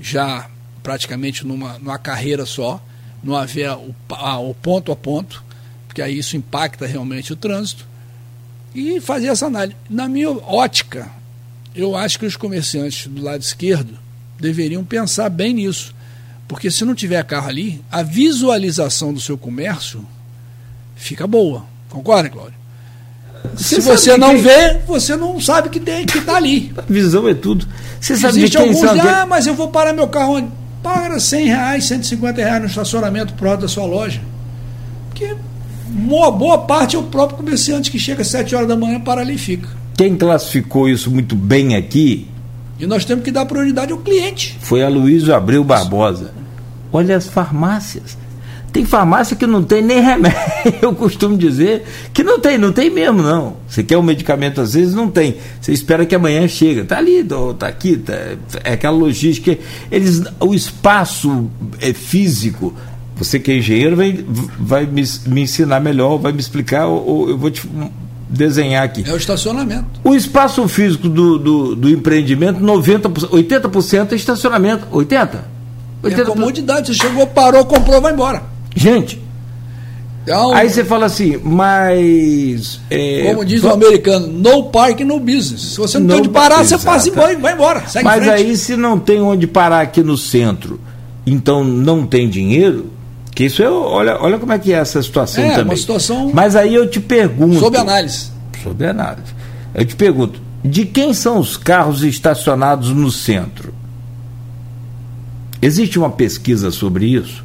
já 0.00 0.48
praticamente 0.82 1.46
numa, 1.46 1.78
numa 1.78 1.98
carreira 1.98 2.44
só, 2.44 2.82
não 3.22 3.34
haver 3.34 3.70
o, 3.72 3.94
a, 4.10 4.38
o 4.38 4.54
ponto 4.54 4.92
a 4.92 4.96
ponto, 4.96 5.42
porque 5.86 6.02
aí 6.02 6.18
isso 6.18 6.36
impacta 6.36 6.86
realmente 6.86 7.32
o 7.32 7.36
trânsito, 7.36 7.86
e 8.74 9.00
fazer 9.00 9.28
essa 9.28 9.46
análise. 9.46 9.76
Na 9.88 10.06
minha 10.06 10.30
ótica, 10.30 11.10
eu 11.74 11.96
acho 11.96 12.18
que 12.18 12.26
os 12.26 12.36
comerciantes 12.36 13.06
do 13.06 13.22
lado 13.22 13.40
esquerdo 13.40 13.98
deveriam 14.38 14.84
pensar 14.84 15.28
bem 15.30 15.54
nisso. 15.54 15.94
Porque 16.48 16.70
se 16.70 16.84
não 16.84 16.94
tiver 16.94 17.22
carro 17.24 17.48
ali, 17.48 17.84
a 17.92 18.02
visualização 18.02 19.12
do 19.12 19.20
seu 19.20 19.36
comércio 19.36 20.04
fica 20.96 21.26
boa. 21.26 21.64
Concorda, 21.90 22.30
Cláudio? 22.30 22.58
Você 23.54 23.76
se 23.76 23.80
você 23.82 24.16
não 24.16 24.30
tem... 24.30 24.42
vê, 24.42 24.78
você 24.86 25.14
não 25.14 25.40
sabe 25.40 25.68
que 25.68 25.78
tem 25.78 26.06
que 26.06 26.20
tá 26.22 26.36
ali. 26.36 26.72
Visão 26.88 27.28
é 27.28 27.34
tudo. 27.34 27.68
Você 28.00 28.16
sabe 28.16 28.38
Existe 28.38 28.56
alguns, 28.56 28.80
sabe... 28.80 29.00
ah, 29.00 29.26
mas 29.26 29.46
eu 29.46 29.54
vou 29.54 29.68
parar 29.68 29.92
meu 29.92 30.08
carro 30.08 30.36
onde? 30.36 30.48
Paga 30.82 31.20
100 31.20 31.46
reais, 31.46 31.84
150 31.86 32.40
reais 32.40 32.60
no 32.62 32.66
estacionamento 32.68 33.34
próximo 33.34 33.62
da 33.62 33.68
sua 33.68 33.84
loja. 33.84 34.20
Porque 35.08 35.36
uma 35.88 36.30
boa 36.30 36.58
parte 36.58 36.96
é 36.96 36.98
o 36.98 37.02
próprio 37.02 37.36
comerciante 37.36 37.90
que 37.90 37.98
chega 37.98 38.22
às 38.22 38.28
7 38.28 38.54
horas 38.54 38.68
da 38.68 38.76
manhã, 38.76 39.00
para 39.00 39.20
ali 39.20 39.34
e 39.34 39.38
fica. 39.38 39.68
Quem 39.96 40.16
classificou 40.16 40.88
isso 40.88 41.10
muito 41.10 41.34
bem 41.34 41.74
aqui. 41.76 42.28
E 42.78 42.86
nós 42.86 43.04
temos 43.04 43.24
que 43.24 43.32
dar 43.32 43.44
prioridade 43.44 43.92
ao 43.92 43.98
cliente. 43.98 44.56
Foi 44.60 44.84
a 44.84 44.88
Luiz 44.88 45.28
Abreu 45.28 45.64
Barbosa. 45.64 46.37
Olha 46.92 47.16
as 47.16 47.26
farmácias. 47.26 48.16
Tem 48.72 48.84
farmácia 48.84 49.34
que 49.34 49.46
não 49.46 49.62
tem 49.62 49.82
nem 49.82 50.00
remédio. 50.00 50.38
Eu 50.82 50.94
costumo 50.94 51.36
dizer 51.36 51.84
que 52.12 52.22
não 52.22 52.38
tem, 52.38 52.58
não 52.58 52.70
tem 52.70 52.90
mesmo, 52.90 53.22
não. 53.22 53.56
Você 53.66 53.82
quer 53.82 53.96
um 53.96 54.02
medicamento, 54.02 54.60
às 54.60 54.74
vezes 54.74 54.94
não 54.94 55.10
tem. 55.10 55.36
Você 55.60 55.72
espera 55.72 56.04
que 56.04 56.14
amanhã 56.14 56.46
chega. 56.46 56.82
Está 56.82 56.98
ali, 56.98 57.20
está 57.20 57.66
aqui, 57.66 57.96
tá, 57.96 58.12
é 58.62 58.72
aquela 58.72 58.96
logística. 58.96 59.58
Eles, 59.90 60.22
o 60.38 60.54
espaço 60.54 61.50
é 61.80 61.92
físico. 61.92 62.74
Você 63.16 63.40
que 63.40 63.50
é 63.50 63.56
engenheiro 63.56 63.96
vai, 63.96 64.24
vai 64.60 64.86
me, 64.86 65.02
me 65.26 65.40
ensinar 65.42 65.80
melhor, 65.80 66.18
vai 66.18 66.30
me 66.30 66.38
explicar, 66.38 66.86
ou, 66.86 67.04
ou 67.04 67.30
eu 67.30 67.38
vou 67.38 67.50
te 67.50 67.68
desenhar 68.28 68.84
aqui. 68.84 69.02
É 69.06 69.12
o 69.12 69.16
estacionamento. 69.16 69.86
O 70.04 70.14
espaço 70.14 70.66
físico 70.68 71.08
do, 71.08 71.38
do, 71.38 71.74
do 71.74 71.88
empreendimento, 71.88 72.60
90%, 72.60 73.30
80% 73.30 74.12
é 74.12 74.14
estacionamento. 74.14 74.86
80%? 74.92 75.57
80%. 76.02 76.18
É 76.18 76.24
comodidade. 76.24 76.86
Você 76.88 76.94
chegou, 76.94 77.26
parou, 77.26 77.64
comprou, 77.64 78.00
vai 78.00 78.12
embora. 78.12 78.42
Gente. 78.74 79.20
Então, 80.28 80.52
aí 80.52 80.68
você 80.68 80.84
fala 80.84 81.06
assim, 81.06 81.40
mas. 81.42 82.80
É, 82.90 83.30
como 83.30 83.44
diz 83.46 83.64
o 83.64 83.70
americano, 83.70 84.26
no 84.26 84.64
park, 84.64 85.00
no 85.00 85.18
business. 85.18 85.72
Se 85.72 85.78
você 85.78 85.98
não, 85.98 86.06
não 86.06 86.14
tem 86.14 86.20
onde 86.20 86.28
parar, 86.28 86.64
você 86.64 86.76
passa 86.76 87.08
e 87.08 87.12
vai 87.12 87.54
embora. 87.54 87.82
mas 88.04 88.28
aí, 88.28 88.54
se 88.56 88.76
não 88.76 88.98
tem 88.98 89.22
onde 89.22 89.46
parar 89.46 89.80
aqui 89.80 90.02
no 90.02 90.18
centro, 90.18 90.78
então 91.26 91.64
não 91.64 92.06
tem 92.06 92.28
dinheiro, 92.28 92.92
que 93.34 93.44
isso 93.44 93.62
é, 93.62 93.70
olha, 93.70 94.18
olha 94.20 94.38
como 94.38 94.52
é 94.52 94.58
que 94.58 94.72
é 94.72 94.76
essa 94.76 95.02
situação 95.02 95.42
é, 95.42 95.50
também. 95.50 95.64
Uma 95.64 95.76
situação. 95.76 96.30
Mas 96.34 96.54
aí 96.54 96.74
eu 96.74 96.90
te 96.90 97.00
pergunto. 97.00 97.60
Sob 97.60 97.78
análise. 97.78 98.26
Sob 98.62 98.84
análise. 98.84 99.32
Eu 99.74 99.86
te 99.86 99.96
pergunto, 99.96 100.40
de 100.62 100.84
quem 100.84 101.14
são 101.14 101.38
os 101.38 101.56
carros 101.56 102.02
estacionados 102.02 102.90
no 102.90 103.10
centro? 103.10 103.72
Existe 105.60 105.98
uma 105.98 106.10
pesquisa 106.10 106.70
sobre 106.70 107.06
isso? 107.06 107.44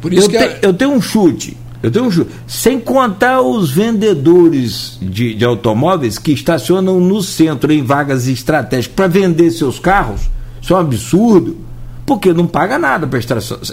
Por 0.00 0.12
isso 0.12 0.26
eu, 0.26 0.30
que 0.30 0.38
te, 0.38 0.44
é... 0.44 0.58
eu 0.62 0.74
tenho 0.74 0.92
um 0.92 1.00
chute. 1.00 1.56
Eu 1.82 1.90
tenho 1.90 2.06
um 2.06 2.10
chute. 2.10 2.30
Sem 2.46 2.78
contar 2.78 3.40
os 3.42 3.70
vendedores 3.70 4.98
de, 5.00 5.34
de 5.34 5.44
automóveis 5.44 6.18
que 6.18 6.32
estacionam 6.32 7.00
no 7.00 7.22
centro 7.22 7.72
em 7.72 7.82
vagas 7.82 8.26
estratégicas 8.26 8.94
para 8.94 9.06
vender 9.06 9.50
seus 9.50 9.78
carros. 9.78 10.22
Isso 10.62 10.72
é 10.72 10.76
um 10.76 10.80
absurdo 10.80 11.58
porque 12.06 12.32
não 12.32 12.46
paga 12.46 12.78
nada 12.78 13.06
para 13.06 13.18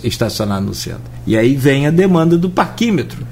estacionar 0.04 0.62
no 0.62 0.74
centro. 0.74 1.04
E 1.28 1.38
aí 1.38 1.56
vem 1.56 1.86
a 1.86 1.92
demanda 1.92 2.38
do 2.38 2.50
parquímetro. 2.50 3.26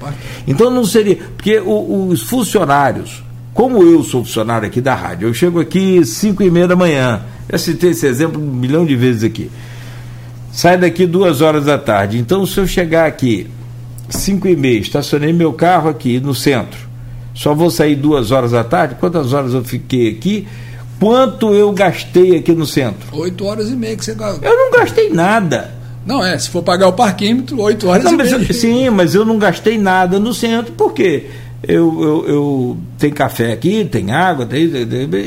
Então 0.46 0.70
não 0.70 0.84
seria. 0.84 1.16
Porque 1.36 1.58
os 1.58 2.22
funcionários, 2.22 3.22
como 3.54 3.82
eu 3.82 4.02
sou 4.02 4.24
funcionário 4.24 4.68
aqui 4.68 4.80
da 4.80 4.94
rádio, 4.94 5.28
eu 5.28 5.34
chego 5.34 5.58
aqui 5.58 6.04
5 6.04 6.42
e 6.42 6.50
meia 6.50 6.68
da 6.68 6.76
manhã. 6.76 7.22
Eu 7.48 7.58
citei 7.58 7.90
esse 7.90 8.06
exemplo 8.06 8.40
um 8.40 8.52
milhão 8.52 8.84
de 8.84 8.94
vezes 8.94 9.24
aqui. 9.24 9.50
Sai 10.52 10.76
daqui 10.76 11.06
duas 11.06 11.40
horas 11.40 11.64
da 11.64 11.78
tarde. 11.78 12.18
Então, 12.18 12.44
se 12.44 12.58
eu 12.58 12.66
chegar 12.66 13.06
aqui 13.06 13.46
5 14.08 14.48
e 14.48 14.56
meia, 14.56 14.78
estacionei 14.78 15.32
meu 15.32 15.52
carro 15.52 15.88
aqui 15.88 16.18
no 16.18 16.34
centro, 16.34 16.78
só 17.34 17.54
vou 17.54 17.70
sair 17.70 17.94
duas 17.94 18.30
horas 18.30 18.50
da 18.50 18.64
tarde, 18.64 18.96
quantas 18.98 19.32
horas 19.32 19.54
eu 19.54 19.64
fiquei 19.64 20.10
aqui? 20.10 20.46
Quanto 20.98 21.54
eu 21.54 21.72
gastei 21.72 22.36
aqui 22.36 22.52
no 22.52 22.66
centro? 22.66 23.08
Oito 23.16 23.46
horas 23.46 23.70
e 23.70 23.76
meia 23.76 23.96
que 23.96 24.04
você 24.04 24.14
gastou. 24.14 24.46
Eu 24.46 24.54
não 24.54 24.70
gastei 24.70 25.08
nada. 25.08 25.70
Não, 26.04 26.22
é, 26.22 26.38
se 26.38 26.50
for 26.50 26.62
pagar 26.62 26.88
o 26.88 26.92
parquímetro, 26.92 27.58
oito 27.60 27.88
horas 27.88 28.04
não, 28.04 28.12
e 28.12 28.16
meia. 28.16 28.30
Eu, 28.30 28.54
sim, 28.54 28.90
mas 28.90 29.14
eu 29.14 29.24
não 29.24 29.38
gastei 29.38 29.78
nada 29.78 30.18
no 30.18 30.34
centro, 30.34 30.72
porque 30.72 31.26
eu, 31.62 32.02
eu, 32.02 32.28
eu 32.28 32.76
tem 32.98 33.10
café 33.10 33.52
aqui, 33.52 33.84
tem 33.84 34.10
água, 34.10 34.44
tem, 34.44 34.70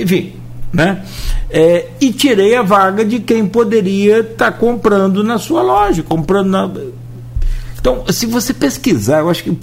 enfim, 0.02 0.34
né? 0.74 1.04
É, 1.50 1.88
e 2.02 2.12
tirei 2.12 2.56
a 2.56 2.64
vaga 2.64 3.06
de 3.06 3.20
quem 3.20 3.46
poderia 3.46 4.22
estar 4.22 4.52
tá 4.52 4.58
comprando 4.58 5.24
na 5.24 5.38
sua 5.38 5.62
loja, 5.62 6.02
comprando 6.02 6.50
na. 6.50 6.72
Então, 7.80 8.04
se 8.10 8.26
você 8.26 8.54
pesquisar, 8.54 9.20
eu 9.20 9.30
acho 9.30 9.44
que 9.44 9.56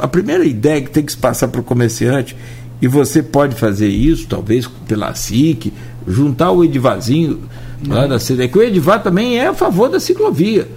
a 0.00 0.06
primeira 0.06 0.44
ideia 0.44 0.80
que 0.80 0.90
tem 0.90 1.04
que 1.04 1.10
se 1.10 1.18
passar 1.18 1.48
para 1.48 1.60
o 1.60 1.64
comerciante 1.64 2.36
e 2.80 2.86
você 2.86 3.22
pode 3.22 3.56
fazer 3.56 3.88
isso, 3.88 4.26
talvez 4.28 4.68
pela 4.86 5.14
SIC, 5.14 5.72
juntar 6.06 6.52
o 6.52 6.62
Edivazinho 6.62 7.40
lá 7.86 8.06
da 8.06 8.18
cidade. 8.18 8.50
Que 8.50 8.58
o 8.58 8.62
Edivar 8.62 9.02
também 9.02 9.38
é 9.38 9.48
a 9.48 9.54
favor 9.54 9.88
da 9.88 9.98
ciclovia. 9.98 10.68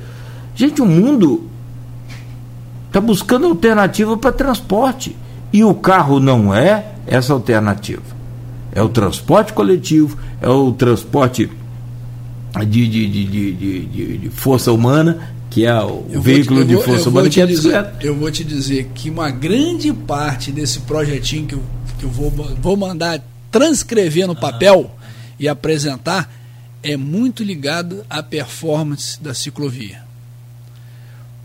Gente, 0.55 0.81
o 0.81 0.85
mundo 0.85 1.49
está 2.87 3.01
buscando 3.01 3.47
alternativa 3.47 4.15
para 4.17 4.31
transporte. 4.31 5.15
E 5.51 5.63
o 5.63 5.73
carro 5.73 6.19
não 6.19 6.53
é 6.53 6.85
essa 7.05 7.33
alternativa. 7.33 8.14
É 8.75 8.81
o 8.81 8.89
transporte 8.89 9.53
coletivo, 9.53 10.19
é 10.41 10.49
o 10.49 10.71
transporte 10.73 11.49
de, 12.67 12.87
de, 12.87 13.07
de, 13.07 13.53
de, 13.53 14.17
de 14.17 14.29
força 14.29 14.71
humana, 14.71 15.33
que 15.49 15.65
é 15.65 15.81
o 15.81 16.05
eu 16.09 16.21
veículo 16.21 16.61
te, 16.61 16.67
de 16.67 16.83
força 16.83 17.09
humana 17.09 17.29
que 17.29 17.41
é 17.41 17.45
dizer, 17.45 17.93
Eu 18.01 18.15
vou 18.15 18.29
te 18.29 18.43
dizer 18.43 18.91
que 18.93 19.09
uma 19.09 19.31
grande 19.31 19.91
parte 19.93 20.51
desse 20.51 20.81
projetinho 20.81 21.47
que 21.47 21.55
eu 21.55 21.63
que 21.97 22.03
eu 22.03 22.09
vou, 22.09 22.29
vou 22.29 22.77
mandar 22.77 23.21
transcrever 23.51 24.27
no 24.27 24.35
papel 24.35 24.93
e 25.39 25.47
apresentar, 25.47 26.31
é 26.83 26.95
muito 26.95 27.43
ligado 27.43 28.05
à 28.09 28.21
performance 28.21 29.21
da 29.21 29.33
ciclovia. 29.33 30.03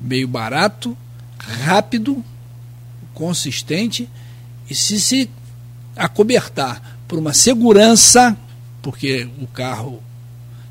Meio 0.00 0.28
barato, 0.28 0.96
rápido, 1.38 2.22
consistente 3.14 4.08
e 4.68 4.74
se 4.74 5.00
se 5.00 5.30
acobertar 5.96 6.98
por 7.10 7.18
uma 7.18 7.34
segurança, 7.34 8.36
porque 8.80 9.28
o 9.42 9.46
carro 9.48 10.00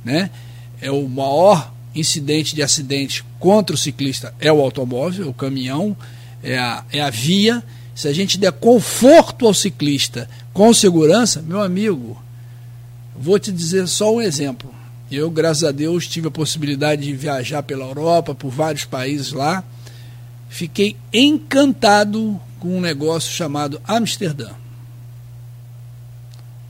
né, 0.06 0.32
é 0.80 0.90
o 0.90 1.06
maior 1.10 1.74
incidente 1.94 2.56
de 2.56 2.64
acidente 2.64 3.26
contra 3.38 3.76
o 3.76 3.78
ciclista 3.78 4.34
é 4.40 4.50
o 4.50 4.62
automóvel, 4.62 5.28
o 5.28 5.34
caminhão, 5.34 5.98
é 6.42 6.58
a, 6.58 6.86
é 6.94 7.02
a 7.02 7.10
via. 7.10 7.62
Se 7.94 8.08
a 8.08 8.14
gente 8.14 8.38
der 8.38 8.54
conforto 8.54 9.48
ao 9.48 9.54
ciclista 9.54 10.30
com 10.54 10.74
segurança, 10.74 11.42
meu 11.42 11.62
amigo, 11.62 12.18
vou 13.14 13.38
te 13.38 13.52
dizer 13.52 13.86
só 13.90 14.16
um 14.16 14.22
exemplo. 14.22 14.74
Eu, 15.12 15.30
graças 15.30 15.66
a 15.66 15.72
Deus, 15.72 16.08
tive 16.08 16.30
a 16.30 16.32
possibilidade 16.32 17.04
de 17.04 17.14
viajar 17.14 17.64
pela 17.64 17.84
Europa, 17.84 18.34
por 18.34 18.50
vários 18.50 18.86
países 18.86 19.34
lá. 19.34 19.62
Fiquei 20.48 20.96
encantado 21.12 22.40
com 22.62 22.78
um 22.78 22.80
negócio 22.80 23.30
chamado 23.30 23.82
Amsterdã. 23.86 24.52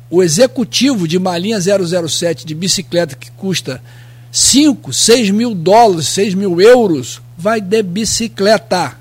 O 0.09 0.23
executivo 0.23 1.07
de 1.07 1.17
uma 1.17 1.37
linha 1.37 1.59
007 1.59 2.45
de 2.45 2.55
bicicleta 2.55 3.15
que 3.15 3.29
custa 3.31 3.81
5, 4.31 4.91
6 4.91 5.29
mil 5.31 5.53
dólares, 5.53 6.07
6 6.07 6.33
mil 6.33 6.59
euros, 6.59 7.21
vai 7.37 7.61
de 7.61 7.83
bicicleta. 7.83 8.97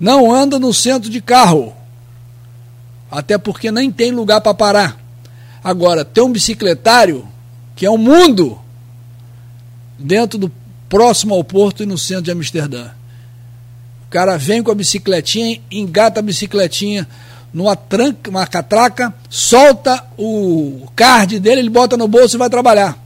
Não 0.00 0.32
anda 0.32 0.58
no 0.58 0.72
centro 0.72 1.10
de 1.10 1.20
carro. 1.20 1.74
Até 3.10 3.38
porque 3.38 3.70
nem 3.70 3.90
tem 3.90 4.10
lugar 4.10 4.40
para 4.40 4.54
parar. 4.54 5.00
Agora, 5.62 6.04
tem 6.04 6.22
um 6.24 6.32
bicicletário 6.32 7.26
que 7.76 7.86
é 7.86 7.90
um 7.90 7.98
mundo 7.98 8.58
dentro 9.98 10.38
do 10.38 10.52
próximo 10.88 11.34
ao 11.34 11.44
porto 11.44 11.82
e 11.82 11.86
no 11.86 11.96
centro 11.96 12.24
de 12.24 12.30
Amsterdã. 12.30 12.90
O 14.06 14.10
cara 14.10 14.36
vem 14.36 14.62
com 14.62 14.70
a 14.70 14.74
bicicletinha, 14.74 15.60
engata 15.70 16.20
a 16.20 16.22
bicicletinha 16.22 17.08
numa 17.54 17.76
tranca, 17.76 18.28
uma 18.28 18.44
catraca, 18.48 19.14
solta 19.30 20.04
o 20.18 20.88
card 20.96 21.38
dele, 21.38 21.60
ele 21.60 21.70
bota 21.70 21.96
no 21.96 22.08
bolso 22.08 22.36
e 22.36 22.38
vai 22.38 22.50
trabalhar. 22.50 22.98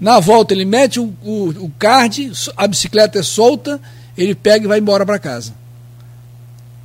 Na 0.00 0.18
volta 0.18 0.52
ele 0.52 0.64
mete 0.64 0.98
o, 0.98 1.14
o, 1.22 1.48
o 1.50 1.72
card, 1.78 2.32
a 2.56 2.66
bicicleta 2.66 3.20
é 3.20 3.22
solta, 3.22 3.80
ele 4.18 4.34
pega 4.34 4.64
e 4.64 4.68
vai 4.68 4.80
embora 4.80 5.06
para 5.06 5.20
casa. 5.20 5.54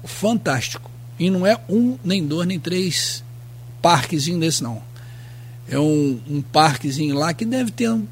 Fantástico. 0.06 0.90
E 1.20 1.32
não 1.32 1.46
é 1.48 1.58
um, 1.68 1.98
nem 2.04 2.24
dois, 2.24 2.48
nem 2.48 2.60
três 2.60 3.24
parquezinho 3.82 4.40
desse 4.40 4.62
não. 4.62 4.82
É 5.68 5.80
um, 5.80 6.20
um 6.30 6.42
parquezinho 6.42 7.16
lá 7.16 7.34
que 7.34 7.44
deve 7.44 7.72
ter 7.72 7.90
um, 7.90 8.06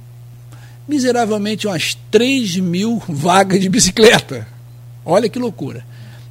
miseravelmente 0.87 1.67
umas 1.67 1.95
3 2.09 2.57
mil 2.57 3.01
vagas 3.07 3.61
de 3.61 3.69
bicicleta. 3.69 4.47
Olha 5.05 5.29
que 5.29 5.37
loucura. 5.37 5.85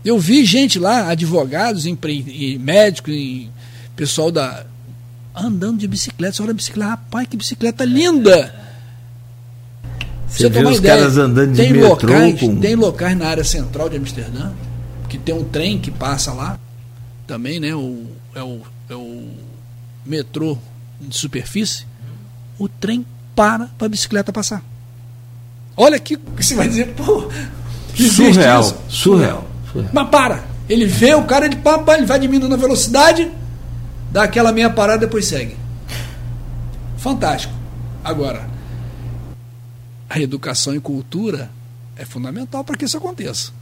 Eu 0.09 0.19
vi 0.19 0.43
gente 0.43 0.79
lá, 0.79 1.11
advogados, 1.11 1.85
empre, 1.85 2.59
médicos, 2.59 3.15
pessoal 3.95 4.33
da. 4.33 4.65
andando 5.37 5.77
de 5.77 5.87
bicicleta. 5.87 6.33
Você 6.33 6.43
olha 6.43 6.53
a 6.53 6.55
bicicleta, 6.55 6.91
rapaz, 6.93 7.29
que 7.29 7.37
bicicleta 7.37 7.85
linda! 7.85 8.55
Você, 10.27 10.45
Você 10.45 10.49
vê 10.49 10.67
os 10.67 10.79
ideia, 10.79 10.97
caras 10.97 11.19
andando 11.19 11.53
de 11.53 11.63
tem 11.63 11.73
metrô 11.75 11.89
locais, 11.91 12.41
com... 12.41 12.57
Tem 12.57 12.75
locais 12.75 13.19
na 13.19 13.27
área 13.27 13.45
central 13.45 13.91
de 13.91 13.99
Amsterdã, 13.99 14.53
que 15.11 15.19
tem 15.19 15.35
um 15.35 15.45
trem 15.45 15.79
que 15.79 15.91
passa 15.91 16.33
lá, 16.33 16.59
também, 17.27 17.61
né? 17.61 17.75
O, 17.75 18.07
é, 18.35 18.43
o, 18.43 18.63
é 18.89 18.95
o 18.95 19.29
metrô 20.07 20.57
de 21.03 21.15
superfície. 21.15 21.85
O 22.59 22.67
trem 22.67 23.05
para 23.37 23.67
para 23.77 23.87
a 23.87 23.91
bicicleta 23.91 24.33
passar. 24.33 24.65
Olha 25.77 26.01
que 26.01 26.19
você 26.35 26.55
vai 26.55 26.67
dizer, 26.67 26.95
pô, 26.95 27.31
surreal, 27.95 28.65
surreal, 28.89 29.47
surreal. 29.73 29.91
Mas 29.93 30.09
para. 30.09 30.45
Ele 30.69 30.85
vê 30.85 31.15
o 31.15 31.25
cara, 31.25 31.47
ele, 31.47 31.57
pá, 31.57 31.83
ele 31.97 32.07
vai 32.07 32.19
diminuindo 32.19 32.55
a 32.55 32.59
velocidade, 32.59 33.31
dá 34.11 34.25
aquela 34.25 34.53
meia 34.53 34.69
parada 34.69 35.05
e 35.05 35.07
depois 35.07 35.25
segue. 35.25 35.57
Fantástico. 36.99 37.55
Agora, 38.05 38.49
a 40.11 40.21
educação 40.21 40.75
e 40.75 40.81
cultura 40.81 41.51
é 41.97 42.05
fundamental 42.05 42.65
para 42.65 42.77
que 42.77 42.85
isso 42.85 42.97
aconteça. 42.97 43.53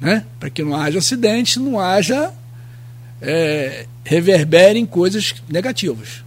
Né? 0.00 0.24
Para 0.38 0.50
que 0.50 0.62
não 0.62 0.76
haja 0.76 0.98
acidente, 0.98 1.58
não 1.58 1.78
haja 1.78 2.32
é, 3.20 3.86
reverbere 4.04 4.78
em 4.78 4.86
coisas 4.86 5.34
negativas. 5.48 6.24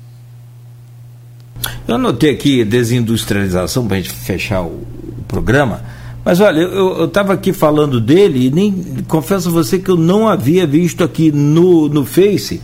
Eu 1.87 1.95
anotei 1.95 2.31
aqui 2.31 2.65
desindustrialização 2.65 3.87
para 3.87 3.97
a 3.97 3.99
gente 4.01 4.13
fechar 4.13 4.61
o, 4.61 4.67
o 4.67 5.23
programa. 5.27 5.83
Mas 6.23 6.39
olha, 6.39 6.59
eu 6.59 7.05
estava 7.05 7.33
aqui 7.33 7.51
falando 7.51 7.99
dele 7.99 8.47
e 8.47 8.51
nem 8.51 8.71
confesso 9.07 9.49
a 9.49 9.51
você 9.51 9.79
que 9.79 9.89
eu 9.89 9.97
não 9.97 10.27
havia 10.27 10.67
visto 10.67 11.03
aqui 11.03 11.31
no, 11.31 11.89
no 11.89 12.05
Face. 12.05 12.61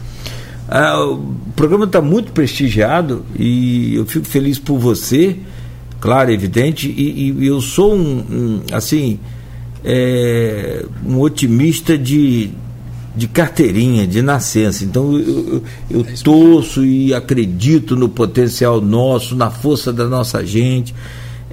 Ah, 0.70 1.04
o 1.04 1.34
programa 1.56 1.86
está 1.86 2.02
muito 2.02 2.32
prestigiado 2.32 3.26
e 3.38 3.96
eu 3.96 4.06
fico 4.06 4.26
feliz 4.26 4.60
por 4.60 4.78
você, 4.78 5.38
claro, 6.00 6.32
evidente, 6.32 6.88
e, 6.88 7.32
e 7.32 7.48
eu 7.48 7.60
sou 7.60 7.96
um, 7.96 8.20
um 8.30 8.62
assim 8.72 9.18
é, 9.84 10.86
um 11.04 11.20
otimista 11.20 11.98
de, 11.98 12.52
de 13.16 13.28
carteirinha, 13.28 14.06
de 14.06 14.22
nascença. 14.22 14.84
Então 14.84 15.18
eu, 15.18 15.64
eu, 15.90 16.04
eu 16.04 16.06
torço 16.24 16.86
e 16.86 17.12
acredito 17.12 17.96
no 17.96 18.08
potencial 18.08 18.80
nosso, 18.82 19.36
na 19.36 19.50
força 19.50 19.92
da 19.92 20.06
nossa 20.06 20.46
gente 20.46 20.94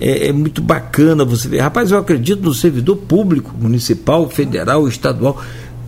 é, 0.01 0.29
é, 0.29 0.33
muito 0.33 0.61
bacana 0.61 1.25
você 1.25 1.49
ver. 1.49 1.61
Rapaz, 1.61 1.91
eu 1.91 1.99
acredito 1.99 2.43
no 2.43 2.53
servidor 2.53 2.97
público, 2.97 3.53
municipal, 3.59 4.29
federal, 4.29 4.87
estadual. 4.89 5.41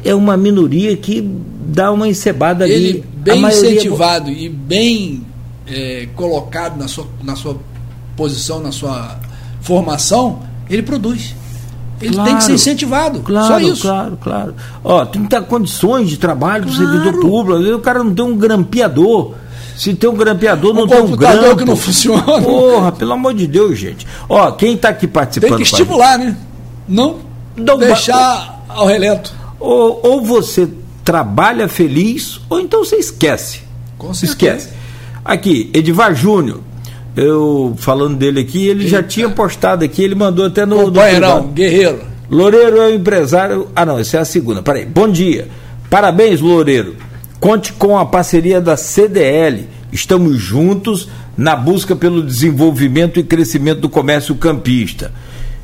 É 0.05 0.15
uma 0.15 0.37
minoria 0.37 0.97
que 0.97 1.21
dá 1.67 1.91
uma 1.91 2.07
encebada 2.07 2.65
ali. 2.65 2.75
Ele, 2.75 3.05
bem 3.17 3.45
é 3.45 3.49
incentivado 3.49 4.31
e 4.31 4.49
bem 4.49 5.27
é, 5.67 6.09
colocado 6.15 6.79
na 6.79 6.87
sua, 6.87 7.07
na 7.23 7.35
sua 7.35 7.59
posição, 8.17 8.61
na 8.61 8.71
sua 8.71 9.19
formação, 9.61 10.41
ele 10.71 10.83
produz. 10.83 11.35
Ele 12.01 12.15
claro, 12.15 12.29
tem 12.29 12.39
que 12.39 12.45
ser 12.45 12.53
incentivado. 12.53 13.21
Claro, 13.21 13.47
só 13.47 13.61
isso. 13.61 13.83
Claro, 13.83 14.19
claro. 14.23 14.55
Ó, 14.85 15.05
tem 15.07 15.23
que 15.23 15.31
ter 15.31 15.43
condições 15.43 16.09
de 16.09 16.19
trabalho 16.19 16.65
claro. 16.65 16.79
do 16.79 16.93
servidor 16.93 17.21
público. 17.21 17.75
O 17.75 17.81
cara 17.81 18.05
não 18.05 18.15
tem 18.15 18.25
um 18.25 18.37
grampeador 18.37 19.35
se 19.77 19.95
tem 19.95 20.09
um 20.09 20.15
grampeador, 20.15 20.73
não 20.73 20.85
um 20.85 20.89
tem 20.89 21.01
um 21.01 21.17
grampo. 21.17 21.57
que 21.57 21.65
não 21.65 21.77
funciona. 21.77 22.23
Porra, 22.43 22.93
pelo 22.93 23.13
amor 23.13 23.35
de 23.35 23.47
Deus, 23.47 23.79
gente. 23.79 24.07
Ó, 24.29 24.51
quem 24.53 24.75
está 24.75 24.89
aqui 24.89 25.07
participando. 25.07 25.51
Tem 25.51 25.59
que 25.59 25.65
estimular, 25.65 26.19
né? 26.19 26.37
Não, 26.89 27.19
não 27.57 27.77
deixar 27.79 28.65
ao 28.69 28.87
relento. 28.87 29.35
Ou, 29.61 30.01
ou 30.03 30.23
você 30.23 30.69
trabalha 31.05 31.69
feliz, 31.69 32.41
ou 32.49 32.59
então 32.59 32.85
você 32.85 32.97
esquece. 32.97 33.61
Com 33.99 34.15
certeza. 34.15 34.33
Esquece. 34.57 34.69
Aqui, 35.25 35.71
Edivar 35.75 36.15
Júnior. 36.15 36.61
Eu 37.15 37.75
falando 37.79 38.17
dele 38.17 38.41
aqui, 38.41 38.67
ele 38.67 38.85
Eita. 38.85 38.97
já 38.97 39.03
tinha 39.03 39.29
postado 39.29 39.85
aqui, 39.85 40.03
ele 40.03 40.15
mandou 40.15 40.47
até 40.47 40.67
no. 40.67 40.85
Companheirão, 40.85 41.49
guerreiro. 41.49 42.01
Loureiro 42.31 42.79
é 42.79 42.87
o 42.89 42.95
empresário. 42.95 43.69
Ah, 43.75 43.87
não, 43.87 43.99
essa 43.99 44.19
é 44.19 44.21
a 44.21 44.25
segunda. 44.25 44.63
Peraí. 44.63 44.85
Bom 44.85 45.09
dia. 45.09 45.49
Parabéns, 45.89 46.41
Loureiro. 46.41 46.97
Conte 47.41 47.73
com 47.73 47.99
a 47.99 48.07
parceria 48.07 48.61
da 48.61 48.77
CDL. 48.77 49.69
Estamos 49.93 50.39
juntos 50.39 51.09
na 51.37 51.55
busca 51.55 51.95
pelo 51.95 52.23
desenvolvimento 52.23 53.21
e 53.21 53.23
crescimento 53.23 53.81
do 53.81 53.89
comércio 53.89 54.35
campista. 54.35 55.13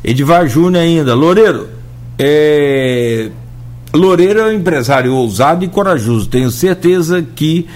Edivar 0.04 0.46
Júnior 0.46 0.82
ainda. 0.82 1.14
Loureiro, 1.14 1.68
é... 2.18 3.30
Loureiro 3.94 4.40
é 4.40 4.44
um 4.46 4.52
empresário 4.52 5.14
ousado 5.14 5.64
e 5.64 5.68
corajoso. 5.68 6.28
Tenho 6.28 6.50
certeza 6.50 7.22
que 7.22 7.66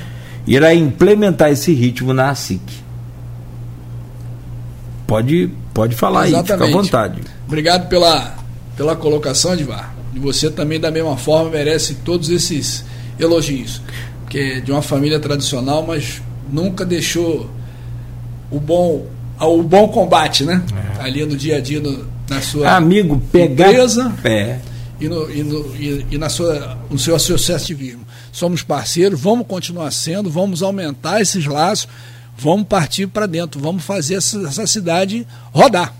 irá 0.46 0.74
implementar 0.74 1.50
esse 1.50 1.72
ritmo 1.72 2.12
na 2.12 2.30
ASIC. 2.30 2.60
Pode, 5.06 5.50
pode 5.72 5.94
falar 5.94 6.26
Exatamente. 6.26 6.52
aí, 6.52 6.58
fica 6.58 6.78
à 6.78 6.82
vontade. 6.82 7.20
Obrigado 7.46 7.88
pela, 7.88 8.34
pela 8.76 8.96
colocação, 8.96 9.52
Edivar. 9.52 9.94
E 10.14 10.18
você 10.18 10.50
também, 10.50 10.80
da 10.80 10.90
mesma 10.90 11.16
forma, 11.16 11.50
merece 11.50 11.96
todos 11.96 12.30
esses 12.30 12.84
elogios. 13.18 13.80
Que 14.28 14.38
é 14.38 14.60
de 14.60 14.70
uma 14.72 14.82
família 14.82 15.20
tradicional, 15.20 15.84
mas 15.86 16.20
nunca 16.50 16.84
deixou 16.84 17.50
o 18.50 18.60
bom 18.60 19.06
o 19.40 19.62
bom 19.62 19.88
combate, 19.88 20.44
né? 20.44 20.62
É. 20.98 21.02
Ali 21.02 21.24
no 21.24 21.36
dia 21.36 21.56
a 21.56 21.60
dia, 21.60 21.78
no, 21.80 22.06
na 22.28 22.40
sua 22.40 22.76
amigo 22.76 23.20
pegar 23.30 23.70
empresa 23.70 24.14
é. 24.24 24.58
e, 25.00 25.08
no, 25.08 25.30
e, 25.30 25.42
no, 25.42 25.76
e, 25.76 26.06
e, 26.12 26.18
na 26.18 26.28
sua, 26.28 26.78
no 26.90 26.98
seu 26.98 27.14
associativismo. 27.14 28.06
Somos 28.32 28.62
parceiros, 28.62 29.20
vamos 29.20 29.46
continuar 29.46 29.90
sendo, 29.90 30.30
vamos 30.30 30.62
aumentar 30.62 31.20
esses 31.20 31.44
laços, 31.46 31.88
vamos 32.36 32.66
partir 32.66 33.06
para 33.06 33.26
dentro, 33.26 33.60
vamos 33.60 33.84
fazer 33.84 34.14
essa, 34.14 34.38
essa 34.46 34.66
cidade 34.66 35.26
rodar. 35.52 35.94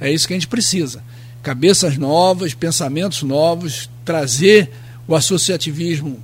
É 0.00 0.10
isso 0.10 0.26
que 0.26 0.34
a 0.34 0.36
gente 0.36 0.48
precisa. 0.48 1.02
Cabeças 1.42 1.96
novas, 1.96 2.54
pensamentos 2.54 3.22
novos, 3.22 3.90
trazer 4.04 4.70
o 5.06 5.14
associativismo 5.14 6.22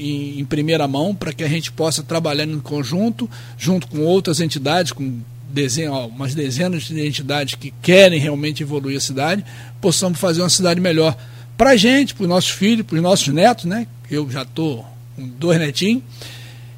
em, 0.00 0.40
em 0.40 0.44
primeira 0.44 0.86
mão 0.88 1.14
para 1.14 1.32
que 1.32 1.44
a 1.44 1.48
gente 1.48 1.70
possa 1.70 2.02
trabalhar 2.02 2.44
em 2.44 2.60
conjunto, 2.60 3.28
junto 3.58 3.86
com 3.88 4.00
outras 4.00 4.40
entidades, 4.40 4.92
com 4.92 5.20
desenho, 5.48 5.92
ó, 5.92 6.06
umas 6.06 6.34
dezenas 6.34 6.84
de 6.84 7.06
entidades 7.06 7.54
que 7.54 7.72
querem 7.82 8.18
realmente 8.18 8.62
evoluir 8.62 8.96
a 8.96 9.00
cidade, 9.00 9.44
possamos 9.80 10.18
fazer 10.18 10.42
uma 10.42 10.48
cidade 10.48 10.80
melhor 10.80 11.16
para 11.56 11.70
a 11.70 11.76
gente, 11.76 12.14
para 12.14 12.22
os 12.22 12.28
nossos 12.28 12.50
filhos, 12.50 12.86
para 12.86 12.96
os 12.96 13.02
nossos 13.02 13.28
netos, 13.28 13.64
né? 13.64 13.86
Eu 14.10 14.30
já 14.30 14.42
estou 14.42 14.86
com 15.16 15.28
dois 15.28 15.58
netinhos. 15.58 16.02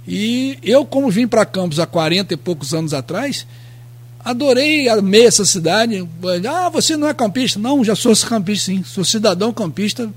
E 0.06 0.58
eu, 0.62 0.84
como 0.84 1.10
vim 1.10 1.28
para 1.28 1.46
Campos 1.46 1.78
há 1.78 1.86
40 1.86 2.34
e 2.34 2.36
poucos 2.36 2.74
anos 2.74 2.92
atrás, 2.92 3.46
Adorei, 4.24 4.88
amei 4.88 5.26
essa 5.26 5.44
cidade. 5.44 6.08
Ah, 6.48 6.68
você 6.68 6.96
não 6.96 7.08
é 7.08 7.14
campista? 7.14 7.58
Não, 7.58 7.84
já 7.84 7.96
sou 7.96 8.14
campista, 8.16 8.66
sim. 8.66 8.84
Sou 8.84 9.04
cidadão 9.04 9.52
campista, 9.52 10.12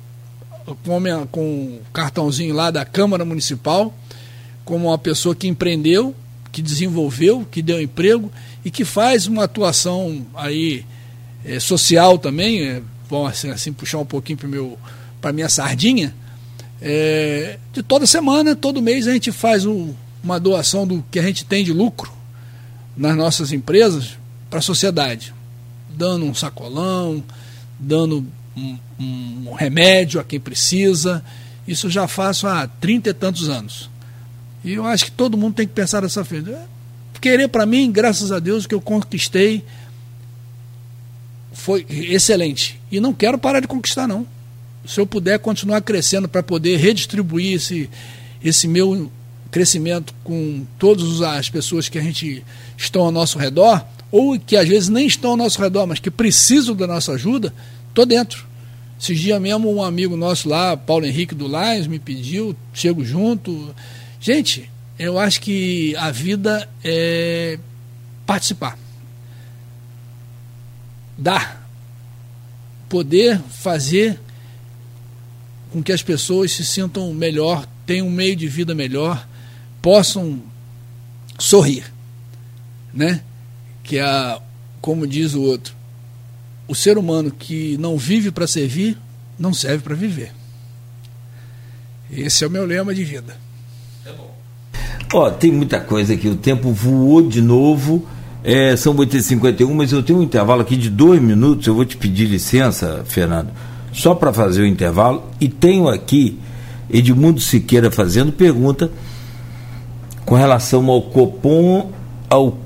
com, 0.84 1.28
com 1.32 1.80
cartãozinho 1.94 2.56
lá 2.56 2.72
da 2.72 2.84
Câmara 2.84 3.24
Municipal, 3.24 3.94
como 4.64 4.88
uma 4.88 4.98
pessoa 4.98 5.36
que 5.36 5.48
empreendeu, 5.48 6.16
que 6.52 6.62
desenvolveu, 6.62 7.46
que 7.52 7.62
deu 7.62 7.82
emprego 7.82 8.32
e 8.64 8.72
que 8.72 8.84
faz 8.84 9.28
uma 9.28 9.44
atuação 9.44 10.26
aí 10.34 10.86
é, 11.44 11.60
social 11.60 12.18
também. 12.18 12.64
É, 12.64 12.82
bom, 13.10 13.28
assim, 13.28 13.50
assim 13.50 13.72
puxar 13.72 14.00
um 14.00 14.06
pouquinho 14.06 14.38
para 14.38 14.48
meu 14.48 14.78
para 15.22 15.34
minha 15.34 15.50
sardinha. 15.50 16.14
É, 16.82 17.58
de 17.74 17.82
toda 17.82 18.06
semana, 18.06 18.56
todo 18.56 18.82
mês 18.82 19.08
a 19.08 19.14
gente 19.14 19.32
faz 19.32 19.66
um, 19.66 19.94
uma 20.24 20.40
doação 20.40 20.86
do 20.86 21.04
que 21.10 21.20
a 21.20 21.24
gente 21.24 21.46
tem 21.46 21.64
de 21.64 21.74
lucro 21.74 22.12
nas 22.96 23.16
nossas 23.16 23.52
empresas 23.52 24.18
para 24.50 24.60
a 24.60 24.62
sociedade, 24.62 25.34
dando 25.90 26.26
um 26.26 26.34
sacolão, 26.34 27.24
dando 27.80 28.26
um, 28.56 28.78
um, 29.00 29.54
remédio 29.54 30.20
a 30.20 30.24
quem 30.24 30.40
precisa. 30.40 31.24
Isso 31.68 31.90
já 31.90 32.08
faço 32.08 32.48
há 32.48 32.68
trinta 32.68 33.10
e 33.10 33.14
tantos 33.14 33.50
anos. 33.50 33.90
E 34.64 34.74
eu 34.74 34.86
acho 34.86 35.06
que 35.06 35.12
todo 35.12 35.38
mundo 35.38 35.56
tem 35.56 35.68
que 35.68 35.74
pensar 35.74 36.02
dessa 36.02 36.24
forma. 36.24 36.52
É, 36.52 36.66
querer 37.26 37.48
para 37.48 37.66
mim, 37.66 37.92
graças 37.92 38.32
a 38.32 38.38
Deus, 38.38 38.66
o 38.66 38.70
que 38.70 38.76
eu 38.76 38.82
conquistei 38.82 39.64
foi 41.52 41.84
excelente. 41.90 42.80
E 42.92 43.00
não 43.00 43.14
quero 43.14 43.36
parar 43.40 43.62
de 43.62 43.68
conquistar, 43.68 44.08
não. 44.08 44.28
Se 44.86 45.00
eu 45.00 45.08
puder 45.08 45.40
continuar 45.40 45.82
crescendo 45.82 46.30
para 46.30 46.44
poder 46.44 46.78
redistribuir 46.78 47.56
esse, 47.56 47.90
esse 48.44 48.68
meu 48.68 49.12
crescimento 49.50 50.14
com 50.24 50.68
todas 50.78 51.24
as 51.24 51.50
pessoas 51.50 51.90
que 51.90 51.98
a 51.98 52.02
gente 52.02 52.44
estão 52.78 53.02
ao 53.02 53.12
nosso 53.12 53.40
redor, 53.40 53.84
ou 54.12 54.40
que 54.40 54.56
às 54.56 54.68
vezes 54.68 54.90
nem 54.90 55.08
estão 55.08 55.32
ao 55.32 55.38
nosso 55.38 55.60
redor, 55.60 55.88
mas 55.88 55.98
que 55.98 56.12
precisam 56.12 56.76
da 56.76 56.86
nossa 56.86 57.14
ajuda, 57.14 57.52
estou 57.96 58.06
dentro. 58.06 58.46
Esses 59.00 59.20
dias 59.20 59.42
mesmo 59.42 59.74
um 59.74 59.82
amigo 59.82 60.18
nosso 60.18 60.50
lá, 60.50 60.76
Paulo 60.76 61.06
Henrique 61.06 61.34
do 61.34 61.48
Lions, 61.48 61.88
me 61.88 61.98
pediu, 61.98 62.56
chego 62.74 63.04
junto. 63.04 63.74
Gente, 64.20 64.70
eu 65.00 65.18
acho 65.18 65.40
que 65.42 65.96
a 65.96 66.12
vida 66.12 66.68
é 66.84 67.58
participar. 68.26 68.78
Dar. 71.18 71.66
Poder 72.90 73.40
fazer 73.50 74.20
com 75.72 75.82
que 75.82 75.92
as 75.92 76.02
pessoas 76.02 76.52
se 76.52 76.66
sintam 76.66 77.14
melhor, 77.14 77.68
tenham 77.86 78.08
um 78.08 78.12
meio 78.12 78.36
de 78.36 78.48
vida 78.48 78.76
melhor, 78.76 79.28
possam 79.82 80.42
sorrir, 81.38 81.92
né? 82.94 83.22
Que 83.84 84.00
é, 84.00 84.40
como 84.80 85.06
diz 85.06 85.34
o 85.34 85.42
outro, 85.42 85.76
o 86.68 86.76
ser 86.76 86.98
humano 86.98 87.32
que 87.32 87.78
não 87.78 87.98
vive 87.98 88.32
para 88.32 88.48
servir 88.48 88.98
não 89.38 89.54
serve 89.54 89.84
para 89.84 89.96
viver. 89.96 90.32
Esse 92.12 92.44
é 92.44 92.48
o 92.48 92.52
meu 92.52 92.66
lema 92.66 92.94
de 92.94 93.04
vida. 93.04 93.38
É 94.06 94.12
bom. 94.12 94.32
Ó, 95.14 95.30
tem 95.30 95.52
muita 95.52 95.80
coisa 95.80 96.14
aqui, 96.14 96.28
o 96.28 96.36
tempo 96.36 96.72
voou 96.72 97.22
de 97.28 97.42
novo. 97.42 98.08
É, 98.44 98.76
são 98.76 98.96
8h51, 98.96 99.74
mas 99.74 99.92
eu 99.92 100.04
tenho 100.04 100.20
um 100.20 100.24
intervalo 100.24 100.62
aqui 100.62 100.76
de 100.76 100.90
dois 100.90 101.22
minutos. 101.22 101.66
Eu 101.66 101.74
vou 101.74 101.86
te 101.86 101.98
pedir 101.98 102.26
licença, 102.26 103.04
Fernando, 103.06 103.50
só 103.92 104.14
para 104.14 104.32
fazer 104.32 104.62
o 104.62 104.68
intervalo. 104.68 105.24
E 105.42 105.50
tenho 105.50 105.88
aqui 105.88 106.40
Edmundo 106.90 107.42
Siqueira 107.42 107.90
fazendo 107.90 108.32
pergunta 108.32 108.92
com 110.26 110.36
relação 110.36 110.90
ao 110.90 111.02
Copom, 111.02 111.92
ao 112.30 112.58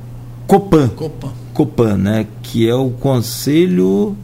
Copan. 0.45 0.89
Copan. 0.89 1.38
Copan, 1.59 1.97
né? 1.97 2.25
Que 2.41 2.69
é 2.69 2.73
o 2.73 2.89
Conselho 2.89 4.15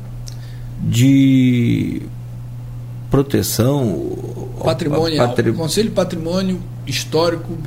de 0.81 2.01
Proteção 3.11 4.53
Patrimônio, 4.63 5.17
patri... 5.17 5.51
Conselho 5.51 5.89
de 5.89 5.95
Patrimônio 5.95 6.61
Histórico 6.87 7.57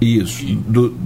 Isso, 0.00 0.44
do 0.66 0.96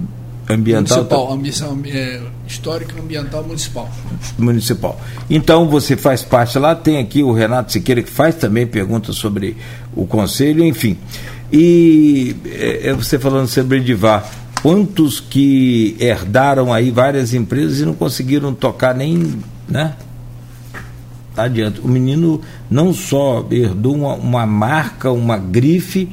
ambiental 0.49 0.97
municipal, 0.97 1.31
ambição, 1.31 1.79
é, 1.85 2.21
histórico 2.47 2.93
e 2.97 2.99
ambiental 2.99 3.43
municipal. 3.43 3.87
Municipal. 4.35 4.99
Então 5.29 5.69
você 5.69 5.95
faz 5.95 6.23
parte 6.23 6.57
lá, 6.57 6.73
tem 6.73 6.97
aqui 6.97 7.21
o 7.21 7.31
Renato 7.31 7.71
Siqueira 7.71 8.01
que 8.01 8.09
faz 8.09 8.33
também 8.33 8.65
perguntas 8.65 9.15
sobre 9.15 9.55
o 9.95 10.07
conselho, 10.07 10.65
enfim. 10.65 10.97
E 11.53 12.35
é, 12.45 12.89
é, 12.89 12.93
você 12.93 13.19
falando 13.19 13.47
sobre 13.47 13.77
Edivar, 13.77 14.27
quantos 14.61 15.19
que 15.19 15.95
herdaram 15.99 16.73
aí 16.73 16.91
várias 16.91 17.33
empresas 17.33 17.79
e 17.79 17.85
não 17.85 17.93
conseguiram 17.93 18.53
tocar 18.53 18.93
nem, 18.93 19.35
né? 19.67 19.95
Tá 21.35 21.43
adianta. 21.43 21.81
O 21.81 21.87
menino 21.87 22.41
não 22.69 22.93
só 22.93 23.45
herdou 23.51 23.95
uma, 23.95 24.15
uma 24.15 24.45
marca, 24.45 25.11
uma 25.11 25.37
grife, 25.37 26.09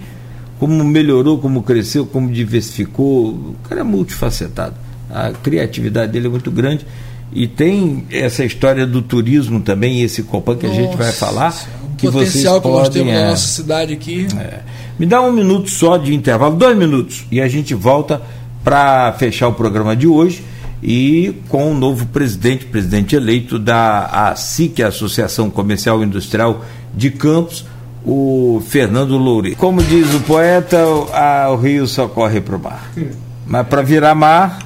como 0.59 0.85
melhorou, 0.85 1.39
como 1.39 1.63
cresceu, 1.63 2.05
como 2.05 2.31
diversificou. 2.31 3.29
O 3.29 3.57
cara 3.69 3.81
é 3.81 3.85
multifacetado. 3.85 4.75
A 5.11 5.31
criatividade 5.31 6.13
dele 6.13 6.27
é 6.27 6.31
muito 6.31 6.51
grande. 6.51 6.87
E 7.33 7.49
tem 7.49 8.07
essa 8.11 8.45
história 8.45 8.87
do 8.87 9.03
turismo 9.03 9.61
também, 9.61 10.03
esse 10.03 10.23
Copan 10.23 10.57
que 10.57 10.67
Nossa, 10.67 10.79
a 10.79 10.83
gente 10.83 10.97
vai 10.97 11.11
falar. 11.11 11.55
O 11.93 11.97
que 11.97 12.11
potencial 12.11 12.61
que 12.61 12.69
nós 12.69 12.89
temos 12.89 13.13
é, 13.13 13.23
na 13.23 13.31
nossa 13.31 13.49
cidade 13.49 13.93
aqui. 13.93 14.27
É, 14.39 14.61
me 14.99 15.07
dá 15.07 15.21
um 15.21 15.33
minuto 15.33 15.71
só 15.71 15.97
de 15.97 16.15
intervalo, 16.15 16.57
dois 16.57 16.77
minutos, 16.77 17.27
e 17.31 17.41
a 17.41 17.49
gente 17.49 17.75
volta 17.75 18.23
para 18.63 19.13
fechar 19.15 19.49
o 19.49 19.53
programa 19.53 19.95
de 19.95 20.07
hoje 20.07 20.43
e 20.83 21.35
com 21.49 21.71
o 21.71 21.75
novo 21.75 22.07
presidente, 22.07 22.67
presidente 22.67 23.17
eleito 23.17 23.59
da 23.59 24.07
ASIC, 24.31 24.83
Associação 24.83 25.49
Comercial 25.51 26.03
e 26.03 26.07
Industrial 26.07 26.65
de 26.95 27.11
Campos, 27.11 27.65
o 28.05 28.63
Fernando 28.69 29.17
Loure. 29.17 29.55
Como 29.55 29.83
diz 29.83 30.13
o 30.15 30.21
poeta, 30.21 30.79
a, 31.13 31.51
o 31.51 31.57
rio 31.57 31.87
só 31.87 32.07
corre 32.07 32.41
para 32.41 32.57
o 32.57 32.61
mar. 32.61 32.91
Mas 33.47 33.67
para 33.67 33.83
virar 33.83 34.15
mar, 34.15 34.59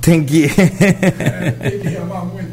tem 0.00 0.24
que. 0.24 0.44
é, 0.44 1.50
tem 1.70 1.78
que 1.78 1.88
remar 1.88 2.24
muito. 2.24 2.46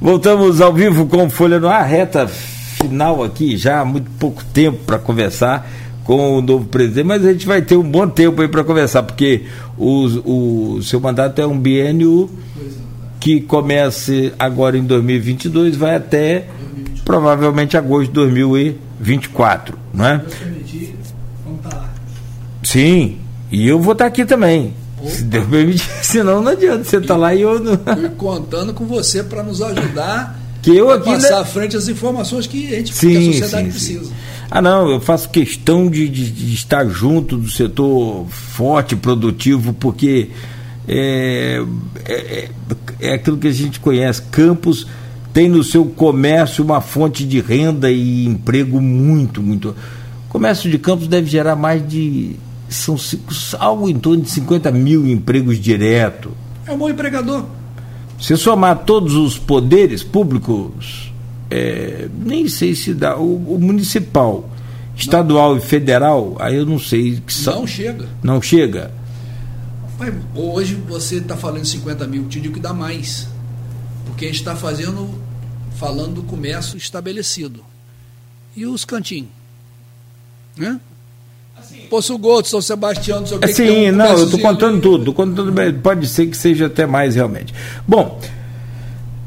Voltamos 0.00 0.60
ao 0.60 0.72
vivo 0.72 1.06
com 1.06 1.28
Folha 1.30 1.58
no 1.58 1.68
Ar, 1.68 1.84
reta 1.84 2.28
final 2.28 3.24
aqui, 3.24 3.56
já 3.56 3.80
há 3.80 3.84
muito 3.84 4.08
pouco 4.12 4.44
tempo 4.44 4.78
para 4.84 4.98
conversar 4.98 5.68
com 6.08 6.38
o 6.38 6.40
novo 6.40 6.64
presidente, 6.64 7.04
mas 7.04 7.22
a 7.22 7.32
gente 7.34 7.46
vai 7.46 7.60
ter 7.60 7.76
um 7.76 7.82
bom 7.82 8.08
tempo 8.08 8.40
aí 8.40 8.48
para 8.48 8.64
conversar, 8.64 9.02
porque 9.02 9.42
o, 9.76 10.76
o 10.76 10.82
seu 10.82 10.98
mandato 10.98 11.38
é 11.38 11.46
um 11.46 11.60
biênio 11.60 12.30
que 13.20 13.42
comece 13.42 14.32
agora 14.38 14.78
em 14.78 14.84
2022, 14.84 15.76
vai 15.76 15.96
até 15.96 16.46
provavelmente 17.04 17.76
agosto 17.76 18.06
de 18.06 18.14
2024, 18.14 19.78
não 19.92 20.06
é? 20.06 20.24
Sim, 22.62 23.18
e 23.52 23.68
eu 23.68 23.78
vou 23.78 23.92
estar 23.92 24.06
aqui 24.06 24.24
também. 24.24 24.72
Opa. 24.98 25.10
Se 25.10 25.24
Deus 25.24 25.46
permitir, 25.46 25.90
senão 26.02 26.40
não 26.40 26.52
adianta 26.52 26.84
você 26.84 26.96
estar 26.96 27.08
tá 27.08 27.16
lá 27.18 27.34
e 27.34 27.42
eu 27.42 27.60
não. 27.60 27.76
Fui 27.76 28.08
contando 28.16 28.72
com 28.72 28.86
você 28.86 29.22
para 29.22 29.42
nos 29.42 29.60
ajudar 29.60 30.40
que 30.62 30.74
eu 30.74 30.90
aqui 30.90 31.04
passar 31.04 31.40
à 31.40 31.44
frente 31.44 31.76
as 31.76 31.86
informações 31.86 32.46
que 32.46 32.72
a 32.72 32.76
gente 32.76 32.94
sim, 32.94 33.10
que 33.10 33.16
a 33.16 33.32
sociedade 33.32 33.64
sim, 33.64 33.70
precisa. 33.70 34.04
Sim. 34.06 34.12
Ah, 34.50 34.62
não, 34.62 34.90
eu 34.90 35.00
faço 35.00 35.28
questão 35.28 35.90
de, 35.90 36.08
de, 36.08 36.30
de, 36.30 36.54
estar 36.54 36.86
junto 36.86 37.36
do 37.36 37.50
setor 37.50 38.26
forte, 38.28 38.96
produtivo, 38.96 39.74
porque 39.74 40.30
é, 40.86 41.62
é, 42.06 42.14
é, 42.14 42.50
é 43.00 43.12
aquilo 43.14 43.36
que 43.36 43.48
a 43.48 43.52
gente 43.52 43.78
conhece. 43.78 44.22
Campos 44.30 44.86
tem 45.34 45.48
no 45.48 45.62
seu 45.62 45.84
comércio 45.84 46.64
uma 46.64 46.80
fonte 46.80 47.24
de 47.24 47.40
renda 47.40 47.90
e 47.90 48.24
emprego 48.26 48.80
muito, 48.80 49.42
muito. 49.42 49.68
O 50.26 50.30
comércio 50.30 50.70
de 50.70 50.78
Campos 50.78 51.06
deve 51.06 51.28
gerar 51.28 51.54
mais 51.54 51.86
de. 51.86 52.36
São 52.70 52.96
algo 53.58 53.88
em 53.88 53.98
torno 53.98 54.22
de 54.22 54.30
50 54.30 54.70
mil 54.70 55.06
empregos 55.06 55.58
direto. 55.58 56.32
É 56.66 56.72
um 56.72 56.78
bom 56.78 56.88
empregador. 56.88 57.44
Se 58.20 58.36
somar 58.36 58.78
todos 58.84 59.14
os 59.14 59.38
poderes 59.38 60.02
públicos 60.02 61.07
é, 61.50 62.08
nem 62.18 62.48
sei 62.48 62.74
se 62.74 62.94
dá. 62.94 63.16
O, 63.16 63.54
o 63.54 63.58
municipal, 63.58 64.48
estadual 64.96 65.52
não. 65.52 65.58
e 65.58 65.60
federal, 65.60 66.36
aí 66.38 66.56
eu 66.56 66.66
não 66.66 66.78
sei. 66.78 67.20
Que 67.24 67.32
são, 67.32 67.60
não 67.60 67.66
chega. 67.66 68.08
Não 68.22 68.42
chega. 68.42 68.90
Hoje 70.34 70.74
você 70.74 71.16
está 71.16 71.36
falando 71.36 71.64
50 71.64 72.06
mil, 72.06 72.28
te 72.28 72.40
digo 72.40 72.54
que 72.54 72.60
dá 72.60 72.72
mais. 72.72 73.26
Porque 74.06 74.26
a 74.26 74.28
gente 74.28 74.38
está 74.38 74.54
fazendo, 74.54 75.08
falando 75.76 76.16
do 76.16 76.22
comércio 76.22 76.76
estabelecido. 76.76 77.64
E 78.56 78.64
os 78.66 78.84
cantinhos? 78.84 79.30
Né? 80.56 80.80
Assim, 81.56 81.86
Poço 81.90 82.16
Gordo, 82.18 82.46
São 82.46 82.62
Sebastião, 82.62 83.20
não 83.20 83.26
sei 83.26 83.36
o 83.36 83.40
que. 83.40 83.48
Sim, 83.48 83.66
que 83.66 83.90
um 83.90 83.92
não, 83.92 84.06
eu 84.06 84.24
estou 84.24 84.40
contando 84.40 84.80
tudo, 84.80 85.12
contando, 85.12 85.52
pode 85.82 86.06
ser 86.06 86.26
que 86.26 86.36
seja 86.36 86.66
até 86.66 86.86
mais 86.86 87.16
realmente. 87.16 87.52
Bom, 87.86 88.20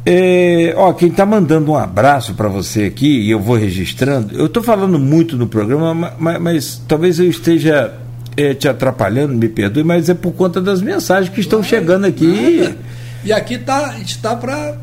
é, 0.06 0.73
ó, 0.76 0.94
quem 0.94 1.10
está 1.10 1.26
mandando 1.26 1.72
um 1.72 1.78
abraço 1.78 2.34
para 2.34 2.48
você 2.48 2.86
aqui, 2.86 3.22
e 3.22 3.32
eu 3.32 3.40
vou 3.40 3.56
registrando, 3.56 4.36
eu 4.36 4.48
estou 4.48 4.64
falando 4.64 4.98
muito 4.98 5.38
no 5.38 5.48
programa, 5.48 6.15
mas, 6.18 6.41
mas 6.41 6.82
talvez 6.88 7.19
eu 7.19 7.30
esteja 7.30 7.94
é, 8.36 8.53
te 8.53 8.68
atrapalhando, 8.68 9.36
me 9.36 9.48
perdoe, 9.48 9.84
mas 9.84 10.10
é 10.10 10.14
por 10.14 10.32
conta 10.34 10.60
das 10.60 10.82
mensagens 10.82 11.34
que 11.34 11.40
estão 11.40 11.61
chegando 11.61 12.06
aqui. 12.06 12.76
E 13.23 13.32
aqui 13.32 13.57
tá, 13.60 13.95
está 13.99 14.36
para 14.36 14.76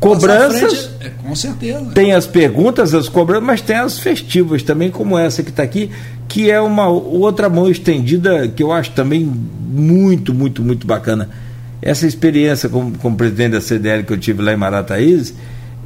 cobranças. 0.00 0.90
É, 1.00 1.10
com 1.10 1.34
certeza. 1.34 1.92
Tem 1.94 2.12
as 2.12 2.26
perguntas, 2.26 2.92
as 2.94 3.08
cobranças, 3.08 3.46
mas 3.46 3.60
tem 3.60 3.76
as 3.76 3.98
festivas 3.98 4.62
também, 4.62 4.90
como 4.90 5.16
essa 5.16 5.42
que 5.42 5.50
está 5.50 5.62
aqui, 5.62 5.90
que 6.26 6.50
é 6.50 6.60
uma 6.60 6.88
outra 6.88 7.48
mão 7.48 7.70
estendida 7.70 8.48
que 8.48 8.62
eu 8.62 8.72
acho 8.72 8.90
também 8.90 9.24
muito, 9.24 10.34
muito, 10.34 10.62
muito 10.62 10.86
bacana. 10.86 11.28
Essa 11.84 12.06
experiência 12.06 12.66
como, 12.70 12.96
como 12.96 13.14
presidente 13.14 13.52
da 13.52 13.60
CDL 13.60 14.04
que 14.04 14.12
eu 14.14 14.18
tive 14.18 14.42
lá 14.42 14.54
em 14.54 14.56
Marataízes, 14.56 15.34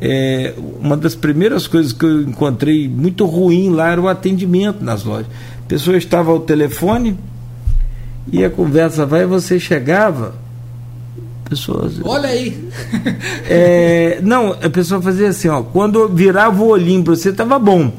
é, 0.00 0.54
uma 0.80 0.96
das 0.96 1.16
primeiras 1.16 1.66
coisas 1.66 1.92
que 1.92 2.04
eu 2.04 2.22
encontrei 2.22 2.88
muito 2.88 3.26
ruim 3.26 3.70
lá 3.70 3.90
era 3.90 4.00
o 4.00 4.06
atendimento 4.06 4.80
nas 4.80 5.02
lojas. 5.02 5.26
A 5.64 5.66
pessoa 5.66 5.96
estava 5.96 6.30
ao 6.30 6.38
telefone 6.38 7.18
e 8.30 8.44
a 8.44 8.48
conversa 8.48 9.04
vai 9.04 9.22
e 9.22 9.26
você 9.26 9.58
chegava 9.58 10.36
pessoas. 11.48 11.94
Olha 12.04 12.28
aí! 12.28 12.70
é, 13.50 14.20
não, 14.22 14.52
a 14.52 14.70
pessoa 14.70 15.02
fazia 15.02 15.30
assim, 15.30 15.48
ó, 15.48 15.62
quando 15.64 16.08
virava 16.10 16.62
o 16.62 16.68
olhinho 16.68 17.02
para 17.02 17.16
você, 17.16 17.30
estava 17.30 17.58
bom. 17.58 17.92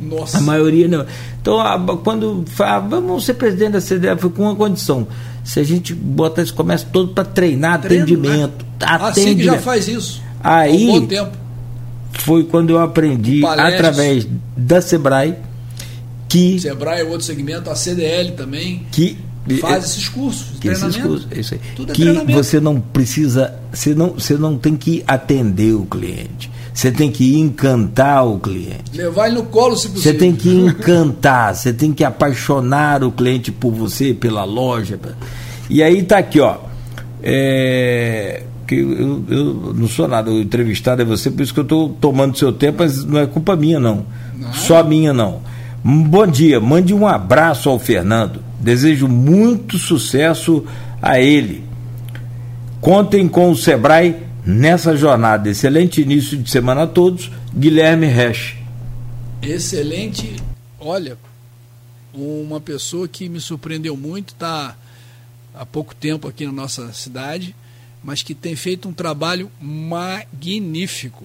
Nossa. 0.00 0.38
A 0.38 0.40
maioria 0.40 0.88
não. 0.88 1.04
Então, 1.42 1.60
a, 1.60 1.78
quando 1.98 2.44
fala, 2.46 2.80
vamos 2.80 3.26
ser 3.26 3.34
presidente 3.34 3.72
da 3.72 3.80
CDF, 3.82 4.22
foi 4.22 4.30
com 4.30 4.44
uma 4.44 4.56
condição. 4.56 5.06
Se 5.44 5.60
a 5.60 5.64
gente 5.64 5.94
bota 5.94 6.40
esse 6.40 6.52
comércio 6.52 6.88
todo 6.92 7.12
para 7.12 7.24
treinar 7.24 7.80
Treino, 7.80 8.04
atendimento. 8.04 8.64
Né? 8.80 8.86
Assim 8.86 9.36
que 9.36 9.44
já 9.44 9.58
faz 9.58 9.88
isso. 9.88 10.22
Aí, 10.42 10.88
um 10.88 11.00
bom 11.00 11.06
tempo. 11.06 11.36
Foi 12.12 12.44
quando 12.44 12.70
eu 12.70 12.78
aprendi, 12.78 13.44
através 13.44 14.26
da 14.56 14.80
Sebrae, 14.80 15.36
que. 16.28 16.60
Sebrae 16.60 17.00
é 17.00 17.04
outro 17.04 17.22
segmento, 17.22 17.70
a 17.70 17.74
CDL 17.74 18.32
também. 18.32 18.86
Que 18.90 19.16
Faz 19.60 19.84
esses 19.84 20.08
cursos, 20.08 20.58
que 20.60 20.68
esses 20.68 20.96
cursos, 20.96 21.26
é 21.30 21.40
isso 21.40 21.54
aí. 21.54 21.60
Tudo 21.74 21.90
é 21.90 21.94
que 21.94 22.32
você 22.32 22.60
não 22.60 22.80
precisa, 22.80 23.52
você 23.72 23.92
não, 23.92 24.10
você 24.10 24.34
não 24.34 24.56
tem 24.56 24.76
que 24.76 25.02
atender 25.06 25.74
o 25.74 25.84
cliente. 25.84 26.48
Você 26.72 26.90
tem 26.90 27.10
que 27.10 27.38
encantar 27.38 28.26
o 28.26 28.38
cliente. 28.38 28.96
Levar 28.96 29.26
ele 29.26 29.36
no 29.36 29.44
colo, 29.44 29.76
se 29.76 29.88
possível. 29.88 30.12
Você 30.12 30.18
tem 30.18 30.34
que 30.34 30.48
encantar, 30.48 31.54
você 31.54 31.72
tem 31.72 31.92
que 31.92 32.02
apaixonar 32.02 33.04
o 33.04 33.12
cliente 33.12 33.52
por 33.52 33.72
você, 33.72 34.14
pela 34.14 34.44
loja. 34.44 34.98
E 35.68 35.82
aí 35.82 36.02
tá 36.02 36.18
aqui, 36.18 36.40
ó. 36.40 36.56
É, 37.22 38.42
que 38.66 38.74
eu, 38.76 39.24
eu, 39.28 39.74
não 39.74 39.86
sou 39.86 40.08
nada, 40.08 40.30
o 40.30 40.40
entrevistado 40.40 41.02
é 41.02 41.04
você, 41.04 41.30
por 41.30 41.42
isso 41.42 41.52
que 41.52 41.60
eu 41.60 41.64
estou 41.64 41.90
tomando 42.00 42.38
seu 42.38 42.52
tempo, 42.52 42.78
mas 42.82 43.04
não 43.04 43.20
é 43.20 43.26
culpa 43.26 43.54
minha, 43.54 43.78
não. 43.78 44.06
não. 44.38 44.52
Só 44.54 44.82
minha, 44.82 45.12
não. 45.12 45.40
Bom 45.84 46.26
dia, 46.26 46.58
mande 46.60 46.94
um 46.94 47.06
abraço 47.06 47.68
ao 47.68 47.78
Fernando. 47.78 48.40
Desejo 48.60 49.08
muito 49.08 49.76
sucesso 49.78 50.64
a 51.00 51.20
ele. 51.20 51.64
Contem 52.80 53.28
com 53.28 53.50
o 53.50 53.56
Sebrae 53.56 54.16
nessa 54.44 54.96
jornada. 54.96 55.48
Excelente 55.48 56.00
início 56.00 56.36
de 56.36 56.50
semana 56.50 56.82
a 56.82 56.86
todos. 56.86 57.30
Guilherme 57.54 58.06
Resch. 58.06 58.56
Excelente. 59.42 60.36
Olha, 60.78 61.16
uma 62.14 62.60
pessoa 62.60 63.08
que 63.08 63.28
me 63.28 63.40
surpreendeu 63.40 63.96
muito, 63.96 64.32
está 64.32 64.76
há 65.54 65.66
pouco 65.66 65.94
tempo 65.94 66.28
aqui 66.28 66.44
na 66.46 66.52
nossa 66.52 66.92
cidade, 66.92 67.54
mas 68.02 68.22
que 68.22 68.34
tem 68.34 68.56
feito 68.56 68.88
um 68.88 68.92
trabalho 68.92 69.50
magnífico 69.60 71.24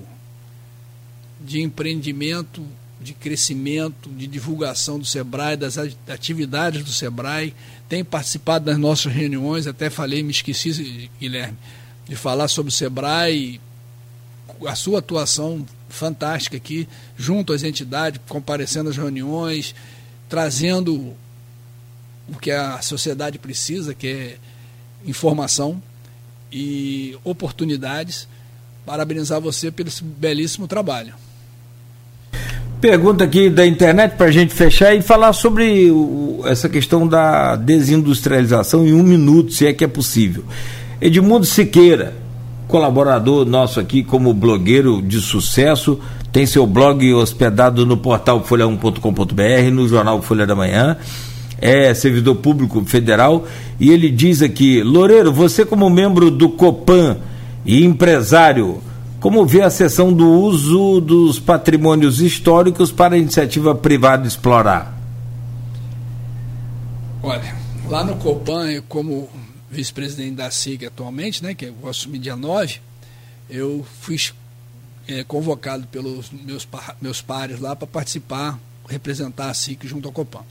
de 1.39 1.61
empreendimento 1.61 2.63
de 2.99 3.13
crescimento, 3.13 4.09
de 4.09 4.25
divulgação 4.27 4.97
do 4.97 5.05
Sebrae, 5.05 5.55
das 5.55 5.77
atividades 5.77 6.83
do 6.83 6.91
Sebrae, 6.91 7.53
tem 7.87 8.03
participado 8.03 8.65
das 8.65 8.77
nossas 8.77 9.13
reuniões, 9.13 9.67
até 9.67 9.89
falei, 9.89 10.23
me 10.23 10.31
esqueci, 10.31 11.09
Guilherme, 11.19 11.57
de 12.07 12.15
falar 12.15 12.47
sobre 12.47 12.69
o 12.69 12.73
Sebrae, 12.73 13.59
a 14.65 14.75
sua 14.75 14.99
atuação 14.99 15.65
fantástica 15.89 16.57
aqui, 16.57 16.87
junto 17.17 17.53
às 17.53 17.63
entidades, 17.63 18.19
comparecendo 18.27 18.89
às 18.89 18.97
reuniões, 18.97 19.75
trazendo 20.29 21.13
o 22.27 22.37
que 22.39 22.51
a 22.51 22.81
sociedade 22.81 23.37
precisa, 23.37 23.93
que 23.93 24.07
é 24.07 24.37
informação 25.05 25.81
e 26.51 27.17
oportunidades. 27.23 28.27
Parabenizar 28.85 29.41
você 29.41 29.69
pelo 29.69 29.89
belíssimo 30.01 30.67
trabalho. 30.67 31.13
Pergunta 32.79 33.23
aqui 33.23 33.49
da 33.49 33.65
internet 33.65 34.15
para 34.15 34.27
a 34.27 34.31
gente 34.31 34.53
fechar 34.53 34.93
e 34.93 35.01
falar 35.01 35.33
sobre 35.33 35.89
o, 35.89 36.43
essa 36.45 36.69
questão 36.69 37.07
da 37.07 37.55
desindustrialização 37.55 38.85
em 38.85 38.93
um 38.93 39.01
minuto, 39.01 39.51
se 39.51 39.65
é 39.65 39.73
que 39.73 39.83
é 39.83 39.87
possível. 39.87 40.45
Edmundo 40.99 41.45
Siqueira, 41.45 42.15
colaborador 42.67 43.45
nosso 43.45 43.79
aqui 43.79 44.03
como 44.03 44.33
blogueiro 44.33 44.99
de 44.99 45.21
sucesso, 45.21 45.99
tem 46.31 46.45
seu 46.47 46.65
blog 46.65 47.13
hospedado 47.13 47.85
no 47.85 47.97
portal 47.97 48.41
folha1.com.br, 48.43 49.71
no 49.71 49.87
jornal 49.87 50.21
Folha 50.23 50.47
da 50.47 50.55
Manhã, 50.55 50.97
é 51.61 51.93
servidor 51.93 52.35
público 52.37 52.83
federal 52.85 53.45
e 53.79 53.91
ele 53.91 54.09
diz 54.09 54.41
aqui: 54.41 54.81
Loureiro, 54.81 55.31
você 55.31 55.63
como 55.63 55.87
membro 55.87 56.31
do 56.31 56.49
Copan 56.49 57.17
e 57.63 57.83
empresário, 57.85 58.79
como 59.19 59.45
vê 59.45 59.61
a 59.61 59.69
sessão 59.69 60.11
do 60.11 60.27
uso 60.27 60.99
dos 60.99 61.37
patrimônios 61.37 62.21
históricos 62.21 62.91
para 62.91 63.13
a 63.13 63.17
iniciativa 63.19 63.75
privada 63.75 64.27
explorar? 64.27 64.97
Olha, 67.21 67.55
lá 67.87 68.03
no 68.03 68.15
Copan, 68.15 68.81
como 68.87 69.27
vice-presidente 69.69 70.35
da 70.35 70.49
SIG 70.49 70.85
atualmente, 70.85 71.43
né, 71.43 71.53
que 71.53 71.65
eu 71.65 71.73
vou 71.73 71.89
assumir 71.89 72.19
dia 72.19 72.35
9, 72.35 72.79
eu 73.49 73.85
fui 74.01 74.17
é, 75.07 75.23
convocado 75.23 75.87
pelos 75.87 76.29
meus, 76.31 76.67
meus 77.01 77.21
pares 77.21 77.59
lá 77.59 77.75
para 77.75 77.87
participar, 77.87 78.59
representar 78.87 79.49
a 79.49 79.53
SIC 79.53 79.85
junto 79.85 80.07
ao 80.07 80.11
Copan. 80.11 80.43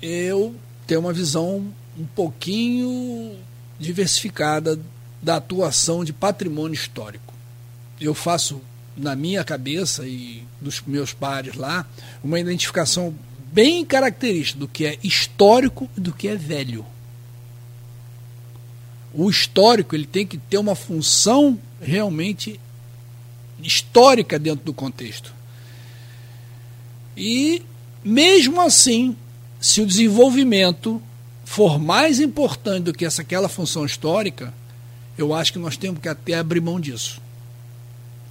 Eu 0.00 0.54
tenho 0.86 1.00
uma 1.00 1.12
visão 1.12 1.72
um 1.98 2.06
pouquinho 2.06 3.38
diversificada 3.78 4.78
da 5.22 5.36
atuação 5.36 6.04
de 6.04 6.12
patrimônio 6.12 6.74
histórico 6.74 7.34
eu 8.00 8.14
faço 8.14 8.60
na 8.96 9.16
minha 9.16 9.42
cabeça 9.44 10.06
e 10.06 10.42
dos 10.60 10.82
meus 10.86 11.12
pares 11.12 11.54
lá 11.54 11.86
uma 12.22 12.38
identificação 12.38 13.14
bem 13.52 13.84
característica 13.84 14.58
do 14.58 14.68
que 14.68 14.86
é 14.86 14.98
histórico 15.02 15.88
e 15.96 16.00
do 16.00 16.12
que 16.12 16.28
é 16.28 16.36
velho. 16.36 16.84
O 19.14 19.30
histórico 19.30 19.94
ele 19.94 20.06
tem 20.06 20.26
que 20.26 20.36
ter 20.36 20.58
uma 20.58 20.74
função 20.74 21.58
realmente 21.80 22.60
histórica 23.62 24.38
dentro 24.38 24.64
do 24.64 24.74
contexto. 24.74 25.32
E 27.16 27.62
mesmo 28.04 28.60
assim, 28.60 29.16
se 29.60 29.80
o 29.80 29.86
desenvolvimento 29.86 31.00
for 31.44 31.78
mais 31.78 32.20
importante 32.20 32.84
do 32.84 32.92
que 32.92 33.04
essa 33.04 33.22
aquela 33.22 33.48
função 33.48 33.84
histórica, 33.84 34.52
eu 35.16 35.32
acho 35.32 35.52
que 35.52 35.58
nós 35.58 35.76
temos 35.76 36.00
que 36.00 36.08
até 36.08 36.34
abrir 36.34 36.60
mão 36.60 36.80
disso. 36.80 37.22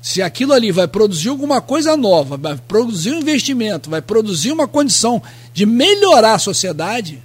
Se 0.02 0.22
aquilo 0.22 0.52
ali 0.52 0.70
vai 0.70 0.88
produzir 0.88 1.30
alguma 1.30 1.62
coisa 1.62 1.96
nova, 1.96 2.36
vai 2.36 2.58
produzir 2.58 3.12
um 3.12 3.20
investimento, 3.20 3.90
vai 3.90 4.02
produzir 4.02 4.52
uma 4.52 4.68
condição 4.68 5.24
de 5.54 5.66
melhorar 5.66 6.34
a 6.34 6.40
sociedade, 6.40 7.24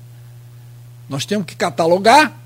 nós 1.09 1.24
temos 1.24 1.44
que 1.44 1.56
catalogar, 1.56 2.39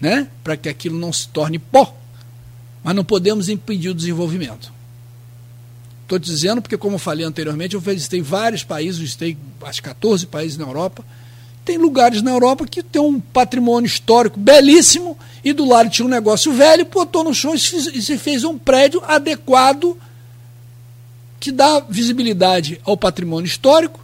né, 0.00 0.28
para 0.44 0.56
que 0.56 0.68
aquilo 0.68 0.98
não 0.98 1.12
se 1.12 1.28
torne 1.28 1.58
pó. 1.58 1.94
Mas 2.82 2.94
não 2.94 3.04
podemos 3.04 3.48
impedir 3.48 3.88
o 3.88 3.94
desenvolvimento. 3.94 4.72
Estou 6.02 6.18
dizendo 6.18 6.62
porque, 6.62 6.76
como 6.76 6.94
eu 6.94 7.00
falei 7.00 7.26
anteriormente, 7.26 7.74
eu 7.74 7.80
visitei 7.80 8.22
vários 8.22 8.62
países, 8.62 9.00
visitei 9.00 9.36
acho 9.62 9.82
14 9.82 10.26
países 10.26 10.56
na 10.56 10.64
Europa, 10.64 11.04
tem 11.64 11.78
lugares 11.78 12.22
na 12.22 12.30
Europa 12.30 12.64
que 12.64 12.80
tem 12.80 13.02
um 13.02 13.18
patrimônio 13.18 13.88
histórico 13.88 14.38
belíssimo 14.38 15.18
e 15.44 15.52
do 15.52 15.64
lado 15.64 15.90
tinha 15.90 16.06
um 16.06 16.08
negócio 16.08 16.52
velho, 16.52 16.84
botou 16.84 17.24
no 17.24 17.34
chão 17.34 17.54
e 17.54 17.58
se 17.58 18.16
fez 18.18 18.44
um 18.44 18.56
prédio 18.56 19.02
adequado 19.04 19.98
que 21.40 21.50
dá 21.50 21.80
visibilidade 21.80 22.80
ao 22.84 22.96
patrimônio 22.96 23.48
histórico, 23.48 23.98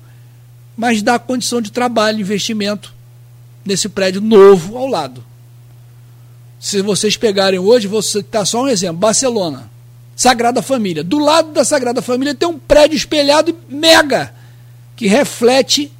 mas 0.76 1.02
dá 1.02 1.20
condição 1.20 1.60
de 1.60 1.70
trabalho, 1.70 2.20
investimento 2.20 2.92
nesse 3.64 3.88
prédio 3.88 4.20
novo 4.20 4.76
ao 4.76 4.88
lado. 4.88 5.24
Se 6.62 6.80
vocês 6.80 7.16
pegarem 7.16 7.58
hoje, 7.58 7.88
vou 7.88 8.00
citar 8.00 8.46
só 8.46 8.62
um 8.62 8.68
exemplo: 8.68 8.98
Barcelona, 8.98 9.68
Sagrada 10.14 10.62
Família. 10.62 11.02
Do 11.02 11.18
lado 11.18 11.50
da 11.50 11.64
Sagrada 11.64 12.00
Família 12.00 12.36
tem 12.36 12.48
um 12.48 12.56
prédio 12.56 12.96
espelhado 12.96 13.52
mega 13.68 14.32
que 14.94 15.08
reflete 15.08 15.90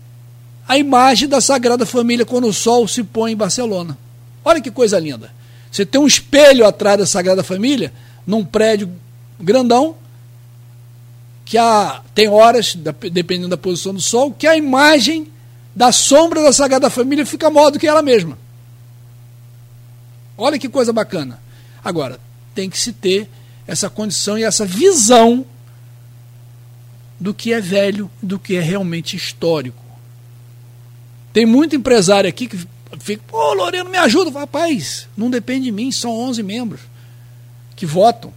a 0.69 0.79
imagem 0.79 1.29
da 1.29 1.41
Sagrada 1.41 1.85
Família 1.85 2.25
quando 2.25 2.47
o 2.47 2.53
sol 2.53 2.87
se 2.87 3.03
põe 3.03 3.33
em 3.33 3.37
Barcelona. 3.37 3.99
Olha 4.45 4.61
que 4.61 4.71
coisa 4.71 5.01
linda. 5.01 5.33
Você 5.69 5.85
tem 5.85 6.01
um 6.01 6.07
espelho 6.07 6.65
atrás 6.65 6.97
da 6.97 7.07
Sagrada 7.07 7.43
Família, 7.43 7.93
num 8.25 8.45
prédio 8.45 8.89
grandão, 9.41 9.97
que 11.45 11.59
há, 11.59 12.03
tem 12.15 12.29
horas, 12.29 12.77
dependendo 13.11 13.49
da 13.49 13.57
posição 13.57 13.93
do 13.93 14.01
sol, 14.01 14.31
que 14.31 14.47
a 14.47 14.57
imagem 14.57 15.27
da 15.75 15.91
sombra 15.91 16.41
da 16.41 16.53
Sagrada 16.53 16.89
Família 16.89 17.27
fica 17.27 17.51
maior 17.51 17.71
do 17.71 17.81
que 17.81 17.87
ela 17.89 18.01
mesma. 18.01 18.39
Olha 20.37 20.59
que 20.59 20.69
coisa 20.69 20.93
bacana. 20.93 21.41
Agora, 21.85 22.19
tem 22.55 22.69
que 22.69 22.79
se 22.79 22.93
ter 22.93 23.29
essa 23.67 23.89
condição 23.89 24.39
e 24.39 24.45
essa 24.45 24.65
visão 24.65 25.45
do 27.19 27.33
que 27.33 27.53
é 27.53 27.61
velho, 27.61 28.11
do 28.21 28.39
que 28.39 28.57
é 28.57 28.61
realmente 28.61 29.17
histórico. 29.17 29.83
Tem 31.33 31.47
muito 31.47 31.77
empresário 31.77 32.29
aqui 32.29 32.47
que 32.47 32.59
fica, 32.99 33.23
pô, 33.27 33.55
Loreno, 33.55 33.89
me 33.89 33.97
ajuda. 33.99 34.39
Rapaz, 34.39 35.09
não 35.17 35.31
depende 35.31 35.67
de 35.67 35.73
mim, 35.73 35.91
são 35.91 36.11
11 36.11 36.43
membros 36.43 36.81
que 37.77 37.87
votam. 37.87 38.33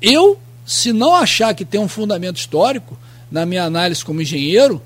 Eu, 0.00 0.40
se 0.64 0.92
não 0.92 1.14
achar 1.14 1.54
que 1.54 1.64
tem 1.64 1.80
um 1.80 1.88
fundamento 1.88 2.36
histórico, 2.36 2.96
na 3.30 3.44
minha 3.44 3.64
análise 3.64 4.04
como 4.04 4.22
engenheiro, 4.22 4.82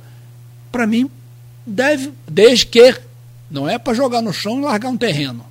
para 0.73 0.87
mim, 0.87 1.11
deve, 1.67 2.13
desde 2.29 2.67
que 2.67 3.01
não 3.51 3.69
é 3.69 3.79
para 3.79 3.95
jogar 3.95 4.21
no 4.21 4.33
chão 4.33 4.59
e 4.59 4.63
largar 4.63 4.89
um 4.89 4.97
terreno. 4.97 5.45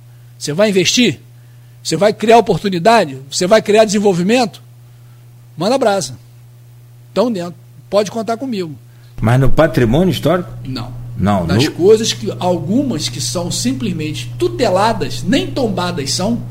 Você 0.44 0.52
vai 0.52 0.68
investir? 0.68 1.20
Você 1.82 1.96
vai 1.96 2.12
criar 2.12 2.36
oportunidade? 2.36 3.18
Você 3.30 3.46
vai 3.46 3.62
criar 3.62 3.86
desenvolvimento? 3.86 4.62
Manda 5.56 5.78
brasa. 5.78 6.18
Estão 7.08 7.32
dentro. 7.32 7.54
Pode 7.88 8.10
contar 8.10 8.36
comigo. 8.36 8.76
Mas 9.22 9.40
no 9.40 9.48
patrimônio 9.48 10.12
histórico? 10.12 10.50
Não. 10.62 10.92
Não. 11.16 11.46
Nas 11.46 11.64
no... 11.64 11.72
coisas 11.72 12.12
que 12.12 12.30
algumas 12.38 13.08
que 13.08 13.22
são 13.22 13.50
simplesmente 13.50 14.30
tuteladas, 14.38 15.22
nem 15.22 15.50
tombadas 15.50 16.10
são, 16.10 16.42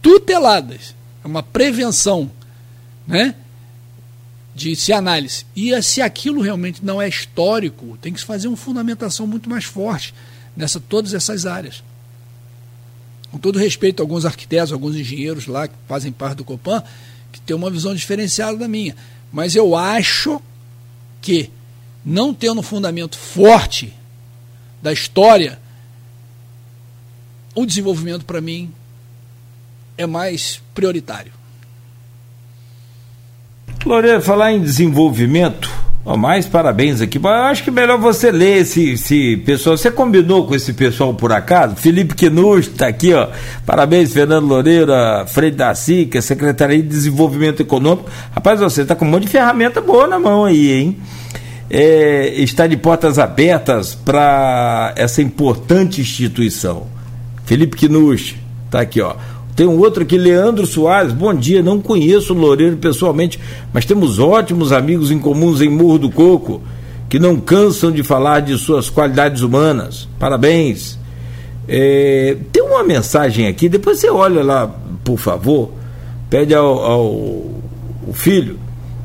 tuteladas. 0.00 0.94
É 1.24 1.26
uma 1.26 1.42
prevenção, 1.42 2.30
né? 3.08 3.34
De 4.54 4.76
se 4.76 4.92
análise. 4.92 5.44
E 5.56 5.82
se 5.82 6.00
aquilo 6.00 6.42
realmente 6.42 6.84
não 6.84 7.02
é 7.02 7.08
histórico, 7.08 7.98
tem 8.00 8.12
que 8.12 8.20
se 8.20 8.26
fazer 8.26 8.46
uma 8.46 8.56
fundamentação 8.56 9.26
muito 9.26 9.50
mais 9.50 9.64
forte 9.64 10.14
nessa 10.56 10.78
todas 10.78 11.12
essas 11.12 11.44
áreas. 11.44 11.82
Com 13.30 13.38
todo 13.38 13.58
respeito 13.58 14.00
a 14.00 14.02
alguns 14.02 14.24
arquitetos, 14.24 14.72
alguns 14.72 14.96
engenheiros 14.96 15.46
lá 15.46 15.68
que 15.68 15.74
fazem 15.86 16.10
parte 16.10 16.38
do 16.38 16.44
Copan, 16.44 16.82
que 17.30 17.40
têm 17.40 17.54
uma 17.54 17.70
visão 17.70 17.94
diferenciada 17.94 18.56
da 18.56 18.66
minha. 18.66 18.96
Mas 19.32 19.54
eu 19.54 19.76
acho 19.76 20.40
que, 21.20 21.50
não 22.04 22.34
tendo 22.34 22.60
um 22.60 22.62
fundamento 22.62 23.16
forte 23.16 23.94
da 24.82 24.92
história, 24.92 25.58
o 27.54 27.64
desenvolvimento, 27.64 28.24
para 28.24 28.40
mim, 28.40 28.72
é 29.96 30.06
mais 30.06 30.60
prioritário. 30.74 31.32
Lorena, 33.84 34.20
falar 34.20 34.52
em 34.52 34.62
desenvolvimento, 34.62 35.70
Oh, 36.02 36.16
mais 36.16 36.46
parabéns 36.46 37.02
aqui. 37.02 37.18
Eu 37.18 37.28
acho 37.28 37.62
que 37.62 37.70
melhor 37.70 37.98
você 37.98 38.30
ler 38.30 38.62
esse, 38.62 38.92
esse 38.92 39.36
pessoal. 39.44 39.76
Você 39.76 39.90
combinou 39.90 40.46
com 40.46 40.54
esse 40.54 40.72
pessoal 40.72 41.12
por 41.12 41.30
acaso? 41.30 41.76
Felipe 41.76 42.14
Quinus 42.14 42.68
está 42.68 42.86
aqui, 42.86 43.12
ó. 43.12 43.28
Parabéns, 43.66 44.12
Fernando 44.12 44.46
Loureira, 44.46 45.26
frente 45.26 45.56
da 45.56 45.74
SICA, 45.74 46.22
Secretaria 46.22 46.78
de 46.78 46.88
Desenvolvimento 46.88 47.60
Econômico. 47.60 48.08
Rapaz, 48.34 48.60
você 48.60 48.80
está 48.80 48.96
com 48.96 49.04
um 49.04 49.10
monte 49.10 49.24
de 49.24 49.28
ferramenta 49.28 49.82
boa 49.82 50.06
na 50.06 50.18
mão 50.18 50.46
aí, 50.46 50.72
hein? 50.72 50.96
É, 51.68 52.32
está 52.38 52.66
de 52.66 52.78
portas 52.78 53.18
abertas 53.18 53.94
para 53.94 54.94
essa 54.96 55.20
importante 55.20 56.00
instituição. 56.00 56.86
Felipe 57.44 57.76
Quinus 57.76 58.36
está 58.64 58.80
aqui, 58.80 59.02
ó. 59.02 59.16
Tem 59.54 59.66
um 59.66 59.78
outro 59.78 60.02
aqui, 60.02 60.16
Leandro 60.16 60.66
Soares. 60.66 61.12
Bom 61.12 61.34
dia, 61.34 61.62
não 61.62 61.80
conheço 61.80 62.32
o 62.32 62.36
Loureiro 62.36 62.76
pessoalmente, 62.76 63.38
mas 63.72 63.84
temos 63.84 64.18
ótimos 64.18 64.72
amigos 64.72 65.10
em 65.10 65.18
comuns 65.18 65.60
em 65.60 65.68
Morro 65.68 65.98
do 65.98 66.10
Coco, 66.10 66.62
que 67.08 67.18
não 67.18 67.36
cansam 67.36 67.90
de 67.90 68.02
falar 68.02 68.40
de 68.40 68.56
suas 68.56 68.88
qualidades 68.88 69.42
humanas. 69.42 70.08
Parabéns. 70.18 70.98
É, 71.68 72.36
tem 72.52 72.62
uma 72.62 72.82
mensagem 72.82 73.46
aqui, 73.46 73.68
depois 73.68 73.98
você 73.98 74.10
olha 74.10 74.42
lá, 74.42 74.68
por 75.04 75.18
favor, 75.18 75.70
pede 76.28 76.54
ao, 76.54 76.78
ao, 76.78 77.44
filho, 78.12 78.58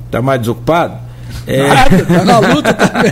está 0.05 0.21
mais 0.21 0.39
desocupado. 0.39 1.04
É... 1.47 1.67
Nada, 1.67 2.05
tá 2.05 2.25
na 2.25 2.39
luta 2.39 2.73
também. 2.73 3.11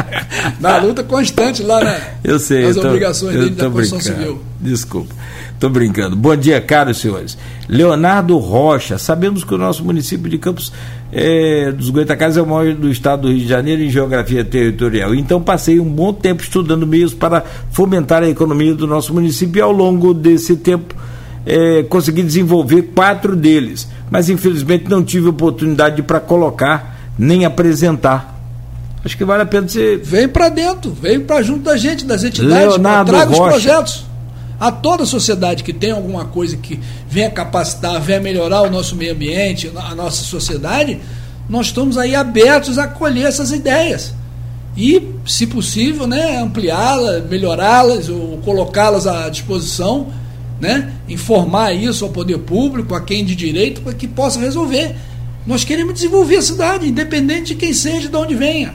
na 0.60 0.78
luta 0.78 1.02
constante 1.02 1.62
lá 1.62 1.82
na, 1.82 1.96
eu 2.22 2.38
sei, 2.38 2.66
nas 2.66 2.76
eu 2.76 2.82
tô, 2.82 2.88
obrigações 2.88 3.34
dele 3.34 3.50
da 3.50 3.70
Constituição 3.70 4.00
Civil. 4.00 4.40
Desculpa. 4.60 5.14
Estou 5.52 5.70
brincando. 5.70 6.16
Bom 6.16 6.34
dia, 6.34 6.60
caros 6.60 6.98
senhores. 6.98 7.38
Leonardo 7.68 8.36
Rocha, 8.38 8.98
sabemos 8.98 9.44
que 9.44 9.54
o 9.54 9.58
nosso 9.58 9.84
município 9.84 10.28
de 10.28 10.36
Campos 10.36 10.72
é, 11.12 11.70
dos 11.72 11.90
Goitacazes 11.90 12.36
é 12.36 12.42
o 12.42 12.46
maior 12.46 12.74
do 12.74 12.90
estado 12.90 13.22
do 13.22 13.28
Rio 13.28 13.38
de 13.38 13.48
Janeiro 13.48 13.82
em 13.82 13.88
geografia 13.88 14.44
territorial. 14.44 15.14
Então 15.14 15.40
passei 15.40 15.78
um 15.78 15.88
bom 15.88 16.12
tempo 16.12 16.42
estudando 16.42 16.86
meios 16.86 17.14
para 17.14 17.44
fomentar 17.70 18.22
a 18.22 18.28
economia 18.28 18.74
do 18.74 18.86
nosso 18.86 19.14
município 19.14 19.60
e 19.60 19.62
ao 19.62 19.72
longo 19.72 20.12
desse 20.12 20.56
tempo 20.56 20.94
é, 21.46 21.82
consegui 21.84 22.22
desenvolver 22.22 22.90
quatro 22.94 23.36
deles. 23.36 23.88
Mas 24.10 24.28
infelizmente 24.28 24.88
não 24.88 25.04
tive 25.04 25.28
oportunidade 25.28 26.02
para 26.02 26.18
colocar 26.18 26.93
nem 27.18 27.44
apresentar. 27.44 28.34
Acho 29.04 29.16
que 29.16 29.24
vale 29.24 29.42
a 29.42 29.46
pena 29.46 29.68
você. 29.68 29.96
Vem 29.96 30.28
para 30.28 30.48
dentro, 30.48 30.92
vem 30.92 31.20
para 31.20 31.42
junto 31.42 31.60
da 31.60 31.76
gente, 31.76 32.04
das 32.04 32.24
entidades, 32.24 32.74
Leonardo 32.74 33.10
traga 33.10 33.30
Rocha. 33.30 33.42
os 33.42 33.48
projetos 33.48 34.14
a 34.58 34.70
toda 34.70 35.02
a 35.02 35.06
sociedade 35.06 35.64
que 35.64 35.72
tem 35.72 35.90
alguma 35.90 36.24
coisa 36.24 36.56
que 36.56 36.80
venha 37.08 37.30
capacitar, 37.30 38.00
venha 38.00 38.20
melhorar 38.20 38.62
o 38.62 38.70
nosso 38.70 38.96
meio 38.96 39.12
ambiente, 39.12 39.70
a 39.74 39.94
nossa 39.94 40.24
sociedade, 40.24 41.00
nós 41.48 41.66
estamos 41.66 41.98
aí 41.98 42.14
abertos 42.14 42.78
a 42.78 42.84
acolher 42.84 43.26
essas 43.26 43.52
ideias. 43.52 44.14
E, 44.76 45.12
se 45.26 45.46
possível, 45.46 46.06
né, 46.06 46.38
ampliá-las, 46.38 47.28
melhorá-las 47.28 48.08
ou 48.08 48.38
colocá-las 48.38 49.06
à 49.06 49.28
disposição, 49.28 50.08
né, 50.60 50.92
informar 51.08 51.72
isso 51.72 52.04
ao 52.04 52.10
poder 52.10 52.38
público, 52.38 52.94
a 52.94 53.00
quem 53.00 53.24
de 53.24 53.36
direito, 53.36 53.82
para 53.82 53.92
que 53.92 54.08
possa 54.08 54.40
resolver. 54.40 54.96
Nós 55.46 55.64
queremos 55.64 55.94
desenvolver 55.94 56.36
a 56.36 56.42
cidade, 56.42 56.88
independente 56.88 57.48
de 57.48 57.54
quem 57.54 57.72
seja, 57.72 58.08
de 58.08 58.16
onde 58.16 58.34
venha. 58.34 58.74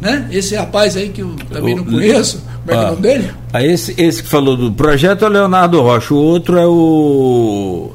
Né? 0.00 0.28
Esse 0.30 0.54
rapaz 0.54 0.96
aí 0.96 1.10
que 1.10 1.20
eu 1.20 1.36
também 1.50 1.74
não 1.74 1.84
conheço, 1.84 2.42
como 2.66 2.70
é, 2.70 2.74
ah, 2.74 2.82
é 2.82 2.84
o 2.84 2.88
nome 2.90 3.02
dele? 3.02 3.34
Ah, 3.52 3.64
esse, 3.64 3.94
esse 3.98 4.22
que 4.22 4.28
falou 4.28 4.56
do 4.56 4.72
projeto 4.72 5.24
é 5.24 5.28
o 5.28 5.30
Leonardo 5.30 5.80
Rocha, 5.80 6.14
o 6.14 6.16
outro 6.16 6.58
é 6.58 6.66
o 6.66 7.90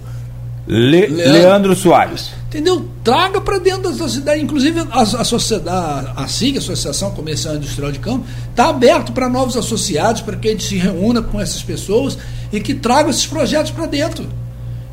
Le, 0.67 1.07
Leandro. 1.07 1.33
Leandro 1.33 1.75
Soares. 1.75 2.31
Entendeu? 2.47 2.87
Traga 3.03 3.41
para 3.41 3.59
dentro 3.59 3.91
da 3.91 4.07
cidade. 4.07 4.41
Inclusive, 4.41 4.81
a, 4.91 5.01
a 5.01 5.23
sociedade, 5.23 6.11
a 6.15 6.27
SIG, 6.27 6.57
Associação 6.57 7.11
Comercial 7.11 7.55
Industrial 7.55 7.91
de 7.91 7.99
Campo, 7.99 8.25
está 8.49 8.69
aberto 8.69 9.11
para 9.11 9.27
novos 9.27 9.57
associados, 9.57 10.21
para 10.21 10.37
que 10.37 10.47
a 10.47 10.51
gente 10.51 10.63
se 10.63 10.77
reúna 10.77 11.21
com 11.21 11.39
essas 11.39 11.61
pessoas 11.61 12.17
e 12.53 12.59
que 12.59 12.73
traga 12.73 13.09
esses 13.09 13.27
projetos 13.27 13.71
para 13.71 13.85
dentro. 13.85 14.25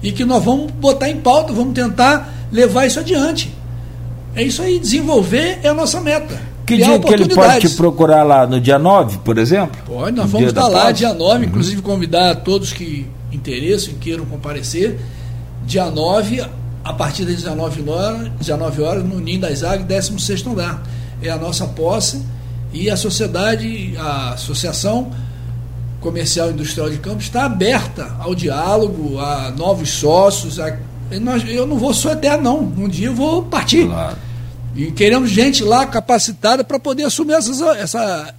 E 0.02 0.10
que 0.10 0.24
nós 0.24 0.42
vamos 0.42 0.72
botar 0.72 1.08
em 1.08 1.18
pauta, 1.18 1.52
vamos 1.52 1.72
tentar 1.72 2.41
levar 2.52 2.86
isso 2.86 3.00
adiante. 3.00 3.52
É 4.34 4.42
isso 4.42 4.62
aí, 4.62 4.78
desenvolver 4.78 5.58
é 5.62 5.68
a 5.68 5.74
nossa 5.74 6.00
meta. 6.00 6.40
Que 6.66 6.76
dia 6.76 6.98
que 6.98 7.12
ele 7.12 7.28
pode 7.34 7.68
te 7.68 7.76
procurar 7.76 8.22
lá? 8.22 8.46
No 8.46 8.60
dia 8.60 8.78
9, 8.78 9.18
por 9.18 9.36
exemplo? 9.36 9.82
Pode, 9.84 10.16
nós 10.16 10.30
vamos 10.30 10.48
estar 10.48 10.68
lá 10.68 10.92
dia 10.92 11.12
9, 11.12 11.38
uhum. 11.38 11.50
inclusive 11.50 11.82
convidar 11.82 12.36
todos 12.36 12.72
que 12.72 13.06
interessam 13.32 13.94
e 13.94 13.96
queiram 13.96 14.24
comparecer. 14.24 14.98
Dia 15.66 15.90
9, 15.90 16.44
a 16.84 16.92
partir 16.92 17.24
das 17.24 17.36
19 17.36 17.88
horas, 17.88 18.28
19 18.38 18.82
horas 18.82 19.04
no 19.04 19.18
Ninho 19.18 19.40
das 19.40 19.62
Águias, 19.62 19.86
16 19.86 20.46
andar. 20.46 20.82
É 21.20 21.30
a 21.30 21.36
nossa 21.36 21.66
posse 21.66 22.22
e 22.72 22.88
a 22.88 22.96
sociedade, 22.96 23.94
a 23.98 24.32
Associação 24.32 25.10
Comercial 26.00 26.48
e 26.48 26.52
Industrial 26.52 26.90
de 26.90 26.98
Campos 26.98 27.24
está 27.24 27.44
aberta 27.44 28.16
ao 28.18 28.34
diálogo, 28.34 29.18
a 29.18 29.50
novos 29.50 29.90
sócios. 29.90 30.58
A, 30.58 30.76
eu 31.48 31.66
não 31.66 31.78
vou 31.78 31.92
até 32.10 32.36
não. 32.36 32.60
Um 32.60 32.88
dia 32.88 33.08
eu 33.08 33.14
vou 33.14 33.42
partir. 33.42 33.86
Claro. 33.86 34.16
E 34.74 34.90
queremos 34.90 35.30
gente 35.30 35.62
lá 35.62 35.86
capacitada 35.86 36.64
para 36.64 36.78
poder 36.78 37.04
assumir 37.04 37.34
essa, 37.34 37.76
essa, 37.76 38.34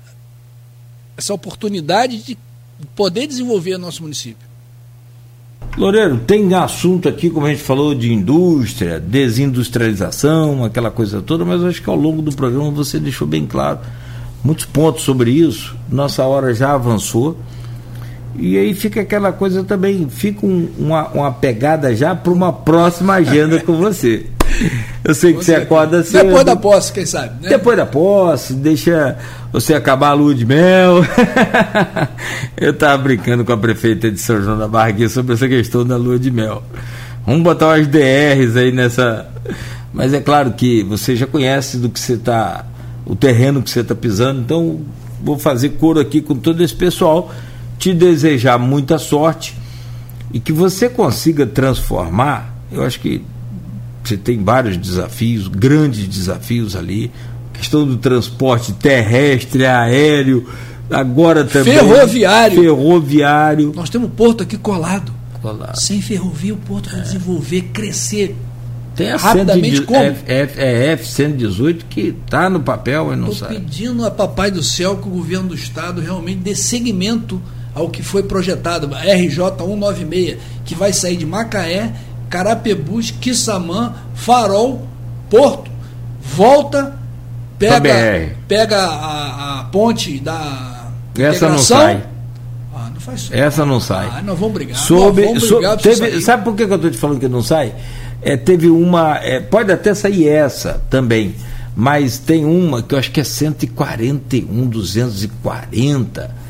essa 1.15 1.33
oportunidade 1.33 2.17
de 2.23 2.37
poder 2.95 3.27
desenvolver 3.27 3.77
nosso 3.77 4.01
município. 4.01 4.47
Loureiro, 5.77 6.19
tem 6.19 6.53
assunto 6.53 7.07
aqui, 7.07 7.29
como 7.29 7.47
a 7.47 7.49
gente 7.49 7.63
falou, 7.63 7.95
de 7.95 8.11
indústria, 8.11 8.99
desindustrialização, 8.99 10.63
aquela 10.63 10.91
coisa 10.91 11.21
toda, 11.21 11.45
mas 11.45 11.63
acho 11.63 11.81
que 11.81 11.89
ao 11.89 11.95
longo 11.95 12.21
do 12.21 12.35
programa 12.35 12.69
você 12.71 12.99
deixou 12.99 13.27
bem 13.27 13.45
claro 13.47 13.79
muitos 14.43 14.65
pontos 14.65 15.03
sobre 15.03 15.31
isso. 15.31 15.75
Nossa 15.89 16.23
hora 16.25 16.53
já 16.53 16.73
avançou. 16.73 17.37
E 18.35 18.57
aí 18.57 18.73
fica 18.73 19.01
aquela 19.01 19.31
coisa 19.31 19.63
também, 19.63 20.07
fica 20.09 20.45
um, 20.45 20.67
uma, 20.77 21.07
uma 21.09 21.31
pegada 21.31 21.95
já 21.95 22.15
para 22.15 22.33
uma 22.33 22.51
próxima 22.51 23.13
agenda 23.13 23.59
com 23.61 23.77
você. 23.77 24.25
Eu 25.03 25.13
sei 25.13 25.33
que 25.33 25.43
você 25.43 25.55
acorda 25.55 26.03
cedo. 26.03 26.27
Depois 26.27 26.45
da 26.45 26.55
posse, 26.55 26.93
quem 26.93 27.05
sabe? 27.05 27.43
Né? 27.43 27.49
Depois 27.49 27.77
da 27.77 27.85
posse, 27.85 28.53
deixa 28.53 29.17
você 29.51 29.73
acabar 29.73 30.09
a 30.09 30.13
lua 30.13 30.33
de 30.33 30.45
mel. 30.45 31.03
Eu 32.57 32.71
estava 32.71 32.97
brincando 33.01 33.43
com 33.43 33.51
a 33.51 33.57
prefeita 33.57 34.09
de 34.11 34.19
São 34.19 34.41
João 34.41 34.57
da 34.57 34.67
Barra 34.67 35.07
sobre 35.09 35.33
essa 35.33 35.47
questão 35.47 35.85
da 35.85 35.97
lua 35.97 36.17
de 36.17 36.31
mel. 36.31 36.63
Vamos 37.25 37.43
botar 37.43 37.67
umas 37.67 37.87
DRs 37.87 38.55
aí 38.57 38.71
nessa. 38.71 39.27
Mas 39.93 40.13
é 40.13 40.19
claro 40.19 40.53
que 40.53 40.83
você 40.83 41.15
já 41.15 41.27
conhece 41.27 41.77
do 41.77 41.89
que 41.89 41.99
você 41.99 42.13
está. 42.13 42.65
o 43.05 43.15
terreno 43.15 43.61
que 43.61 43.69
você 43.69 43.81
está 43.81 43.95
pisando, 43.95 44.41
então 44.41 44.81
vou 45.21 45.39
fazer 45.39 45.69
coro 45.69 45.99
aqui 45.99 46.21
com 46.21 46.35
todo 46.35 46.61
esse 46.63 46.75
pessoal, 46.75 47.31
te 47.77 47.93
desejar 47.93 48.57
muita 48.57 48.97
sorte 48.97 49.55
e 50.33 50.39
que 50.39 50.51
você 50.51 50.89
consiga 50.89 51.45
transformar, 51.45 52.55
eu 52.71 52.83
acho 52.83 52.99
que 52.99 53.23
você 54.03 54.17
tem 54.17 54.43
vários 54.43 54.77
desafios, 54.77 55.47
grandes 55.47 56.07
desafios 56.07 56.75
ali, 56.75 57.11
questão 57.53 57.85
do 57.85 57.97
transporte 57.97 58.73
terrestre, 58.73 59.65
aéreo, 59.65 60.47
agora 60.89 61.45
também 61.45 61.73
ferroviário. 61.73 62.61
Ferroviário. 62.61 63.73
Nós 63.75 63.89
temos 63.89 64.09
um 64.09 64.11
porto 64.11 64.43
aqui 64.43 64.57
colado. 64.57 65.13
colado. 65.41 65.79
Sem 65.79 66.01
ferrovia 66.01 66.53
o 66.53 66.57
porto 66.57 66.89
vai 66.89 67.01
desenvolver, 67.01 67.61
crescer. 67.73 68.35
Tem 68.95 69.11
a 69.11 69.17
rapidamente 69.17 69.81
como? 69.81 69.99
F, 69.99 70.23
F, 70.27 70.59
é 70.59 70.91
F-118 70.91 71.81
que 71.89 72.15
está 72.25 72.49
no 72.49 72.59
papel 72.59 73.11
e 73.11 73.15
não 73.15 73.27
Tô 73.27 73.35
sabe. 73.35 73.55
pedindo 73.55 74.05
a 74.05 74.11
Papai 74.11 74.51
do 74.51 74.61
Céu 74.61 74.97
que 74.97 75.07
o 75.07 75.11
governo 75.11 75.49
do 75.49 75.55
Estado 75.55 75.99
realmente 75.99 76.39
dê 76.41 76.55
seguimento 76.55 77.41
ao 77.73 77.89
que 77.89 78.03
foi 78.03 78.23
projetado, 78.23 78.87
RJ 78.87 79.35
196, 79.57 80.37
que 80.65 80.75
vai 80.75 80.93
sair 80.93 81.17
de 81.17 81.25
Macaé, 81.25 81.91
Carapebus, 82.29 83.11
Quissamã, 83.11 83.93
Farol, 84.15 84.87
Porto, 85.29 85.71
volta, 86.21 86.97
pega, 87.57 88.35
pega 88.47 88.77
a, 88.77 89.59
a 89.59 89.63
ponte 89.65 90.19
da 90.19 90.91
Essa 91.17 91.49
não 91.49 91.57
sai. 91.57 92.03
Ah, 92.75 92.89
não 92.93 93.01
faz 93.01 93.29
Essa 93.31 93.65
não 93.65 93.79
sai. 93.79 94.09
Ah, 94.11 94.21
nós 94.21 94.37
vamos 94.37 94.53
brigar. 94.53 94.77
Soube, 94.77 95.23
vamos 95.25 95.49
brigar 95.49 95.77
teve, 95.77 96.21
sabe 96.21 96.43
por 96.43 96.55
que 96.55 96.63
eu 96.63 96.75
estou 96.75 96.91
te 96.91 96.97
falando 96.97 97.19
que 97.19 97.27
não 97.27 97.41
sai? 97.41 97.73
É, 98.21 98.37
teve 98.37 98.69
uma. 98.69 99.17
É, 99.17 99.39
pode 99.39 99.71
até 99.71 99.93
sair 99.93 100.27
essa 100.27 100.81
também, 100.89 101.35
mas 101.75 102.17
tem 102.17 102.45
uma 102.45 102.81
que 102.81 102.95
eu 102.95 102.99
acho 102.99 103.11
que 103.11 103.19
é 103.19 103.23
141, 103.23 104.67
240. 104.67 106.42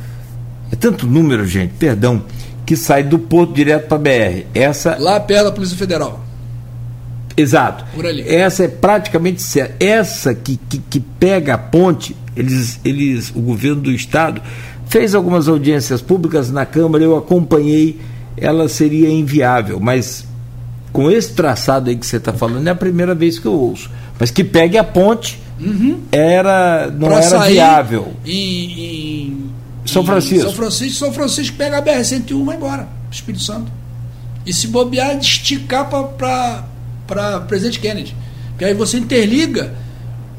É 0.74 0.76
tanto 0.76 1.06
número, 1.06 1.46
gente, 1.46 1.76
perdão, 1.76 2.24
que 2.66 2.76
sai 2.76 3.04
do 3.04 3.20
porto 3.20 3.54
direto 3.54 3.88
para 3.88 4.00
BR. 4.00 4.48
Essa. 4.56 4.98
Lá 5.00 5.20
perto 5.20 5.44
da 5.44 5.52
Polícia 5.52 5.78
Federal. 5.78 6.20
Exato. 7.38 7.86
Por 7.94 8.08
ali. 8.08 8.28
Essa 8.28 8.64
é 8.64 8.68
praticamente 8.68 9.40
certa. 9.44 9.76
Essa 9.80 10.34
que, 10.34 10.60
que, 10.68 10.80
que, 10.80 11.00
pega 11.00 11.54
a 11.54 11.58
ponte, 11.60 12.18
eles, 12.36 12.80
eles, 12.84 13.30
o 13.36 13.40
governo 13.40 13.82
do 13.82 13.92
estado 13.92 14.42
fez 14.88 15.14
algumas 15.14 15.48
audiências 15.48 16.02
públicas 16.02 16.50
na 16.50 16.66
Câmara, 16.66 17.04
eu 17.04 17.16
acompanhei, 17.16 18.00
ela 18.36 18.68
seria 18.68 19.12
inviável, 19.12 19.80
mas 19.80 20.26
com 20.92 21.12
esse 21.12 21.34
traçado 21.34 21.92
aí 21.92 21.96
que 21.96 22.06
você 22.06 22.18
está 22.18 22.34
falando, 22.34 22.68
é 22.68 22.72
a 22.72 22.76
primeira 22.76 23.14
vez 23.14 23.38
que 23.38 23.46
eu 23.46 23.54
ouço. 23.54 23.92
Mas 24.20 24.32
que 24.32 24.44
pegue 24.44 24.76
a 24.76 24.84
ponte 24.84 25.40
uhum. 25.60 26.00
era 26.12 26.92
não 26.92 27.10
pra 27.10 27.24
era 27.24 27.40
viável. 27.40 28.14
Em, 28.26 29.23
São 29.94 30.06
Francisco. 30.06 30.42
São 30.44 30.54
Francisco, 30.54 31.00
São 31.00 31.14
Francisco 31.14 31.58
pega 31.58 31.78
a 31.78 31.82
BR-101 31.82 32.42
e 32.42 32.44
vai 32.44 32.56
embora, 32.56 32.88
Espírito 33.12 33.44
Santo. 33.44 33.72
E 34.46 34.54
se 34.54 34.68
bobear, 34.68 35.18
esticar 35.18 35.90
para 35.90 37.40
Presidente 37.48 37.80
Kennedy. 37.80 38.16
Porque 38.50 38.66
aí 38.66 38.74
você 38.74 38.98
interliga 38.98 39.74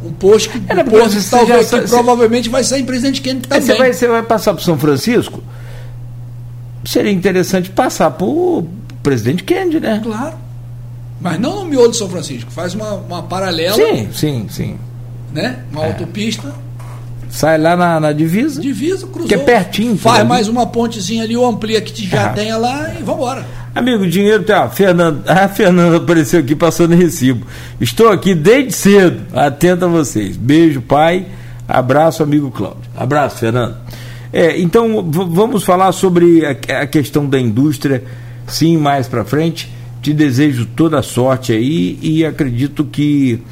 um 0.05 0.13
posto 0.13 0.51
que, 0.51 0.63
é, 0.69 0.75
um 0.75 0.85
posto 0.85 1.19
que, 1.19 1.31
talvez, 1.31 1.71
já, 1.71 1.83
que 1.83 1.89
provavelmente 1.89 2.49
vai 2.49 2.63
sair 2.63 2.83
em 2.83 2.85
Presidente 2.85 3.21
Kennedy 3.21 3.49
também. 3.49 3.67
Você 3.67 3.75
vai, 3.75 3.93
você 3.93 4.09
vai 4.09 4.23
passar 4.23 4.53
para 4.53 4.63
São 4.63 4.79
Francisco? 4.79 5.43
Seria 6.85 7.11
interessante 7.11 7.71
passar 7.71 8.11
por 8.11 8.67
presidente 9.03 9.43
Kennedy, 9.43 9.81
né? 9.81 10.01
Claro. 10.03 10.37
Mas 11.21 11.41
não 11.41 11.57
no 11.57 11.65
miolo 11.65 11.91
de 11.91 11.97
São 11.97 12.09
Francisco. 12.09 12.51
Faz 12.51 12.75
uma, 12.75 12.95
uma 12.95 13.23
paralela. 13.23 13.75
Sim, 13.75 14.11
sim, 14.13 14.47
sim. 14.51 14.79
Né? 15.33 15.61
Uma 15.73 15.85
é. 15.85 15.89
autopista. 15.89 16.53
Sai 17.35 17.59
lá 17.59 17.75
na, 17.75 17.99
na 17.99 18.13
divisa. 18.13 18.61
Divisa, 18.61 19.09
cruzou. 19.09 19.27
Que 19.27 19.35
é 19.35 19.39
pertinho. 19.39 19.99
Faz 19.99 20.25
mais 20.25 20.47
uma 20.47 20.69
pontezinha 20.69 21.25
ali, 21.25 21.37
ou 21.37 21.45
amplia 21.45 21.81
que 21.81 22.07
já 22.07 22.27
é. 22.27 22.29
tenha 22.29 22.57
lá 22.57 22.95
e 22.97 23.03
vambora. 23.03 23.45
Amigo, 23.75 24.07
dinheiro 24.07 24.45
tá. 24.45 24.69
Fernando, 24.69 25.21
a 25.29 25.49
Fernanda 25.49 25.97
apareceu 25.97 26.39
aqui 26.39 26.55
passando 26.55 26.95
recibo. 26.95 27.45
Estou 27.81 28.09
aqui 28.09 28.37
desde 28.37 28.71
cedo, 28.71 29.21
atento 29.33 29.85
a 29.85 29.89
vocês. 29.89 30.37
Beijo, 30.37 30.81
pai. 30.81 31.27
Abraço, 31.67 32.23
amigo 32.23 32.53
Cláudio. 32.53 32.83
Abraço, 32.97 33.39
Fernando. 33.39 33.79
É, 34.33 34.61
então, 34.61 35.05
vamos 35.11 35.65
falar 35.65 35.91
sobre 35.91 36.47
a, 36.47 36.83
a 36.83 36.87
questão 36.87 37.29
da 37.29 37.41
indústria, 37.41 38.05
sim, 38.47 38.77
mais 38.77 39.09
para 39.09 39.25
frente. 39.25 39.73
Te 40.01 40.13
desejo 40.13 40.67
toda 40.67 41.01
a 41.01 41.03
sorte 41.03 41.53
aí 41.53 41.99
e 42.01 42.25
acredito 42.25 42.85
que 42.85 43.43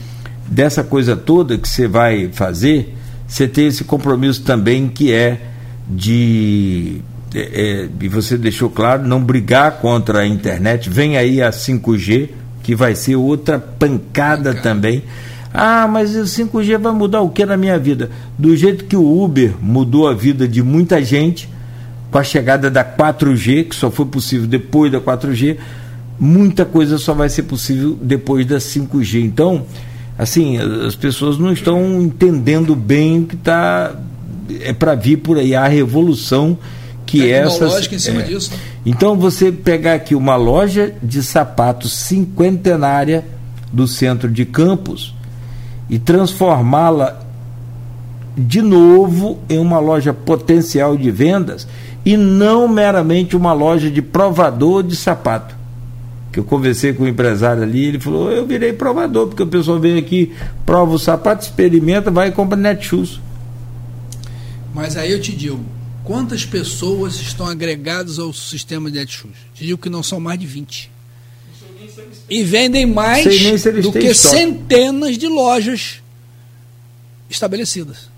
dessa 0.46 0.84
coisa 0.84 1.16
toda 1.16 1.58
que 1.58 1.68
você 1.68 1.88
vai 1.88 2.28
fazer, 2.32 2.94
você 3.32 3.48
tem 3.48 3.66
esse 3.68 3.82
compromisso 3.82 4.42
também 4.42 4.88
que 4.88 5.10
é 5.10 5.40
de 5.88 7.00
é, 7.34 7.40
é, 7.40 7.88
e 7.98 8.06
você 8.06 8.36
deixou 8.36 8.68
claro, 8.68 9.08
não 9.08 9.24
brigar 9.24 9.78
contra 9.78 10.20
a 10.20 10.26
internet. 10.26 10.90
Vem 10.90 11.16
aí 11.16 11.40
a 11.40 11.48
5G, 11.48 12.28
que 12.62 12.74
vai 12.74 12.94
ser 12.94 13.16
outra 13.16 13.58
pancada 13.58 14.52
também. 14.52 15.04
Ah, 15.50 15.88
mas 15.88 16.14
o 16.14 16.24
5G 16.24 16.76
vai 16.76 16.92
mudar 16.92 17.22
o 17.22 17.30
que 17.30 17.46
na 17.46 17.56
minha 17.56 17.78
vida? 17.78 18.10
Do 18.38 18.54
jeito 18.54 18.84
que 18.84 18.96
o 18.96 19.22
Uber 19.24 19.54
mudou 19.62 20.06
a 20.06 20.12
vida 20.12 20.46
de 20.46 20.62
muita 20.62 21.02
gente, 21.02 21.48
com 22.10 22.18
a 22.18 22.22
chegada 22.22 22.70
da 22.70 22.84
4G, 22.84 23.70
que 23.70 23.74
só 23.74 23.90
foi 23.90 24.04
possível 24.04 24.46
depois 24.46 24.92
da 24.92 25.00
4G, 25.00 25.56
muita 26.20 26.66
coisa 26.66 26.98
só 26.98 27.14
vai 27.14 27.30
ser 27.30 27.44
possível 27.44 27.98
depois 28.02 28.44
da 28.44 28.58
5G. 28.58 29.24
Então, 29.24 29.64
assim, 30.22 30.56
as 30.58 30.94
pessoas 30.94 31.38
não 31.38 31.52
estão 31.52 32.00
entendendo 32.00 32.76
bem 32.76 33.20
o 33.20 33.26
que 33.26 33.34
está 33.34 33.94
é 34.60 34.72
para 34.72 34.94
vir 34.94 35.18
por 35.18 35.38
aí 35.38 35.54
a 35.54 35.66
revolução 35.66 36.58
que 37.06 37.30
essas 37.30 37.86
em 37.92 37.98
cima 37.98 38.22
é. 38.22 38.24
disso. 38.24 38.52
Então 38.86 39.16
você 39.16 39.50
pegar 39.50 39.94
aqui 39.94 40.14
uma 40.14 40.36
loja 40.36 40.94
de 41.02 41.22
sapatos 41.22 41.92
cinquentenária 41.92 43.24
do 43.72 43.86
centro 43.86 44.30
de 44.30 44.44
Campos 44.44 45.14
e 45.90 45.98
transformá-la 45.98 47.20
de 48.36 48.62
novo 48.62 49.40
em 49.48 49.58
uma 49.58 49.78
loja 49.78 50.12
potencial 50.12 50.96
de 50.96 51.10
vendas 51.10 51.66
e 52.04 52.16
não 52.16 52.66
meramente 52.66 53.36
uma 53.36 53.52
loja 53.52 53.90
de 53.90 54.00
provador 54.00 54.82
de 54.82 54.96
sapato 54.96 55.61
que 56.32 56.40
eu 56.40 56.44
conversei 56.44 56.94
com 56.94 57.04
o 57.04 57.08
empresário 57.08 57.62
ali, 57.62 57.84
ele 57.84 58.00
falou, 58.00 58.32
eu 58.32 58.46
virei 58.46 58.72
provador, 58.72 59.28
porque 59.28 59.42
o 59.42 59.46
pessoal 59.46 59.78
vem 59.78 59.98
aqui, 59.98 60.32
prova 60.64 60.94
o 60.94 60.98
sapato, 60.98 61.44
experimenta, 61.44 62.10
vai 62.10 62.28
e 62.28 62.32
compra 62.32 62.56
Netshoes. 62.56 63.20
Mas 64.74 64.96
aí 64.96 65.12
eu 65.12 65.20
te 65.20 65.36
digo, 65.36 65.62
quantas 66.02 66.46
pessoas 66.46 67.16
estão 67.16 67.46
agregadas 67.46 68.18
ao 68.18 68.32
sistema 68.32 68.90
de 68.90 68.98
Netshoes? 68.98 69.36
Te 69.54 69.66
digo 69.66 69.78
que 69.78 69.90
não 69.90 70.02
são 70.02 70.18
mais 70.18 70.40
de 70.40 70.46
20. 70.46 70.90
E 72.30 72.42
vendem 72.42 72.86
mais 72.86 73.24
do 73.82 73.92
que 73.92 74.06
estoque. 74.06 74.14
centenas 74.14 75.18
de 75.18 75.26
lojas 75.26 76.02
estabelecidas. 77.28 78.08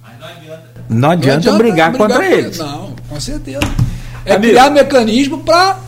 Mas 0.00 0.20
não 0.20 0.28
adianta. 0.28 0.84
Não 0.88 1.10
adianta, 1.10 1.26
não 1.26 1.54
adianta 1.56 1.58
brigar, 1.58 1.90
brigar, 1.90 2.08
contra 2.08 2.32
eles. 2.32 2.58
Não, 2.58 2.94
com 3.08 3.18
certeza. 3.18 3.58
É 4.24 4.34
Amigo, 4.34 4.52
criar 4.52 4.70
mecanismo 4.70 5.42
para 5.42 5.85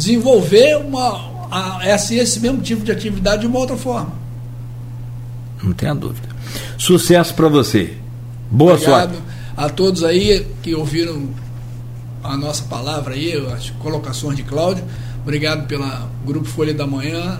desenvolver 0.00 0.76
uma, 0.78 1.46
a, 1.50 1.80
esse, 1.84 2.16
esse 2.16 2.40
mesmo 2.40 2.62
tipo 2.62 2.82
de 2.82 2.90
atividade 2.90 3.42
de 3.42 3.46
uma 3.46 3.58
outra 3.58 3.76
forma. 3.76 4.12
Não 5.62 5.72
tenha 5.72 5.94
dúvida. 5.94 6.28
Sucesso 6.78 7.34
para 7.34 7.48
você. 7.48 7.94
Boa 8.50 8.74
Obrigado 8.74 9.12
sorte. 9.12 9.22
a 9.56 9.68
todos 9.68 10.02
aí 10.02 10.46
que 10.62 10.74
ouviram 10.74 11.28
a 12.24 12.34
nossa 12.36 12.64
palavra 12.64 13.14
aí, 13.14 13.36
as 13.52 13.68
colocações 13.70 14.36
de 14.36 14.42
Cláudio. 14.42 14.84
Obrigado 15.22 15.66
pela 15.66 16.08
Grupo 16.24 16.46
Folha 16.48 16.72
da 16.72 16.86
Manhã 16.86 17.38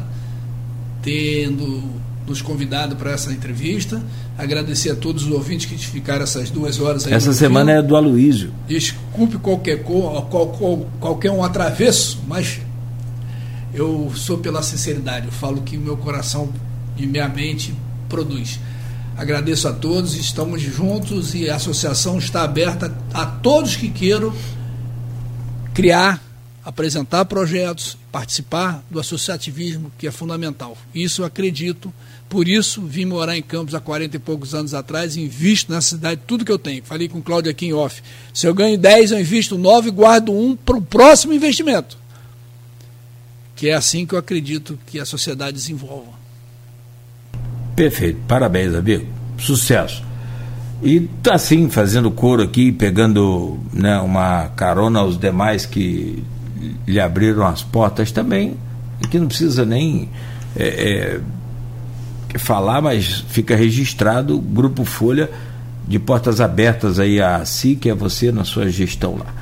tendo 1.03 1.83
nos 2.27 2.41
convidado 2.43 2.97
para 2.97 3.13
essa 3.13 3.33
entrevista. 3.33 4.03
Agradecer 4.39 4.91
a 4.91 4.97
todos 4.97 5.25
os 5.25 5.31
ouvintes 5.31 5.67
que 5.67 5.77
ficaram 5.77 6.23
essas 6.23 6.51
duas 6.51 6.81
horas 6.81 7.07
aí. 7.07 7.13
Essa 7.13 7.33
semana 7.33 7.73
é 7.73 7.83
do 7.83 7.97
Aloísio. 7.97 8.53
Desculpe 8.67 9.39
qualquer, 9.39 9.83
qual, 9.83 10.23
qual, 10.27 10.87
qualquer 11.01 11.31
um 11.31 11.43
atravesso, 11.43 12.23
mas 12.27 12.61
eu 13.75 14.13
sou 14.15 14.39
pela 14.39 14.63
sinceridade. 14.63 15.27
Eu 15.27 15.33
falo 15.33 15.63
que 15.63 15.77
o 15.77 15.81
meu 15.81 15.97
coração 15.97 16.49
e 16.97 17.07
minha 17.07 17.29
mente 17.29 17.75
produz. 18.09 18.61
Agradeço 19.17 19.69
a 19.69 19.73
todos, 19.73 20.15
estamos 20.17 20.63
juntos 20.63 21.35
e 21.35 21.51
a 21.51 21.57
associação 21.57 22.19
está 22.19 22.43
aberta 22.43 22.97
a 23.13 23.27
todos 23.27 23.77
que 23.77 23.91
queiram 23.91 24.33
criar, 25.75 26.23
apresentar 26.65 27.25
projetos, 27.25 27.97
participar 28.13 28.85
do 28.91 29.01
associativismo, 29.01 29.91
que 29.99 30.07
é 30.07 30.11
fundamental. 30.11 30.77
Isso 30.95 31.23
eu 31.23 31.27
acredito 31.27 31.93
por 32.31 32.47
isso, 32.47 32.81
vim 32.83 33.07
morar 33.07 33.37
em 33.37 33.43
Campos 33.43 33.75
há 33.75 33.81
40 33.81 34.15
e 34.15 34.21
poucos 34.21 34.55
anos 34.55 34.73
atrás 34.73 35.17
e 35.17 35.21
invisto 35.21 35.73
nessa 35.73 35.97
cidade 35.97 36.21
tudo 36.29 36.45
que 36.45 36.53
eu 36.53 36.61
tenho. 36.61 36.81
Falei 36.85 37.09
com 37.09 37.19
o 37.19 37.23
Cláudio 37.23 37.51
aqui 37.51 37.67
em 37.67 37.73
off. 37.73 38.01
Se 38.33 38.47
eu 38.47 38.55
ganho 38.55 38.79
10, 38.79 39.11
eu 39.11 39.19
invisto 39.19 39.59
9 39.59 39.89
e 39.89 39.91
guardo 39.91 40.33
um 40.33 40.55
para 40.55 40.77
o 40.77 40.81
próximo 40.81 41.33
investimento. 41.33 41.99
Que 43.57 43.71
é 43.71 43.75
assim 43.75 44.07
que 44.07 44.15
eu 44.15 44.19
acredito 44.19 44.79
que 44.87 45.01
a 45.01 45.05
sociedade 45.05 45.55
desenvolva. 45.55 46.13
Perfeito. 47.75 48.21
Parabéns, 48.29 48.75
amigo. 48.75 49.09
Sucesso. 49.37 50.05
E 50.81 51.11
assim, 51.33 51.69
fazendo 51.69 52.13
coro 52.13 52.45
aqui, 52.45 52.71
pegando 52.71 53.59
né, 53.73 53.99
uma 53.99 54.51
carona 54.51 55.01
aos 55.01 55.19
demais 55.19 55.67
que 55.67 56.23
lhe 56.87 57.01
abriram 57.01 57.47
as 57.47 57.63
portas 57.63 58.13
também, 58.13 58.57
que 59.11 59.19
não 59.19 59.27
precisa 59.27 59.65
nem 59.65 60.09
é, 60.57 61.21
é, 62.35 62.39
falar, 62.39 62.83
mas 62.83 63.25
fica 63.29 63.57
registrado 63.57 64.37
o 64.37 64.41
Grupo 64.41 64.85
Folha 64.85 65.31
de 65.87 65.99
portas 65.99 66.41
abertas 66.41 66.99
aí 66.99 67.21
a 67.21 67.45
si, 67.45 67.75
que 67.75 67.89
é 67.89 67.95
você 67.95 68.31
na 68.31 68.45
sua 68.45 68.69
gestão 68.69 69.17
lá. 69.17 69.35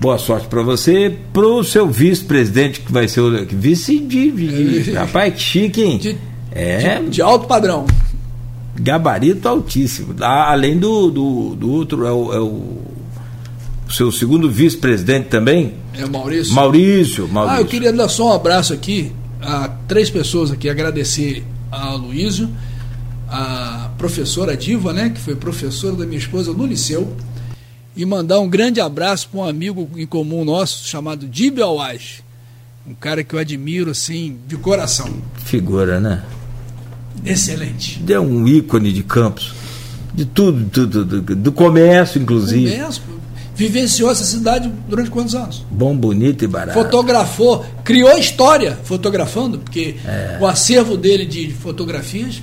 Boa 0.00 0.18
sorte 0.18 0.48
para 0.48 0.62
você, 0.62 1.16
para 1.32 1.46
o 1.46 1.62
seu 1.64 1.88
vice-presidente, 1.88 2.80
que 2.80 2.92
vai 2.92 3.08
ser 3.08 3.20
o 3.20 3.46
vice 3.46 3.98
de, 4.00 4.30
de, 4.30 4.82
de 4.82 4.92
rapaz, 4.96 5.34
que 5.34 5.40
chique, 5.40 5.82
hein? 5.82 5.98
De, 5.98 6.18
é, 6.50 7.00
de, 7.00 7.10
de 7.10 7.22
alto 7.22 7.46
padrão 7.46 7.86
gabarito 8.74 9.48
altíssimo. 9.48 10.14
Além 10.20 10.78
do, 10.78 11.10
do, 11.10 11.54
do 11.54 11.70
outro, 11.70 12.04
é 12.06 12.12
o, 12.12 12.32
é 12.32 12.40
o 12.40 12.78
seu 13.94 14.10
segundo 14.12 14.50
vice-presidente 14.50 15.28
também? 15.28 15.74
É 15.94 16.04
o 16.04 16.10
Maurício. 16.10 16.54
Maurício. 16.54 17.28
Maurício. 17.28 17.58
Ah, 17.58 17.60
eu 17.60 17.66
queria 17.66 17.92
dar 17.92 18.08
só 18.08 18.30
um 18.30 18.32
abraço 18.32 18.72
aqui 18.72 19.12
a 19.40 19.68
três 19.86 20.10
pessoas 20.10 20.50
aqui, 20.50 20.68
agradecer 20.68 21.44
a 21.70 21.94
Luísio, 21.94 22.48
a 23.28 23.90
professora 23.98 24.56
Diva, 24.56 24.92
né, 24.92 25.10
que 25.10 25.20
foi 25.20 25.36
professora 25.36 25.96
da 25.96 26.06
minha 26.06 26.18
esposa 26.18 26.52
no 26.52 26.66
liceu, 26.66 27.14
e 27.96 28.04
mandar 28.04 28.40
um 28.40 28.48
grande 28.48 28.80
abraço 28.80 29.28
para 29.28 29.40
um 29.40 29.44
amigo 29.44 29.88
em 29.96 30.06
comum 30.06 30.44
nosso 30.44 30.88
chamado 30.88 31.26
Dib 31.26 31.60
Alwaj, 31.60 32.22
um 32.86 32.94
cara 32.94 33.22
que 33.22 33.34
eu 33.34 33.38
admiro 33.38 33.90
assim 33.90 34.38
de 34.48 34.56
coração. 34.56 35.08
Figura, 35.44 36.00
né? 36.00 36.22
Excelente. 37.24 38.02
É 38.08 38.18
um 38.18 38.46
ícone 38.46 38.92
de 38.92 39.02
Campos. 39.02 39.54
De 40.12 40.24
tudo, 40.24 40.68
tudo, 40.70 41.04
do, 41.04 41.34
do 41.34 41.52
comércio, 41.52 42.20
inclusive. 42.20 42.70
Comércio. 42.70 43.02
Vivenciou 43.54 44.10
essa 44.10 44.24
cidade 44.24 44.70
durante 44.88 45.10
quantos 45.10 45.34
anos? 45.34 45.64
Bom, 45.70 45.96
bonito 45.96 46.44
e 46.44 46.48
barato. 46.48 46.72
Fotografou, 46.72 47.64
criou 47.84 48.16
história 48.18 48.76
fotografando, 48.82 49.58
porque 49.58 49.94
é. 50.04 50.38
o 50.40 50.46
acervo 50.46 50.96
dele 50.96 51.24
de 51.24 51.52
fotografias 51.52 52.42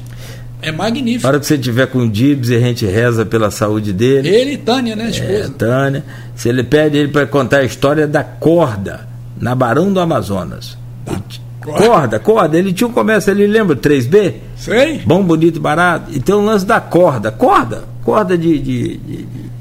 é 0.61 0.71
magnífico. 0.71 1.23
Para 1.23 1.39
que 1.39 1.45
você 1.45 1.57
tiver 1.57 1.87
com 1.87 1.99
o 1.99 2.09
Dibs 2.09 2.49
e 2.49 2.55
a 2.55 2.59
gente 2.59 2.85
reza 2.85 3.25
pela 3.25 3.51
saúde 3.51 3.91
dele. 3.91 4.29
Ele 4.29 4.53
e 4.53 4.57
Tânia, 4.57 4.95
né, 4.95 5.09
esposa? 5.09 5.33
É, 5.33 5.49
Tânia. 5.49 6.05
Se 6.35 6.47
ele 6.47 6.63
pede 6.63 6.97
ele 6.97 7.09
para 7.09 7.25
contar 7.25 7.57
a 7.57 7.63
história 7.63 8.07
da 8.07 8.23
corda 8.23 9.07
na 9.39 9.55
Barão 9.55 9.91
do 9.91 9.99
Amazonas. 9.99 10.77
Da 11.05 11.19
Corda, 11.61 12.19
corda. 12.19 12.57
Ele 12.57 12.73
tinha 12.73 12.87
um 12.87 12.91
comércio 12.91 13.31
ali, 13.31 13.45
lembra? 13.45 13.75
3B? 13.75 14.33
Sei. 14.57 14.99
Bom, 15.05 15.23
bonito, 15.23 15.59
barato. 15.59 16.11
E 16.11 16.19
tem 16.19 16.33
um 16.33 16.43
lance 16.43 16.65
da 16.65 16.79
corda. 16.79 17.31
Corda. 17.31 17.83
Corda 18.03 18.35
de. 18.35 18.57
de, 18.57 18.97
de, 18.97 19.17
de, 19.17 19.51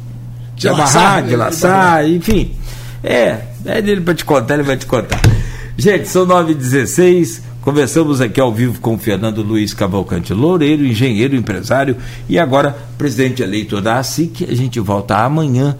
de 0.61 0.69
amarrar, 0.69 1.23
de 1.27 1.35
laçar, 1.35 2.07
enfim. 2.07 2.53
É, 3.03 3.39
é 3.65 3.81
dele 3.81 4.03
para 4.03 4.15
te 4.15 4.27
contar, 4.27 4.55
ele 4.55 4.63
vai 4.63 4.77
te 4.77 4.85
contar. 4.85 5.21
Gente, 5.77 6.07
são 6.07 6.27
9h16. 6.27 7.41
Conversamos 7.63 8.21
aqui 8.21 8.39
ao 8.39 8.53
vivo 8.53 8.79
com 8.79 8.99
Fernando 8.99 9.43
Luiz 9.43 9.73
Cavalcante 9.73 10.35
Loureiro, 10.35 10.85
engenheiro, 10.85 11.35
empresário 11.35 11.97
e 12.29 12.39
agora 12.39 12.77
presidente 12.99 13.43
eleito 13.43 13.81
da 13.81 13.99
ASIC. 13.99 14.45
A 14.51 14.55
gente 14.55 14.79
volta 14.81 15.17
amanhã. 15.17 15.77